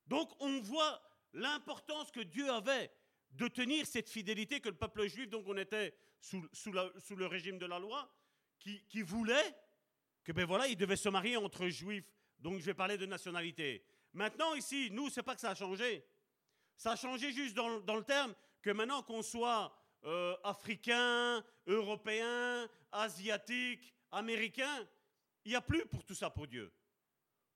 Donc 0.08 0.30
on 0.40 0.60
voit 0.62 1.02
l'importance 1.34 2.12
que 2.12 2.22
Dieu 2.22 2.50
avait 2.50 2.92
de 3.32 3.48
tenir 3.48 3.86
cette 3.88 4.10
fidélité 4.10 4.60
que 4.60 4.70
le 4.70 4.76
peuple 4.76 5.08
juif, 5.08 5.30
donc 5.30 5.46
on 5.48 5.58
était 5.58 5.96
sous, 6.20 6.42
le 6.72 7.26
régime 7.26 7.58
de 7.58 7.66
la 7.66 7.80
loi, 7.80 8.14
qui, 8.60 9.02
voulait 9.02 9.56
que 10.24 10.32
ben 10.32 10.46
voilà, 10.46 10.68
il 10.68 10.76
devait 10.76 10.96
se 10.96 11.10
marier 11.10 11.38
entre 11.38 11.68
juifs. 11.68 12.06
Donc 12.40 12.60
je 12.60 12.66
vais 12.66 12.74
parler 12.74 12.98
de 12.98 13.06
nationalité. 13.06 13.84
Maintenant 14.14 14.54
ici, 14.56 14.90
nous, 14.92 15.10
c'est 15.10 15.24
pas 15.24 15.36
que 15.36 15.42
ça 15.42 15.52
a 15.52 15.56
changé. 15.56 16.06
Ça 16.76 16.92
a 16.92 16.96
changé 16.96 17.32
juste 17.32 17.56
dans, 17.56 17.80
dans 17.80 17.96
le 17.96 18.04
terme 18.04 18.36
que 18.62 18.70
maintenant 18.70 19.02
qu'on 19.04 19.22
soit 19.22 19.74
euh, 20.04 20.36
africain, 20.44 21.44
européen, 21.68 22.68
asiatique, 22.92 23.94
américain, 24.12 24.88
il 25.46 25.50
n'y 25.50 25.56
a 25.56 25.62
plus 25.62 25.86
pour 25.86 26.04
tout 26.04 26.16
ça 26.16 26.30
pour 26.30 26.48
Dieu. 26.48 26.72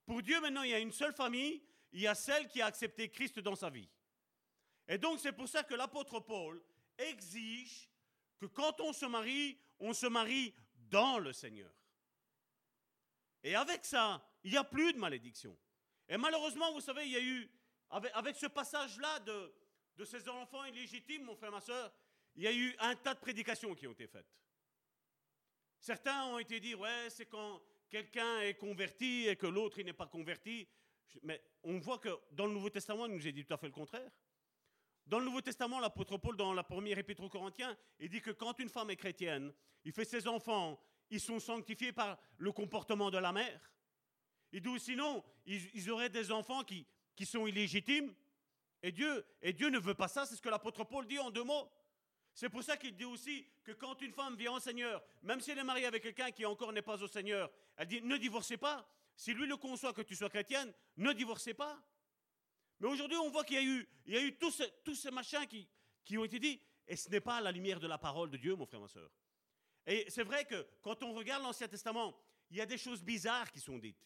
Pour 0.05 0.21
Dieu, 0.21 0.39
maintenant, 0.39 0.63
il 0.63 0.71
y 0.71 0.73
a 0.73 0.79
une 0.79 0.91
seule 0.91 1.13
famille, 1.13 1.63
il 1.91 2.01
y 2.01 2.07
a 2.07 2.15
celle 2.15 2.47
qui 2.47 2.61
a 2.61 2.67
accepté 2.67 3.09
Christ 3.09 3.39
dans 3.39 3.55
sa 3.55 3.69
vie. 3.69 3.89
Et 4.87 4.97
donc, 4.97 5.19
c'est 5.19 5.31
pour 5.31 5.47
ça 5.47 5.63
que 5.63 5.73
l'apôtre 5.73 6.19
Paul 6.19 6.61
exige 6.97 7.89
que 8.37 8.45
quand 8.45 8.79
on 8.81 8.93
se 8.93 9.05
marie, 9.05 9.57
on 9.79 9.93
se 9.93 10.05
marie 10.05 10.53
dans 10.75 11.17
le 11.17 11.33
Seigneur. 11.33 11.71
Et 13.43 13.55
avec 13.55 13.85
ça, 13.85 14.23
il 14.43 14.51
n'y 14.51 14.57
a 14.57 14.63
plus 14.63 14.93
de 14.93 14.99
malédiction. 14.99 15.57
Et 16.07 16.17
malheureusement, 16.17 16.71
vous 16.71 16.81
savez, 16.81 17.05
il 17.05 17.11
y 17.11 17.15
a 17.15 17.21
eu, 17.21 17.49
avec, 17.89 18.35
ce 18.35 18.47
passage-là 18.47 19.19
de, 19.19 19.53
de 19.97 20.05
ces 20.05 20.27
enfants 20.29 20.63
illégitimes, 20.65 21.23
mon 21.23 21.35
frère, 21.35 21.51
ma 21.51 21.61
soeur, 21.61 21.91
il 22.35 22.43
y 22.43 22.47
a 22.47 22.53
eu 22.53 22.75
un 22.79 22.95
tas 22.95 23.13
de 23.13 23.19
prédications 23.19 23.73
qui 23.73 23.87
ont 23.87 23.91
été 23.91 24.07
faites. 24.07 24.27
Certains 25.85 26.25
ont 26.25 26.39
été 26.39 26.59
dit, 26.59 26.73
ouais, 26.73 27.11
c'est 27.11 27.27
quand 27.27 27.61
quelqu'un 27.91 28.39
est 28.39 28.55
converti 28.55 29.27
et 29.27 29.35
que 29.35 29.45
l'autre 29.45 29.79
n'est 29.83 29.93
pas 29.93 30.07
converti. 30.07 30.67
Mais 31.21 31.39
on 31.61 31.77
voit 31.77 31.99
que 31.99 32.09
dans 32.31 32.47
le 32.47 32.53
Nouveau 32.53 32.71
Testament, 32.71 33.05
il 33.05 33.13
nous 33.13 33.27
est 33.27 33.31
dit 33.31 33.45
tout 33.45 33.53
à 33.53 33.57
fait 33.57 33.67
le 33.67 33.71
contraire. 33.71 34.09
Dans 35.05 35.19
le 35.19 35.25
Nouveau 35.25 35.41
Testament, 35.41 35.79
l'apôtre 35.79 36.17
Paul, 36.17 36.35
dans 36.37 36.53
la 36.53 36.63
première 36.63 36.97
épître 36.97 37.21
aux 37.21 37.29
Corinthiens, 37.29 37.77
il 37.99 38.09
dit 38.09 38.19
que 38.19 38.31
quand 38.31 38.57
une 38.57 38.67
femme 38.67 38.89
est 38.89 38.95
chrétienne, 38.95 39.53
il 39.83 39.91
fait 39.91 40.05
ses 40.05 40.27
enfants, 40.27 40.81
ils 41.11 41.19
sont 41.19 41.39
sanctifiés 41.39 41.91
par 41.91 42.17
le 42.39 42.51
comportement 42.51 43.11
de 43.11 43.19
la 43.19 43.31
mère. 43.31 43.71
Il 44.53 44.63
dit 44.63 44.79
sinon, 44.79 45.23
ils, 45.45 45.69
ils 45.75 45.91
auraient 45.91 46.09
des 46.09 46.31
enfants 46.31 46.63
qui, 46.63 46.83
qui 47.15 47.27
sont 47.27 47.45
illégitimes. 47.45 48.11
Et 48.81 48.91
Dieu, 48.91 49.23
et 49.39 49.53
Dieu 49.53 49.69
ne 49.69 49.77
veut 49.77 49.93
pas 49.93 50.07
ça, 50.07 50.25
c'est 50.25 50.35
ce 50.35 50.41
que 50.41 50.49
l'apôtre 50.49 50.83
Paul 50.83 51.05
dit 51.05 51.19
en 51.19 51.29
deux 51.29 51.43
mots. 51.43 51.69
C'est 52.35 52.49
pour 52.49 52.63
ça 52.63 52.75
qu'il 52.75 52.93
dit 52.93 53.05
aussi 53.05 53.47
que 53.63 53.71
quand 53.71 54.01
une 54.01 54.11
femme 54.11 54.35
vient 54.35 54.51
au 54.51 54.59
Seigneur, 54.59 55.01
même 55.23 55.39
si 55.39 55.51
elle 55.51 55.59
est 55.59 55.63
mariée 55.63 55.85
avec 55.85 56.03
quelqu'un 56.03 56.31
qui 56.31 56.45
encore 56.45 56.73
n'est 56.73 56.81
pas 56.81 57.01
au 57.01 57.07
Seigneur, 57.07 57.49
elle 57.77 57.87
dit 57.87 58.01
ne 58.01 58.17
divorcez 58.17 58.57
pas. 58.57 58.85
Si 59.15 59.33
lui 59.33 59.47
le 59.47 59.55
conçoit 59.55 59.93
que 59.93 60.01
tu 60.01 60.17
sois 60.17 60.29
chrétienne, 60.29 60.73
ne 60.97 61.13
divorcez 61.13 61.53
pas. 61.53 61.81
Mais 62.81 62.89
aujourd'hui, 62.89 63.17
on 63.17 63.29
voit 63.29 63.45
qu'il 63.45 63.55
y 63.55 63.59
a 63.59 63.63
eu, 63.63 63.87
y 64.05 64.17
a 64.17 64.21
eu 64.21 64.37
tous, 64.37 64.61
ces, 64.93 65.11
machins 65.11 65.47
qui, 65.47 65.65
qui 66.03 66.17
ont 66.17 66.25
été 66.25 66.37
dit, 66.37 66.61
et 66.85 66.97
ce 66.97 67.09
n'est 67.09 67.21
pas 67.21 67.39
la 67.39 67.53
lumière 67.53 67.79
de 67.79 67.87
la 67.87 67.97
parole 67.97 68.29
de 68.29 68.35
Dieu, 68.35 68.53
mon 68.57 68.65
frère, 68.65 68.81
ma 68.81 68.89
soeur. 68.89 69.09
Et 69.87 70.05
c'est 70.09 70.23
vrai 70.23 70.43
que 70.43 70.67
quand 70.81 71.03
on 71.03 71.13
regarde 71.13 71.41
l'Ancien 71.41 71.69
Testament, 71.69 72.19
il 72.51 72.57
y 72.57 72.61
a 72.61 72.65
des 72.65 72.77
choses 72.77 73.01
bizarres 73.01 73.49
qui 73.49 73.61
sont 73.61 73.77
dites. 73.77 74.05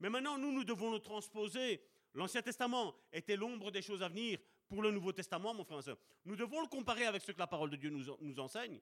Mais 0.00 0.08
maintenant, 0.08 0.38
nous, 0.38 0.50
nous 0.50 0.64
devons 0.64 0.90
le 0.92 0.98
transposer. 0.98 1.82
L'Ancien 2.14 2.40
Testament 2.40 2.94
était 3.12 3.36
l'ombre 3.36 3.70
des 3.70 3.82
choses 3.82 4.02
à 4.02 4.08
venir 4.08 4.38
pour 4.68 4.82
le 4.82 4.90
Nouveau 4.90 5.12
Testament, 5.12 5.54
mon 5.54 5.64
frère, 5.64 5.76
ma 5.76 5.82
soeur. 5.82 5.98
Nous 6.24 6.36
devons 6.36 6.60
le 6.60 6.66
comparer 6.66 7.06
avec 7.06 7.22
ce 7.22 7.32
que 7.32 7.38
la 7.38 7.46
parole 7.46 7.70
de 7.70 7.76
Dieu 7.76 7.90
nous, 7.90 8.10
en- 8.10 8.18
nous 8.20 8.38
enseigne. 8.40 8.80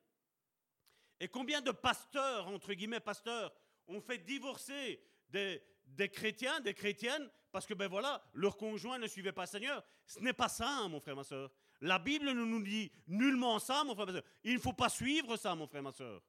Et 1.21 1.29
combien 1.29 1.61
de 1.61 1.71
pasteurs, 1.71 2.49
entre 2.49 2.73
guillemets 2.75 3.01
pasteurs, 3.01 3.53
ont 3.87 4.01
fait 4.01 4.19
divorcer 4.19 5.01
des, 5.29 5.63
chrétiens, 6.11 6.61
des 6.61 6.75
chrétiennes, 6.75 7.31
parce 7.53 7.67
que 7.67 7.75
ben 7.75 7.89
voilà, 7.89 8.23
leur 8.33 8.57
conjoint 8.57 8.99
ne 8.99 9.07
suivait 9.07 9.33
pas 9.33 9.47
Seigneur? 9.47 9.85
Ce 10.07 10.19
n'est 10.21 10.33
pas 10.33 10.49
ça, 10.49 10.89
mon 10.89 11.01
frère, 11.01 11.17
ma 11.17 11.25
soeur. 11.25 11.51
La 11.81 11.99
Bible 11.99 12.27
ne 12.27 12.45
nous 12.45 12.63
dit 12.63 12.91
nullement 13.07 13.59
ça, 13.59 13.85
mon 13.85 13.95
frère, 13.95 14.07
ma 14.07 14.13
soeur. 14.13 14.25
Il 14.43 14.55
ne 14.55 14.59
faut 14.61 14.73
pas 14.73 14.89
suivre 14.89 15.37
ça, 15.37 15.55
mon 15.55 15.67
frère, 15.67 15.83
ma 15.83 15.93
soeur. 15.93 16.23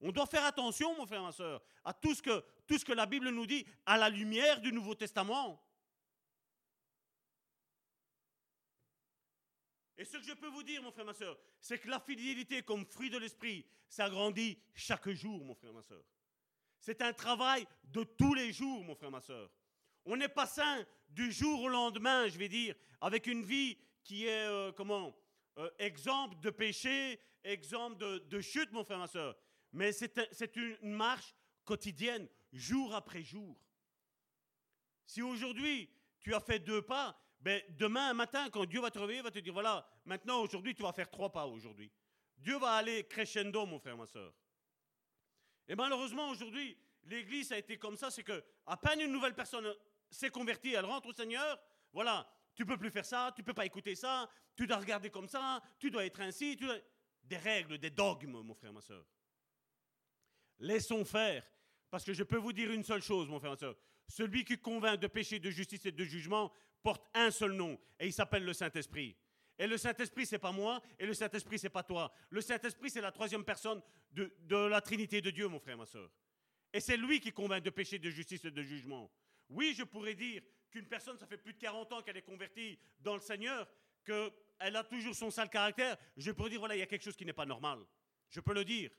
On 0.00 0.10
doit 0.12 0.26
faire 0.26 0.44
attention, 0.44 0.96
mon 0.96 1.06
frère, 1.06 1.22
ma 1.22 1.32
soeur, 1.32 1.62
à 1.84 1.94
tout 1.94 2.14
ce 2.14 2.22
que 2.22 2.92
la 2.92 3.06
Bible 3.06 3.28
nous 3.30 3.46
dit 3.46 3.64
à 3.86 3.96
la 3.96 4.08
lumière 4.08 4.60
du 4.60 4.72
Nouveau 4.72 4.94
Testament. 4.94 5.62
Et 9.96 10.04
ce 10.04 10.16
que 10.16 10.24
je 10.24 10.32
peux 10.32 10.48
vous 10.48 10.62
dire, 10.62 10.82
mon 10.82 10.90
frère, 10.90 11.04
ma 11.04 11.14
soeur, 11.14 11.38
c'est 11.60 11.78
que 11.78 11.88
la 11.88 12.00
fidélité 12.00 12.62
comme 12.62 12.84
fruit 12.84 13.10
de 13.10 13.18
l'esprit, 13.18 13.64
ça 13.88 14.10
grandit 14.10 14.58
chaque 14.74 15.08
jour, 15.10 15.44
mon 15.44 15.54
frère, 15.54 15.72
ma 15.72 15.82
soeur. 15.82 16.04
C'est 16.80 17.00
un 17.00 17.12
travail 17.12 17.66
de 17.84 18.02
tous 18.02 18.34
les 18.34 18.52
jours, 18.52 18.84
mon 18.84 18.94
frère, 18.94 19.10
ma 19.10 19.20
soeur. 19.20 19.50
On 20.04 20.16
n'est 20.16 20.28
pas 20.28 20.46
saint 20.46 20.84
du 21.08 21.32
jour 21.32 21.62
au 21.62 21.68
lendemain, 21.68 22.28
je 22.28 22.38
vais 22.38 22.48
dire, 22.48 22.74
avec 23.00 23.26
une 23.26 23.44
vie 23.44 23.78
qui 24.02 24.26
est, 24.26 24.46
euh, 24.46 24.72
comment, 24.72 25.16
euh, 25.58 25.70
exemple 25.78 26.38
de 26.40 26.50
péché, 26.50 27.20
exemple 27.44 27.96
de, 27.96 28.40
chute, 28.40 28.72
mon 28.72 28.84
frère, 28.84 28.98
ma 28.98 29.06
soeur. 29.06 29.36
Mais 29.72 29.92
c'est 29.92 30.56
une 30.56 30.92
marche 30.92 31.34
quotidienne, 31.64 32.28
jour 32.52 32.94
après 32.94 33.22
jour. 33.22 33.58
Si 35.06 35.22
aujourd'hui 35.22 35.90
tu 36.20 36.34
as 36.34 36.40
fait 36.40 36.58
deux 36.58 36.82
pas, 36.82 37.18
ben 37.44 37.62
demain 37.76 38.14
matin, 38.14 38.48
quand 38.48 38.64
Dieu 38.64 38.80
va 38.80 38.90
te 38.90 38.98
réveiller, 38.98 39.18
il 39.18 39.22
va 39.22 39.30
te 39.30 39.38
dire 39.38 39.52
voilà, 39.52 39.86
maintenant 40.06 40.40
aujourd'hui 40.40 40.74
tu 40.74 40.82
vas 40.82 40.94
faire 40.94 41.10
trois 41.10 41.30
pas 41.30 41.46
aujourd'hui. 41.46 41.92
Dieu 42.38 42.56
va 42.56 42.72
aller 42.72 43.04
crescendo, 43.04 43.66
mon 43.66 43.78
frère, 43.78 43.98
ma 43.98 44.06
soeur. 44.06 44.32
Et 45.68 45.74
malheureusement 45.74 46.30
aujourd'hui, 46.30 46.74
l'Église 47.02 47.52
a 47.52 47.58
été 47.58 47.76
comme 47.76 47.98
ça, 47.98 48.10
c'est 48.10 48.22
que 48.22 48.42
à 48.64 48.78
peine 48.78 49.02
une 49.02 49.12
nouvelle 49.12 49.34
personne 49.34 49.70
s'est 50.10 50.30
convertie, 50.30 50.72
elle 50.72 50.86
rentre 50.86 51.08
au 51.08 51.12
Seigneur, 51.12 51.60
voilà, 51.92 52.26
tu 52.54 52.64
peux 52.64 52.78
plus 52.78 52.90
faire 52.90 53.04
ça, 53.04 53.30
tu 53.36 53.42
peux 53.42 53.52
pas 53.52 53.66
écouter 53.66 53.94
ça, 53.94 54.26
tu 54.56 54.66
dois 54.66 54.78
regarder 54.78 55.10
comme 55.10 55.28
ça, 55.28 55.62
tu 55.78 55.90
dois 55.90 56.06
être 56.06 56.20
ainsi, 56.22 56.56
tu 56.56 56.64
dois- 56.64 56.78
des 57.24 57.36
règles, 57.36 57.76
des 57.76 57.90
dogmes, 57.90 58.40
mon 58.40 58.54
frère, 58.54 58.72
ma 58.72 58.80
soeur. 58.80 59.04
Laissons 60.58 61.04
faire. 61.04 61.46
Parce 61.90 62.04
que 62.04 62.14
je 62.14 62.22
peux 62.22 62.38
vous 62.38 62.52
dire 62.54 62.70
une 62.70 62.84
seule 62.84 63.02
chose, 63.02 63.28
mon 63.28 63.38
frère 63.38 63.52
et 63.52 63.56
soeur. 63.56 63.76
Celui 64.08 64.44
qui 64.44 64.58
convainc 64.58 64.98
de 64.98 65.06
péché, 65.06 65.38
de 65.38 65.50
justice 65.50 65.84
et 65.86 65.92
de 65.92 66.04
jugement 66.04 66.52
porte 66.84 67.08
un 67.14 67.30
seul 67.30 67.52
nom, 67.52 67.80
et 67.98 68.06
il 68.06 68.12
s'appelle 68.12 68.44
le 68.44 68.52
Saint-Esprit. 68.52 69.16
Et 69.58 69.66
le 69.66 69.78
Saint-Esprit, 69.78 70.26
c'est 70.26 70.38
pas 70.38 70.52
moi, 70.52 70.82
et 70.98 71.06
le 71.06 71.14
Saint-Esprit, 71.14 71.58
c'est 71.58 71.70
pas 71.70 71.82
toi. 71.82 72.12
Le 72.28 72.40
Saint-Esprit, 72.40 72.90
c'est 72.90 73.00
la 73.00 73.10
troisième 73.10 73.44
personne 73.44 73.80
de, 74.12 74.32
de 74.40 74.56
la 74.56 74.80
Trinité 74.80 75.20
de 75.20 75.30
Dieu, 75.30 75.48
mon 75.48 75.58
frère, 75.58 75.78
ma 75.78 75.86
soeur. 75.86 76.10
Et 76.72 76.80
c'est 76.80 76.96
lui 76.96 77.20
qui 77.20 77.32
convainc 77.32 77.62
de 77.62 77.70
péché, 77.70 77.98
de 77.98 78.10
justice 78.10 78.44
et 78.44 78.50
de 78.50 78.62
jugement. 78.62 79.10
Oui, 79.48 79.74
je 79.76 79.84
pourrais 79.84 80.14
dire 80.14 80.42
qu'une 80.70 80.86
personne, 80.86 81.16
ça 81.18 81.26
fait 81.26 81.38
plus 81.38 81.54
de 81.54 81.58
40 81.58 81.92
ans 81.92 82.02
qu'elle 82.02 82.16
est 82.16 82.22
convertie 82.22 82.78
dans 83.00 83.14
le 83.14 83.20
Seigneur, 83.20 83.66
qu'elle 84.04 84.76
a 84.76 84.84
toujours 84.84 85.14
son 85.14 85.30
sale 85.30 85.48
caractère. 85.48 85.96
Je 86.16 86.32
pourrais 86.32 86.50
dire, 86.50 86.58
voilà, 86.58 86.76
il 86.76 86.80
y 86.80 86.82
a 86.82 86.86
quelque 86.86 87.04
chose 87.04 87.16
qui 87.16 87.24
n'est 87.24 87.32
pas 87.32 87.46
normal. 87.46 87.78
Je 88.28 88.40
peux 88.40 88.52
le 88.52 88.64
dire. 88.64 88.90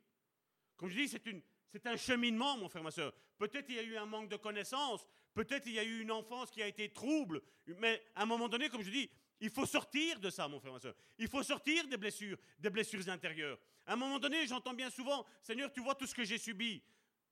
Comme 0.77 0.89
je 0.89 0.95
dis, 0.95 1.07
c'est, 1.07 1.25
une, 1.27 1.41
c'est 1.71 1.85
un 1.87 1.97
cheminement, 1.97 2.57
mon 2.57 2.69
frère, 2.69 2.83
ma 2.83 2.91
soeur. 2.91 3.13
Peut-être 3.37 3.69
il 3.69 3.75
y 3.75 3.79
a 3.79 3.83
eu 3.83 3.97
un 3.97 4.05
manque 4.05 4.29
de 4.29 4.37
connaissances, 4.37 5.05
peut-être 5.33 5.67
il 5.67 5.73
y 5.73 5.79
a 5.79 5.83
eu 5.83 6.01
une 6.01 6.11
enfance 6.11 6.51
qui 6.51 6.61
a 6.61 6.67
été 6.67 6.91
trouble, 6.91 7.41
mais 7.65 8.01
à 8.15 8.23
un 8.23 8.25
moment 8.25 8.47
donné, 8.47 8.69
comme 8.69 8.81
je 8.81 8.91
dis, 8.91 9.09
il 9.41 9.49
faut 9.49 9.65
sortir 9.65 10.19
de 10.19 10.29
ça, 10.29 10.47
mon 10.47 10.59
frère, 10.59 10.73
ma 10.73 10.79
soeur. 10.79 10.95
Il 11.17 11.27
faut 11.27 11.43
sortir 11.43 11.87
des 11.87 11.97
blessures, 11.97 12.37
des 12.57 12.69
blessures 12.69 13.07
intérieures. 13.09 13.59
À 13.85 13.93
un 13.93 13.95
moment 13.97 14.19
donné, 14.19 14.47
j'entends 14.47 14.73
bien 14.73 14.89
souvent, 14.89 15.25
Seigneur, 15.41 15.71
tu 15.71 15.81
vois 15.81 15.95
tout 15.95 16.07
ce 16.07 16.15
que 16.15 16.23
j'ai 16.23 16.37
subi. 16.37 16.81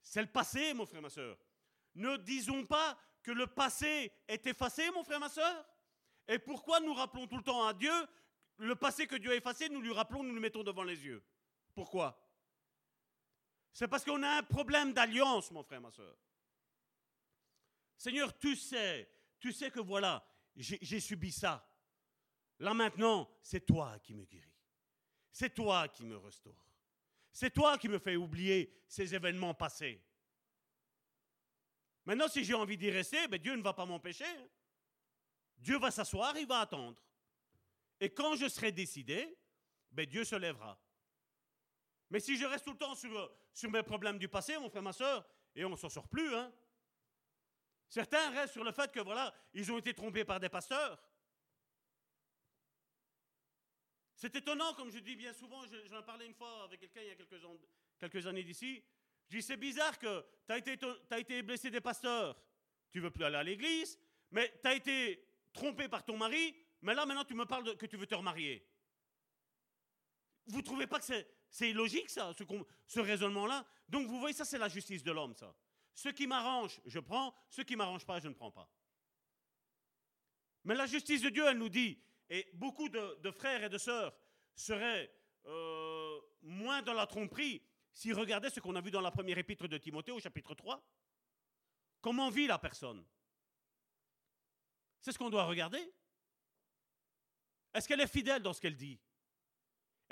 C'est 0.01 0.21
le 0.21 0.27
passé, 0.27 0.73
mon 0.73 0.85
frère, 0.85 1.01
ma 1.01 1.09
soeur. 1.09 1.37
Ne 1.95 2.17
disons 2.17 2.65
pas 2.65 2.97
que 3.21 3.31
le 3.31 3.47
passé 3.47 4.11
est 4.27 4.45
effacé, 4.45 4.89
mon 4.91 5.03
frère, 5.03 5.19
ma 5.19 5.29
soeur 5.29 5.65
Et 6.27 6.39
pourquoi 6.39 6.81
nous 6.81 6.93
rappelons 6.93 7.27
tout 7.27 7.37
le 7.37 7.43
temps 7.43 7.65
à 7.65 7.73
Dieu 7.73 7.93
le 8.57 8.75
passé 8.75 9.07
que 9.07 9.15
Dieu 9.15 9.31
a 9.31 9.35
effacé, 9.35 9.67
nous 9.69 9.81
lui 9.81 9.91
rappelons, 9.91 10.23
nous 10.23 10.33
le 10.33 10.39
mettons 10.39 10.63
devant 10.63 10.83
les 10.83 11.03
yeux 11.03 11.23
Pourquoi? 11.73 12.22
C'est 13.73 13.87
parce 13.87 14.05
qu'on 14.05 14.21
a 14.21 14.37
un 14.37 14.43
problème 14.43 14.93
d'alliance, 14.93 15.49
mon 15.51 15.63
frère, 15.63 15.81
ma 15.81 15.91
soeur. 15.91 16.15
Seigneur, 17.97 18.37
tu 18.37 18.55
sais, 18.55 19.09
tu 19.39 19.51
sais 19.51 19.71
que 19.71 19.79
voilà, 19.79 20.25
j'ai 20.55 20.99
subi 20.99 21.31
ça. 21.31 21.67
Là 22.59 22.73
maintenant, 22.73 23.29
c'est 23.41 23.65
toi 23.65 23.97
qui 23.99 24.13
me 24.13 24.25
guéris. 24.25 24.53
C'est 25.31 25.53
toi 25.53 25.87
qui 25.87 26.05
me 26.05 26.17
restaure. 26.17 26.53
C'est 27.31 27.49
toi 27.51 27.77
qui 27.79 27.89
me 27.89 27.97
fais 27.97 28.15
oublier 28.15 28.71
ces 28.87 29.15
événements 29.15 29.55
passés. 29.55 29.99
Maintenant, 32.05 32.27
si 32.27 32.43
j'ai 32.43 32.53
envie 32.53 32.77
d'y 32.77 32.91
rester, 32.91 33.27
ben 33.27 33.41
Dieu 33.41 33.55
ne 33.55 33.63
va 33.63 33.73
pas 33.73 33.85
m'empêcher. 33.85 34.25
Dieu 35.57 35.79
va 35.79 35.89
s'asseoir, 35.89 36.37
il 36.37 36.45
va 36.45 36.59
attendre. 36.59 37.01
Et 37.99 38.13
quand 38.13 38.35
je 38.35 38.47
serai 38.47 38.71
décidé, 38.71 39.35
ben 39.91 40.05
Dieu 40.05 40.23
se 40.23 40.35
lèvera. 40.35 40.79
Mais 42.13 42.19
si 42.19 42.37
je 42.37 42.45
reste 42.45 42.63
tout 42.63 42.73
le 42.73 42.77
temps 42.77 42.93
sur, 42.93 43.35
sur 43.51 43.71
mes 43.71 43.81
problèmes 43.81 44.19
du 44.19 44.27
passé, 44.27 44.55
mon 44.59 44.69
frère, 44.69 44.83
ma 44.83 44.93
soeur, 44.93 45.27
et 45.55 45.65
on 45.65 45.71
ne 45.71 45.75
s'en 45.75 45.89
sort 45.89 46.07
plus, 46.07 46.35
hein. 46.35 46.53
Certains 47.89 48.29
restent 48.29 48.53
sur 48.53 48.63
le 48.63 48.71
fait 48.71 48.91
que, 48.91 48.99
voilà, 48.99 49.33
ils 49.55 49.71
ont 49.71 49.79
été 49.79 49.95
trompés 49.95 50.23
par 50.23 50.39
des 50.39 50.47
pasteurs. 50.47 51.03
C'est 54.13 54.35
étonnant, 54.35 54.75
comme 54.75 54.91
je 54.91 54.99
dis 54.99 55.15
bien 55.15 55.33
souvent, 55.33 55.65
j'en 55.65 56.01
ai 56.01 56.05
parlé 56.05 56.27
une 56.27 56.35
fois 56.35 56.65
avec 56.65 56.81
quelqu'un 56.81 57.01
il 57.01 57.07
y 57.07 57.11
a 57.11 57.15
quelques, 57.99 58.27
années 58.27 58.43
d'ici, 58.43 58.83
je 59.27 59.37
dis, 59.37 59.41
c'est 59.41 59.57
bizarre 59.57 59.97
que 59.97 60.23
tu 60.45 60.53
as 60.53 60.57
été, 60.59 60.77
été 61.17 61.41
blessé 61.41 61.71
des 61.71 61.81
pasteurs, 61.81 62.39
tu 62.91 62.99
veux 62.99 63.09
plus 63.09 63.23
aller 63.23 63.37
à 63.37 63.43
l'église, 63.43 63.99
mais 64.29 64.53
tu 64.61 64.67
as 64.67 64.75
été 64.75 65.27
trompé 65.51 65.89
par 65.89 66.05
ton 66.05 66.15
mari, 66.15 66.55
mais 66.83 66.93
là 66.93 67.07
maintenant 67.07 67.25
tu 67.25 67.33
me 67.33 67.45
parles 67.45 67.75
que 67.75 67.87
tu 67.87 67.97
veux 67.97 68.05
te 68.05 68.13
remarier. 68.13 68.63
Vous 70.45 70.57
ne 70.57 70.63
trouvez 70.63 70.85
pas 70.85 70.99
que 70.99 71.25
c'est 71.53 71.69
illogique 71.69 72.09
ça, 72.09 72.33
ce, 72.33 72.43
ce 72.87 72.99
raisonnement-là 72.99 73.63
Donc 73.87 74.07
vous 74.07 74.19
voyez, 74.19 74.35
ça 74.35 74.43
c'est 74.43 74.57
la 74.57 74.67
justice 74.67 75.03
de 75.03 75.11
l'homme, 75.11 75.35
ça. 75.35 75.55
Ce 75.93 76.09
qui 76.09 76.25
m'arrange, 76.25 76.81
je 76.87 76.99
prends, 76.99 77.33
ce 77.47 77.61
qui 77.61 77.75
m'arrange 77.75 78.05
pas, 78.07 78.19
je 78.19 78.27
ne 78.27 78.33
prends 78.33 78.51
pas. 78.51 78.67
Mais 80.63 80.73
la 80.73 80.87
justice 80.87 81.21
de 81.21 81.29
Dieu, 81.29 81.45
elle 81.47 81.59
nous 81.59 81.69
dit, 81.69 82.01
et 82.27 82.49
beaucoup 82.53 82.89
de, 82.89 83.31
frères 83.31 83.63
et 83.63 83.69
de 83.69 83.77
sœurs 83.77 84.17
seraient 84.55 85.13
euh, 85.45 86.19
moins 86.41 86.81
dans 86.81 86.93
la 86.93 87.05
tromperie 87.05 87.61
s'ils 87.91 88.15
regardaient 88.15 88.49
ce 88.49 88.59
qu'on 88.59 88.75
a 88.75 88.81
vu 88.81 88.89
dans 88.89 89.01
la 89.01 89.11
première 89.11 89.37
épître 89.37 89.67
de 89.67 89.77
Timothée 89.77 90.11
au 90.11 90.19
chapitre 90.19 90.55
3. 90.55 90.83
Comment 92.01 92.31
vit 92.31 92.47
la 92.47 92.57
personne? 92.57 93.05
C'est 95.01 95.11
ce 95.11 95.19
qu'on 95.19 95.29
doit 95.29 95.45
regarder. 95.45 95.93
Est-ce 97.75 97.87
qu'elle 97.87 98.01
est 98.01 98.07
fidèle 98.07 98.41
dans 98.41 98.53
ce 98.53 98.61
qu'elle 98.61 98.75
dit? 98.75 98.99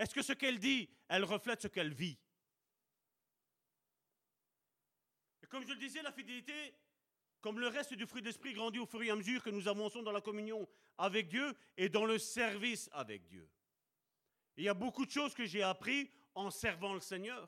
Est-ce 0.01 0.15
que 0.15 0.23
ce 0.23 0.33
qu'elle 0.33 0.57
dit, 0.57 0.89
elle 1.09 1.23
reflète 1.23 1.61
ce 1.61 1.67
qu'elle 1.67 1.93
vit? 1.93 2.17
Et 5.43 5.45
comme 5.45 5.63
je 5.63 5.73
le 5.73 5.75
disais, 5.75 6.01
la 6.01 6.11
fidélité, 6.11 6.73
comme 7.39 7.59
le 7.59 7.67
reste 7.67 7.93
du 7.93 8.07
fruit 8.07 8.23
d'esprit, 8.23 8.53
grandit 8.53 8.79
au 8.79 8.87
fur 8.87 9.03
et 9.03 9.11
à 9.11 9.15
mesure 9.15 9.43
que 9.43 9.51
nous 9.51 9.67
avançons 9.67 10.01
dans 10.01 10.11
la 10.11 10.19
communion 10.19 10.67
avec 10.97 11.27
Dieu 11.27 11.55
et 11.77 11.87
dans 11.87 12.05
le 12.05 12.17
service 12.17 12.89
avec 12.93 13.27
Dieu. 13.27 13.47
il 14.57 14.63
y 14.63 14.69
a 14.69 14.73
beaucoup 14.73 15.05
de 15.05 15.11
choses 15.11 15.35
que 15.35 15.45
j'ai 15.45 15.61
appris 15.61 16.09
en 16.33 16.49
servant 16.49 16.95
le 16.95 16.99
Seigneur. 16.99 17.47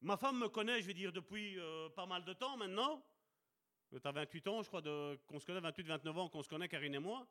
Ma 0.00 0.16
femme 0.16 0.40
me 0.40 0.48
connaît, 0.48 0.82
je 0.82 0.88
vais 0.88 0.94
dire, 0.94 1.12
depuis 1.12 1.56
euh, 1.60 1.88
pas 1.90 2.06
mal 2.06 2.24
de 2.24 2.32
temps 2.32 2.56
maintenant. 2.56 3.00
Tu 3.92 4.00
as 4.02 4.10
28 4.10 4.48
ans, 4.48 4.60
je 4.60 4.66
crois, 4.66 4.82
qu'on 4.82 5.38
se 5.38 5.46
connaît, 5.46 5.60
28, 5.60 5.86
29 5.86 6.18
ans 6.18 6.28
qu'on 6.28 6.42
se 6.42 6.48
connaît, 6.48 6.66
Karine 6.66 6.96
et 6.96 6.98
moi. 6.98 7.28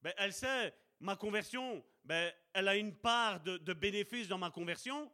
Ben, 0.00 0.14
elle 0.16 0.32
sait, 0.32 0.74
ma 1.00 1.16
conversion, 1.16 1.84
ben, 2.04 2.32
elle 2.52 2.68
a 2.68 2.76
une 2.76 2.94
part 2.94 3.40
de, 3.40 3.72
bénéfice 3.72 4.28
dans 4.28 4.38
ma 4.38 4.50
conversion, 4.50 5.10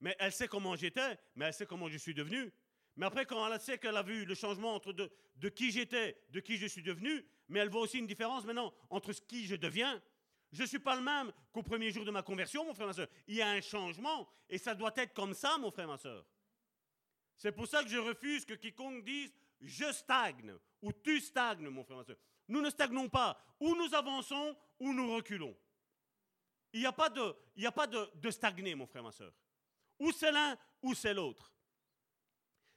mais 0.00 0.14
elle 0.18 0.32
sait 0.32 0.48
comment 0.48 0.76
j'étais, 0.76 1.18
mais 1.34 1.46
elle 1.46 1.54
sait 1.54 1.66
comment 1.66 1.88
je 1.88 1.98
suis 1.98 2.14
devenu. 2.14 2.52
Mais 2.96 3.06
après, 3.06 3.26
quand 3.26 3.50
elle 3.50 3.60
sait 3.60 3.78
qu'elle 3.78 3.96
a 3.96 4.02
vu 4.02 4.24
le 4.24 4.34
changement 4.34 4.74
entre 4.74 4.92
de, 4.92 5.10
de 5.36 5.48
qui 5.48 5.70
j'étais, 5.70 6.16
de 6.30 6.40
qui 6.40 6.56
je 6.56 6.66
suis 6.66 6.82
devenu, 6.82 7.26
mais 7.48 7.60
elle 7.60 7.68
voit 7.68 7.82
aussi 7.82 7.98
une 7.98 8.06
différence 8.06 8.44
maintenant 8.44 8.72
entre 8.90 9.12
ce 9.12 9.20
qui 9.20 9.46
je 9.46 9.56
deviens. 9.56 10.00
Je 10.52 10.62
ne 10.62 10.66
suis 10.66 10.78
pas 10.78 10.96
le 10.96 11.02
même 11.02 11.32
qu'au 11.52 11.62
premier 11.62 11.90
jour 11.90 12.04
de 12.04 12.10
ma 12.10 12.22
conversion, 12.22 12.64
mon 12.64 12.74
frère, 12.74 12.86
ma 12.86 12.92
soeur. 12.92 13.08
Il 13.26 13.34
y 13.34 13.42
a 13.42 13.50
un 13.50 13.60
changement 13.60 14.28
et 14.48 14.58
ça 14.58 14.74
doit 14.74 14.92
être 14.96 15.12
comme 15.12 15.34
ça, 15.34 15.58
mon 15.58 15.70
frère, 15.70 15.88
ma 15.88 15.98
soeur. 15.98 16.24
C'est 17.36 17.52
pour 17.52 17.66
ça 17.66 17.82
que 17.82 17.90
je 17.90 17.98
refuse 17.98 18.44
que 18.44 18.54
quiconque 18.54 19.04
dise 19.04 19.32
je 19.60 19.92
stagne 19.92 20.54
ou 20.82 20.92
tu 20.92 21.20
stagnes, 21.20 21.68
mon 21.68 21.84
frère, 21.84 21.98
ma 21.98 22.04
soeur. 22.04 22.16
Nous 22.48 22.60
ne 22.60 22.70
stagnons 22.70 23.08
pas. 23.08 23.40
Ou 23.60 23.74
nous 23.74 23.94
avançons 23.94 24.56
ou 24.78 24.92
nous 24.92 25.14
reculons. 25.14 25.56
Il 26.72 26.80
n'y 26.80 26.86
a 26.86 26.92
pas, 26.92 27.08
de, 27.08 27.34
il 27.56 27.66
a 27.66 27.72
pas 27.72 27.86
de, 27.86 28.10
de 28.14 28.30
stagner, 28.30 28.74
mon 28.74 28.86
frère, 28.86 29.02
ma 29.02 29.12
soeur. 29.12 29.32
Ou 29.98 30.12
c'est 30.12 30.30
l'un 30.30 30.58
ou 30.82 30.94
c'est 30.94 31.14
l'autre. 31.14 31.52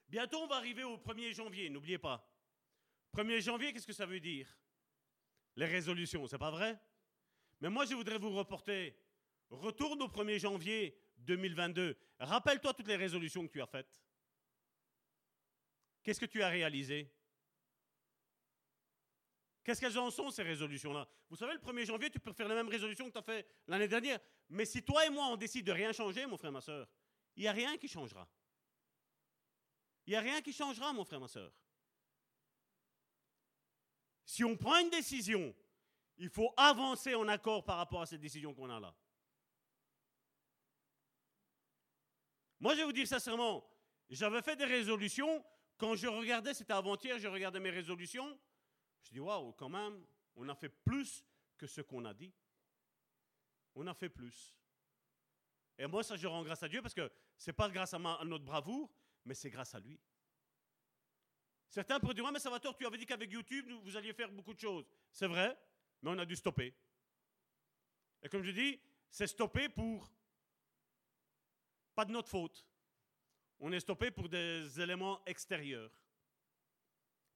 Bientôt, 0.07 0.39
on 0.39 0.47
va 0.47 0.55
arriver 0.55 0.83
au 0.83 0.97
1er 0.97 1.33
janvier, 1.33 1.69
n'oubliez 1.69 1.97
pas. 1.97 2.25
1er 3.15 3.41
janvier, 3.41 3.73
qu'est-ce 3.73 3.87
que 3.87 3.93
ça 3.93 4.05
veut 4.05 4.19
dire? 4.19 4.47
Les 5.55 5.65
résolutions, 5.65 6.25
c'est 6.27 6.37
pas 6.37 6.51
vrai? 6.51 6.79
Mais 7.59 7.69
moi, 7.69 7.85
je 7.85 7.93
voudrais 7.93 8.17
vous 8.17 8.31
reporter. 8.31 8.97
Retourne 9.49 10.01
au 10.01 10.07
1er 10.07 10.39
janvier 10.39 10.97
2022. 11.17 11.97
Rappelle-toi 12.19 12.73
toutes 12.73 12.87
les 12.87 12.95
résolutions 12.95 13.45
que 13.45 13.51
tu 13.51 13.61
as 13.61 13.67
faites. 13.67 14.01
Qu'est-ce 16.03 16.19
que 16.19 16.25
tu 16.25 16.41
as 16.41 16.49
réalisé 16.49 17.11
Qu'est-ce 19.63 19.81
qu'elles 19.81 19.97
en 19.97 20.09
sont, 20.09 20.31
ces 20.31 20.43
résolutions-là? 20.43 21.07
Vous 21.29 21.35
savez, 21.35 21.53
le 21.53 21.59
1er 21.59 21.85
janvier, 21.85 22.09
tu 22.09 22.19
peux 22.19 22.33
faire 22.33 22.47
les 22.47 22.55
mêmes 22.55 22.69
résolutions 22.69 23.05
que 23.07 23.11
tu 23.11 23.17
as 23.17 23.23
fait 23.23 23.47
l'année 23.67 23.87
dernière. 23.87 24.19
Mais 24.49 24.65
si 24.65 24.83
toi 24.83 25.05
et 25.05 25.09
moi, 25.09 25.27
on 25.27 25.35
décide 25.35 25.65
de 25.65 25.71
rien 25.71 25.91
changer, 25.91 26.25
mon 26.25 26.37
frère, 26.37 26.51
ma 26.51 26.61
soeur, 26.61 26.87
il 27.35 27.41
n'y 27.41 27.47
a 27.47 27.51
rien 27.51 27.77
qui 27.77 27.87
changera. 27.87 28.27
Il 30.05 30.11
n'y 30.11 30.15
a 30.15 30.21
rien 30.21 30.41
qui 30.41 30.53
changera, 30.53 30.91
mon 30.93 31.05
frère, 31.05 31.19
ma 31.19 31.27
soeur. 31.27 31.51
Si 34.25 34.43
on 34.43 34.55
prend 34.55 34.77
une 34.79 34.89
décision, 34.89 35.55
il 36.17 36.29
faut 36.29 36.53
avancer 36.57 37.15
en 37.15 37.27
accord 37.27 37.63
par 37.63 37.77
rapport 37.77 38.01
à 38.01 38.05
cette 38.05 38.21
décision 38.21 38.53
qu'on 38.53 38.69
a 38.69 38.79
là. 38.79 38.95
Moi, 42.59 42.73
je 42.73 42.79
vais 42.79 42.85
vous 42.85 42.93
dire 42.93 43.07
sincèrement, 43.07 43.67
j'avais 44.09 44.41
fait 44.41 44.55
des 44.55 44.65
résolutions. 44.65 45.45
Quand 45.77 45.95
je 45.95 46.07
regardais, 46.07 46.53
c'était 46.53 46.73
avant-hier, 46.73 47.17
je 47.19 47.27
regardais 47.27 47.59
mes 47.59 47.69
résolutions. 47.69 48.37
Je 49.03 49.11
dis, 49.11 49.19
waouh, 49.19 49.53
quand 49.53 49.69
même, 49.69 50.05
on 50.35 50.47
a 50.49 50.55
fait 50.55 50.69
plus 50.69 51.23
que 51.57 51.67
ce 51.67 51.81
qu'on 51.81 52.05
a 52.05 52.13
dit. 52.13 52.33
On 53.75 53.85
a 53.87 53.93
fait 53.93 54.09
plus. 54.09 54.55
Et 55.77 55.87
moi, 55.87 56.03
ça, 56.03 56.15
je 56.17 56.27
rends 56.27 56.43
grâce 56.43 56.63
à 56.63 56.67
Dieu 56.67 56.81
parce 56.81 56.93
que 56.93 57.11
ce 57.37 57.49
n'est 57.49 57.53
pas 57.53 57.69
grâce 57.69 57.93
à, 57.93 57.99
notre 57.99 58.43
bravoure, 58.43 58.91
mais 59.25 59.33
c'est 59.33 59.49
grâce 59.49 59.73
à 59.75 59.79
lui. 59.79 59.99
Certains 61.69 61.99
pourraient 61.99 62.13
dire, 62.13 62.25
mais 62.25 62.39
mais 62.43 62.59
tort, 62.59 62.75
tu 62.75 62.85
avais 62.85 62.97
dit 62.97 63.05
qu'avec 63.05 63.31
YouTube, 63.31 63.69
vous 63.83 63.95
alliez 63.95 64.13
faire 64.13 64.31
beaucoup 64.31 64.53
de 64.53 64.59
choses. 64.59 64.85
C'est 65.11 65.27
vrai, 65.27 65.57
mais 66.01 66.09
on 66.09 66.17
a 66.17 66.25
dû 66.25 66.35
stopper. 66.35 66.75
Et 68.21 68.27
comme 68.27 68.43
je 68.43 68.51
dis, 68.51 68.79
c'est 69.09 69.27
stoppé 69.27 69.69
pour 69.69 70.11
pas 71.95 72.05
de 72.05 72.11
notre 72.11 72.29
faute. 72.29 72.65
On 73.59 73.71
est 73.71 73.79
stoppé 73.79 74.11
pour 74.11 74.29
des 74.29 74.79
éléments 74.79 75.21
extérieurs. 75.25 75.91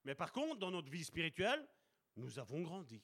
Mais 0.03 0.15
par 0.15 0.31
contre, 0.31 0.59
dans 0.59 0.71
notre 0.71 0.89
vie 0.89 1.03
spirituelle, 1.03 1.67
nous 2.15 2.39
avons 2.39 2.61
grandi. 2.61 3.01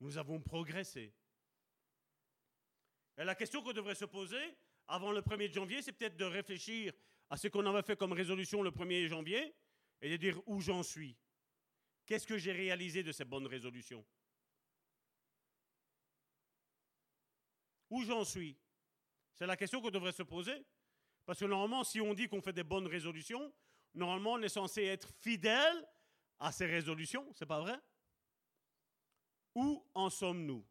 Nous 0.00 0.18
avons 0.18 0.40
progressé. 0.40 1.12
Et 3.16 3.24
la 3.24 3.34
question 3.34 3.62
qu'on 3.62 3.72
devrait 3.72 3.94
se 3.94 4.04
poser 4.04 4.56
avant 4.88 5.12
le 5.12 5.20
1er 5.20 5.52
janvier, 5.52 5.82
c'est 5.82 5.92
peut-être 5.92 6.16
de 6.16 6.24
réfléchir 6.24 6.92
à 7.30 7.36
ce 7.36 7.48
qu'on 7.48 7.64
avait 7.66 7.82
fait 7.82 7.96
comme 7.96 8.12
résolution 8.12 8.62
le 8.62 8.70
1er 8.70 9.06
janvier 9.06 9.54
et 10.00 10.10
de 10.10 10.16
dire 10.16 10.40
où 10.46 10.60
j'en 10.60 10.82
suis. 10.82 11.16
Qu'est-ce 12.06 12.26
que 12.26 12.36
j'ai 12.36 12.52
réalisé 12.52 13.02
de 13.02 13.12
ces 13.12 13.24
bonnes 13.24 13.46
résolutions? 13.46 14.04
Où 17.90 18.02
j'en 18.02 18.24
suis? 18.24 18.56
C'est 19.34 19.46
la 19.46 19.56
question 19.56 19.80
qu'on 19.80 19.90
devrait 19.90 20.12
se 20.12 20.22
poser. 20.22 20.64
Parce 21.24 21.38
que 21.38 21.46
normalement, 21.46 21.84
si 21.84 22.00
on 22.00 22.12
dit 22.12 22.28
qu'on 22.28 22.42
fait 22.42 22.52
des 22.52 22.64
bonnes 22.64 22.86
résolutions, 22.86 23.52
normalement, 23.94 24.32
on 24.32 24.42
est 24.42 24.48
censé 24.48 24.84
être 24.84 25.08
fidèle 25.20 25.88
à 26.38 26.52
ces 26.52 26.66
résolutions, 26.66 27.32
c'est 27.32 27.46
pas 27.46 27.60
vrai? 27.60 27.78
Où 29.54 29.86
en 29.94 30.10
sommes-nous? 30.10 30.66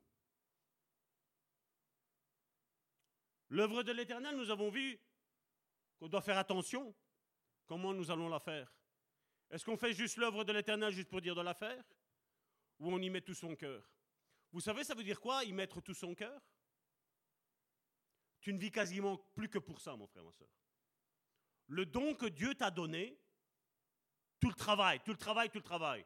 L'œuvre 3.50 3.84
de 3.84 3.92
l'Éternel, 3.92 4.36
nous 4.36 4.50
avons 4.50 4.70
vu 4.70 5.00
qu'on 5.98 6.08
doit 6.08 6.22
faire 6.22 6.38
attention. 6.38 6.94
Comment 7.66 7.94
nous 7.94 8.12
allons 8.12 8.28
la 8.28 8.40
faire? 8.40 8.76
Est-ce 9.50 9.64
qu'on 9.64 9.78
fait 9.78 9.94
juste 9.94 10.18
l'œuvre 10.18 10.44
de 10.44 10.52
l'Éternel 10.52 10.92
juste 10.92 11.10
pour 11.10 11.22
dire 11.22 11.36
de 11.36 11.42
la 11.42 11.54
faire? 11.54 11.84
Ou 12.80 12.92
on 12.92 13.00
y 13.00 13.10
met 13.10 13.22
tout 13.22 13.36
son 13.36 13.56
cœur? 13.56 13.88
Vous 14.52 14.60
savez, 14.60 14.84
ça 14.84 14.96
veut 14.96 15.04
dire 15.04 15.22
quoi, 15.22 15.44
y 15.44 15.54
mettre 15.54 15.82
tout 15.82 15.94
son 15.94 16.14
cœur? 16.14 16.42
Tu 18.42 18.52
ne 18.54 18.60
vis 18.60 18.72
quasiment 18.72 19.18
plus 19.18 19.48
que 19.48 19.60
pour 19.60 19.80
ça, 19.80 19.96
mon 19.96 20.08
frère, 20.08 20.24
ma 20.24 20.34
soeur. 20.34 20.50
Le 21.74 21.88
don 21.88 22.14
que 22.14 22.28
Dieu 22.28 22.54
t'a 22.54 22.70
donné, 22.70 23.18
tout 24.40 24.50
le 24.50 24.54
travail, 24.56 25.00
tout 25.04 25.10
le 25.12 25.18
travail, 25.18 25.50
tout 25.50 25.58
le 25.58 25.64
travail. 25.64 26.06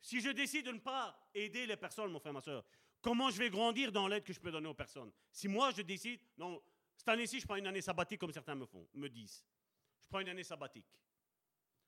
Si 0.00 0.20
je 0.20 0.30
décide 0.30 0.66
de 0.66 0.72
ne 0.72 0.78
pas 0.78 1.18
aider 1.34 1.66
les 1.66 1.76
personnes, 1.76 2.12
mon 2.12 2.20
frère, 2.20 2.32
ma 2.32 2.40
soeur, 2.40 2.64
comment 3.00 3.28
je 3.30 3.38
vais 3.38 3.50
grandir 3.50 3.90
dans 3.90 4.06
l'aide 4.06 4.22
que 4.22 4.32
je 4.32 4.38
peux 4.38 4.52
donner 4.52 4.68
aux 4.68 4.74
personnes? 4.74 5.10
Si 5.32 5.48
moi, 5.48 5.72
je 5.72 5.82
décide, 5.82 6.20
non, 6.36 6.62
cette 6.96 7.08
année-ci, 7.08 7.40
je 7.40 7.46
prends 7.46 7.56
une 7.56 7.66
année 7.66 7.80
sabbatique 7.80 8.20
comme 8.20 8.32
certains 8.32 8.54
me 8.54 8.64
font, 8.64 8.86
me 8.94 9.08
disent. 9.08 9.44
Je 10.04 10.08
prends 10.08 10.20
une 10.20 10.28
année 10.28 10.44
sabbatique. 10.44 10.86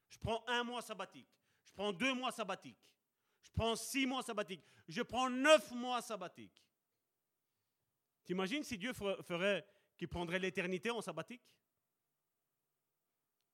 Je 0.09 0.19
prends 0.19 0.43
un 0.49 0.65
mois 0.65 0.83
sabbatique. 0.83 1.29
Je 1.65 1.73
prends 1.73 1.93
deux 1.93 2.13
mois 2.13 2.33
sabbatiques. 2.33 2.91
Je 3.41 3.51
prends 3.53 3.77
six 3.77 4.05
mois 4.05 4.25
sabbatiques. 4.25 4.65
Je 4.89 5.03
prends 5.03 5.31
neuf 5.31 5.71
mois 5.71 6.03
sabbatiques. 6.03 6.65
T'imagines 8.25 8.65
si 8.65 8.77
Dieu 8.79 8.93
ferait, 8.93 9.65
qu'il 9.97 10.09
prendrait 10.09 10.41
l'éternité 10.41 10.91
en 10.91 11.01
sabbatique? 11.01 11.43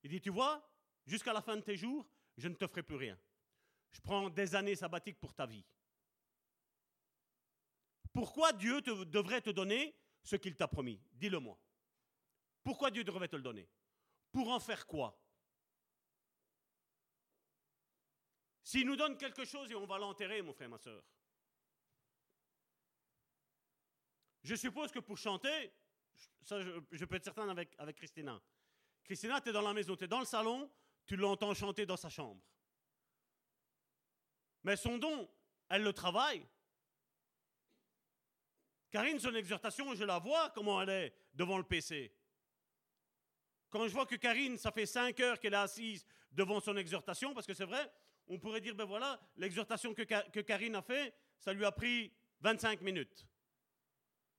Il 0.02 0.10
dit, 0.10 0.20
tu 0.20 0.30
vois, 0.30 0.66
jusqu'à 1.06 1.32
la 1.32 1.42
fin 1.42 1.56
de 1.56 1.62
tes 1.62 1.76
jours, 1.76 2.06
je 2.36 2.48
ne 2.48 2.54
te 2.54 2.66
ferai 2.66 2.82
plus 2.82 2.96
rien. 2.96 3.18
Je 3.92 4.00
prends 4.00 4.30
des 4.30 4.54
années 4.54 4.76
sabbatiques 4.76 5.18
pour 5.18 5.34
ta 5.34 5.46
vie. 5.46 5.64
Pourquoi 8.12 8.52
Dieu 8.52 8.80
devrait 8.80 9.40
te 9.40 9.50
donner 9.50 9.94
ce 10.22 10.36
qu'il 10.36 10.56
t'a 10.56 10.68
promis? 10.68 11.00
Dis-le-moi. 11.12 11.58
Pourquoi 12.62 12.90
Dieu 12.90 13.04
devrait 13.04 13.28
te 13.28 13.36
le 13.36 13.42
donner? 13.42 13.68
Pour 14.32 14.48
en 14.48 14.60
faire 14.60 14.86
quoi? 14.86 15.18
S'il 18.62 18.86
nous 18.86 18.96
donne 18.96 19.16
quelque 19.16 19.44
chose 19.44 19.70
et 19.72 19.74
on 19.74 19.86
va 19.86 19.98
l'enterrer, 19.98 20.42
mon 20.42 20.52
frère, 20.52 20.68
ma 20.68 20.78
soeur. 20.78 21.02
Je 24.42 24.54
suppose 24.54 24.90
que 24.90 25.00
pour 25.00 25.18
chanter, 25.18 25.72
ça 26.42 26.60
je, 26.60 27.04
peux 27.04 27.16
être 27.16 27.24
certain 27.24 27.48
avec, 27.48 27.74
avec 27.78 27.96
Christina. 27.96 28.40
Christina, 29.10 29.40
tu 29.40 29.48
es 29.48 29.52
dans 29.52 29.62
la 29.62 29.74
maison, 29.74 29.96
tu 29.96 30.04
es 30.04 30.06
dans 30.06 30.20
le 30.20 30.24
salon, 30.24 30.70
tu 31.04 31.16
l'entends 31.16 31.52
chanter 31.52 31.84
dans 31.84 31.96
sa 31.96 32.08
chambre. 32.08 32.40
Mais 34.62 34.76
son 34.76 34.98
don, 34.98 35.28
elle 35.68 35.82
le 35.82 35.92
travaille. 35.92 36.46
Karine, 38.88 39.18
son 39.18 39.34
exhortation, 39.34 39.92
je 39.96 40.04
la 40.04 40.20
vois 40.20 40.50
comment 40.50 40.80
elle 40.80 40.90
est 40.90 41.14
devant 41.34 41.58
le 41.58 41.64
PC. 41.64 42.14
Quand 43.68 43.88
je 43.88 43.92
vois 43.92 44.06
que 44.06 44.14
Karine, 44.14 44.56
ça 44.56 44.70
fait 44.70 44.86
cinq 44.86 45.18
heures 45.18 45.40
qu'elle 45.40 45.54
est 45.54 45.56
assise 45.56 46.06
devant 46.30 46.60
son 46.60 46.76
exhortation, 46.76 47.34
parce 47.34 47.48
que 47.48 47.54
c'est 47.54 47.64
vrai, 47.64 47.90
on 48.28 48.38
pourrait 48.38 48.60
dire, 48.60 48.76
ben 48.76 48.84
voilà, 48.84 49.20
l'exhortation 49.38 49.92
que, 49.92 50.40
Karine 50.40 50.76
a 50.76 50.82
fait, 50.82 51.12
ça 51.36 51.52
lui 51.52 51.64
a 51.64 51.72
pris 51.72 52.12
25 52.42 52.80
minutes. 52.82 53.26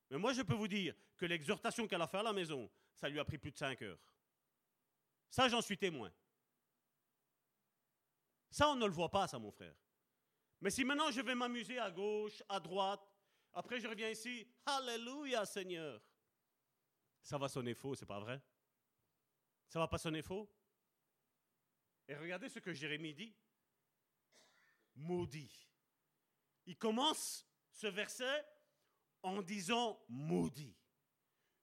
Mais 0.08 0.16
moi, 0.16 0.32
je 0.32 0.40
peux 0.40 0.54
vous 0.54 0.68
dire 0.68 0.94
que 1.18 1.26
l'exhortation 1.26 1.86
qu'elle 1.86 2.00
a 2.00 2.06
fait 2.06 2.20
à 2.20 2.22
la 2.22 2.32
maison, 2.32 2.70
ça 2.94 3.10
lui 3.10 3.20
a 3.20 3.24
pris 3.26 3.36
plus 3.36 3.50
de 3.50 3.58
5 3.58 3.82
heures. 3.82 3.98
Ça, 5.32 5.48
j'en 5.48 5.62
suis 5.62 5.78
témoin. 5.78 6.12
Ça, 8.50 8.68
on 8.68 8.76
ne 8.76 8.84
le 8.84 8.92
voit 8.92 9.10
pas, 9.10 9.26
ça, 9.26 9.38
mon 9.38 9.50
frère. 9.50 9.74
Mais 10.60 10.68
si 10.68 10.84
maintenant 10.84 11.10
je 11.10 11.22
vais 11.22 11.34
m'amuser 11.34 11.78
à 11.78 11.90
gauche, 11.90 12.42
à 12.50 12.60
droite, 12.60 13.00
après 13.54 13.80
je 13.80 13.88
reviens 13.88 14.10
ici, 14.10 14.46
Alléluia, 14.66 15.46
Seigneur, 15.46 16.02
ça 17.22 17.38
va 17.38 17.48
sonner 17.48 17.72
faux, 17.72 17.94
c'est 17.94 18.04
pas 18.04 18.20
vrai? 18.20 18.42
Ça 19.68 19.78
va 19.78 19.88
pas 19.88 19.96
sonner 19.96 20.20
faux? 20.20 20.54
Et 22.08 22.14
regardez 22.14 22.50
ce 22.50 22.58
que 22.58 22.74
Jérémie 22.74 23.14
dit. 23.14 23.34
Maudit. 24.94 25.66
Il 26.66 26.76
commence 26.76 27.48
ce 27.70 27.86
verset 27.86 28.46
en 29.22 29.40
disant 29.40 29.98
maudit. 30.10 30.76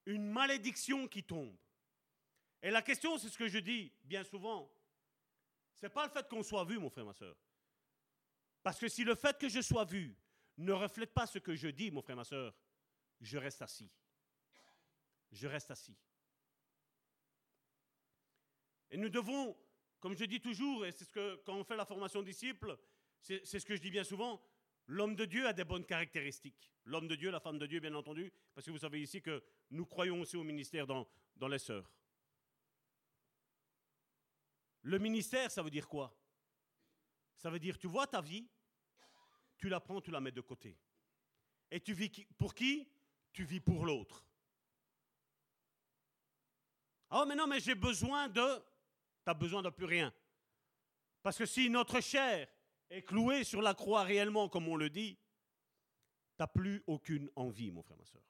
Une 0.07 0.27
malédiction 0.27 1.07
qui 1.07 1.23
tombe. 1.23 1.55
Et 2.61 2.69
la 2.71 2.81
question, 2.81 3.17
c'est 3.17 3.29
ce 3.29 3.37
que 3.37 3.47
je 3.47 3.59
dis 3.59 3.91
bien 4.03 4.23
souvent. 4.23 4.71
C'est 5.75 5.89
pas 5.89 6.05
le 6.05 6.11
fait 6.11 6.27
qu'on 6.27 6.43
soit 6.43 6.65
vu, 6.65 6.77
mon 6.77 6.89
frère, 6.89 7.05
ma 7.05 7.13
soeur. 7.13 7.35
Parce 8.61 8.79
que 8.79 8.89
si 8.89 9.03
le 9.03 9.15
fait 9.15 9.37
que 9.37 9.47
je 9.47 9.61
sois 9.61 9.85
vu 9.85 10.15
ne 10.57 10.73
reflète 10.73 11.13
pas 11.13 11.25
ce 11.25 11.39
que 11.39 11.55
je 11.55 11.69
dis, 11.69 11.89
mon 11.89 12.01
frère, 12.01 12.17
ma 12.17 12.25
soeur, 12.25 12.53
je 13.21 13.37
reste 13.37 13.61
assis. 13.61 13.89
Je 15.31 15.47
reste 15.47 15.71
assis. 15.71 15.95
Et 18.91 18.97
nous 18.97 19.09
devons, 19.09 19.55
comme 19.99 20.17
je 20.17 20.25
dis 20.25 20.41
toujours, 20.41 20.85
et 20.85 20.91
c'est 20.91 21.05
ce 21.05 21.11
que 21.11 21.35
quand 21.45 21.53
on 21.53 21.63
fait 21.63 21.77
la 21.77 21.85
formation 21.85 22.21
disciple, 22.21 22.77
c'est 23.21 23.45
ce 23.45 23.65
que 23.65 23.75
je 23.75 23.81
dis 23.81 23.91
bien 23.91 24.03
souvent, 24.03 24.41
L'homme 24.91 25.15
de 25.15 25.25
Dieu 25.25 25.45
a 25.45 25.53
des 25.53 25.65
bonnes 25.65 25.85
caractéristiques. 25.85 26.71
L'homme 26.85 27.07
de 27.07 27.13
Dieu, 27.13 27.29
la 27.29 27.39
femme 27.39 27.59
de 27.59 27.67
Dieu, 27.67 27.79
bien 27.79 27.93
entendu, 27.93 28.33
parce 28.55 28.65
que 28.65 28.71
vous 28.71 28.79
savez 28.79 28.99
ici 28.99 29.21
que 29.21 29.43
nous 29.69 29.85
croyons 29.85 30.19
aussi 30.19 30.35
au 30.35 30.43
ministère 30.43 30.87
dans, 30.87 31.07
dans 31.35 31.47
les 31.47 31.59
sœurs. 31.59 31.87
Le 34.83 34.97
ministère, 34.97 35.51
ça 35.51 35.61
veut 35.61 35.69
dire 35.69 35.87
quoi? 35.87 36.15
Ça 37.37 37.49
veut 37.49 37.59
dire, 37.59 37.77
tu 37.77 37.87
vois 37.87 38.07
ta 38.07 38.21
vie, 38.21 38.47
tu 39.57 39.69
la 39.69 39.79
prends, 39.79 40.01
tu 40.01 40.11
la 40.11 40.21
mets 40.21 40.31
de 40.31 40.41
côté. 40.41 40.77
Et 41.71 41.79
tu 41.81 41.93
vis 41.93 42.09
pour 42.37 42.53
qui? 42.55 42.89
Tu 43.31 43.43
vis 43.43 43.59
pour 43.59 43.85
l'autre. 43.85 44.25
Ah, 47.09 47.25
mais 47.27 47.35
non, 47.35 47.47
mais 47.47 47.59
j'ai 47.59 47.75
besoin 47.75 48.27
de... 48.27 48.63
Tu 49.25 49.29
as 49.29 49.33
besoin 49.33 49.61
de 49.61 49.69
plus 49.69 49.85
rien. 49.85 50.13
Parce 51.21 51.37
que 51.37 51.45
si 51.45 51.69
notre 51.69 51.99
chair 52.01 52.47
est 52.89 53.03
cloué 53.03 53.43
sur 53.43 53.61
la 53.61 53.73
croix 53.73 54.03
réellement, 54.03 54.49
comme 54.49 54.67
on 54.67 54.75
le 54.75 54.89
dit, 54.89 55.15
tu 55.15 55.21
n'as 56.39 56.47
plus 56.47 56.83
aucune 56.87 57.29
envie, 57.35 57.71
mon 57.71 57.83
frère, 57.83 57.97
ma 57.97 58.05
soeur. 58.05 58.23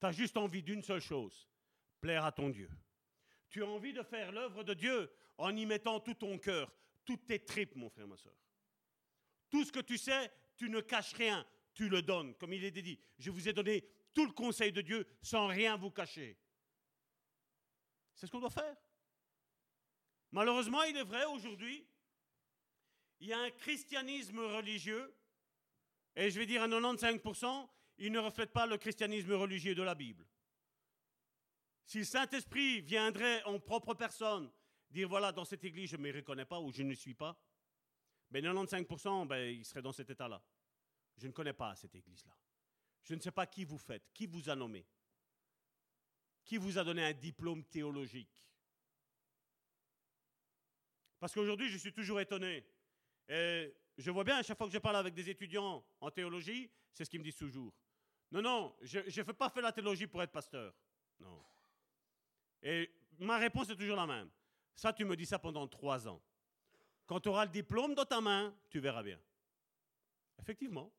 Tu 0.00 0.06
as 0.06 0.12
juste 0.12 0.36
envie 0.36 0.62
d'une 0.62 0.82
seule 0.82 1.00
chose, 1.00 1.48
plaire 2.00 2.24
à 2.24 2.32
ton 2.32 2.50
Dieu. 2.50 2.70
Tu 3.48 3.62
as 3.62 3.66
envie 3.66 3.92
de 3.92 4.02
faire 4.02 4.32
l'œuvre 4.32 4.64
de 4.64 4.74
Dieu 4.74 5.10
en 5.38 5.54
y 5.56 5.66
mettant 5.66 6.00
tout 6.00 6.14
ton 6.14 6.38
cœur, 6.38 6.72
toutes 7.04 7.26
tes 7.26 7.44
tripes, 7.44 7.76
mon 7.76 7.88
frère, 7.88 8.06
ma 8.06 8.16
soeur. 8.16 8.36
Tout 9.50 9.64
ce 9.64 9.72
que 9.72 9.80
tu 9.80 9.98
sais, 9.98 10.30
tu 10.56 10.68
ne 10.68 10.80
caches 10.80 11.14
rien, 11.14 11.46
tu 11.74 11.88
le 11.88 12.02
donnes. 12.02 12.34
Comme 12.34 12.52
il 12.52 12.64
est 12.64 12.70
dit, 12.70 12.98
je 13.18 13.30
vous 13.30 13.48
ai 13.48 13.52
donné 13.52 13.84
tout 14.12 14.26
le 14.26 14.32
conseil 14.32 14.72
de 14.72 14.80
Dieu 14.80 15.06
sans 15.22 15.46
rien 15.46 15.76
vous 15.76 15.90
cacher. 15.90 16.36
C'est 18.14 18.26
ce 18.26 18.32
qu'on 18.32 18.40
doit 18.40 18.50
faire. 18.50 18.76
Malheureusement, 20.32 20.82
il 20.82 20.96
est 20.96 21.04
vrai 21.04 21.24
aujourd'hui 21.26 21.86
il 23.20 23.28
y 23.28 23.32
a 23.32 23.38
un 23.38 23.50
christianisme 23.50 24.38
religieux, 24.38 25.14
et 26.14 26.30
je 26.30 26.38
vais 26.38 26.46
dire 26.46 26.62
à 26.62 26.68
95%, 26.68 27.68
il 27.98 28.12
ne 28.12 28.18
reflète 28.18 28.52
pas 28.52 28.66
le 28.66 28.76
christianisme 28.76 29.32
religieux 29.32 29.74
de 29.74 29.82
la 29.82 29.94
Bible. 29.94 30.26
Si 31.86 31.98
le 31.98 32.04
Saint-Esprit 32.04 32.80
viendrait 32.80 33.42
en 33.44 33.60
propre 33.60 33.94
personne 33.94 34.50
dire 34.90 35.08
voilà, 35.08 35.30
dans 35.32 35.44
cette 35.44 35.64
église, 35.64 35.90
je 35.90 35.96
ne 35.96 36.02
me 36.02 36.12
reconnais 36.12 36.44
pas 36.44 36.60
ou 36.60 36.72
je 36.72 36.82
ne 36.82 36.94
suis 36.94 37.14
pas, 37.14 37.40
ben 38.30 38.44
95%, 38.44 39.26
ben, 39.26 39.54
il 39.54 39.64
serait 39.64 39.82
dans 39.82 39.92
cet 39.92 40.10
état-là. 40.10 40.42
Je 41.16 41.28
ne 41.28 41.32
connais 41.32 41.52
pas 41.52 41.76
cette 41.76 41.94
église-là. 41.94 42.32
Je 43.04 43.14
ne 43.14 43.20
sais 43.20 43.30
pas 43.30 43.46
qui 43.46 43.64
vous 43.64 43.78
faites, 43.78 44.12
qui 44.12 44.26
vous 44.26 44.50
a 44.50 44.56
nommé, 44.56 44.84
qui 46.44 46.56
vous 46.56 46.76
a 46.76 46.82
donné 46.82 47.04
un 47.04 47.12
diplôme 47.12 47.64
théologique. 47.64 48.44
Parce 51.20 51.32
qu'aujourd'hui, 51.32 51.68
je 51.68 51.78
suis 51.78 51.92
toujours 51.92 52.20
étonné. 52.20 52.66
Et 53.28 53.74
je 53.96 54.10
vois 54.10 54.24
bien, 54.24 54.38
à 54.38 54.42
chaque 54.42 54.58
fois 54.58 54.66
que 54.66 54.72
je 54.72 54.78
parle 54.78 54.96
avec 54.96 55.14
des 55.14 55.30
étudiants 55.30 55.84
en 56.00 56.10
théologie, 56.10 56.68
c'est 56.92 57.04
ce 57.04 57.10
qu'ils 57.10 57.20
me 57.20 57.24
disent 57.24 57.36
toujours. 57.36 57.72
Non, 58.32 58.42
non, 58.42 58.76
je 58.82 58.98
ne 58.98 59.24
fais 59.24 59.32
pas 59.32 59.50
faire 59.50 59.62
la 59.62 59.72
théologie 59.72 60.08
pour 60.08 60.20
être 60.20 60.32
pasteur. 60.32 60.74
Non. 61.20 61.44
Et 62.62 62.90
ma 63.18 63.38
réponse 63.38 63.70
est 63.70 63.76
toujours 63.76 63.96
la 63.96 64.06
même. 64.06 64.30
Ça, 64.74 64.92
tu 64.92 65.04
me 65.04 65.16
dis 65.16 65.26
ça 65.26 65.38
pendant 65.38 65.66
trois 65.66 66.06
ans. 66.08 66.22
Quand 67.06 67.20
tu 67.20 67.28
auras 67.28 67.44
le 67.44 67.50
diplôme 67.50 67.94
dans 67.94 68.04
ta 68.04 68.20
main, 68.20 68.54
tu 68.68 68.80
verras 68.80 69.02
bien. 69.02 69.18
Effectivement. 70.38 70.92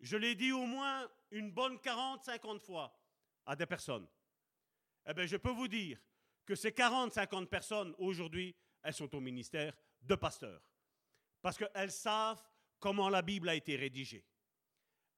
Je 0.00 0.16
l'ai 0.16 0.34
dit 0.34 0.52
au 0.52 0.66
moins 0.66 1.10
une 1.30 1.50
bonne 1.50 1.80
40, 1.80 2.22
50 2.22 2.60
fois 2.60 2.96
à 3.46 3.56
des 3.56 3.66
personnes. 3.66 4.06
Eh 5.06 5.14
bien, 5.14 5.26
je 5.26 5.36
peux 5.36 5.50
vous 5.50 5.68
dire 5.68 5.98
que 6.44 6.54
ces 6.54 6.72
40, 6.72 7.12
50 7.12 7.48
personnes, 7.48 7.94
aujourd'hui, 7.98 8.54
elles 8.82 8.94
sont 8.94 9.12
au 9.14 9.20
ministère 9.20 9.74
de 10.02 10.14
pasteurs. 10.14 10.62
Parce 11.40 11.56
qu'elles 11.56 11.92
savent 11.92 12.42
comment 12.78 13.08
la 13.08 13.22
Bible 13.22 13.48
a 13.48 13.54
été 13.54 13.76
rédigée. 13.76 14.24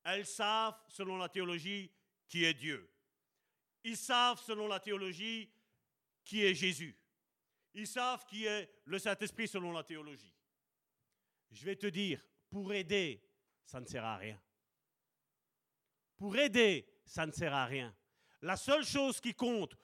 Elles 0.05 0.27
savent, 0.27 0.81
selon 0.89 1.19
la 1.19 1.29
théologie, 1.29 1.91
qui 2.29 2.45
est 2.45 2.55
Dieu. 2.55 2.91
Ils 3.85 3.97
savent, 3.97 4.41
selon 4.41 4.69
la 4.69 4.81
théologie, 4.81 5.51
qui 6.25 6.45
est 6.45 6.55
Jésus. 6.55 6.97
Ils 7.75 7.87
savent 7.87 8.25
qui 8.27 8.45
est 8.45 8.71
le 8.85 8.99
Saint-Esprit 8.99 9.49
selon 9.49 9.73
la 9.73 9.83
théologie. 9.83 10.35
Je 11.51 11.65
vais 11.65 11.77
te 11.77 11.87
dire, 11.87 12.23
pour 12.51 12.73
aider, 12.73 13.23
ça 13.65 13.81
ne 13.81 13.87
sert 13.87 14.05
à 14.05 14.17
rien. 14.17 14.41
Pour 16.17 16.37
aider, 16.37 16.87
ça 17.05 17.27
ne 17.27 17.33
sert 17.33 17.55
à 17.55 17.65
rien. 17.65 17.95
La 18.43 18.57
seule 18.57 18.85
chose 18.85 19.21
qui 19.21 19.35
compte 19.35 19.77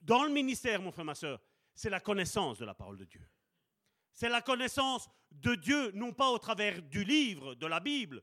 dans 0.00 0.24
le 0.24 0.30
ministère, 0.30 0.82
mon 0.82 0.92
frère, 0.92 1.04
ma 1.04 1.14
soeur, 1.14 1.40
c'est 1.74 1.90
la 1.90 2.00
connaissance 2.00 2.58
de 2.58 2.64
la 2.64 2.74
parole 2.74 2.98
de 2.98 3.04
Dieu. 3.04 3.26
C'est 4.12 4.28
la 4.28 4.42
connaissance 4.42 5.08
de 5.30 5.54
Dieu, 5.54 5.90
non 5.92 6.12
pas 6.12 6.30
au 6.30 6.38
travers 6.38 6.82
du 6.82 7.04
livre, 7.04 7.54
de 7.54 7.66
la 7.66 7.80
Bible, 7.80 8.22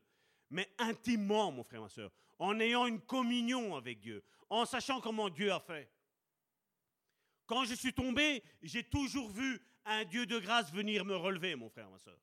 mais 0.50 0.70
intimement, 0.78 1.50
mon 1.50 1.64
frère, 1.64 1.80
ma 1.80 1.88
soeur, 1.88 2.12
en 2.38 2.60
ayant 2.60 2.86
une 2.86 3.00
communion 3.00 3.76
avec 3.76 4.00
Dieu, 4.00 4.22
en 4.50 4.66
sachant 4.66 5.00
comment 5.00 5.30
Dieu 5.30 5.52
a 5.52 5.60
fait. 5.60 5.90
Quand 7.46 7.64
je 7.64 7.74
suis 7.74 7.94
tombé, 7.94 8.42
j'ai 8.62 8.84
toujours 8.84 9.30
vu 9.30 9.60
un 9.84 10.04
Dieu 10.04 10.26
de 10.26 10.38
grâce 10.38 10.70
venir 10.72 11.04
me 11.04 11.16
relever, 11.16 11.54
mon 11.54 11.70
frère, 11.70 11.88
ma 11.88 11.98
soeur. 11.98 12.20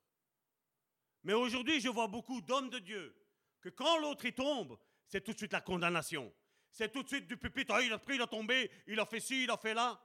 Mais 1.24 1.32
aujourd'hui, 1.32 1.80
je 1.80 1.88
vois 1.88 2.06
beaucoup 2.06 2.40
d'hommes 2.40 2.70
de 2.70 2.78
Dieu 2.78 3.14
que 3.60 3.68
quand 3.70 3.98
l'autre 3.98 4.24
y 4.24 4.32
tombe, 4.32 4.78
c'est 5.06 5.22
tout 5.22 5.32
de 5.32 5.38
suite 5.38 5.52
la 5.52 5.60
condamnation. 5.60 6.32
C'est 6.70 6.92
tout 6.92 7.02
de 7.02 7.08
suite 7.08 7.26
du 7.26 7.36
pupitre, 7.36 7.74
ah, 7.74 7.82
il 7.82 7.92
a 7.92 7.98
pris, 7.98 8.14
il 8.14 8.22
a 8.22 8.26
tombé, 8.26 8.70
il 8.86 9.00
a 9.00 9.06
fait 9.06 9.20
ci, 9.20 9.44
il 9.44 9.50
a 9.50 9.56
fait 9.56 9.74
là. 9.74 10.00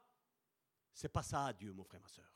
C'est 0.94 1.10
pas 1.10 1.24
ça, 1.24 1.52
Dieu, 1.54 1.74
mon 1.74 1.84
frère, 1.84 2.02
ma 2.02 2.08
soeur. 2.08 2.32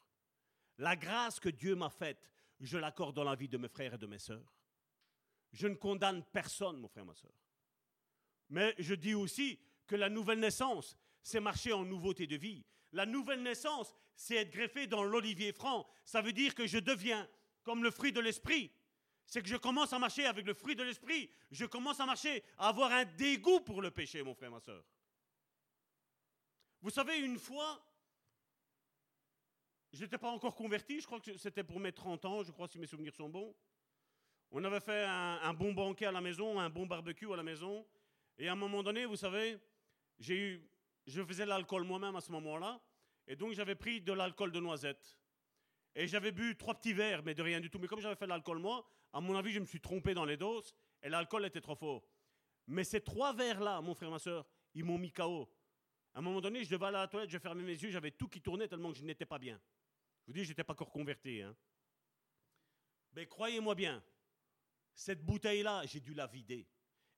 La 0.77 0.95
grâce 0.95 1.39
que 1.39 1.49
Dieu 1.49 1.75
m'a 1.75 1.89
faite, 1.89 2.29
je 2.59 2.77
l'accorde 2.77 3.15
dans 3.15 3.23
la 3.23 3.35
vie 3.35 3.47
de 3.47 3.57
mes 3.57 3.69
frères 3.69 3.93
et 3.93 3.97
de 3.97 4.05
mes 4.05 4.19
sœurs. 4.19 4.53
Je 5.51 5.67
ne 5.67 5.75
condamne 5.75 6.23
personne, 6.25 6.77
mon 6.77 6.87
frère, 6.87 7.05
ma 7.05 7.15
soeur. 7.15 7.31
Mais 8.49 8.75
je 8.77 8.93
dis 8.93 9.13
aussi 9.13 9.59
que 9.87 9.95
la 9.95 10.09
nouvelle 10.09 10.39
naissance, 10.39 10.97
c'est 11.23 11.39
marcher 11.39 11.73
en 11.73 11.83
nouveauté 11.83 12.27
de 12.27 12.35
vie. 12.35 12.63
La 12.91 13.05
nouvelle 13.05 13.41
naissance, 13.41 13.93
c'est 14.15 14.35
être 14.35 14.51
greffé 14.51 14.87
dans 14.87 15.03
l'olivier 15.03 15.51
franc. 15.51 15.87
Ça 16.05 16.21
veut 16.21 16.33
dire 16.33 16.55
que 16.55 16.67
je 16.67 16.77
deviens 16.77 17.27
comme 17.63 17.83
le 17.83 17.91
fruit 17.91 18.11
de 18.11 18.19
l'esprit. 18.19 18.71
C'est 19.25 19.41
que 19.41 19.49
je 19.49 19.57
commence 19.57 19.91
à 19.91 19.99
marcher 19.99 20.25
avec 20.25 20.45
le 20.45 20.53
fruit 20.53 20.75
de 20.75 20.83
l'esprit. 20.83 21.29
Je 21.51 21.65
commence 21.65 21.99
à 21.99 22.05
marcher, 22.05 22.43
à 22.57 22.69
avoir 22.69 22.91
un 22.91 23.03
dégoût 23.03 23.59
pour 23.59 23.81
le 23.81 23.91
péché, 23.91 24.23
mon 24.23 24.33
frère, 24.33 24.51
ma 24.51 24.61
soeur. 24.61 24.83
Vous 26.81 26.89
savez, 26.89 27.17
une 27.19 27.37
fois, 27.37 27.83
je 29.91 30.03
n'étais 30.03 30.17
pas 30.17 30.29
encore 30.29 30.55
converti, 30.55 31.01
je 31.01 31.05
crois 31.05 31.19
que 31.19 31.35
c'était 31.37 31.63
pour 31.63 31.79
mes 31.79 31.91
30 31.91 32.23
ans, 32.25 32.43
je 32.43 32.51
crois 32.51 32.67
si 32.67 32.79
mes 32.79 32.87
souvenirs 32.87 33.15
sont 33.15 33.27
bons. 33.27 33.53
On 34.51 34.63
avait 34.63 34.79
fait 34.79 35.03
un, 35.03 35.39
un 35.41 35.53
bon 35.53 35.73
banquet 35.73 36.05
à 36.05 36.11
la 36.11 36.21
maison, 36.21 36.57
un 36.57 36.69
bon 36.69 36.85
barbecue 36.85 37.31
à 37.33 37.35
la 37.35 37.43
maison. 37.43 37.85
Et 38.37 38.47
à 38.47 38.53
un 38.53 38.55
moment 38.55 38.81
donné, 38.81 39.05
vous 39.05 39.17
savez, 39.17 39.59
j'ai 40.19 40.37
eu, 40.37 40.69
je 41.05 41.23
faisais 41.23 41.45
l'alcool 41.45 41.83
moi-même 41.83 42.15
à 42.15 42.21
ce 42.21 42.31
moment-là. 42.31 42.81
Et 43.27 43.35
donc 43.35 43.53
j'avais 43.53 43.75
pris 43.75 44.01
de 44.01 44.13
l'alcool 44.13 44.51
de 44.51 44.59
noisette. 44.59 45.17
Et 45.95 46.07
j'avais 46.07 46.31
bu 46.31 46.55
trois 46.55 46.75
petits 46.75 46.93
verres, 46.93 47.23
mais 47.23 47.33
de 47.33 47.41
rien 47.41 47.59
du 47.59 47.69
tout. 47.69 47.79
Mais 47.79 47.87
comme 47.87 47.99
j'avais 47.99 48.15
fait 48.15 48.27
l'alcool 48.27 48.59
moi, 48.59 48.87
à 49.13 49.19
mon 49.19 49.35
avis, 49.35 49.51
je 49.51 49.59
me 49.59 49.65
suis 49.65 49.81
trompé 49.81 50.13
dans 50.13 50.25
les 50.25 50.37
doses. 50.37 50.73
Et 51.01 51.09
l'alcool 51.09 51.45
était 51.45 51.61
trop 51.61 51.75
fort. 51.75 52.07
Mais 52.67 52.83
ces 52.83 53.01
trois 53.01 53.33
verres-là, 53.33 53.81
mon 53.81 53.95
frère, 53.95 54.11
ma 54.11 54.19
soeur, 54.19 54.45
ils 54.73 54.83
m'ont 54.83 54.97
mis 54.97 55.11
KO. 55.11 55.49
À 56.13 56.19
un 56.19 56.21
moment 56.21 56.41
donné, 56.41 56.63
je 56.63 56.69
devais 56.69 56.85
aller 56.87 56.97
à 56.97 57.01
la 57.01 57.07
toilette, 57.07 57.29
je 57.29 57.37
fermais 57.37 57.63
mes 57.63 57.73
yeux, 57.73 57.89
j'avais 57.89 58.11
tout 58.11 58.27
qui 58.27 58.41
tournait 58.41 58.67
tellement 58.67 58.91
que 58.91 58.97
je 58.97 59.03
n'étais 59.03 59.25
pas 59.25 59.39
bien. 59.39 59.59
Je 60.21 60.27
vous 60.27 60.33
dis, 60.33 60.43
je 60.43 60.49
n'étais 60.49 60.63
pas 60.63 60.73
encore 60.73 60.91
converti. 60.91 61.41
Hein. 61.41 61.55
Mais 63.13 63.25
croyez-moi 63.27 63.75
bien, 63.75 64.03
cette 64.93 65.23
bouteille-là, 65.23 65.85
j'ai 65.85 65.99
dû 65.99 66.13
la 66.13 66.27
vider. 66.27 66.67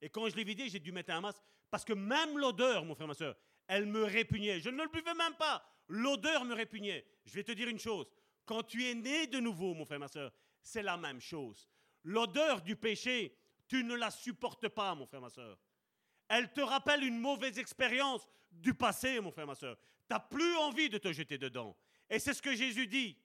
Et 0.01 0.09
quand 0.09 0.29
je 0.29 0.35
l'ai 0.35 0.43
vidée, 0.43 0.69
j'ai 0.69 0.79
dû 0.79 0.91
mettre 0.91 1.11
un 1.11 1.21
masque. 1.21 1.41
Parce 1.69 1.85
que 1.85 1.93
même 1.93 2.37
l'odeur, 2.37 2.85
mon 2.85 2.95
frère, 2.95 3.07
ma 3.07 3.13
soeur, 3.13 3.35
elle 3.67 3.85
me 3.85 4.03
répugnait. 4.03 4.59
Je 4.59 4.69
ne 4.69 4.81
le 4.81 4.89
buvais 4.89 5.13
même 5.13 5.35
pas. 5.35 5.63
L'odeur 5.87 6.45
me 6.45 6.53
répugnait. 6.53 7.05
Je 7.25 7.33
vais 7.33 7.43
te 7.43 7.51
dire 7.51 7.67
une 7.67 7.79
chose. 7.79 8.07
Quand 8.45 8.63
tu 8.63 8.85
es 8.85 8.95
né 8.95 9.27
de 9.27 9.39
nouveau, 9.39 9.73
mon 9.73 9.85
frère, 9.85 9.99
ma 9.99 10.07
soeur, 10.07 10.31
c'est 10.61 10.81
la 10.81 10.97
même 10.97 11.21
chose. 11.21 11.69
L'odeur 12.03 12.61
du 12.61 12.75
péché, 12.75 13.37
tu 13.67 13.83
ne 13.83 13.95
la 13.95 14.09
supportes 14.09 14.67
pas, 14.69 14.95
mon 14.95 15.05
frère, 15.05 15.21
ma 15.21 15.29
soeur. 15.29 15.59
Elle 16.27 16.51
te 16.53 16.61
rappelle 16.61 17.03
une 17.03 17.19
mauvaise 17.19 17.59
expérience 17.59 18.27
du 18.51 18.73
passé, 18.73 19.19
mon 19.19 19.31
frère, 19.31 19.47
ma 19.47 19.55
soeur. 19.55 19.77
Tu 19.77 20.13
n'as 20.13 20.19
plus 20.19 20.55
envie 20.57 20.89
de 20.89 20.97
te 20.97 21.11
jeter 21.11 21.37
dedans. 21.37 21.75
Et 22.09 22.17
c'est 22.19 22.33
ce 22.33 22.41
que 22.41 22.55
Jésus 22.55 22.87
dit. 22.87 23.17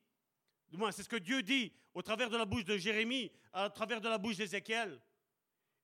Du 0.68 0.76
moins, 0.76 0.92
c'est 0.92 1.02
ce 1.02 1.08
que 1.08 1.16
Dieu 1.16 1.42
dit 1.42 1.72
au 1.94 2.02
travers 2.02 2.28
de 2.28 2.36
la 2.36 2.44
bouche 2.44 2.64
de 2.64 2.76
Jérémie, 2.76 3.30
à 3.52 3.70
travers 3.70 4.00
de 4.00 4.08
la 4.08 4.18
bouche 4.18 4.36
d'Ézéchiel. 4.36 5.00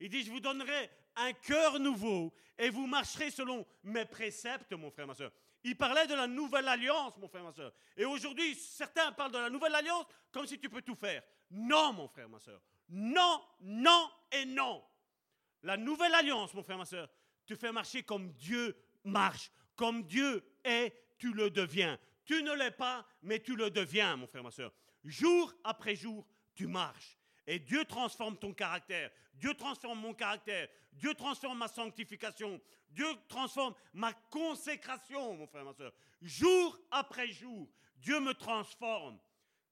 Il 0.00 0.08
dit, 0.08 0.24
je 0.24 0.30
vous 0.30 0.40
donnerai 0.40 0.90
un 1.16 1.32
cœur 1.32 1.78
nouveau 1.78 2.32
et 2.58 2.70
vous 2.70 2.86
marcherez 2.86 3.30
selon 3.30 3.66
mes 3.84 4.06
préceptes, 4.06 4.72
mon 4.72 4.90
frère, 4.90 5.06
ma 5.06 5.14
soeur. 5.14 5.30
Il 5.62 5.76
parlait 5.76 6.06
de 6.06 6.14
la 6.14 6.26
nouvelle 6.26 6.68
alliance, 6.68 7.16
mon 7.18 7.28
frère, 7.28 7.44
ma 7.44 7.52
soeur. 7.52 7.72
Et 7.96 8.06
aujourd'hui, 8.06 8.54
certains 8.54 9.12
parlent 9.12 9.32
de 9.32 9.38
la 9.38 9.50
nouvelle 9.50 9.74
alliance 9.74 10.06
comme 10.32 10.46
si 10.46 10.58
tu 10.58 10.70
peux 10.70 10.80
tout 10.80 10.94
faire. 10.94 11.22
Non, 11.50 11.92
mon 11.92 12.08
frère, 12.08 12.28
ma 12.28 12.40
soeur. 12.40 12.60
Non, 12.88 13.42
non 13.60 14.10
et 14.32 14.46
non. 14.46 14.82
La 15.62 15.76
nouvelle 15.76 16.14
alliance, 16.14 16.54
mon 16.54 16.62
frère, 16.62 16.78
ma 16.78 16.86
soeur, 16.86 17.08
te 17.44 17.54
fait 17.54 17.72
marcher 17.72 18.02
comme 18.02 18.32
Dieu 18.32 18.74
marche. 19.04 19.50
Comme 19.76 20.04
Dieu 20.04 20.42
est, 20.64 20.94
tu 21.18 21.32
le 21.32 21.50
deviens. 21.50 21.98
Tu 22.24 22.42
ne 22.42 22.52
l'es 22.54 22.70
pas, 22.70 23.06
mais 23.22 23.40
tu 23.40 23.56
le 23.56 23.70
deviens, 23.70 24.16
mon 24.16 24.26
frère, 24.26 24.42
ma 24.42 24.50
soeur. 24.50 24.72
Jour 25.04 25.52
après 25.64 25.94
jour, 25.94 26.26
tu 26.54 26.66
marches. 26.66 27.18
Et 27.50 27.58
Dieu 27.58 27.84
transforme 27.84 28.36
ton 28.36 28.54
caractère. 28.54 29.10
Dieu 29.34 29.54
transforme 29.54 29.98
mon 29.98 30.14
caractère. 30.14 30.68
Dieu 30.92 31.14
transforme 31.14 31.58
ma 31.58 31.66
sanctification. 31.66 32.60
Dieu 32.90 33.08
transforme 33.26 33.74
ma 33.92 34.12
consécration, 34.12 35.34
mon 35.34 35.48
frère, 35.48 35.64
ma 35.64 35.72
soeur. 35.72 35.92
Jour 36.22 36.78
après 36.92 37.26
jour, 37.26 37.68
Dieu 37.96 38.20
me 38.20 38.34
transforme. 38.34 39.18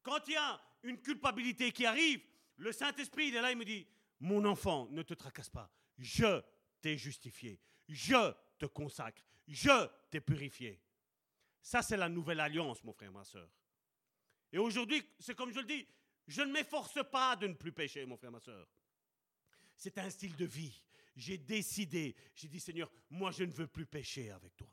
Quand 0.02 0.26
il 0.26 0.32
y 0.32 0.36
a 0.36 0.60
une 0.82 1.00
culpabilité 1.00 1.70
qui 1.70 1.86
arrive, 1.86 2.20
le 2.56 2.72
Saint-Esprit, 2.72 3.28
est 3.28 3.40
là, 3.40 3.52
il 3.52 3.56
me 3.56 3.64
dit, 3.64 3.86
mon 4.18 4.44
enfant, 4.44 4.88
ne 4.90 5.02
te 5.02 5.14
tracasse 5.14 5.50
pas. 5.50 5.70
Je 5.98 6.42
t'ai 6.80 6.96
justifié. 6.98 7.60
Je 7.88 8.32
te 8.58 8.66
consacre. 8.66 9.22
Je 9.46 9.86
t'ai 10.10 10.20
purifié. 10.20 10.82
Ça, 11.62 11.82
c'est 11.82 11.96
la 11.96 12.08
nouvelle 12.08 12.40
alliance, 12.40 12.82
mon 12.82 12.92
frère, 12.92 13.12
ma 13.12 13.22
soeur. 13.22 13.48
Et 14.52 14.58
aujourd'hui, 14.58 15.00
c'est 15.20 15.36
comme 15.36 15.52
je 15.52 15.60
le 15.60 15.66
dis, 15.66 15.86
je 16.28 16.42
ne 16.42 16.52
m'efforce 16.52 17.00
pas 17.10 17.34
de 17.36 17.46
ne 17.46 17.54
plus 17.54 17.72
pécher, 17.72 18.04
mon 18.04 18.16
frère, 18.16 18.30
ma 18.30 18.38
soeur. 18.38 18.68
C'est 19.74 19.96
un 19.96 20.10
style 20.10 20.36
de 20.36 20.44
vie. 20.44 20.82
J'ai 21.16 21.38
décidé, 21.38 22.14
j'ai 22.34 22.48
dit, 22.48 22.60
Seigneur, 22.60 22.92
moi, 23.10 23.30
je 23.30 23.44
ne 23.44 23.50
veux 23.50 23.66
plus 23.66 23.86
pécher 23.86 24.30
avec 24.30 24.54
toi. 24.54 24.68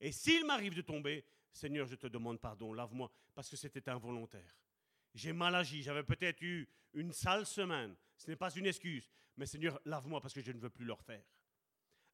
Et 0.00 0.10
s'il 0.10 0.46
m'arrive 0.46 0.74
de 0.74 0.80
tomber, 0.80 1.24
Seigneur, 1.52 1.86
je 1.86 1.96
te 1.96 2.06
demande 2.06 2.40
pardon, 2.40 2.72
lave-moi, 2.72 3.12
parce 3.34 3.50
que 3.50 3.56
c'était 3.56 3.88
involontaire. 3.90 4.56
J'ai 5.14 5.32
mal 5.32 5.54
agi, 5.54 5.82
j'avais 5.82 6.02
peut-être 6.02 6.40
eu 6.40 6.66
une 6.94 7.12
sale 7.12 7.44
semaine. 7.44 7.94
Ce 8.16 8.28
n'est 8.30 8.36
pas 8.36 8.50
une 8.50 8.66
excuse, 8.66 9.10
mais 9.36 9.46
Seigneur, 9.46 9.80
lave-moi 9.84 10.20
parce 10.20 10.32
que 10.32 10.40
je 10.40 10.52
ne 10.52 10.58
veux 10.58 10.70
plus 10.70 10.86
le 10.86 10.94
refaire. 10.94 11.24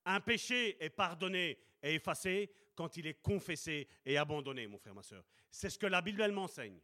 Un 0.05 0.21
péché 0.21 0.83
est 0.83 0.91
pardonné 0.91 1.59
et 1.83 1.95
effacé 1.95 2.51
quand 2.75 2.97
il 2.97 3.07
est 3.07 3.23
confessé 3.23 3.87
et 4.05 4.17
abandonné, 4.17 4.67
mon 4.67 4.79
frère, 4.79 4.95
ma 4.95 5.03
soeur. 5.03 5.25
C'est 5.51 5.71
ce 5.71 5.79
que 5.79 5.87
la 5.87 6.03
Bible, 6.03 6.23
elle 6.23 6.33
m'enseigne. 6.33 6.81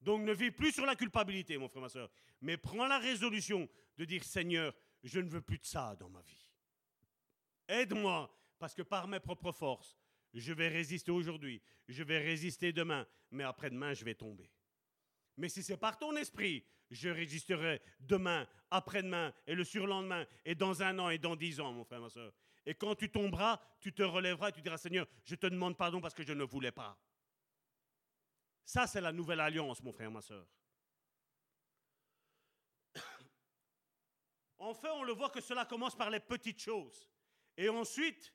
Donc 0.00 0.22
ne 0.22 0.32
vis 0.32 0.50
plus 0.50 0.72
sur 0.72 0.86
la 0.86 0.96
culpabilité, 0.96 1.58
mon 1.58 1.68
frère, 1.68 1.82
ma 1.82 1.88
soeur, 1.88 2.10
mais 2.40 2.56
prends 2.56 2.86
la 2.86 2.98
résolution 2.98 3.68
de 3.96 4.04
dire, 4.04 4.22
Seigneur, 4.24 4.74
je 5.02 5.20
ne 5.20 5.28
veux 5.28 5.40
plus 5.40 5.58
de 5.58 5.64
ça 5.64 5.96
dans 5.96 6.08
ma 6.08 6.20
vie. 6.22 6.46
Aide-moi, 7.68 8.32
parce 8.58 8.74
que 8.74 8.82
par 8.82 9.08
mes 9.08 9.20
propres 9.20 9.52
forces, 9.52 9.96
je 10.34 10.52
vais 10.52 10.68
résister 10.68 11.10
aujourd'hui, 11.10 11.62
je 11.88 12.02
vais 12.02 12.18
résister 12.18 12.72
demain, 12.72 13.06
mais 13.30 13.44
après-demain, 13.44 13.94
je 13.94 14.04
vais 14.04 14.14
tomber. 14.14 14.50
Mais 15.36 15.48
si 15.48 15.62
c'est 15.62 15.76
par 15.76 15.98
ton 15.98 16.14
esprit, 16.16 16.64
je 16.90 17.08
résisterai 17.08 17.80
demain, 18.00 18.46
après-demain, 18.70 19.32
et 19.46 19.54
le 19.54 19.64
surlendemain, 19.64 20.26
et 20.44 20.54
dans 20.54 20.82
un 20.82 20.98
an, 20.98 21.10
et 21.10 21.18
dans 21.18 21.36
dix 21.36 21.60
ans, 21.60 21.72
mon 21.72 21.84
frère, 21.84 22.00
ma 22.00 22.10
soeur. 22.10 22.32
Et 22.64 22.74
quand 22.74 22.94
tu 22.94 23.10
tomberas, 23.10 23.60
tu 23.80 23.92
te 23.92 24.02
relèveras, 24.02 24.52
tu 24.52 24.60
diras, 24.60 24.78
Seigneur, 24.78 25.06
je 25.24 25.34
te 25.34 25.46
demande 25.46 25.76
pardon 25.76 26.00
parce 26.00 26.14
que 26.14 26.22
je 26.22 26.32
ne 26.32 26.44
voulais 26.44 26.72
pas. 26.72 26.98
Ça, 28.66 28.86
c'est 28.88 29.00
la 29.00 29.12
nouvelle 29.12 29.38
alliance, 29.38 29.80
mon 29.80 29.92
frère, 29.92 30.10
ma 30.10 30.20
soeur. 30.20 30.44
Enfin, 34.58 34.90
on 34.94 35.04
le 35.04 35.12
voit 35.12 35.30
que 35.30 35.40
cela 35.40 35.64
commence 35.64 35.94
par 35.94 36.10
les 36.10 36.18
petites 36.18 36.60
choses. 36.60 37.08
Et 37.56 37.68
ensuite, 37.68 38.34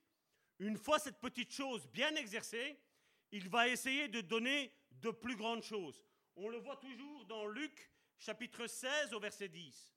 une 0.59 0.77
fois 0.77 0.99
cette 0.99 1.19
petite 1.19 1.51
chose 1.51 1.85
bien 1.87 2.15
exercée, 2.15 2.79
il 3.31 3.49
va 3.49 3.67
essayer 3.67 4.07
de 4.07 4.21
donner 4.21 4.73
de 4.91 5.11
plus 5.11 5.35
grandes 5.35 5.63
choses. 5.63 6.01
On 6.37 6.47
le 6.47 6.59
voit 6.59 6.77
toujours 6.77 7.25
dans 7.25 7.45
Luc 7.47 7.91
chapitre 8.17 8.67
16 8.67 9.13
au 9.13 9.19
verset 9.19 9.49
10. 9.49 9.93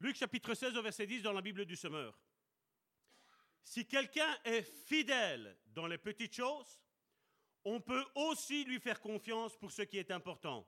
Luc 0.00 0.16
chapitre 0.16 0.54
16 0.54 0.78
au 0.78 0.82
verset 0.82 1.06
10 1.06 1.20
dans 1.20 1.34
la 1.34 1.42
Bible 1.42 1.66
du 1.66 1.76
Semeur. 1.76 2.18
Si 3.64 3.86
quelqu'un 3.86 4.36
est 4.44 4.62
fidèle 4.62 5.56
dans 5.66 5.86
les 5.86 5.98
petites 5.98 6.34
choses, 6.34 6.80
on 7.64 7.80
peut 7.80 8.04
aussi 8.14 8.64
lui 8.64 8.80
faire 8.80 9.00
confiance 9.00 9.56
pour 9.56 9.70
ce 9.70 9.82
qui 9.82 9.98
est 9.98 10.10
important. 10.10 10.66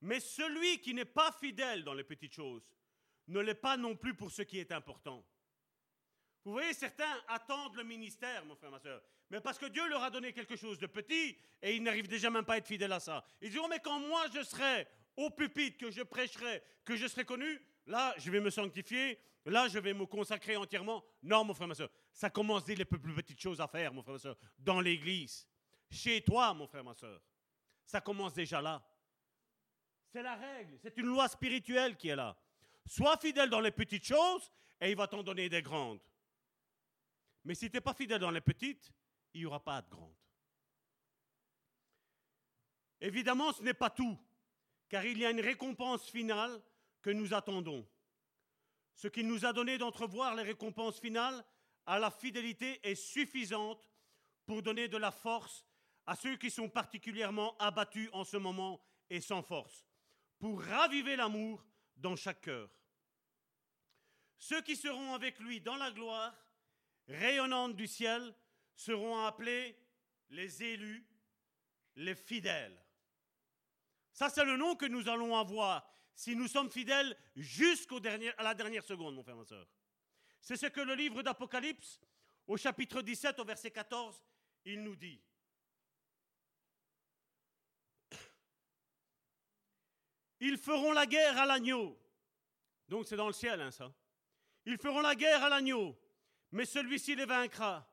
Mais 0.00 0.20
celui 0.20 0.80
qui 0.80 0.94
n'est 0.94 1.04
pas 1.04 1.32
fidèle 1.32 1.84
dans 1.84 1.94
les 1.94 2.04
petites 2.04 2.34
choses 2.34 2.68
ne 3.28 3.40
l'est 3.40 3.54
pas 3.54 3.76
non 3.76 3.96
plus 3.96 4.14
pour 4.14 4.30
ce 4.30 4.42
qui 4.42 4.58
est 4.58 4.72
important. 4.72 5.24
Vous 6.44 6.52
voyez, 6.52 6.72
certains 6.72 7.22
attendent 7.28 7.76
le 7.76 7.84
ministère, 7.84 8.44
mon 8.46 8.56
frère, 8.56 8.70
ma 8.70 8.80
soeur. 8.80 9.02
Mais 9.28 9.40
parce 9.40 9.58
que 9.58 9.66
Dieu 9.66 9.86
leur 9.88 10.02
a 10.02 10.10
donné 10.10 10.32
quelque 10.32 10.56
chose 10.56 10.78
de 10.78 10.86
petit 10.86 11.36
et 11.62 11.76
ils 11.76 11.82
n'arrivent 11.82 12.08
déjà 12.08 12.30
même 12.30 12.44
pas 12.44 12.54
à 12.54 12.56
être 12.56 12.66
fidèles 12.66 12.92
à 12.92 13.00
ça. 13.00 13.24
Ils 13.40 13.50
diront, 13.50 13.68
mais 13.68 13.78
quand 13.78 14.00
moi 14.00 14.24
je 14.34 14.42
serai 14.42 14.88
au 15.16 15.30
pupitre, 15.30 15.78
que 15.78 15.90
je 15.90 16.02
prêcherai, 16.02 16.62
que 16.84 16.96
je 16.96 17.06
serai 17.06 17.24
connu, 17.24 17.60
là, 17.86 18.14
je 18.16 18.30
vais 18.30 18.40
me 18.40 18.50
sanctifier, 18.50 19.20
là, 19.44 19.68
je 19.68 19.78
vais 19.78 19.92
me 19.92 20.06
consacrer 20.06 20.56
entièrement. 20.56 21.04
Non, 21.22 21.44
mon 21.44 21.54
frère, 21.54 21.68
ma 21.68 21.74
soeur, 21.74 21.90
ça 22.12 22.30
commence 22.30 22.64
dès 22.64 22.74
les 22.74 22.84
plus 22.84 22.98
petites 22.98 23.40
choses 23.40 23.60
à 23.60 23.68
faire, 23.68 23.92
mon 23.92 24.02
frère, 24.02 24.14
ma 24.14 24.18
soeur, 24.18 24.36
dans 24.58 24.80
l'église. 24.80 25.46
Chez 25.90 26.22
toi, 26.22 26.54
mon 26.54 26.66
frère, 26.66 26.84
ma 26.84 26.94
soeur. 26.94 27.20
Ça 27.84 28.00
commence 28.00 28.34
déjà 28.34 28.60
là. 28.60 28.82
C'est 30.12 30.22
la 30.22 30.36
règle, 30.36 30.78
c'est 30.82 30.96
une 30.96 31.06
loi 31.06 31.28
spirituelle 31.28 31.96
qui 31.96 32.08
est 32.08 32.16
là. 32.16 32.36
Sois 32.86 33.16
fidèle 33.16 33.48
dans 33.48 33.60
les 33.60 33.70
petites 33.70 34.04
choses 34.04 34.50
et 34.80 34.90
il 34.90 34.96
va 34.96 35.06
t'en 35.06 35.22
donner 35.22 35.48
des 35.48 35.62
grandes. 35.62 36.00
Mais 37.44 37.54
si 37.54 37.70
tu 37.70 37.76
n'es 37.76 37.80
pas 37.80 37.94
fidèle 37.94 38.20
dans 38.20 38.30
les 38.30 38.40
petites, 38.40 38.92
il 39.32 39.40
n'y 39.40 39.46
aura 39.46 39.62
pas 39.62 39.80
de 39.82 39.88
grandes. 39.88 40.16
Évidemment, 43.00 43.52
ce 43.52 43.62
n'est 43.62 43.74
pas 43.74 43.90
tout, 43.90 44.18
car 44.88 45.04
il 45.04 45.18
y 45.18 45.24
a 45.24 45.30
une 45.30 45.40
récompense 45.40 46.10
finale 46.10 46.60
que 47.00 47.10
nous 47.10 47.32
attendons. 47.32 47.88
Ce 48.94 49.08
qu'il 49.08 49.26
nous 49.26 49.46
a 49.46 49.52
donné 49.52 49.78
d'entrevoir 49.78 50.34
les 50.34 50.42
récompenses 50.42 51.00
finales 51.00 51.42
à 51.86 51.98
la 51.98 52.10
fidélité 52.10 52.80
est 52.88 52.94
suffisante 52.94 53.90
pour 54.46 54.62
donner 54.62 54.88
de 54.88 54.96
la 54.96 55.10
force 55.10 55.64
à 56.06 56.16
ceux 56.16 56.36
qui 56.36 56.50
sont 56.50 56.68
particulièrement 56.68 57.56
abattus 57.58 58.08
en 58.12 58.24
ce 58.24 58.36
moment 58.36 58.80
et 59.08 59.20
sans 59.20 59.42
force, 59.42 59.84
pour 60.38 60.62
raviver 60.62 61.16
l'amour 61.16 61.64
dans 61.96 62.16
chaque 62.16 62.40
cœur. 62.40 62.70
Ceux 64.38 64.62
qui 64.62 64.76
seront 64.76 65.14
avec 65.14 65.38
lui 65.38 65.60
dans 65.60 65.76
la 65.76 65.90
gloire, 65.90 66.34
rayonnante 67.06 67.76
du 67.76 67.86
ciel, 67.86 68.34
seront 68.74 69.24
appelés 69.24 69.76
les 70.30 70.62
élus, 70.62 71.06
les 71.96 72.14
fidèles. 72.14 72.82
Ça, 74.12 74.28
c'est 74.30 74.44
le 74.44 74.56
nom 74.56 74.76
que 74.76 74.86
nous 74.86 75.08
allons 75.08 75.36
avoir 75.36 75.88
si 76.14 76.36
nous 76.36 76.48
sommes 76.48 76.70
fidèles 76.70 77.16
jusqu'à 77.36 77.96
la 78.42 78.54
dernière 78.54 78.84
seconde, 78.84 79.14
mon 79.14 79.22
frère, 79.22 79.36
ma 79.36 79.44
soeur. 79.44 79.66
C'est 80.40 80.56
ce 80.56 80.66
que 80.66 80.80
le 80.80 80.94
livre 80.94 81.22
d'Apocalypse, 81.22 82.00
au 82.46 82.56
chapitre 82.56 83.02
17, 83.02 83.38
au 83.38 83.44
verset 83.44 83.70
14, 83.70 84.24
il 84.64 84.82
nous 84.82 84.96
dit. 84.96 85.20
Ils 90.40 90.58
feront 90.58 90.92
la 90.92 91.06
guerre 91.06 91.38
à 91.38 91.46
l'agneau. 91.46 91.96
Donc 92.88 93.06
c'est 93.06 93.16
dans 93.16 93.28
le 93.28 93.32
ciel, 93.32 93.60
hein, 93.60 93.70
ça. 93.70 93.92
Ils 94.66 94.78
feront 94.78 95.00
la 95.00 95.14
guerre 95.14 95.44
à 95.44 95.48
l'agneau, 95.48 95.96
mais 96.50 96.64
celui-ci 96.64 97.14
les 97.14 97.26
vaincra, 97.26 97.88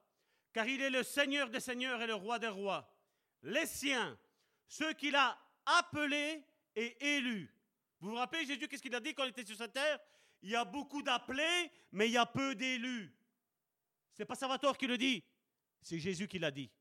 car 0.51 0.67
il 0.67 0.81
est 0.81 0.89
le 0.89 1.03
Seigneur 1.03 1.49
des 1.49 1.59
seigneurs 1.59 2.01
et 2.01 2.07
le 2.07 2.15
roi 2.15 2.39
des 2.39 2.47
rois. 2.47 2.91
Les 3.43 3.65
siens, 3.65 4.17
ceux 4.67 4.93
qu'il 4.93 5.15
a 5.15 5.37
appelés 5.65 6.43
et 6.75 7.15
élus. 7.15 7.53
Vous 7.99 8.09
vous 8.09 8.15
rappelez 8.15 8.45
Jésus, 8.45 8.67
qu'est-ce 8.67 8.81
qu'il 8.81 8.95
a 8.95 8.99
dit 8.99 9.13
quand 9.13 9.23
il 9.23 9.29
était 9.29 9.45
sur 9.45 9.57
cette 9.57 9.73
terre? 9.73 9.99
Il 10.47 10.51
y 10.51 10.55
a 10.55 10.63
beaucoup 10.63 11.01
d'appelés, 11.01 11.69
mais 11.91 12.07
il 12.07 12.13
y 12.13 12.17
a 12.17 12.25
peu 12.25 12.55
d'élus. 12.55 13.13
C'est 14.13 14.23
pas 14.23 14.33
Salvatore 14.33 14.77
qui 14.77 14.87
le 14.87 14.97
dit, 14.97 15.21
c'est 15.81 15.99
Jésus 15.99 16.25
qui 16.25 16.39
l'a 16.39 16.51
dit. 16.51 16.71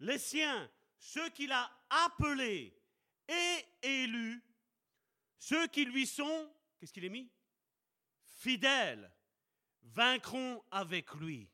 Les 0.00 0.18
siens, 0.18 0.70
ceux 0.98 1.30
qu'il 1.30 1.50
a 1.50 1.66
appelés 1.88 2.78
et 3.26 3.64
élus, 3.82 4.44
ceux 5.38 5.66
qui 5.68 5.86
lui 5.86 6.06
sont, 6.06 6.52
qu'est-ce 6.78 6.92
qu'il 6.92 7.06
est 7.06 7.08
mis? 7.08 7.30
Fidèles, 8.36 9.10
vaincront 9.80 10.62
avec 10.70 11.10
lui. 11.14 11.48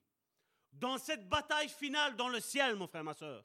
Dans 0.73 0.99
cette 0.99 1.29
bataille 1.29 1.69
finale 1.69 2.17
dans 2.17 2.29
le 2.29 2.41
ciel, 2.41 2.75
mon 2.75 2.89
frère, 2.89 3.05
ma 3.05 3.15
soeur, 3.15 3.45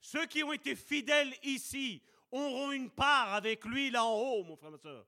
ceux 0.00 0.26
qui 0.26 0.42
ont 0.42 0.52
été 0.52 0.74
fidèles 0.74 1.36
ici 1.44 2.02
auront 2.32 2.72
une 2.72 2.90
part 2.90 3.32
avec 3.32 3.64
lui 3.64 3.90
là 3.90 4.04
en 4.04 4.12
haut, 4.12 4.42
mon 4.42 4.56
frère, 4.56 4.72
ma 4.72 4.78
soeur. 4.78 5.06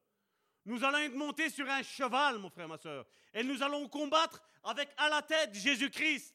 Nous 0.68 0.84
allons 0.84 0.98
être 0.98 1.14
montés 1.14 1.48
sur 1.48 1.66
un 1.66 1.82
cheval, 1.82 2.36
mon 2.36 2.50
frère, 2.50 2.68
ma 2.68 2.76
soeur, 2.76 3.06
et 3.32 3.42
nous 3.42 3.62
allons 3.62 3.88
combattre 3.88 4.42
avec 4.62 4.90
à 4.98 5.08
la 5.08 5.22
tête 5.22 5.54
Jésus-Christ 5.54 6.34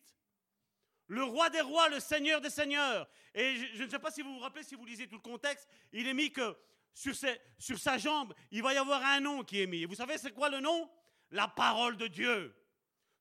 le 1.06 1.24
roi 1.24 1.52
des 1.52 1.62
rois, 1.62 1.88
le 1.90 2.00
seigneur 2.00 2.42
des 2.42 2.50
seigneurs. 2.50 3.08
Et 3.36 3.56
je, 3.76 3.84
ne 3.84 3.88
sais 3.88 4.00
pas 4.00 4.10
si 4.10 4.24
vous 4.24 4.34
vous 4.34 4.40
rappelez, 4.40 4.64
si 4.64 4.74
vous 4.74 4.86
lisez 4.86 5.08
tout 5.08 5.18
le 5.18 5.22
contexte, 5.22 5.68
il 5.92 6.08
est 6.08 6.16
mis 6.16 6.32
que 6.32 6.58
sur, 6.96 7.14
sur 7.60 7.78
sa 7.78 8.00
jambe, 8.00 8.34
il 8.50 8.64
va 8.64 8.74
y 8.74 8.78
avoir 8.78 9.04
un 9.04 9.20
nom 9.20 9.44
qui 9.44 9.62
est 9.62 9.68
mis. 9.68 9.84
Et 9.84 9.86
vous 9.86 9.94
savez, 9.94 10.18
c'est 10.18 10.32
quoi 10.32 10.50
le 10.50 10.62
nom? 10.62 10.90
La 11.30 11.48
parole 11.48 11.96
de 11.98 12.08
Dieu. 12.08 12.56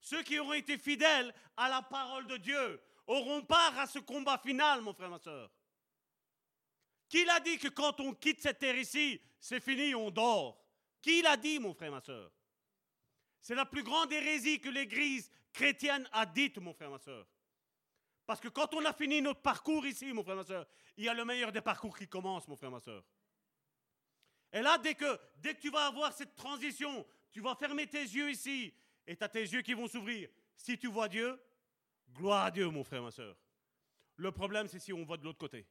Ceux 0.01 0.23
qui 0.23 0.39
auront 0.39 0.55
été 0.55 0.79
fidèles 0.79 1.35
à 1.59 1.69
la 1.69 1.83
parole 1.83 2.27
de 2.27 2.39
Dieu 2.39 2.81
auront 3.07 3.43
part 3.43 3.79
à 3.79 3.87
ce 3.87 3.99
combat 3.99 4.39
final, 4.39 4.81
mon 4.81 4.95
frère, 4.95 5.11
ma 5.11 5.19
soeur. 5.19 5.51
Qui 7.07 7.23
l'a 7.27 7.41
dit 7.41 7.59
que 7.59 7.69
quand 7.69 8.01
on 8.01 8.15
quitte 8.15 8.41
cette 8.41 8.61
terre 8.61 8.79
ici, 8.79 9.21
c'est 9.39 9.61
fini, 9.61 9.95
on 9.95 10.11
dort? 10.11 10.62
Qui 11.03 11.21
l'a 11.21 11.37
dit, 11.37 11.59
mon 11.59 11.75
frère, 11.75 11.91
ma 11.91 12.01
soeur? 12.01 12.31
C'est 13.41 13.57
la 13.57 13.67
plus 13.67 13.83
grande 13.83 14.13
hérésie 14.13 14.61
que 14.61 14.69
l'Église 14.69 15.31
chrétienne 15.53 16.09
a 16.13 16.25
dite, 16.25 16.59
mon 16.59 16.73
frère, 16.73 16.91
ma 16.91 16.99
soeur. 16.99 17.27
Parce 18.25 18.41
que 18.41 18.49
quand 18.49 18.73
on 18.73 18.85
a 18.85 18.93
fini 18.93 19.21
notre 19.21 19.43
parcours 19.43 19.85
ici, 19.85 20.13
mon 20.13 20.23
frère, 20.23 20.37
ma 20.37 20.45
soeur, 20.45 20.67
il 20.97 21.05
y 21.05 21.09
a 21.09 21.15
le 21.15 21.25
meilleur 21.25 21.51
des 21.51 21.61
parcours 21.61 21.99
qui 21.99 22.07
commence, 22.07 22.47
mon 22.47 22.57
frère, 22.57 22.71
ma 22.71 22.81
soeur. 22.81 23.05
Et 24.53 24.63
là, 24.63 24.79
dès 24.79 24.95
que, 24.95 25.19
dès 25.39 25.55
que 25.55 25.61
tu 25.61 25.71
vas 25.71 25.87
avoir 25.87 26.13
cette 26.13 26.37
transition, 26.37 27.05
tu 27.33 27.41
vas 27.41 27.57
fermer 27.57 27.89
tes 27.89 28.03
yeux 28.03 28.31
ici, 28.31 28.73
et 29.07 29.17
tu 29.17 29.25
as 29.25 29.29
tes 29.29 29.43
yeux 29.43 29.63
qui 29.63 29.75
vont 29.75 29.89
s'ouvrir. 29.89 30.29
Si 30.55 30.79
tu 30.79 30.87
vois 30.87 31.09
Dieu, 31.09 31.41
gloire 32.13 32.45
à 32.45 32.51
Dieu, 32.53 32.69
mon 32.69 32.85
frère, 32.85 33.03
ma 33.03 33.11
soeur. 33.11 33.37
Le 34.17 34.31
problème, 34.31 34.69
c'est 34.69 34.79
si 34.79 34.93
on 34.93 35.05
voit 35.05 35.17
de 35.17 35.25
l'autre 35.25 35.39
côté. 35.39 35.67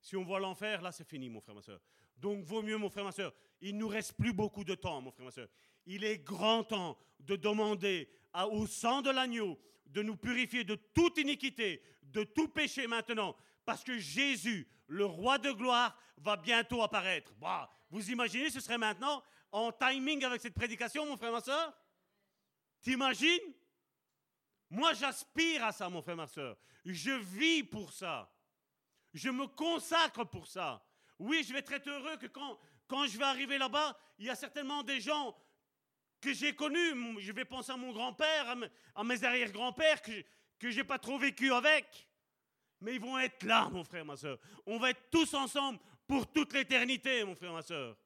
Si 0.00 0.14
on 0.14 0.22
voit 0.22 0.38
l'enfer, 0.38 0.82
là, 0.82 0.92
c'est 0.92 1.08
fini, 1.08 1.28
mon 1.28 1.40
frère, 1.40 1.56
ma 1.56 1.62
soeur. 1.62 1.80
Donc, 2.16 2.44
vaut 2.44 2.62
mieux, 2.62 2.76
mon 2.76 2.90
frère, 2.90 3.04
ma 3.04 3.12
soeur. 3.12 3.32
Il 3.60 3.74
ne 3.74 3.80
nous 3.80 3.88
reste 3.88 4.14
plus 4.14 4.32
beaucoup 4.32 4.64
de 4.64 4.74
temps, 4.74 5.00
mon 5.00 5.10
frère, 5.10 5.26
ma 5.26 5.30
soeur. 5.30 5.48
Il 5.86 6.04
est 6.04 6.18
grand 6.18 6.64
temps 6.64 6.98
de 7.20 7.36
demander 7.36 8.08
au 8.50 8.66
sang 8.66 9.02
de 9.02 9.10
l'agneau 9.10 9.58
de 9.86 10.02
nous 10.02 10.16
purifier 10.16 10.64
de 10.64 10.74
toute 10.74 11.18
iniquité, 11.18 11.82
de 12.02 12.24
tout 12.24 12.48
péché 12.48 12.86
maintenant, 12.86 13.36
parce 13.64 13.84
que 13.84 13.98
Jésus, 13.98 14.68
le 14.88 15.04
roi 15.04 15.38
de 15.38 15.50
gloire, 15.50 15.96
va 16.18 16.36
bientôt 16.36 16.82
apparaître. 16.82 17.34
Bah, 17.36 17.70
vous 17.90 18.10
imaginez, 18.10 18.50
ce 18.50 18.60
serait 18.60 18.78
maintenant 18.78 19.22
en 19.52 19.72
timing 19.72 20.24
avec 20.24 20.40
cette 20.40 20.54
prédication, 20.54 21.06
mon 21.06 21.16
frère, 21.16 21.32
ma 21.32 21.40
soeur? 21.40 21.74
T'imagines? 22.80 23.54
Moi, 24.68 24.92
j'aspire 24.94 25.64
à 25.64 25.72
ça, 25.72 25.88
mon 25.88 26.02
frère, 26.02 26.16
ma 26.16 26.26
soeur. 26.26 26.56
Je 26.84 27.12
vis 27.12 27.62
pour 27.62 27.92
ça. 27.92 28.32
Je 29.14 29.30
me 29.30 29.46
consacre 29.46 30.24
pour 30.24 30.46
ça. 30.46 30.85
Oui, 31.18 31.44
je 31.46 31.52
vais 31.52 31.60
être 31.60 31.88
heureux 31.88 32.16
que 32.16 32.26
quand, 32.26 32.58
quand 32.86 33.06
je 33.06 33.16
vais 33.18 33.24
arriver 33.24 33.58
là-bas, 33.58 33.98
il 34.18 34.26
y 34.26 34.30
a 34.30 34.34
certainement 34.34 34.82
des 34.82 35.00
gens 35.00 35.36
que 36.20 36.32
j'ai 36.32 36.54
connus. 36.54 37.20
Je 37.20 37.32
vais 37.32 37.44
penser 37.44 37.72
à 37.72 37.76
mon 37.76 37.92
grand-père, 37.92 38.56
à 38.94 39.04
mes 39.04 39.24
arrière-grands-pères 39.24 40.02
que, 40.02 40.24
que 40.58 40.70
je 40.70 40.78
n'ai 40.78 40.84
pas 40.84 40.98
trop 40.98 41.18
vécu 41.18 41.52
avec. 41.52 42.08
Mais 42.80 42.94
ils 42.94 43.00
vont 43.00 43.18
être 43.18 43.42
là, 43.44 43.68
mon 43.70 43.84
frère, 43.84 44.04
ma 44.04 44.16
soeur. 44.16 44.38
On 44.66 44.78
va 44.78 44.90
être 44.90 45.10
tous 45.10 45.32
ensemble 45.34 45.78
pour 46.06 46.30
toute 46.30 46.52
l'éternité, 46.52 47.24
mon 47.24 47.34
frère, 47.34 47.52
ma 47.52 47.62
soeur. 47.62 47.96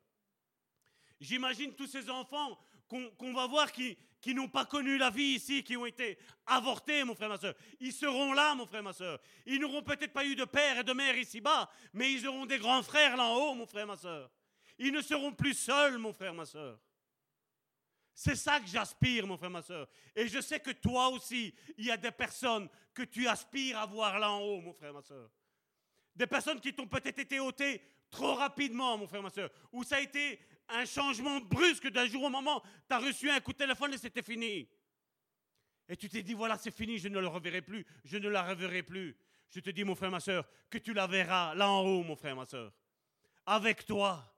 J'imagine 1.20 1.74
tous 1.74 1.86
ces 1.86 2.08
enfants 2.08 2.58
qu'on 2.88 3.32
va 3.32 3.46
voir 3.46 3.70
qui, 3.70 3.96
qui 4.20 4.34
n'ont 4.34 4.48
pas 4.48 4.66
connu 4.66 4.98
la 4.98 5.10
vie 5.10 5.34
ici, 5.34 5.62
qui 5.64 5.76
ont 5.76 5.86
été 5.86 6.18
avortés, 6.46 7.04
mon 7.04 7.14
frère, 7.14 7.28
ma 7.28 7.38
soeur. 7.38 7.54
Ils 7.80 7.92
seront 7.92 8.32
là, 8.32 8.54
mon 8.54 8.66
frère, 8.66 8.82
ma 8.82 8.92
soeur. 8.92 9.18
Ils 9.46 9.60
n'auront 9.60 9.82
peut-être 9.82 10.12
pas 10.12 10.24
eu 10.24 10.34
de 10.34 10.44
père 10.44 10.78
et 10.78 10.84
de 10.84 10.92
mère 10.92 11.16
ici-bas, 11.16 11.70
mais 11.92 12.12
ils 12.12 12.26
auront 12.28 12.46
des 12.46 12.58
grands 12.58 12.82
frères 12.82 13.16
là 13.16 13.24
en 13.24 13.36
haut, 13.36 13.54
mon 13.54 13.66
frère, 13.66 13.86
ma 13.86 13.96
soeur. 13.96 14.30
Ils 14.78 14.92
ne 14.92 15.00
seront 15.00 15.32
plus 15.32 15.54
seuls, 15.54 15.98
mon 15.98 16.12
frère, 16.12 16.34
ma 16.34 16.46
soeur. 16.46 16.78
C'est 18.14 18.36
ça 18.36 18.60
que 18.60 18.66
j'aspire, 18.66 19.26
mon 19.26 19.38
frère, 19.38 19.50
ma 19.50 19.62
soeur. 19.62 19.88
Et 20.14 20.28
je 20.28 20.40
sais 20.40 20.60
que 20.60 20.72
toi 20.72 21.08
aussi, 21.08 21.54
il 21.78 21.86
y 21.86 21.90
a 21.90 21.96
des 21.96 22.10
personnes 22.10 22.68
que 22.92 23.02
tu 23.02 23.26
aspires 23.26 23.78
à 23.78 23.86
voir 23.86 24.18
là 24.18 24.30
en 24.30 24.40
haut, 24.40 24.60
mon 24.60 24.74
frère, 24.74 24.92
ma 24.92 25.02
soeur. 25.02 25.30
Des 26.14 26.26
personnes 26.26 26.60
qui 26.60 26.74
t'ont 26.74 26.86
peut-être 26.86 27.18
été 27.18 27.40
ôtées 27.40 27.80
trop 28.10 28.34
rapidement, 28.34 28.98
mon 28.98 29.06
frère, 29.06 29.22
ma 29.22 29.30
soeur. 29.30 29.48
Ou 29.72 29.84
ça 29.84 29.96
a 29.96 30.00
été 30.00 30.38
un 30.72 30.84
changement 30.84 31.40
brusque 31.40 31.88
d'un 31.88 32.06
jour 32.06 32.24
au 32.24 32.30
moment. 32.30 32.62
Tu 32.88 32.94
as 32.94 32.98
reçu 32.98 33.30
un 33.30 33.40
coup 33.40 33.52
de 33.52 33.58
téléphone 33.58 33.94
et 33.94 33.98
c'était 33.98 34.22
fini. 34.22 34.68
Et 35.88 35.96
tu 35.96 36.08
t'es 36.08 36.22
dit, 36.22 36.34
voilà, 36.34 36.56
c'est 36.56 36.74
fini, 36.74 36.98
je 36.98 37.08
ne 37.08 37.18
le 37.18 37.26
reverrai 37.26 37.62
plus, 37.62 37.84
je 38.04 38.16
ne 38.16 38.28
la 38.28 38.42
reverrai 38.44 38.82
plus. 38.82 39.16
Je 39.50 39.58
te 39.58 39.70
dis, 39.70 39.82
mon 39.82 39.96
frère, 39.96 40.10
ma 40.10 40.20
soeur, 40.20 40.48
que 40.70 40.78
tu 40.78 40.92
la 40.92 41.08
verras 41.08 41.54
là 41.56 41.68
en 41.68 41.80
haut, 41.80 42.04
mon 42.04 42.14
frère, 42.14 42.36
ma 42.36 42.46
soeur. 42.46 42.72
Avec 43.44 43.84
toi, 43.84 44.32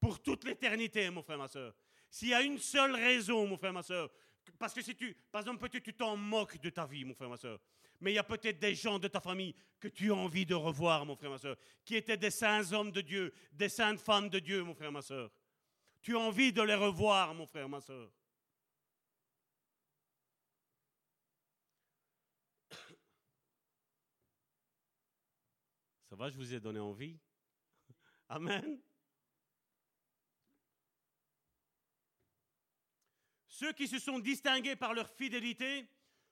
pour 0.00 0.22
toute 0.22 0.44
l'éternité, 0.44 1.10
mon 1.10 1.22
frère, 1.22 1.38
ma 1.38 1.48
soeur. 1.48 1.74
S'il 2.08 2.28
y 2.28 2.34
a 2.34 2.42
une 2.42 2.58
seule 2.58 2.94
raison, 2.94 3.46
mon 3.46 3.56
frère, 3.56 3.72
ma 3.72 3.82
soeur, 3.82 4.08
parce 4.58 4.72
que 4.72 4.82
si 4.82 4.94
tu, 4.94 5.16
par 5.32 5.40
exemple, 5.40 5.68
peut-être 5.68 5.82
tu 5.82 5.94
t'en 5.94 6.16
moques 6.16 6.60
de 6.60 6.70
ta 6.70 6.86
vie, 6.86 7.04
mon 7.04 7.14
frère, 7.14 7.28
ma 7.28 7.36
soeur, 7.36 7.58
mais 8.00 8.12
il 8.12 8.14
y 8.14 8.18
a 8.18 8.24
peut-être 8.24 8.58
des 8.58 8.74
gens 8.74 8.98
de 8.98 9.08
ta 9.08 9.20
famille 9.20 9.54
que 9.80 9.88
tu 9.88 10.12
as 10.12 10.14
envie 10.14 10.46
de 10.46 10.54
revoir, 10.54 11.04
mon 11.06 11.16
frère, 11.16 11.30
ma 11.30 11.38
soeur, 11.38 11.56
qui 11.84 11.96
étaient 11.96 12.16
des 12.16 12.30
saints 12.30 12.72
hommes 12.72 12.92
de 12.92 13.00
Dieu, 13.00 13.32
des 13.52 13.68
saintes 13.68 14.00
femmes 14.00 14.28
de 14.28 14.38
Dieu, 14.38 14.62
mon 14.62 14.74
frère, 14.74 14.92
ma 14.92 15.02
soeur. 15.02 15.30
Tu 16.04 16.14
as 16.14 16.20
envie 16.20 16.52
de 16.52 16.60
les 16.60 16.74
revoir, 16.74 17.32
mon 17.32 17.46
frère, 17.46 17.66
ma 17.66 17.80
soeur. 17.80 18.12
Ça 26.10 26.14
va, 26.14 26.28
je 26.28 26.36
vous 26.36 26.52
ai 26.52 26.60
donné 26.60 26.78
envie. 26.78 27.18
Amen. 28.28 28.78
Ceux 33.48 33.72
qui 33.72 33.88
se 33.88 33.98
sont 33.98 34.18
distingués 34.18 34.76
par 34.76 34.92
leur 34.92 35.08
fidélité 35.08 35.88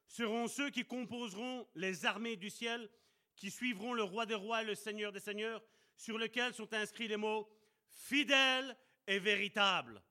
seront 0.06 0.48
ceux 0.48 0.68
qui 0.68 0.84
composeront 0.84 1.66
les 1.76 2.04
armées 2.04 2.36
du 2.36 2.50
ciel, 2.50 2.90
qui 3.36 3.50
suivront 3.50 3.94
le 3.94 4.02
roi 4.02 4.26
des 4.26 4.34
rois 4.34 4.60
et 4.60 4.66
le 4.66 4.74
seigneur 4.74 5.12
des 5.12 5.20
seigneurs, 5.20 5.64
sur 5.96 6.18
lesquels 6.18 6.52
sont 6.52 6.74
inscrits 6.74 7.08
les 7.08 7.16
mots 7.16 7.48
fidèle 7.88 8.76
et 9.06 9.18
véritable. 9.18 10.02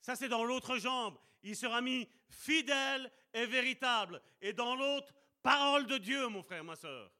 Ça, 0.00 0.16
c'est 0.16 0.28
dans 0.28 0.44
l'autre 0.44 0.76
jambe. 0.78 1.16
Il 1.42 1.56
sera 1.56 1.80
mis 1.80 2.08
fidèle 2.28 3.10
et 3.32 3.46
véritable. 3.46 4.20
Et 4.40 4.52
dans 4.52 4.74
l'autre, 4.76 5.12
parole 5.42 5.86
de 5.86 5.98
Dieu, 5.98 6.28
mon 6.28 6.42
frère, 6.42 6.64
ma 6.64 6.76
soeur. 6.76 7.12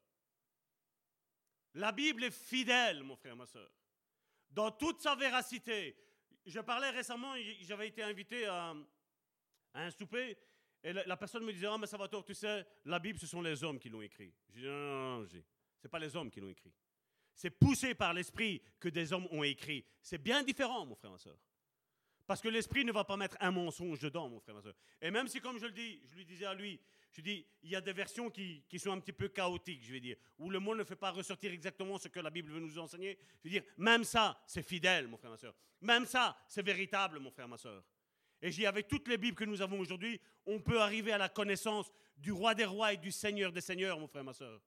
La 1.74 1.92
Bible 1.92 2.24
est 2.24 2.30
fidèle, 2.30 3.02
mon 3.02 3.16
frère, 3.16 3.36
ma 3.36 3.46
soeur. 3.46 3.70
Dans 4.50 4.70
toute 4.70 5.00
sa 5.00 5.14
véracité. 5.14 5.96
Je 6.44 6.60
parlais 6.60 6.90
récemment, 6.90 7.34
j'avais 7.60 7.88
été 7.88 8.02
invité 8.02 8.46
à, 8.46 8.74
un 9.74 9.90
souper, 9.90 10.36
et 10.82 10.92
la, 10.92 11.16
personne 11.16 11.44
me 11.44 11.52
disait, 11.52 11.68
ah, 11.68 11.78
mais 11.78 11.86
ça 11.86 11.96
va 11.96 12.08
tort, 12.08 12.24
tu 12.24 12.34
sais, 12.34 12.66
la 12.84 12.98
Bible, 12.98 13.18
ce 13.18 13.26
sont 13.28 13.40
les 13.40 13.62
hommes 13.62 13.78
qui 13.78 13.88
l'ont 13.88 14.02
écrit. 14.02 14.34
Je 14.48 14.60
dis, 14.60 14.66
non, 14.66 14.72
non, 14.72 15.18
non, 15.20 15.28
ce 15.28 15.36
n'est 15.36 15.88
pas 15.88 16.00
les 16.00 16.14
hommes 16.16 16.30
qui 16.30 16.40
l'ont 16.40 16.48
écrit. 16.48 16.72
C'est 17.34 17.50
poussé 17.50 17.94
par 17.94 18.12
l'esprit 18.12 18.62
que 18.78 18.88
des 18.88 19.12
hommes 19.12 19.26
ont 19.30 19.42
écrit. 19.42 19.84
C'est 20.00 20.18
bien 20.18 20.42
différent, 20.42 20.86
mon 20.86 20.94
frère, 20.94 21.10
ma 21.10 21.18
soeur. 21.18 21.38
Parce 22.26 22.40
que 22.40 22.48
l'esprit 22.48 22.84
ne 22.84 22.92
va 22.92 23.04
pas 23.04 23.16
mettre 23.16 23.36
un 23.40 23.50
mensonge 23.50 23.98
dedans, 23.98 24.28
mon 24.28 24.40
frère, 24.40 24.54
ma 24.54 24.62
soeur. 24.62 24.74
Et 25.00 25.10
même 25.10 25.28
si, 25.28 25.40
comme 25.40 25.59
je 25.59 25.66
le 25.66 25.72
dis, 25.72 26.00
je 26.06 26.14
lui 26.14 26.24
disais 26.24 26.46
à 26.46 26.54
lui, 26.54 26.80
je 27.10 27.20
dis, 27.20 27.44
il 27.62 27.70
y 27.70 27.76
a 27.76 27.80
des 27.80 27.92
versions 27.92 28.30
qui, 28.30 28.64
sont 28.78 28.92
un 28.92 29.00
petit 29.00 29.12
peu 29.12 29.28
chaotiques, 29.28 29.82
je 29.84 29.92
vais 29.92 30.00
dire, 30.00 30.16
où 30.38 30.48
le 30.48 30.59
mot 30.59 30.74
ne 30.74 30.84
fait 30.84 30.96
pas 30.96 31.10
ressortir 31.10 31.52
exactement 31.52 31.98
ce 31.98 32.09
que 32.09 32.20
la 32.20 32.30
Bible 32.30 32.50
veut 32.52 32.60
nous 32.60 32.78
enseigner. 32.78 33.18
Je 33.42 33.48
veux 33.48 33.52
dire, 33.52 33.62
même 33.76 34.04
ça, 34.04 34.40
c'est 34.46 34.62
fidèle, 34.62 35.09
mon 35.09 35.18
frère, 35.18 35.30
ma 35.30 35.36
soeur. 35.36 35.54
Même 35.80 36.06
ça, 36.06 36.36
c'est 36.48 36.64
véritable, 36.64 37.18
mon 37.18 37.30
frère, 37.30 37.48
ma 37.48 37.59
soeur. 37.59 37.84
Et 38.40 38.50
j'ai 38.50 38.66
avec 38.66 38.88
toutes 38.88 39.09
les 39.09 39.18
Bibles 39.18 39.36
que 39.36 39.44
nous 39.44 39.60
avons 39.60 39.78
aujourd'hui, 39.78 40.20
on 40.46 40.59
peut 40.59 40.80
arriver 40.80 41.12
à 41.12 41.18
la 41.18 41.28
connaissance 41.28 41.92
du 42.16 42.32
roi 42.32 42.54
des 42.54 42.64
rois 42.64 42.92
et 42.92 42.96
du 42.96 43.12
seigneur 43.12 43.52
des 43.52 43.60
seigneurs, 43.60 43.98
mon 43.98 44.09
frère, 44.09 44.24
ma 44.24 44.32
soeur. 44.32 44.60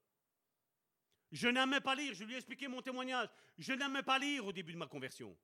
Je 1.35 1.49
n'aimais 1.49 1.81
pas 1.81 1.95
lire, 1.95 2.13
je 2.13 2.23
lui 2.23 2.33
ai 2.33 2.37
expliqué 2.37 2.69
mon 2.69 2.81
témoignage. 2.81 3.27
Je 3.57 3.73
n'aimais 3.73 4.03
pas 4.03 4.17
lire 4.17 4.45
au 4.45 4.53
début 4.53 4.71
de 4.71 4.77
ma 4.77 4.87
conversion. 4.87 5.37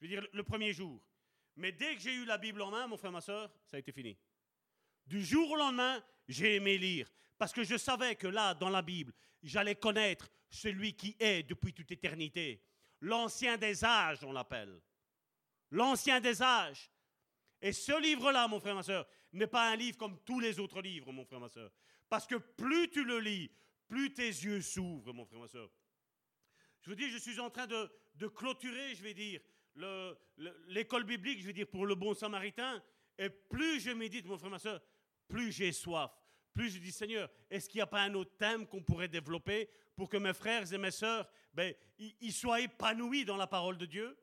Je 0.00 0.06
veux 0.06 0.08
dire, 0.08 0.26
le 0.32 0.42
premier 0.42 0.72
jour. 0.72 1.04
Mais 1.54 1.70
dès 1.70 1.94
que 1.94 2.00
j'ai 2.00 2.14
eu 2.14 2.24
la 2.24 2.38
Bible 2.38 2.62
en 2.62 2.70
main, 2.70 2.86
mon 2.86 2.96
frère, 2.96 3.12
ma 3.12 3.20
soeur, 3.20 3.52
ça 3.66 3.76
a 3.76 3.80
été 3.80 3.92
fini. 3.92 4.16
Du 5.06 5.22
jour 5.22 5.50
au 5.50 5.56
lendemain, 5.56 6.02
j'ai 6.28 6.54
aimé 6.54 6.78
lire. 6.78 7.12
Parce 7.36 7.52
que 7.52 7.62
je 7.62 7.76
savais 7.76 8.16
que 8.16 8.26
là, 8.26 8.54
dans 8.54 8.70
la 8.70 8.80
Bible, 8.80 9.12
j'allais 9.42 9.74
connaître 9.74 10.30
celui 10.48 10.94
qui 10.94 11.14
est 11.20 11.42
depuis 11.42 11.74
toute 11.74 11.92
éternité. 11.92 12.64
L'ancien 13.02 13.58
des 13.58 13.84
âges, 13.84 14.24
on 14.24 14.32
l'appelle. 14.32 14.80
L'ancien 15.72 16.22
des 16.22 16.40
âges. 16.40 16.90
Et 17.60 17.74
ce 17.74 18.00
livre-là, 18.00 18.48
mon 18.48 18.60
frère, 18.60 18.76
ma 18.76 18.82
soeur, 18.82 19.06
n'est 19.34 19.46
pas 19.46 19.70
un 19.70 19.76
livre 19.76 19.98
comme 19.98 20.18
tous 20.24 20.40
les 20.40 20.58
autres 20.58 20.80
livres, 20.80 21.12
mon 21.12 21.26
frère, 21.26 21.40
ma 21.40 21.50
soeur. 21.50 21.70
Parce 22.08 22.26
que 22.26 22.36
plus 22.36 22.88
tu 22.88 23.04
le 23.04 23.20
lis, 23.20 23.50
plus 23.92 24.10
tes 24.10 24.26
yeux 24.26 24.62
s'ouvrent, 24.62 25.12
mon 25.12 25.26
frère, 25.26 25.38
ma 25.38 25.48
soeur. 25.48 25.68
Je 26.80 26.88
vous 26.88 26.96
dis, 26.96 27.10
je 27.10 27.18
suis 27.18 27.38
en 27.38 27.50
train 27.50 27.66
de, 27.66 28.26
clôturer, 28.28 28.94
je 28.94 29.02
vais 29.02 29.12
dire, 29.12 29.38
l'école 30.68 31.04
biblique, 31.04 31.42
je 31.42 31.46
vais 31.46 31.52
dire, 31.52 31.66
pour 31.66 31.84
le 31.84 31.94
bon 31.94 32.14
samaritain. 32.14 32.82
Et 33.18 33.28
plus 33.28 33.80
je 33.80 33.90
médite, 33.90 34.24
mon 34.24 34.38
frère, 34.38 34.50
ma 34.50 34.58
soeur, 34.58 34.80
plus 35.28 35.52
j'ai 35.52 35.72
soif. 35.72 36.10
Plus 36.54 36.70
je 36.70 36.78
dis, 36.78 36.90
Seigneur, 36.90 37.28
est-ce 37.50 37.68
qu'il 37.68 37.80
n'y 37.80 37.82
a 37.82 37.86
pas 37.86 38.00
un 38.00 38.14
autre 38.14 38.34
thème 38.38 38.66
qu'on 38.66 38.82
pourrait 38.82 39.08
développer 39.08 39.68
pour 39.94 40.08
que 40.08 40.16
mes 40.16 40.32
frères 40.32 40.72
et 40.72 40.78
mes 40.78 40.90
sœurs, 40.90 41.30
ben, 41.52 41.74
ils 41.98 42.32
soient 42.32 42.62
épanouis 42.62 43.26
dans 43.26 43.36
la 43.36 43.46
parole 43.46 43.76
de 43.76 43.84
Dieu? 43.84 44.18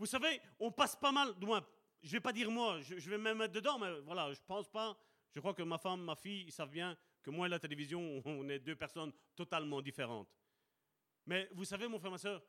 Vous 0.00 0.06
savez, 0.06 0.40
on 0.58 0.72
passe 0.72 0.96
pas 0.96 1.12
mal, 1.12 1.32
moins, 1.42 1.64
je 2.02 2.08
ne 2.08 2.12
vais 2.14 2.20
pas 2.20 2.32
dire 2.32 2.50
moi, 2.50 2.80
je, 2.80 3.08
vais 3.08 3.18
me 3.18 3.34
mettre 3.34 3.52
dedans, 3.52 3.78
mais 3.78 4.00
voilà, 4.00 4.32
je 4.32 4.40
pense 4.48 4.68
pas. 4.68 4.98
Je 5.32 5.38
crois 5.38 5.54
que 5.54 5.62
ma 5.62 5.78
femme, 5.78 6.02
ma 6.02 6.16
fille, 6.16 6.46
ils 6.48 6.52
savent 6.52 6.70
bien 6.70 6.98
que 7.22 7.30
moi 7.30 7.46
et 7.46 7.50
la 7.50 7.58
télévision, 7.58 8.22
on 8.26 8.48
est 8.48 8.58
deux 8.58 8.76
personnes 8.76 9.12
totalement 9.36 9.82
différentes. 9.82 10.34
Mais 11.26 11.48
vous 11.52 11.64
savez, 11.64 11.88
mon 11.88 11.98
frère, 11.98 12.10
ma 12.10 12.18
soeur, 12.18 12.42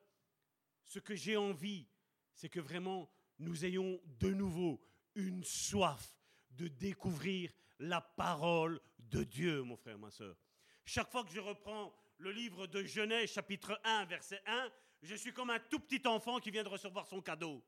ce 0.84 0.98
que 0.98 1.14
j'ai 1.14 1.36
envie, 1.36 1.86
c'est 2.34 2.48
que 2.48 2.60
vraiment 2.60 3.10
nous 3.38 3.64
ayons 3.64 4.00
de 4.18 4.30
nouveau 4.30 4.82
une 5.14 5.44
soif 5.44 6.16
de 6.50 6.68
découvrir 6.68 7.50
la 7.78 8.00
parole 8.00 8.80
de 8.98 9.24
Dieu, 9.24 9.62
mon 9.62 9.76
frère, 9.76 9.98
ma 9.98 10.10
soeur. 10.10 10.36
Chaque 10.84 11.10
fois 11.10 11.24
que 11.24 11.32
je 11.32 11.40
reprends 11.40 11.94
le 12.18 12.30
livre 12.30 12.66
de 12.66 12.82
Genèse, 12.82 13.30
chapitre 13.32 13.80
1, 13.84 14.04
verset 14.06 14.40
1, 14.46 14.70
je 15.02 15.14
suis 15.14 15.32
comme 15.32 15.50
un 15.50 15.58
tout 15.58 15.80
petit 15.80 16.06
enfant 16.06 16.38
qui 16.38 16.50
vient 16.50 16.62
de 16.62 16.68
recevoir 16.68 17.06
son 17.06 17.20
cadeau. 17.20 17.64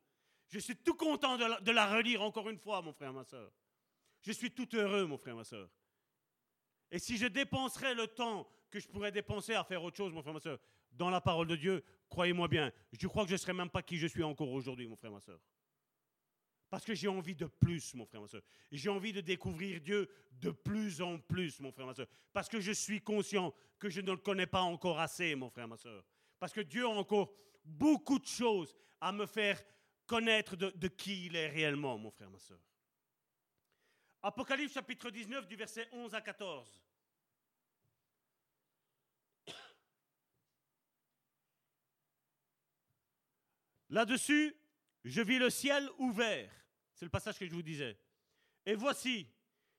Je 0.49 0.59
suis 0.59 0.77
tout 0.77 0.95
content 0.95 1.37
de 1.37 1.45
la, 1.45 1.61
de 1.61 1.73
la 1.73 1.93
relire 1.93 2.23
encore 2.23 2.49
une 2.49 2.59
fois, 2.59 2.81
mon 2.83 2.93
frère, 2.93 3.13
ma 3.13 3.25
soeur. 3.25 3.53
Je 4.21 4.33
suis 4.33 4.51
tout 4.51 4.69
heureux, 4.75 5.07
mon 5.07 5.19
frère, 5.19 5.37
ma 5.37 5.45
soeur. 5.45 5.69
Et 6.95 7.01
si 7.01 7.17
je 7.17 7.27
dépenserais 7.27 7.93
le 7.93 8.07
temps 8.07 8.49
que 8.71 8.79
je 8.79 8.87
pourrais 8.87 9.11
dépenser 9.11 9.53
à 9.53 9.65
faire 9.65 9.83
autre 9.83 9.97
chose, 9.97 10.13
mon 10.13 10.23
frère, 10.23 10.33
ma 10.33 10.39
soeur, 10.39 10.61
dans 10.93 11.11
la 11.11 11.21
parole 11.21 11.49
de 11.49 11.57
Dieu, 11.57 11.83
croyez-moi 12.09 12.47
bien, 12.47 12.73
je 12.93 13.09
crois 13.09 13.25
que 13.25 13.31
je 13.31 13.35
ne 13.35 13.39
serais 13.39 13.53
même 13.53 13.69
pas 13.69 13.83
qui 13.83 13.99
je 13.99 14.07
suis 14.07 14.23
encore 14.23 14.49
aujourd'hui, 14.53 14.87
mon 14.87 14.95
frère, 14.95 15.11
ma 15.11 15.19
soeur. 15.19 15.41
Parce 16.71 16.85
que 16.85 16.95
j'ai 16.95 17.09
envie 17.09 17.35
de 17.35 17.47
plus, 17.47 17.95
mon 17.95 18.07
frère, 18.07 18.21
ma 18.21 18.29
soeur. 18.29 18.43
J'ai 18.71 18.91
envie 18.91 19.13
de 19.13 19.21
découvrir 19.21 19.81
Dieu 19.81 20.09
de 20.41 20.53
plus 20.53 21.03
en 21.03 21.19
plus, 21.19 21.59
mon 21.59 21.73
frère, 21.73 21.87
ma 21.87 21.95
soeur. 21.95 22.07
Parce 22.33 22.49
que 22.49 22.61
je 22.61 22.71
suis 22.71 23.01
conscient 23.01 23.53
que 23.81 23.91
je 23.91 24.01
ne 24.01 24.13
le 24.13 24.19
connais 24.19 24.47
pas 24.47 24.63
encore 24.63 25.01
assez, 25.01 25.35
mon 25.35 25.51
frère, 25.51 25.67
ma 25.67 25.77
soeur. 25.77 26.05
Parce 26.39 26.53
que 26.53 26.61
Dieu 26.61 26.85
a 26.85 26.91
encore 26.91 27.35
beaucoup 27.65 28.21
de 28.21 28.27
choses 28.27 28.73
à 29.01 29.11
me 29.11 29.27
faire 29.27 29.61
connaître 30.07 30.55
de, 30.55 30.71
de 30.71 30.87
qui 30.87 31.27
il 31.27 31.35
est 31.35 31.49
réellement, 31.49 31.99
mon 31.99 32.13
frère, 32.13 32.31
ma 32.31 32.39
soeur. 32.39 32.61
Apocalypse 34.27 34.73
chapitre 34.73 35.11
19 35.11 35.47
du 35.47 35.55
verset 35.55 35.87
11 35.93 36.15
à 36.15 36.23
14. 36.23 36.67
Là-dessus, 43.91 44.57
je 45.05 45.21
vis 45.21 45.39
le 45.39 45.51
ciel 45.51 45.87
ouvert. 45.99 46.51
C'est 46.95 47.05
le 47.05 47.11
passage 47.11 47.39
que 47.39 47.47
je 47.47 47.53
vous 47.53 47.61
disais. 47.61 47.99
Et 48.65 48.75
voici, 48.75 49.29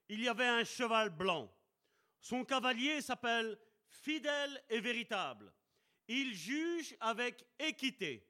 il 0.10 0.22
y 0.22 0.28
avait 0.28 0.46
un 0.46 0.64
cheval 0.64 1.10
blanc. 1.10 1.52
Son 2.22 2.46
cavalier 2.46 3.02
s'appelle 3.02 3.58
fidèle 3.88 4.64
et 4.70 4.80
véritable. 4.80 5.52
Il 6.08 6.36
juge 6.36 6.96
avec 7.00 7.44
équité. 7.58 8.30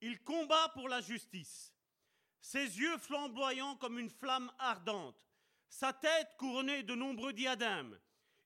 Il 0.00 0.22
combat 0.22 0.70
pour 0.70 0.88
la 0.88 1.02
justice. 1.02 1.74
Ses 2.40 2.78
yeux 2.78 2.96
flamboyants 2.96 3.76
comme 3.76 3.98
une 3.98 4.08
flamme 4.08 4.50
ardente. 4.58 5.20
Sa 5.74 5.92
tête 5.92 6.36
couronnée 6.38 6.84
de 6.84 6.94
nombreux 6.94 7.32
diadèmes. 7.32 7.98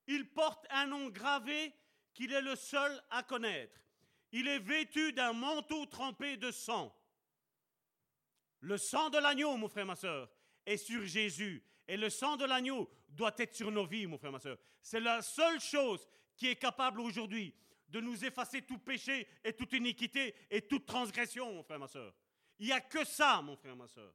Il 0.06 0.30
porte 0.30 0.66
un 0.70 0.86
nom 0.86 1.10
gravé 1.10 1.74
qu'il 2.14 2.32
est 2.32 2.40
le 2.40 2.56
seul 2.56 2.90
à 3.10 3.22
connaître. 3.22 3.78
Il 4.32 4.48
est 4.48 4.58
vêtu 4.58 5.12
d'un 5.12 5.34
manteau 5.34 5.84
trempé 5.84 6.38
de 6.38 6.50
sang. 6.50 6.90
Le 8.60 8.78
sang 8.78 9.10
de 9.10 9.18
l'agneau, 9.18 9.58
mon 9.58 9.68
frère, 9.68 9.84
ma 9.84 9.94
soeur, 9.94 10.30
est 10.64 10.78
sur 10.78 11.04
Jésus. 11.04 11.62
Et 11.86 11.98
le 11.98 12.08
sang 12.08 12.38
de 12.38 12.46
l'agneau 12.46 12.88
doit 13.10 13.34
être 13.36 13.54
sur 13.54 13.70
nos 13.70 13.84
vies, 13.84 14.06
mon 14.06 14.16
frère, 14.16 14.32
ma 14.32 14.40
soeur. 14.40 14.56
C'est 14.80 14.98
la 14.98 15.20
seule 15.20 15.60
chose 15.60 16.08
qui 16.34 16.46
est 16.46 16.56
capable 16.56 16.98
aujourd'hui 16.98 17.54
de 17.90 18.00
nous 18.00 18.24
effacer 18.24 18.62
tout 18.62 18.78
péché 18.78 19.28
et 19.44 19.52
toute 19.52 19.74
iniquité 19.74 20.34
et 20.50 20.62
toute 20.62 20.86
transgression, 20.86 21.52
mon 21.52 21.62
frère, 21.62 21.78
ma 21.78 21.88
soeur. 21.88 22.14
Il 22.58 22.68
n'y 22.68 22.72
a 22.72 22.80
que 22.80 23.04
ça, 23.04 23.42
mon 23.42 23.54
frère, 23.54 23.76
ma 23.76 23.86
soeur. 23.86 24.14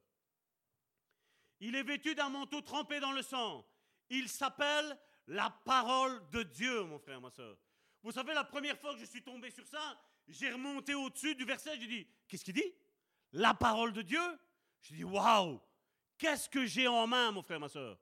Il 1.60 1.74
est 1.74 1.82
vêtu 1.82 2.14
d'un 2.14 2.28
manteau 2.28 2.60
trempé 2.60 3.00
dans 3.00 3.12
le 3.12 3.22
sang. 3.22 3.66
Il 4.10 4.28
s'appelle 4.28 4.98
la 5.26 5.50
parole 5.64 6.20
de 6.30 6.42
Dieu, 6.42 6.82
mon 6.84 6.98
frère, 6.98 7.20
ma 7.20 7.30
soeur. 7.30 7.56
Vous 8.02 8.12
savez, 8.12 8.34
la 8.34 8.44
première 8.44 8.78
fois 8.78 8.94
que 8.94 9.00
je 9.00 9.06
suis 9.06 9.22
tombé 9.22 9.50
sur 9.50 9.66
ça, 9.66 9.98
j'ai 10.28 10.50
remonté 10.50 10.94
au-dessus 10.94 11.34
du 11.34 11.44
verset, 11.44 11.78
j'ai 11.80 11.86
dit, 11.86 12.06
qu'est-ce 12.28 12.44
qu'il 12.44 12.54
dit? 12.54 12.74
La 13.32 13.54
parole 13.54 13.92
de 13.92 14.02
Dieu? 14.02 14.20
J'ai 14.82 14.96
dit, 14.96 15.04
waouh 15.04 15.60
Qu'est-ce 16.18 16.48
que 16.48 16.66
j'ai 16.66 16.86
en 16.86 17.06
main, 17.06 17.32
mon 17.32 17.42
frère, 17.42 17.60
ma 17.60 17.68
soeur? 17.68 17.98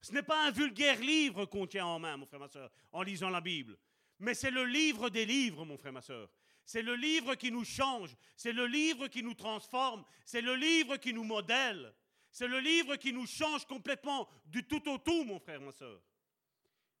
Ce 0.00 0.12
n'est 0.12 0.22
pas 0.22 0.46
un 0.46 0.50
vulgaire 0.50 1.00
livre 1.00 1.46
qu'on 1.46 1.66
tient 1.66 1.86
en 1.86 1.98
main, 1.98 2.16
mon 2.16 2.26
frère, 2.26 2.40
ma 2.40 2.48
soeur, 2.48 2.70
en 2.92 3.02
lisant 3.02 3.30
la 3.30 3.40
Bible. 3.40 3.78
Mais 4.18 4.34
c'est 4.34 4.50
le 4.50 4.64
livre 4.64 5.10
des 5.10 5.26
livres, 5.26 5.64
mon 5.64 5.76
frère, 5.76 5.92
ma 5.92 6.02
soeur. 6.02 6.30
C'est 6.64 6.82
le 6.82 6.94
livre 6.94 7.34
qui 7.34 7.52
nous 7.52 7.64
change. 7.64 8.16
C'est 8.36 8.52
le 8.52 8.66
livre 8.66 9.06
qui 9.08 9.22
nous 9.22 9.34
transforme. 9.34 10.04
C'est 10.24 10.40
le 10.40 10.54
livre 10.54 10.96
qui 10.96 11.12
nous 11.12 11.24
modèle. 11.24 11.94
C'est 12.36 12.48
le 12.48 12.60
livre 12.60 12.96
qui 12.96 13.14
nous 13.14 13.24
change 13.24 13.64
complètement 13.64 14.28
du 14.44 14.62
tout 14.62 14.86
au 14.90 14.98
tout, 14.98 15.24
mon 15.24 15.40
frère, 15.40 15.58
ma 15.58 15.72
soeur. 15.72 15.98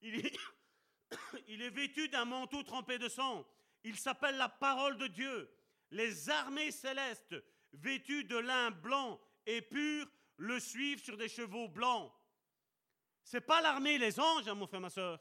Il 0.00 1.60
est, 1.60 1.68
vêtu 1.68 2.08
d'un 2.08 2.24
manteau 2.24 2.62
trempé 2.62 2.96
de 2.96 3.06
sang. 3.06 3.46
Il 3.84 3.98
s'appelle 3.98 4.38
la 4.38 4.48
parole 4.48 4.96
de 4.96 5.08
Dieu. 5.08 5.54
Les 5.90 6.30
armées 6.30 6.70
célestes, 6.70 7.34
vêtues 7.74 8.24
de 8.24 8.38
lin 8.38 8.70
blanc 8.70 9.20
et 9.44 9.60
pur, 9.60 10.10
le 10.38 10.58
suivent 10.58 11.04
sur 11.04 11.18
des 11.18 11.28
chevaux 11.28 11.68
blancs. 11.68 12.10
C'est 13.22 13.42
pas 13.42 13.60
l'armée, 13.60 13.98
les 13.98 14.18
anges, 14.18 14.48
hein, 14.48 14.54
mon 14.54 14.66
frère, 14.66 14.80
ma 14.80 14.88
soeur. 14.88 15.20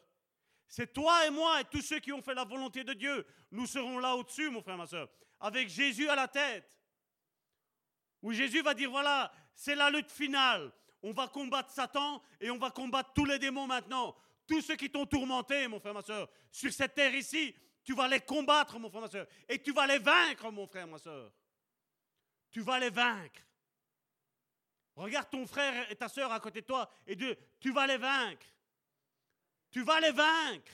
C'est 0.66 0.94
toi 0.94 1.28
et 1.28 1.30
moi 1.30 1.60
et 1.60 1.66
tous 1.66 1.82
ceux 1.82 2.00
qui 2.00 2.14
ont 2.14 2.22
fait 2.22 2.36
la 2.36 2.46
volonté 2.46 2.86
de 2.86 2.94
Dieu. 2.94 3.28
Nous 3.52 3.66
serons 3.66 4.00
là 4.00 4.16
au-dessus, 4.16 4.50
mon 4.50 4.62
frère, 4.62 4.78
ma 4.78 4.88
soeur, 4.88 5.10
avec 5.42 5.68
Jésus 5.68 6.08
à 6.08 6.16
la 6.16 6.30
tête. 6.30 6.72
Où 8.22 8.32
Jésus 8.32 8.62
va 8.62 8.74
dire 8.74 8.90
voilà, 8.90 9.30
c'est 9.56 9.76
la 9.76 9.90
lutte 9.90 10.12
finale. 10.12 10.72
On 11.02 11.12
va 11.12 11.28
combattre 11.28 11.72
Satan 11.72 12.22
et 12.40 12.50
on 12.52 12.58
va 12.58 12.72
combattre 12.72 13.14
tous 13.14 13.26
les 13.26 13.40
démons 13.40 13.68
maintenant. 13.68 14.16
Tous 14.46 14.62
ceux 14.62 14.76
qui 14.76 14.92
t'ont 14.92 15.06
tourmenté, 15.06 15.68
mon 15.68 15.80
frère, 15.80 15.94
ma 15.94 16.02
soeur, 16.02 16.30
sur 16.52 16.72
cette 16.72 16.94
terre 16.94 17.16
ici, 17.16 17.56
tu 17.84 17.96
vas 17.96 18.08
les 18.08 18.20
combattre, 18.20 18.78
mon 18.78 18.90
frère, 18.90 19.02
ma 19.02 19.10
soeur. 19.10 19.28
Et 19.48 19.62
tu 19.62 19.72
vas 19.72 19.88
les 19.88 20.00
vaincre, 20.00 20.52
mon 20.52 20.68
frère, 20.68 20.88
ma 20.88 21.00
soeur. 21.00 21.32
Tu 22.52 22.62
vas 22.62 22.80
les 22.80 22.90
vaincre. 22.90 23.42
Regarde 24.96 25.30
ton 25.30 25.46
frère 25.46 25.90
et 25.92 25.96
ta 25.96 26.08
soeur 26.08 26.32
à 26.32 26.40
côté 26.40 26.62
de 26.62 26.66
toi 26.66 26.90
et 27.06 27.16
dis, 27.16 27.34
tu 27.60 27.72
vas 27.72 27.88
les 27.88 27.98
vaincre. 27.98 28.46
Tu 29.72 29.84
vas 29.84 30.00
les 30.00 30.12
vaincre. 30.12 30.72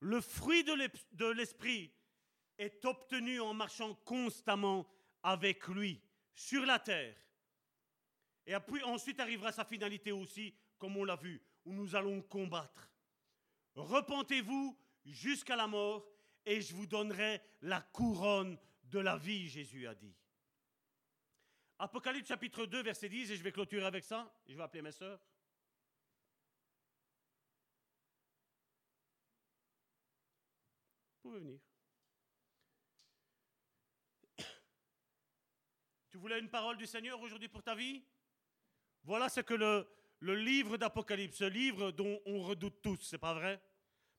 Le 0.00 0.20
fruit 0.20 0.62
de 0.62 1.26
l'esprit 1.32 1.95
est 2.58 2.84
obtenu 2.84 3.40
en 3.40 3.54
marchant 3.54 3.94
constamment 4.04 4.86
avec 5.22 5.66
lui 5.68 6.00
sur 6.34 6.64
la 6.64 6.78
terre. 6.78 7.16
Et 8.46 8.54
puis, 8.60 8.82
ensuite 8.84 9.20
arrivera 9.20 9.52
sa 9.52 9.64
finalité 9.64 10.12
aussi, 10.12 10.54
comme 10.78 10.96
on 10.96 11.04
l'a 11.04 11.16
vu, 11.16 11.42
où 11.64 11.72
nous 11.72 11.96
allons 11.96 12.22
combattre. 12.22 12.90
Repentez-vous 13.74 14.78
jusqu'à 15.04 15.56
la 15.56 15.66
mort 15.66 16.08
et 16.44 16.60
je 16.60 16.74
vous 16.74 16.86
donnerai 16.86 17.42
la 17.62 17.80
couronne 17.80 18.56
de 18.84 19.00
la 19.00 19.16
vie, 19.16 19.48
Jésus 19.48 19.86
a 19.86 19.94
dit. 19.94 20.14
Apocalypse 21.78 22.28
chapitre 22.28 22.64
2, 22.64 22.82
verset 22.82 23.08
10, 23.08 23.32
et 23.32 23.36
je 23.36 23.42
vais 23.42 23.52
clôturer 23.52 23.84
avec 23.84 24.04
ça. 24.04 24.32
Je 24.46 24.56
vais 24.56 24.62
appeler 24.62 24.82
mes 24.82 24.92
sœurs. 24.92 25.20
Vous 31.16 31.30
pouvez 31.30 31.40
venir. 31.40 31.58
Tu 36.16 36.22
voulais 36.22 36.38
une 36.38 36.48
parole 36.48 36.78
du 36.78 36.86
Seigneur 36.86 37.20
aujourd'hui 37.20 37.46
pour 37.46 37.62
ta 37.62 37.74
vie? 37.74 38.02
Voilà 39.04 39.28
ce 39.28 39.40
que 39.40 39.52
le, 39.52 40.34
livre 40.34 40.78
d'Apocalypse, 40.78 41.36
ce 41.36 41.44
livre 41.44 41.90
dont 41.90 42.22
on 42.24 42.40
redoute 42.40 42.80
tous, 42.80 42.96
c'est 43.02 43.18
pas 43.18 43.34
vrai? 43.34 43.60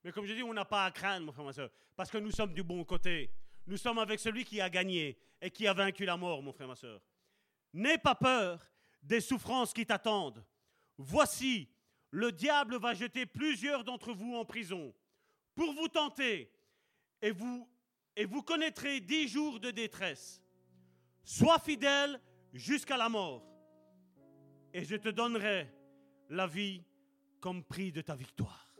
Mais 0.03 0.11
comme 0.11 0.27
je 0.27 0.33
dis, 0.35 0.43
on 0.43 0.53
n'a 0.53 0.63
pas 0.63 0.85
à 0.85 0.91
craindre, 0.91 1.25
mon 1.25 1.31
frère, 1.31 1.45
ma 1.45 1.53
soeur, 1.53 1.71
parce 1.95 2.11
que 2.11 2.19
nous 2.19 2.29
sommes 2.29 2.53
du 2.53 2.61
bon 2.61 2.83
côté. 2.83 3.31
Nous 3.65 3.77
sommes 3.77 3.97
avec 3.97 4.19
celui 4.19 4.45
qui 4.45 4.61
a 4.61 4.69
gagné 4.69 5.17
et 5.41 5.49
qui 5.49 5.65
a 5.65 5.73
vaincu 5.73 6.05
la 6.05 6.17
mort, 6.17 6.43
mon 6.43 6.53
frère, 6.53 6.67
ma 6.67 6.75
soeur. 6.75 7.01
N'aie 7.73 7.97
pas 7.97 8.13
peur 8.13 8.61
des 9.01 9.19
souffrances 9.19 9.73
qui 9.73 9.83
t'attendent. 9.83 10.45
Voici, 10.99 11.67
le 12.11 12.31
diable 12.31 12.77
va 12.77 12.93
jeter 12.93 13.25
plusieurs 13.25 13.83
d'entre 13.83 14.13
vous 14.13 14.35
en 14.35 14.45
prison 14.45 14.93
pour 15.55 15.73
vous 15.73 15.87
tenter, 15.87 16.53
et 17.23 17.31
vous 17.31 18.43
connaîtrez 18.43 18.99
dix 18.99 19.27
jours 19.27 19.59
de 19.59 19.71
détresse. 19.71 20.43
Sois 21.27 21.59
fidèle 21.59 22.21
jusqu'à 22.53 22.95
la 22.95 23.09
mort, 23.09 23.43
et 24.73 24.85
je 24.85 24.95
te 24.95 25.09
donnerai 25.09 25.69
la 26.29 26.47
vie 26.47 26.85
comme 27.41 27.65
prix 27.65 27.91
de 27.91 27.99
ta 27.99 28.15
victoire. 28.15 28.73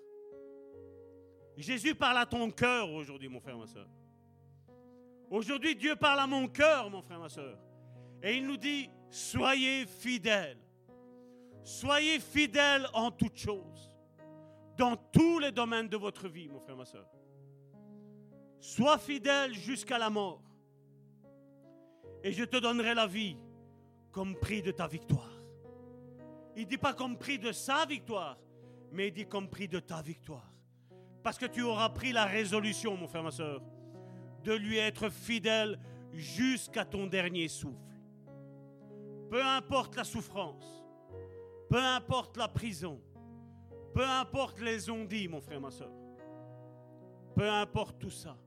Jésus 1.58 1.94
parle 1.94 2.20
à 2.20 2.26
ton 2.26 2.50
cœur 2.50 2.90
aujourd'hui, 2.90 3.28
mon 3.28 3.42
frère, 3.42 3.58
ma 3.58 3.68
soeur. 3.68 3.90
Aujourd'hui, 5.30 5.76
Dieu 5.76 5.98
parle 5.98 6.22
à 6.22 6.26
mon 6.26 6.48
cœur, 6.48 6.90
mon 6.90 7.02
frère, 7.02 7.20
ma 7.20 7.28
soeur. 7.28 7.60
Et 8.24 8.38
il 8.38 8.48
nous 8.48 8.56
dit, 8.56 8.90
soyez 9.10 9.86
fidèles. 9.86 10.62
Soyez 11.64 12.22
fidèles 12.22 12.88
en 12.94 13.12
toutes 13.12 13.36
choses. 13.36 13.92
Dans 14.78 14.96
tous 14.96 15.40
les 15.40 15.52
domaines 15.52 15.90
de 15.90 15.98
votre 15.98 16.30
vie, 16.30 16.48
mon 16.48 16.62
frère, 16.62 16.78
ma 16.78 16.86
soeur. 16.86 17.10
Sois 18.62 19.00
fidèle 19.00 19.54
jusqu'à 19.54 19.98
la 19.98 20.10
mort. 20.10 20.47
Et 22.24 22.32
je 22.32 22.44
te 22.44 22.58
donnerai 22.58 22.94
la 22.94 23.08
vie 23.08 23.38
comme 24.12 24.36
prix 24.36 24.62
de 24.62 24.72
ta 24.72 24.88
victoire. 24.88 25.32
Il 26.56 26.64
ne 26.64 26.70
dit 26.70 26.78
pas 26.78 26.94
comme 26.94 27.18
prix 27.18 27.38
de 27.38 27.52
sa 27.52 27.86
victoire, 27.86 28.38
mais 28.92 29.10
il 29.10 29.14
dit 29.14 29.28
comme 29.28 29.48
prix 29.48 29.68
de 29.68 29.80
ta 29.80 30.02
victoire. 30.02 30.52
Parce 31.22 31.38
que 31.38 31.46
tu 31.46 31.62
auras 31.62 31.90
pris 31.90 32.12
la 32.12 32.26
résolution, 32.26 32.98
mon 32.98 33.08
frère, 33.08 33.24
ma 33.24 33.32
soeur, 33.32 33.62
de 34.44 34.54
lui 34.54 34.78
être 34.78 35.10
fidèle 35.10 35.80
jusqu'à 36.14 36.86
ton 36.86 37.06
dernier 37.06 37.48
souffle. 37.48 37.76
Peu 39.30 39.44
importe 39.44 39.96
la 39.96 40.04
souffrance, 40.04 40.84
peu 41.70 41.84
importe 41.84 42.38
la 42.38 42.48
prison, 42.48 43.02
peu 43.94 44.04
importe 44.04 44.60
les 44.60 44.90
ondits, 44.90 45.28
mon 45.28 45.42
frère, 45.42 45.60
ma 45.60 45.70
soeur, 45.70 45.92
peu 47.36 47.50
importe 47.50 48.00
tout 48.00 48.10
ça. 48.10 48.38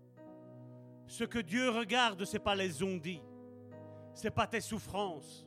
Ce 1.06 1.24
que 1.24 1.38
Dieu 1.38 1.70
regarde, 1.70 2.24
ce 2.24 2.32
n'est 2.32 2.42
pas 2.42 2.54
les 2.54 2.82
ondits, 2.82 3.22
ce 4.14 4.24
n'est 4.24 4.30
pas 4.30 4.46
tes 4.46 4.60
souffrances, 4.60 5.46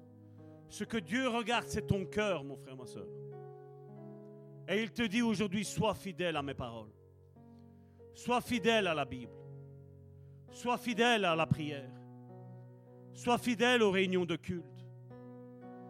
ce 0.69 0.83
que 0.83 0.97
Dieu 0.97 1.27
regarde, 1.27 1.67
c'est 1.67 1.85
ton 1.85 2.05
cœur, 2.05 2.43
mon 2.43 2.55
frère, 2.55 2.75
ma 2.75 2.85
soeur. 2.85 3.07
Et 4.67 4.81
il 4.81 4.91
te 4.91 5.03
dit 5.03 5.21
aujourd'hui, 5.21 5.65
sois 5.65 5.93
fidèle 5.93 6.35
à 6.35 6.41
mes 6.41 6.53
paroles. 6.53 6.91
Sois 8.15 8.41
fidèle 8.41 8.87
à 8.87 8.93
la 8.93 9.05
Bible. 9.05 9.33
Sois 10.51 10.77
fidèle 10.77 11.25
à 11.25 11.35
la 11.35 11.45
prière. 11.45 11.91
Sois 13.13 13.37
fidèle 13.37 13.83
aux 13.83 13.91
réunions 13.91 14.25
de 14.25 14.35
culte. 14.35 14.85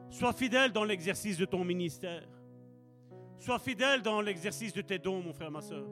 Sois 0.09 0.33
fidèle 0.33 0.71
dans 0.71 0.83
l'exercice 0.83 1.37
de 1.37 1.45
ton 1.45 1.63
ministère. 1.63 2.27
Sois 3.37 3.59
fidèle 3.59 4.01
dans 4.01 4.21
l'exercice 4.21 4.73
de 4.73 4.81
tes 4.81 4.99
dons, 4.99 5.21
mon 5.21 5.33
frère, 5.33 5.51
ma 5.51 5.61
soeur. 5.61 5.87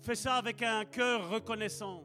Fais 0.00 0.14
ça 0.14 0.36
avec 0.36 0.62
un 0.62 0.84
cœur 0.84 1.28
reconnaissant. 1.28 2.04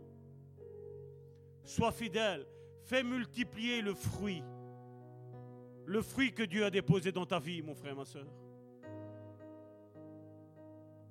Sois 1.64 1.92
fidèle. 1.92 2.46
Fais 2.86 3.04
multiplier 3.04 3.82
le 3.82 3.94
fruit 3.94 4.44
le 5.86 6.02
fruit 6.02 6.34
que 6.34 6.44
Dieu 6.44 6.66
a 6.66 6.72
déposé 6.72 7.12
dans 7.12 7.26
ta 7.26 7.40
vie, 7.40 7.62
mon 7.62 7.76
frère, 7.76 7.96
ma 7.96 8.06
soeur. 8.06 8.26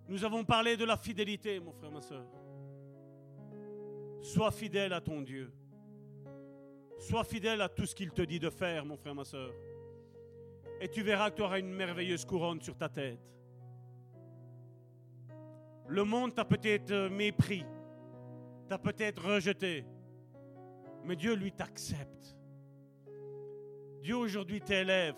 Nous 0.09 0.25
avons 0.25 0.45
parlé 0.45 0.77
de 0.77 0.85
la 0.85 0.97
fidélité, 0.97 1.61
mon 1.61 1.73
frère, 1.73 1.91
ma 1.91 2.03
soeur. 2.03 2.27
Sois 4.21 4.51
fidèle 4.51 4.93
à 4.93 5.01
ton 5.01 5.21
Dieu. 5.23 5.53
Sois 6.99 7.25
fidèle 7.25 7.61
à 7.61 7.69
tout 7.69 7.87
ce 7.87 7.95
qu'il 7.95 8.11
te 8.11 8.23
dit 8.23 8.39
de 8.39 8.51
faire, 8.51 8.85
mon 8.85 8.97
frère, 8.97 9.15
ma 9.15 9.25
soeur. 9.25 9.53
Et 10.81 10.89
tu 10.89 11.03
verras 11.03 11.31
que 11.31 11.37
tu 11.37 11.43
auras 11.43 11.59
une 11.59 11.73
merveilleuse 11.73 12.25
couronne 12.25 12.61
sur 12.61 12.77
ta 12.77 12.89
tête. 12.89 13.21
Le 15.87 16.05
monde 16.05 16.35
t'a 16.35 16.45
peut-être 16.45 17.09
mépris, 17.09 17.65
t'a 18.69 18.79
peut-être 18.79 19.23
rejeté, 19.23 19.85
mais 21.05 21.17
Dieu, 21.17 21.35
lui, 21.35 21.53
t'accepte. 21.53 22.37
Dieu 24.01 24.17
aujourd'hui 24.17 24.61
t'élève. 24.61 25.17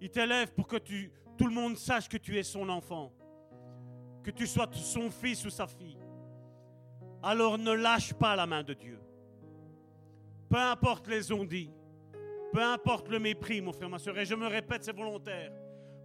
Il 0.00 0.10
t'élève 0.10 0.52
pour 0.52 0.66
que 0.66 0.76
tout 0.76 1.46
le 1.46 1.52
monde 1.52 1.76
sache 1.76 2.08
que 2.08 2.16
tu 2.16 2.36
es 2.36 2.42
son 2.42 2.68
enfant, 2.68 3.12
que 4.22 4.30
tu 4.30 4.46
sois 4.46 4.68
son 4.72 5.10
fils 5.10 5.44
ou 5.44 5.50
sa 5.50 5.66
fille. 5.66 5.98
Alors 7.22 7.56
ne 7.56 7.72
lâche 7.72 8.14
pas 8.14 8.36
la 8.36 8.46
main 8.46 8.62
de 8.62 8.74
Dieu. 8.74 8.98
Peu 10.48 10.58
importe 10.58 11.08
les 11.08 11.32
ondits, 11.32 11.72
peu 12.52 12.62
importe 12.62 13.08
le 13.08 13.18
mépris, 13.18 13.60
mon 13.60 13.72
frère, 13.72 13.88
ma 13.88 13.98
soeur, 13.98 14.18
et 14.18 14.24
je 14.24 14.34
me 14.34 14.46
répète, 14.46 14.84
c'est 14.84 14.94
volontaire. 14.94 15.52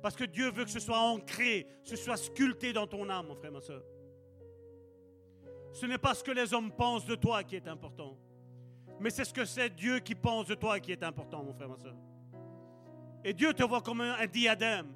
Parce 0.01 0.15
que 0.15 0.23
Dieu 0.23 0.51
veut 0.51 0.63
que 0.63 0.71
ce 0.71 0.79
soit 0.79 0.99
ancré, 0.99 1.67
ce 1.83 1.95
soit 1.95 2.17
sculpté 2.17 2.73
dans 2.73 2.87
ton 2.87 3.07
âme, 3.09 3.27
mon 3.27 3.35
frère, 3.35 3.51
ma 3.51 3.61
soeur. 3.61 3.83
Ce 5.73 5.85
n'est 5.85 5.97
pas 5.97 6.13
ce 6.13 6.23
que 6.23 6.31
les 6.31 6.53
hommes 6.53 6.71
pensent 6.71 7.05
de 7.05 7.15
toi 7.15 7.43
qui 7.43 7.55
est 7.55 7.67
important 7.67 8.17
mais 9.01 9.09
c'est 9.09 9.25
ce 9.25 9.33
que 9.33 9.45
c'est 9.45 9.69
Dieu 9.69 9.99
qui 9.99 10.13
pense 10.13 10.45
de 10.45 10.53
toi 10.53 10.79
qui 10.79 10.91
est 10.91 11.03
important, 11.03 11.43
mon 11.43 11.53
frère, 11.53 11.69
ma 11.69 11.77
soeur. 11.77 11.95
Et 13.23 13.33
Dieu 13.33 13.51
te 13.53 13.63
voit 13.63 13.81
comme 13.81 14.01
un, 14.01 14.25
diadème, 14.27 14.93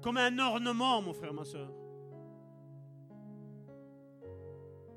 comme 0.00 0.16
un 0.16 0.38
ornement, 0.38 1.02
mon 1.02 1.12
frère, 1.12 1.34
ma 1.34 1.44
soeur. 1.44 1.70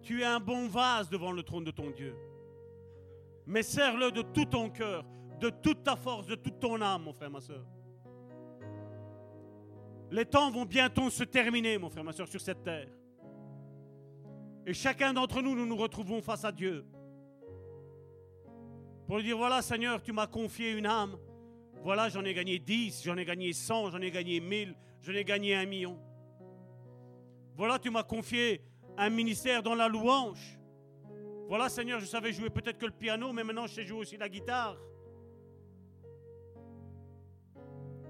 Tu 0.01 0.21
es 0.21 0.25
un 0.25 0.39
bon 0.39 0.67
vase 0.67 1.09
devant 1.09 1.31
le 1.31 1.41
trône 1.41 1.63
de 1.63 1.71
ton 1.71 1.89
Dieu. 1.89 2.15
Mais 3.47 3.63
serre-le 3.63 4.11
de 4.11 4.21
tout 4.21 4.45
ton 4.45 4.69
cœur, 4.69 5.03
de 5.39 5.49
toute 5.49 5.83
ta 5.83 5.95
force, 5.95 6.27
de 6.27 6.35
toute 6.35 6.59
ton 6.59 6.79
âme, 6.81 7.03
mon 7.03 7.13
frère, 7.13 7.31
ma 7.31 7.41
soeur. 7.41 7.65
Les 10.11 10.25
temps 10.25 10.51
vont 10.51 10.65
bientôt 10.65 11.09
se 11.09 11.23
terminer, 11.23 11.77
mon 11.79 11.89
frère, 11.89 12.03
ma 12.03 12.13
soeur, 12.13 12.27
sur 12.27 12.41
cette 12.41 12.63
terre. 12.63 12.89
Et 14.67 14.73
chacun 14.73 15.13
d'entre 15.13 15.41
nous, 15.41 15.55
nous 15.55 15.65
nous 15.65 15.77
retrouvons 15.77 16.21
face 16.21 16.45
à 16.45 16.51
Dieu. 16.51 16.85
Pour 19.07 19.17
lui 19.17 19.23
dire, 19.23 19.37
voilà 19.37 19.61
Seigneur, 19.61 20.01
tu 20.03 20.11
m'as 20.11 20.27
confié 20.27 20.73
une 20.73 20.85
âme. 20.85 21.17
Voilà, 21.81 22.09
j'en 22.09 22.25
ai 22.25 22.33
gagné 22.33 22.59
10, 22.59 23.03
j'en 23.05 23.15
ai 23.15 23.23
gagné 23.23 23.53
100, 23.53 23.91
j'en 23.91 24.01
ai 24.01 24.11
gagné 24.11 24.41
1000, 24.41 24.75
j'en 25.01 25.13
ai 25.13 25.23
gagné 25.23 25.55
un 25.55 25.65
million. 25.65 25.97
Voilà, 27.55 27.79
tu 27.79 27.89
m'as 27.89 28.03
confié 28.03 28.61
un 28.97 29.09
ministère 29.09 29.63
dans 29.63 29.75
la 29.75 29.87
louange. 29.87 30.59
Voilà, 31.47 31.69
Seigneur, 31.69 32.01
je 32.01 32.05
savais 32.05 32.33
jouer 32.33 32.49
peut-être 32.49 32.77
que 32.77 32.85
le 32.85 32.91
piano, 32.91 33.31
mais 33.31 33.45
maintenant 33.45 33.65
je 33.65 33.75
sais 33.75 33.85
jouer 33.85 33.99
aussi 33.99 34.17
la 34.17 34.27
guitare. 34.27 34.77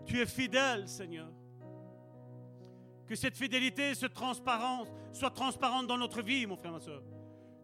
Tu 0.07 0.19
es 0.19 0.26
fidèle, 0.26 0.88
Seigneur. 0.88 1.30
Que 3.06 3.14
cette 3.14 3.38
fidélité, 3.38 3.94
cette 3.94 4.15
transparence 4.15 4.88
soit 5.11 5.30
transparente 5.30 5.86
dans 5.86 5.98
notre 5.98 6.24
vie, 6.24 6.48
mon 6.48 6.57
frère, 6.57 6.72
ma 6.72 6.80
soeur. 6.80 7.03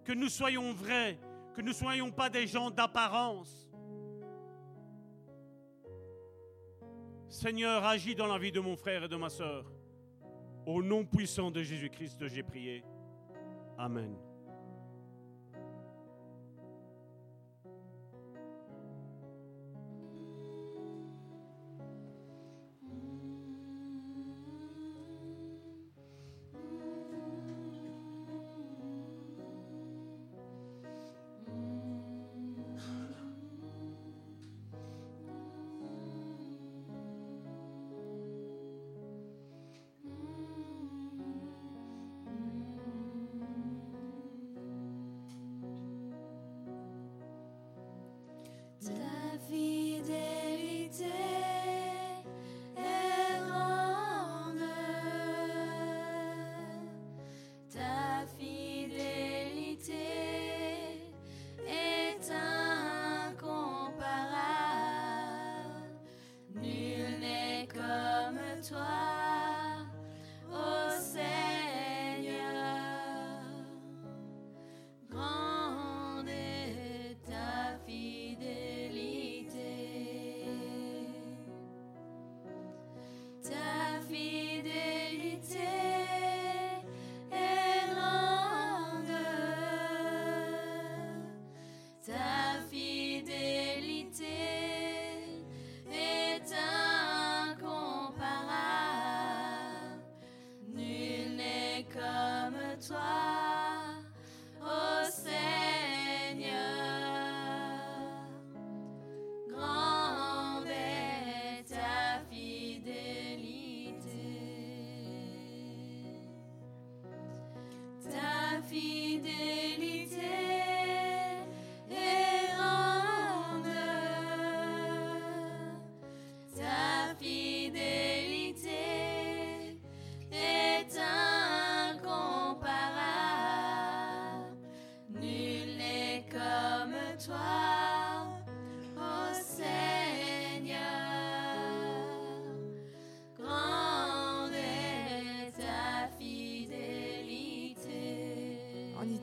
Que 0.04 0.14
nous 0.14 0.30
soyons 0.30 0.72
vrais, 0.74 1.18
que 1.54 1.62
nous 1.62 1.70
ne 1.70 1.74
soyons 1.74 2.12
pas 2.12 2.30
des 2.30 2.48
gens 2.48 2.72
d'apparence. 2.72 3.70
Seigneur, 7.30 7.84
agis 7.84 8.16
dans 8.16 8.28
la 8.28 8.38
vie 8.38 8.52
de 8.52 8.60
mon 8.60 8.76
frère 8.76 9.04
et 9.04 9.08
de 9.08 9.16
ma 9.16 9.30
soeur. 9.30 9.66
Au 10.66 10.82
nom 10.82 11.06
puissant 11.06 11.52
de 11.52 11.62
Jésus-Christ, 11.62 12.28
j'ai 12.28 12.44
prié. 12.44 12.84
Amen. 13.78 14.16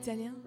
Italien. 0.01 0.40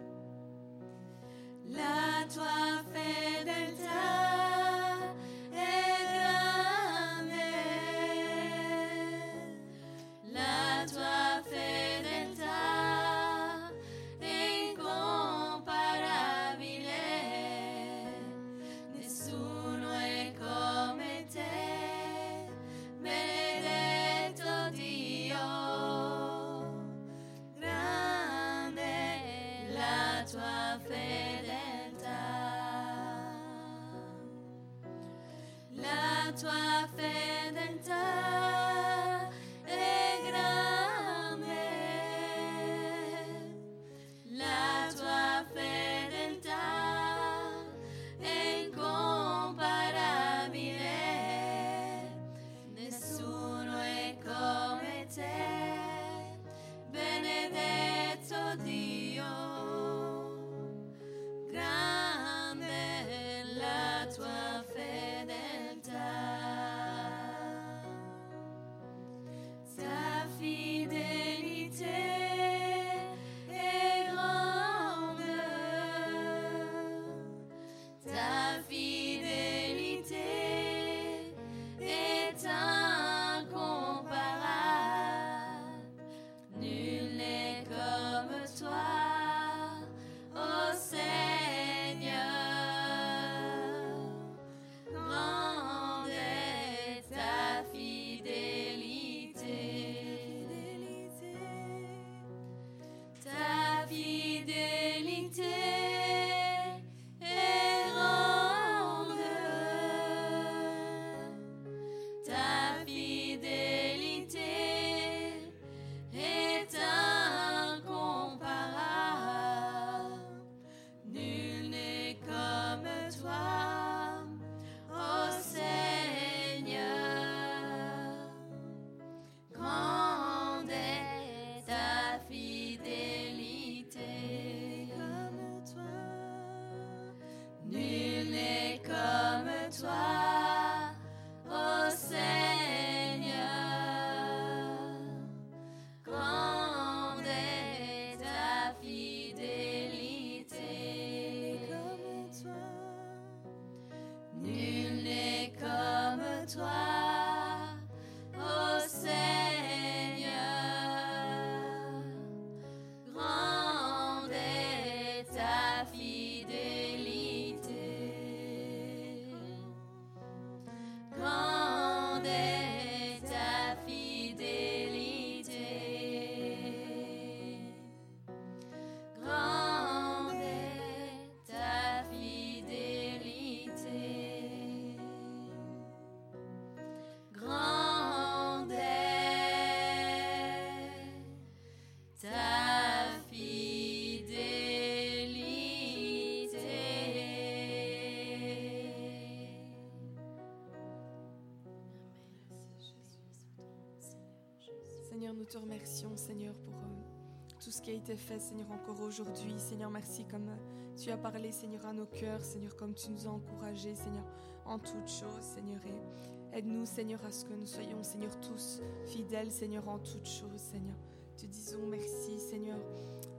Nous 205.45 205.51
te 205.51 205.59
remercions, 205.59 206.17
Seigneur, 206.17 206.55
pour 206.55 206.75
euh, 206.75 207.59
tout 207.63 207.71
ce 207.71 207.83
qui 207.83 207.91
a 207.91 207.95
été 207.95 208.17
fait, 208.17 208.39
Seigneur, 208.39 208.67
encore 208.73 208.99
aujourd'hui. 209.03 209.53
Seigneur, 209.59 209.91
merci 209.91 210.25
comme 210.25 210.49
euh, 210.49 210.97
tu 210.97 211.11
as 211.11 211.19
parlé, 211.19 211.53
Seigneur, 211.53 211.85
à 211.85 211.93
nos 211.93 212.07
cœurs, 212.07 212.41
Seigneur, 212.41 212.75
comme 212.77 212.95
tu 212.95 213.11
nous 213.11 213.27
as 213.27 213.31
encouragés, 213.31 213.95
Seigneur, 213.95 214.25
en 214.65 214.79
toutes 214.79 215.07
choses, 215.07 215.43
Seigneur. 215.43 215.81
Et 215.85 216.57
aide-nous, 216.59 216.87
Seigneur, 216.87 217.23
à 217.27 217.31
ce 217.31 217.45
que 217.45 217.53
nous 217.53 217.67
soyons, 217.67 218.03
Seigneur, 218.03 218.31
tous 218.41 218.81
fidèles, 219.05 219.53
Seigneur, 219.53 219.87
en 219.87 219.99
toutes 219.99 220.27
choses, 220.27 220.57
Seigneur. 220.57 220.97
Te 221.37 221.45
disons 221.45 221.87
merci, 221.89 222.39
Seigneur. 222.39 222.79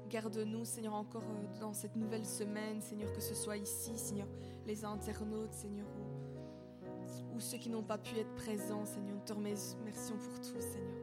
Garde-nous, 0.08 0.64
Seigneur, 0.64 0.94
encore 0.94 1.24
euh, 1.24 1.60
dans 1.60 1.74
cette 1.74 1.96
nouvelle 1.96 2.26
semaine, 2.26 2.82
Seigneur, 2.82 3.12
que 3.14 3.22
ce 3.22 3.34
soit 3.34 3.58
ici, 3.58 3.98
Seigneur, 3.98 4.28
les 4.68 4.86
internautes, 4.86 5.54
Seigneur, 5.54 5.88
ou, 5.88 7.36
ou 7.36 7.40
ceux 7.40 7.58
qui 7.58 7.70
n'ont 7.70 7.82
pas 7.82 7.98
pu 7.98 8.16
être 8.20 8.36
présents, 8.36 8.86
Seigneur. 8.86 9.16
Nous 9.16 9.26
te 9.26 9.34
remercions 9.34 10.18
pour 10.18 10.40
tout, 10.40 10.62
Seigneur, 10.62 10.95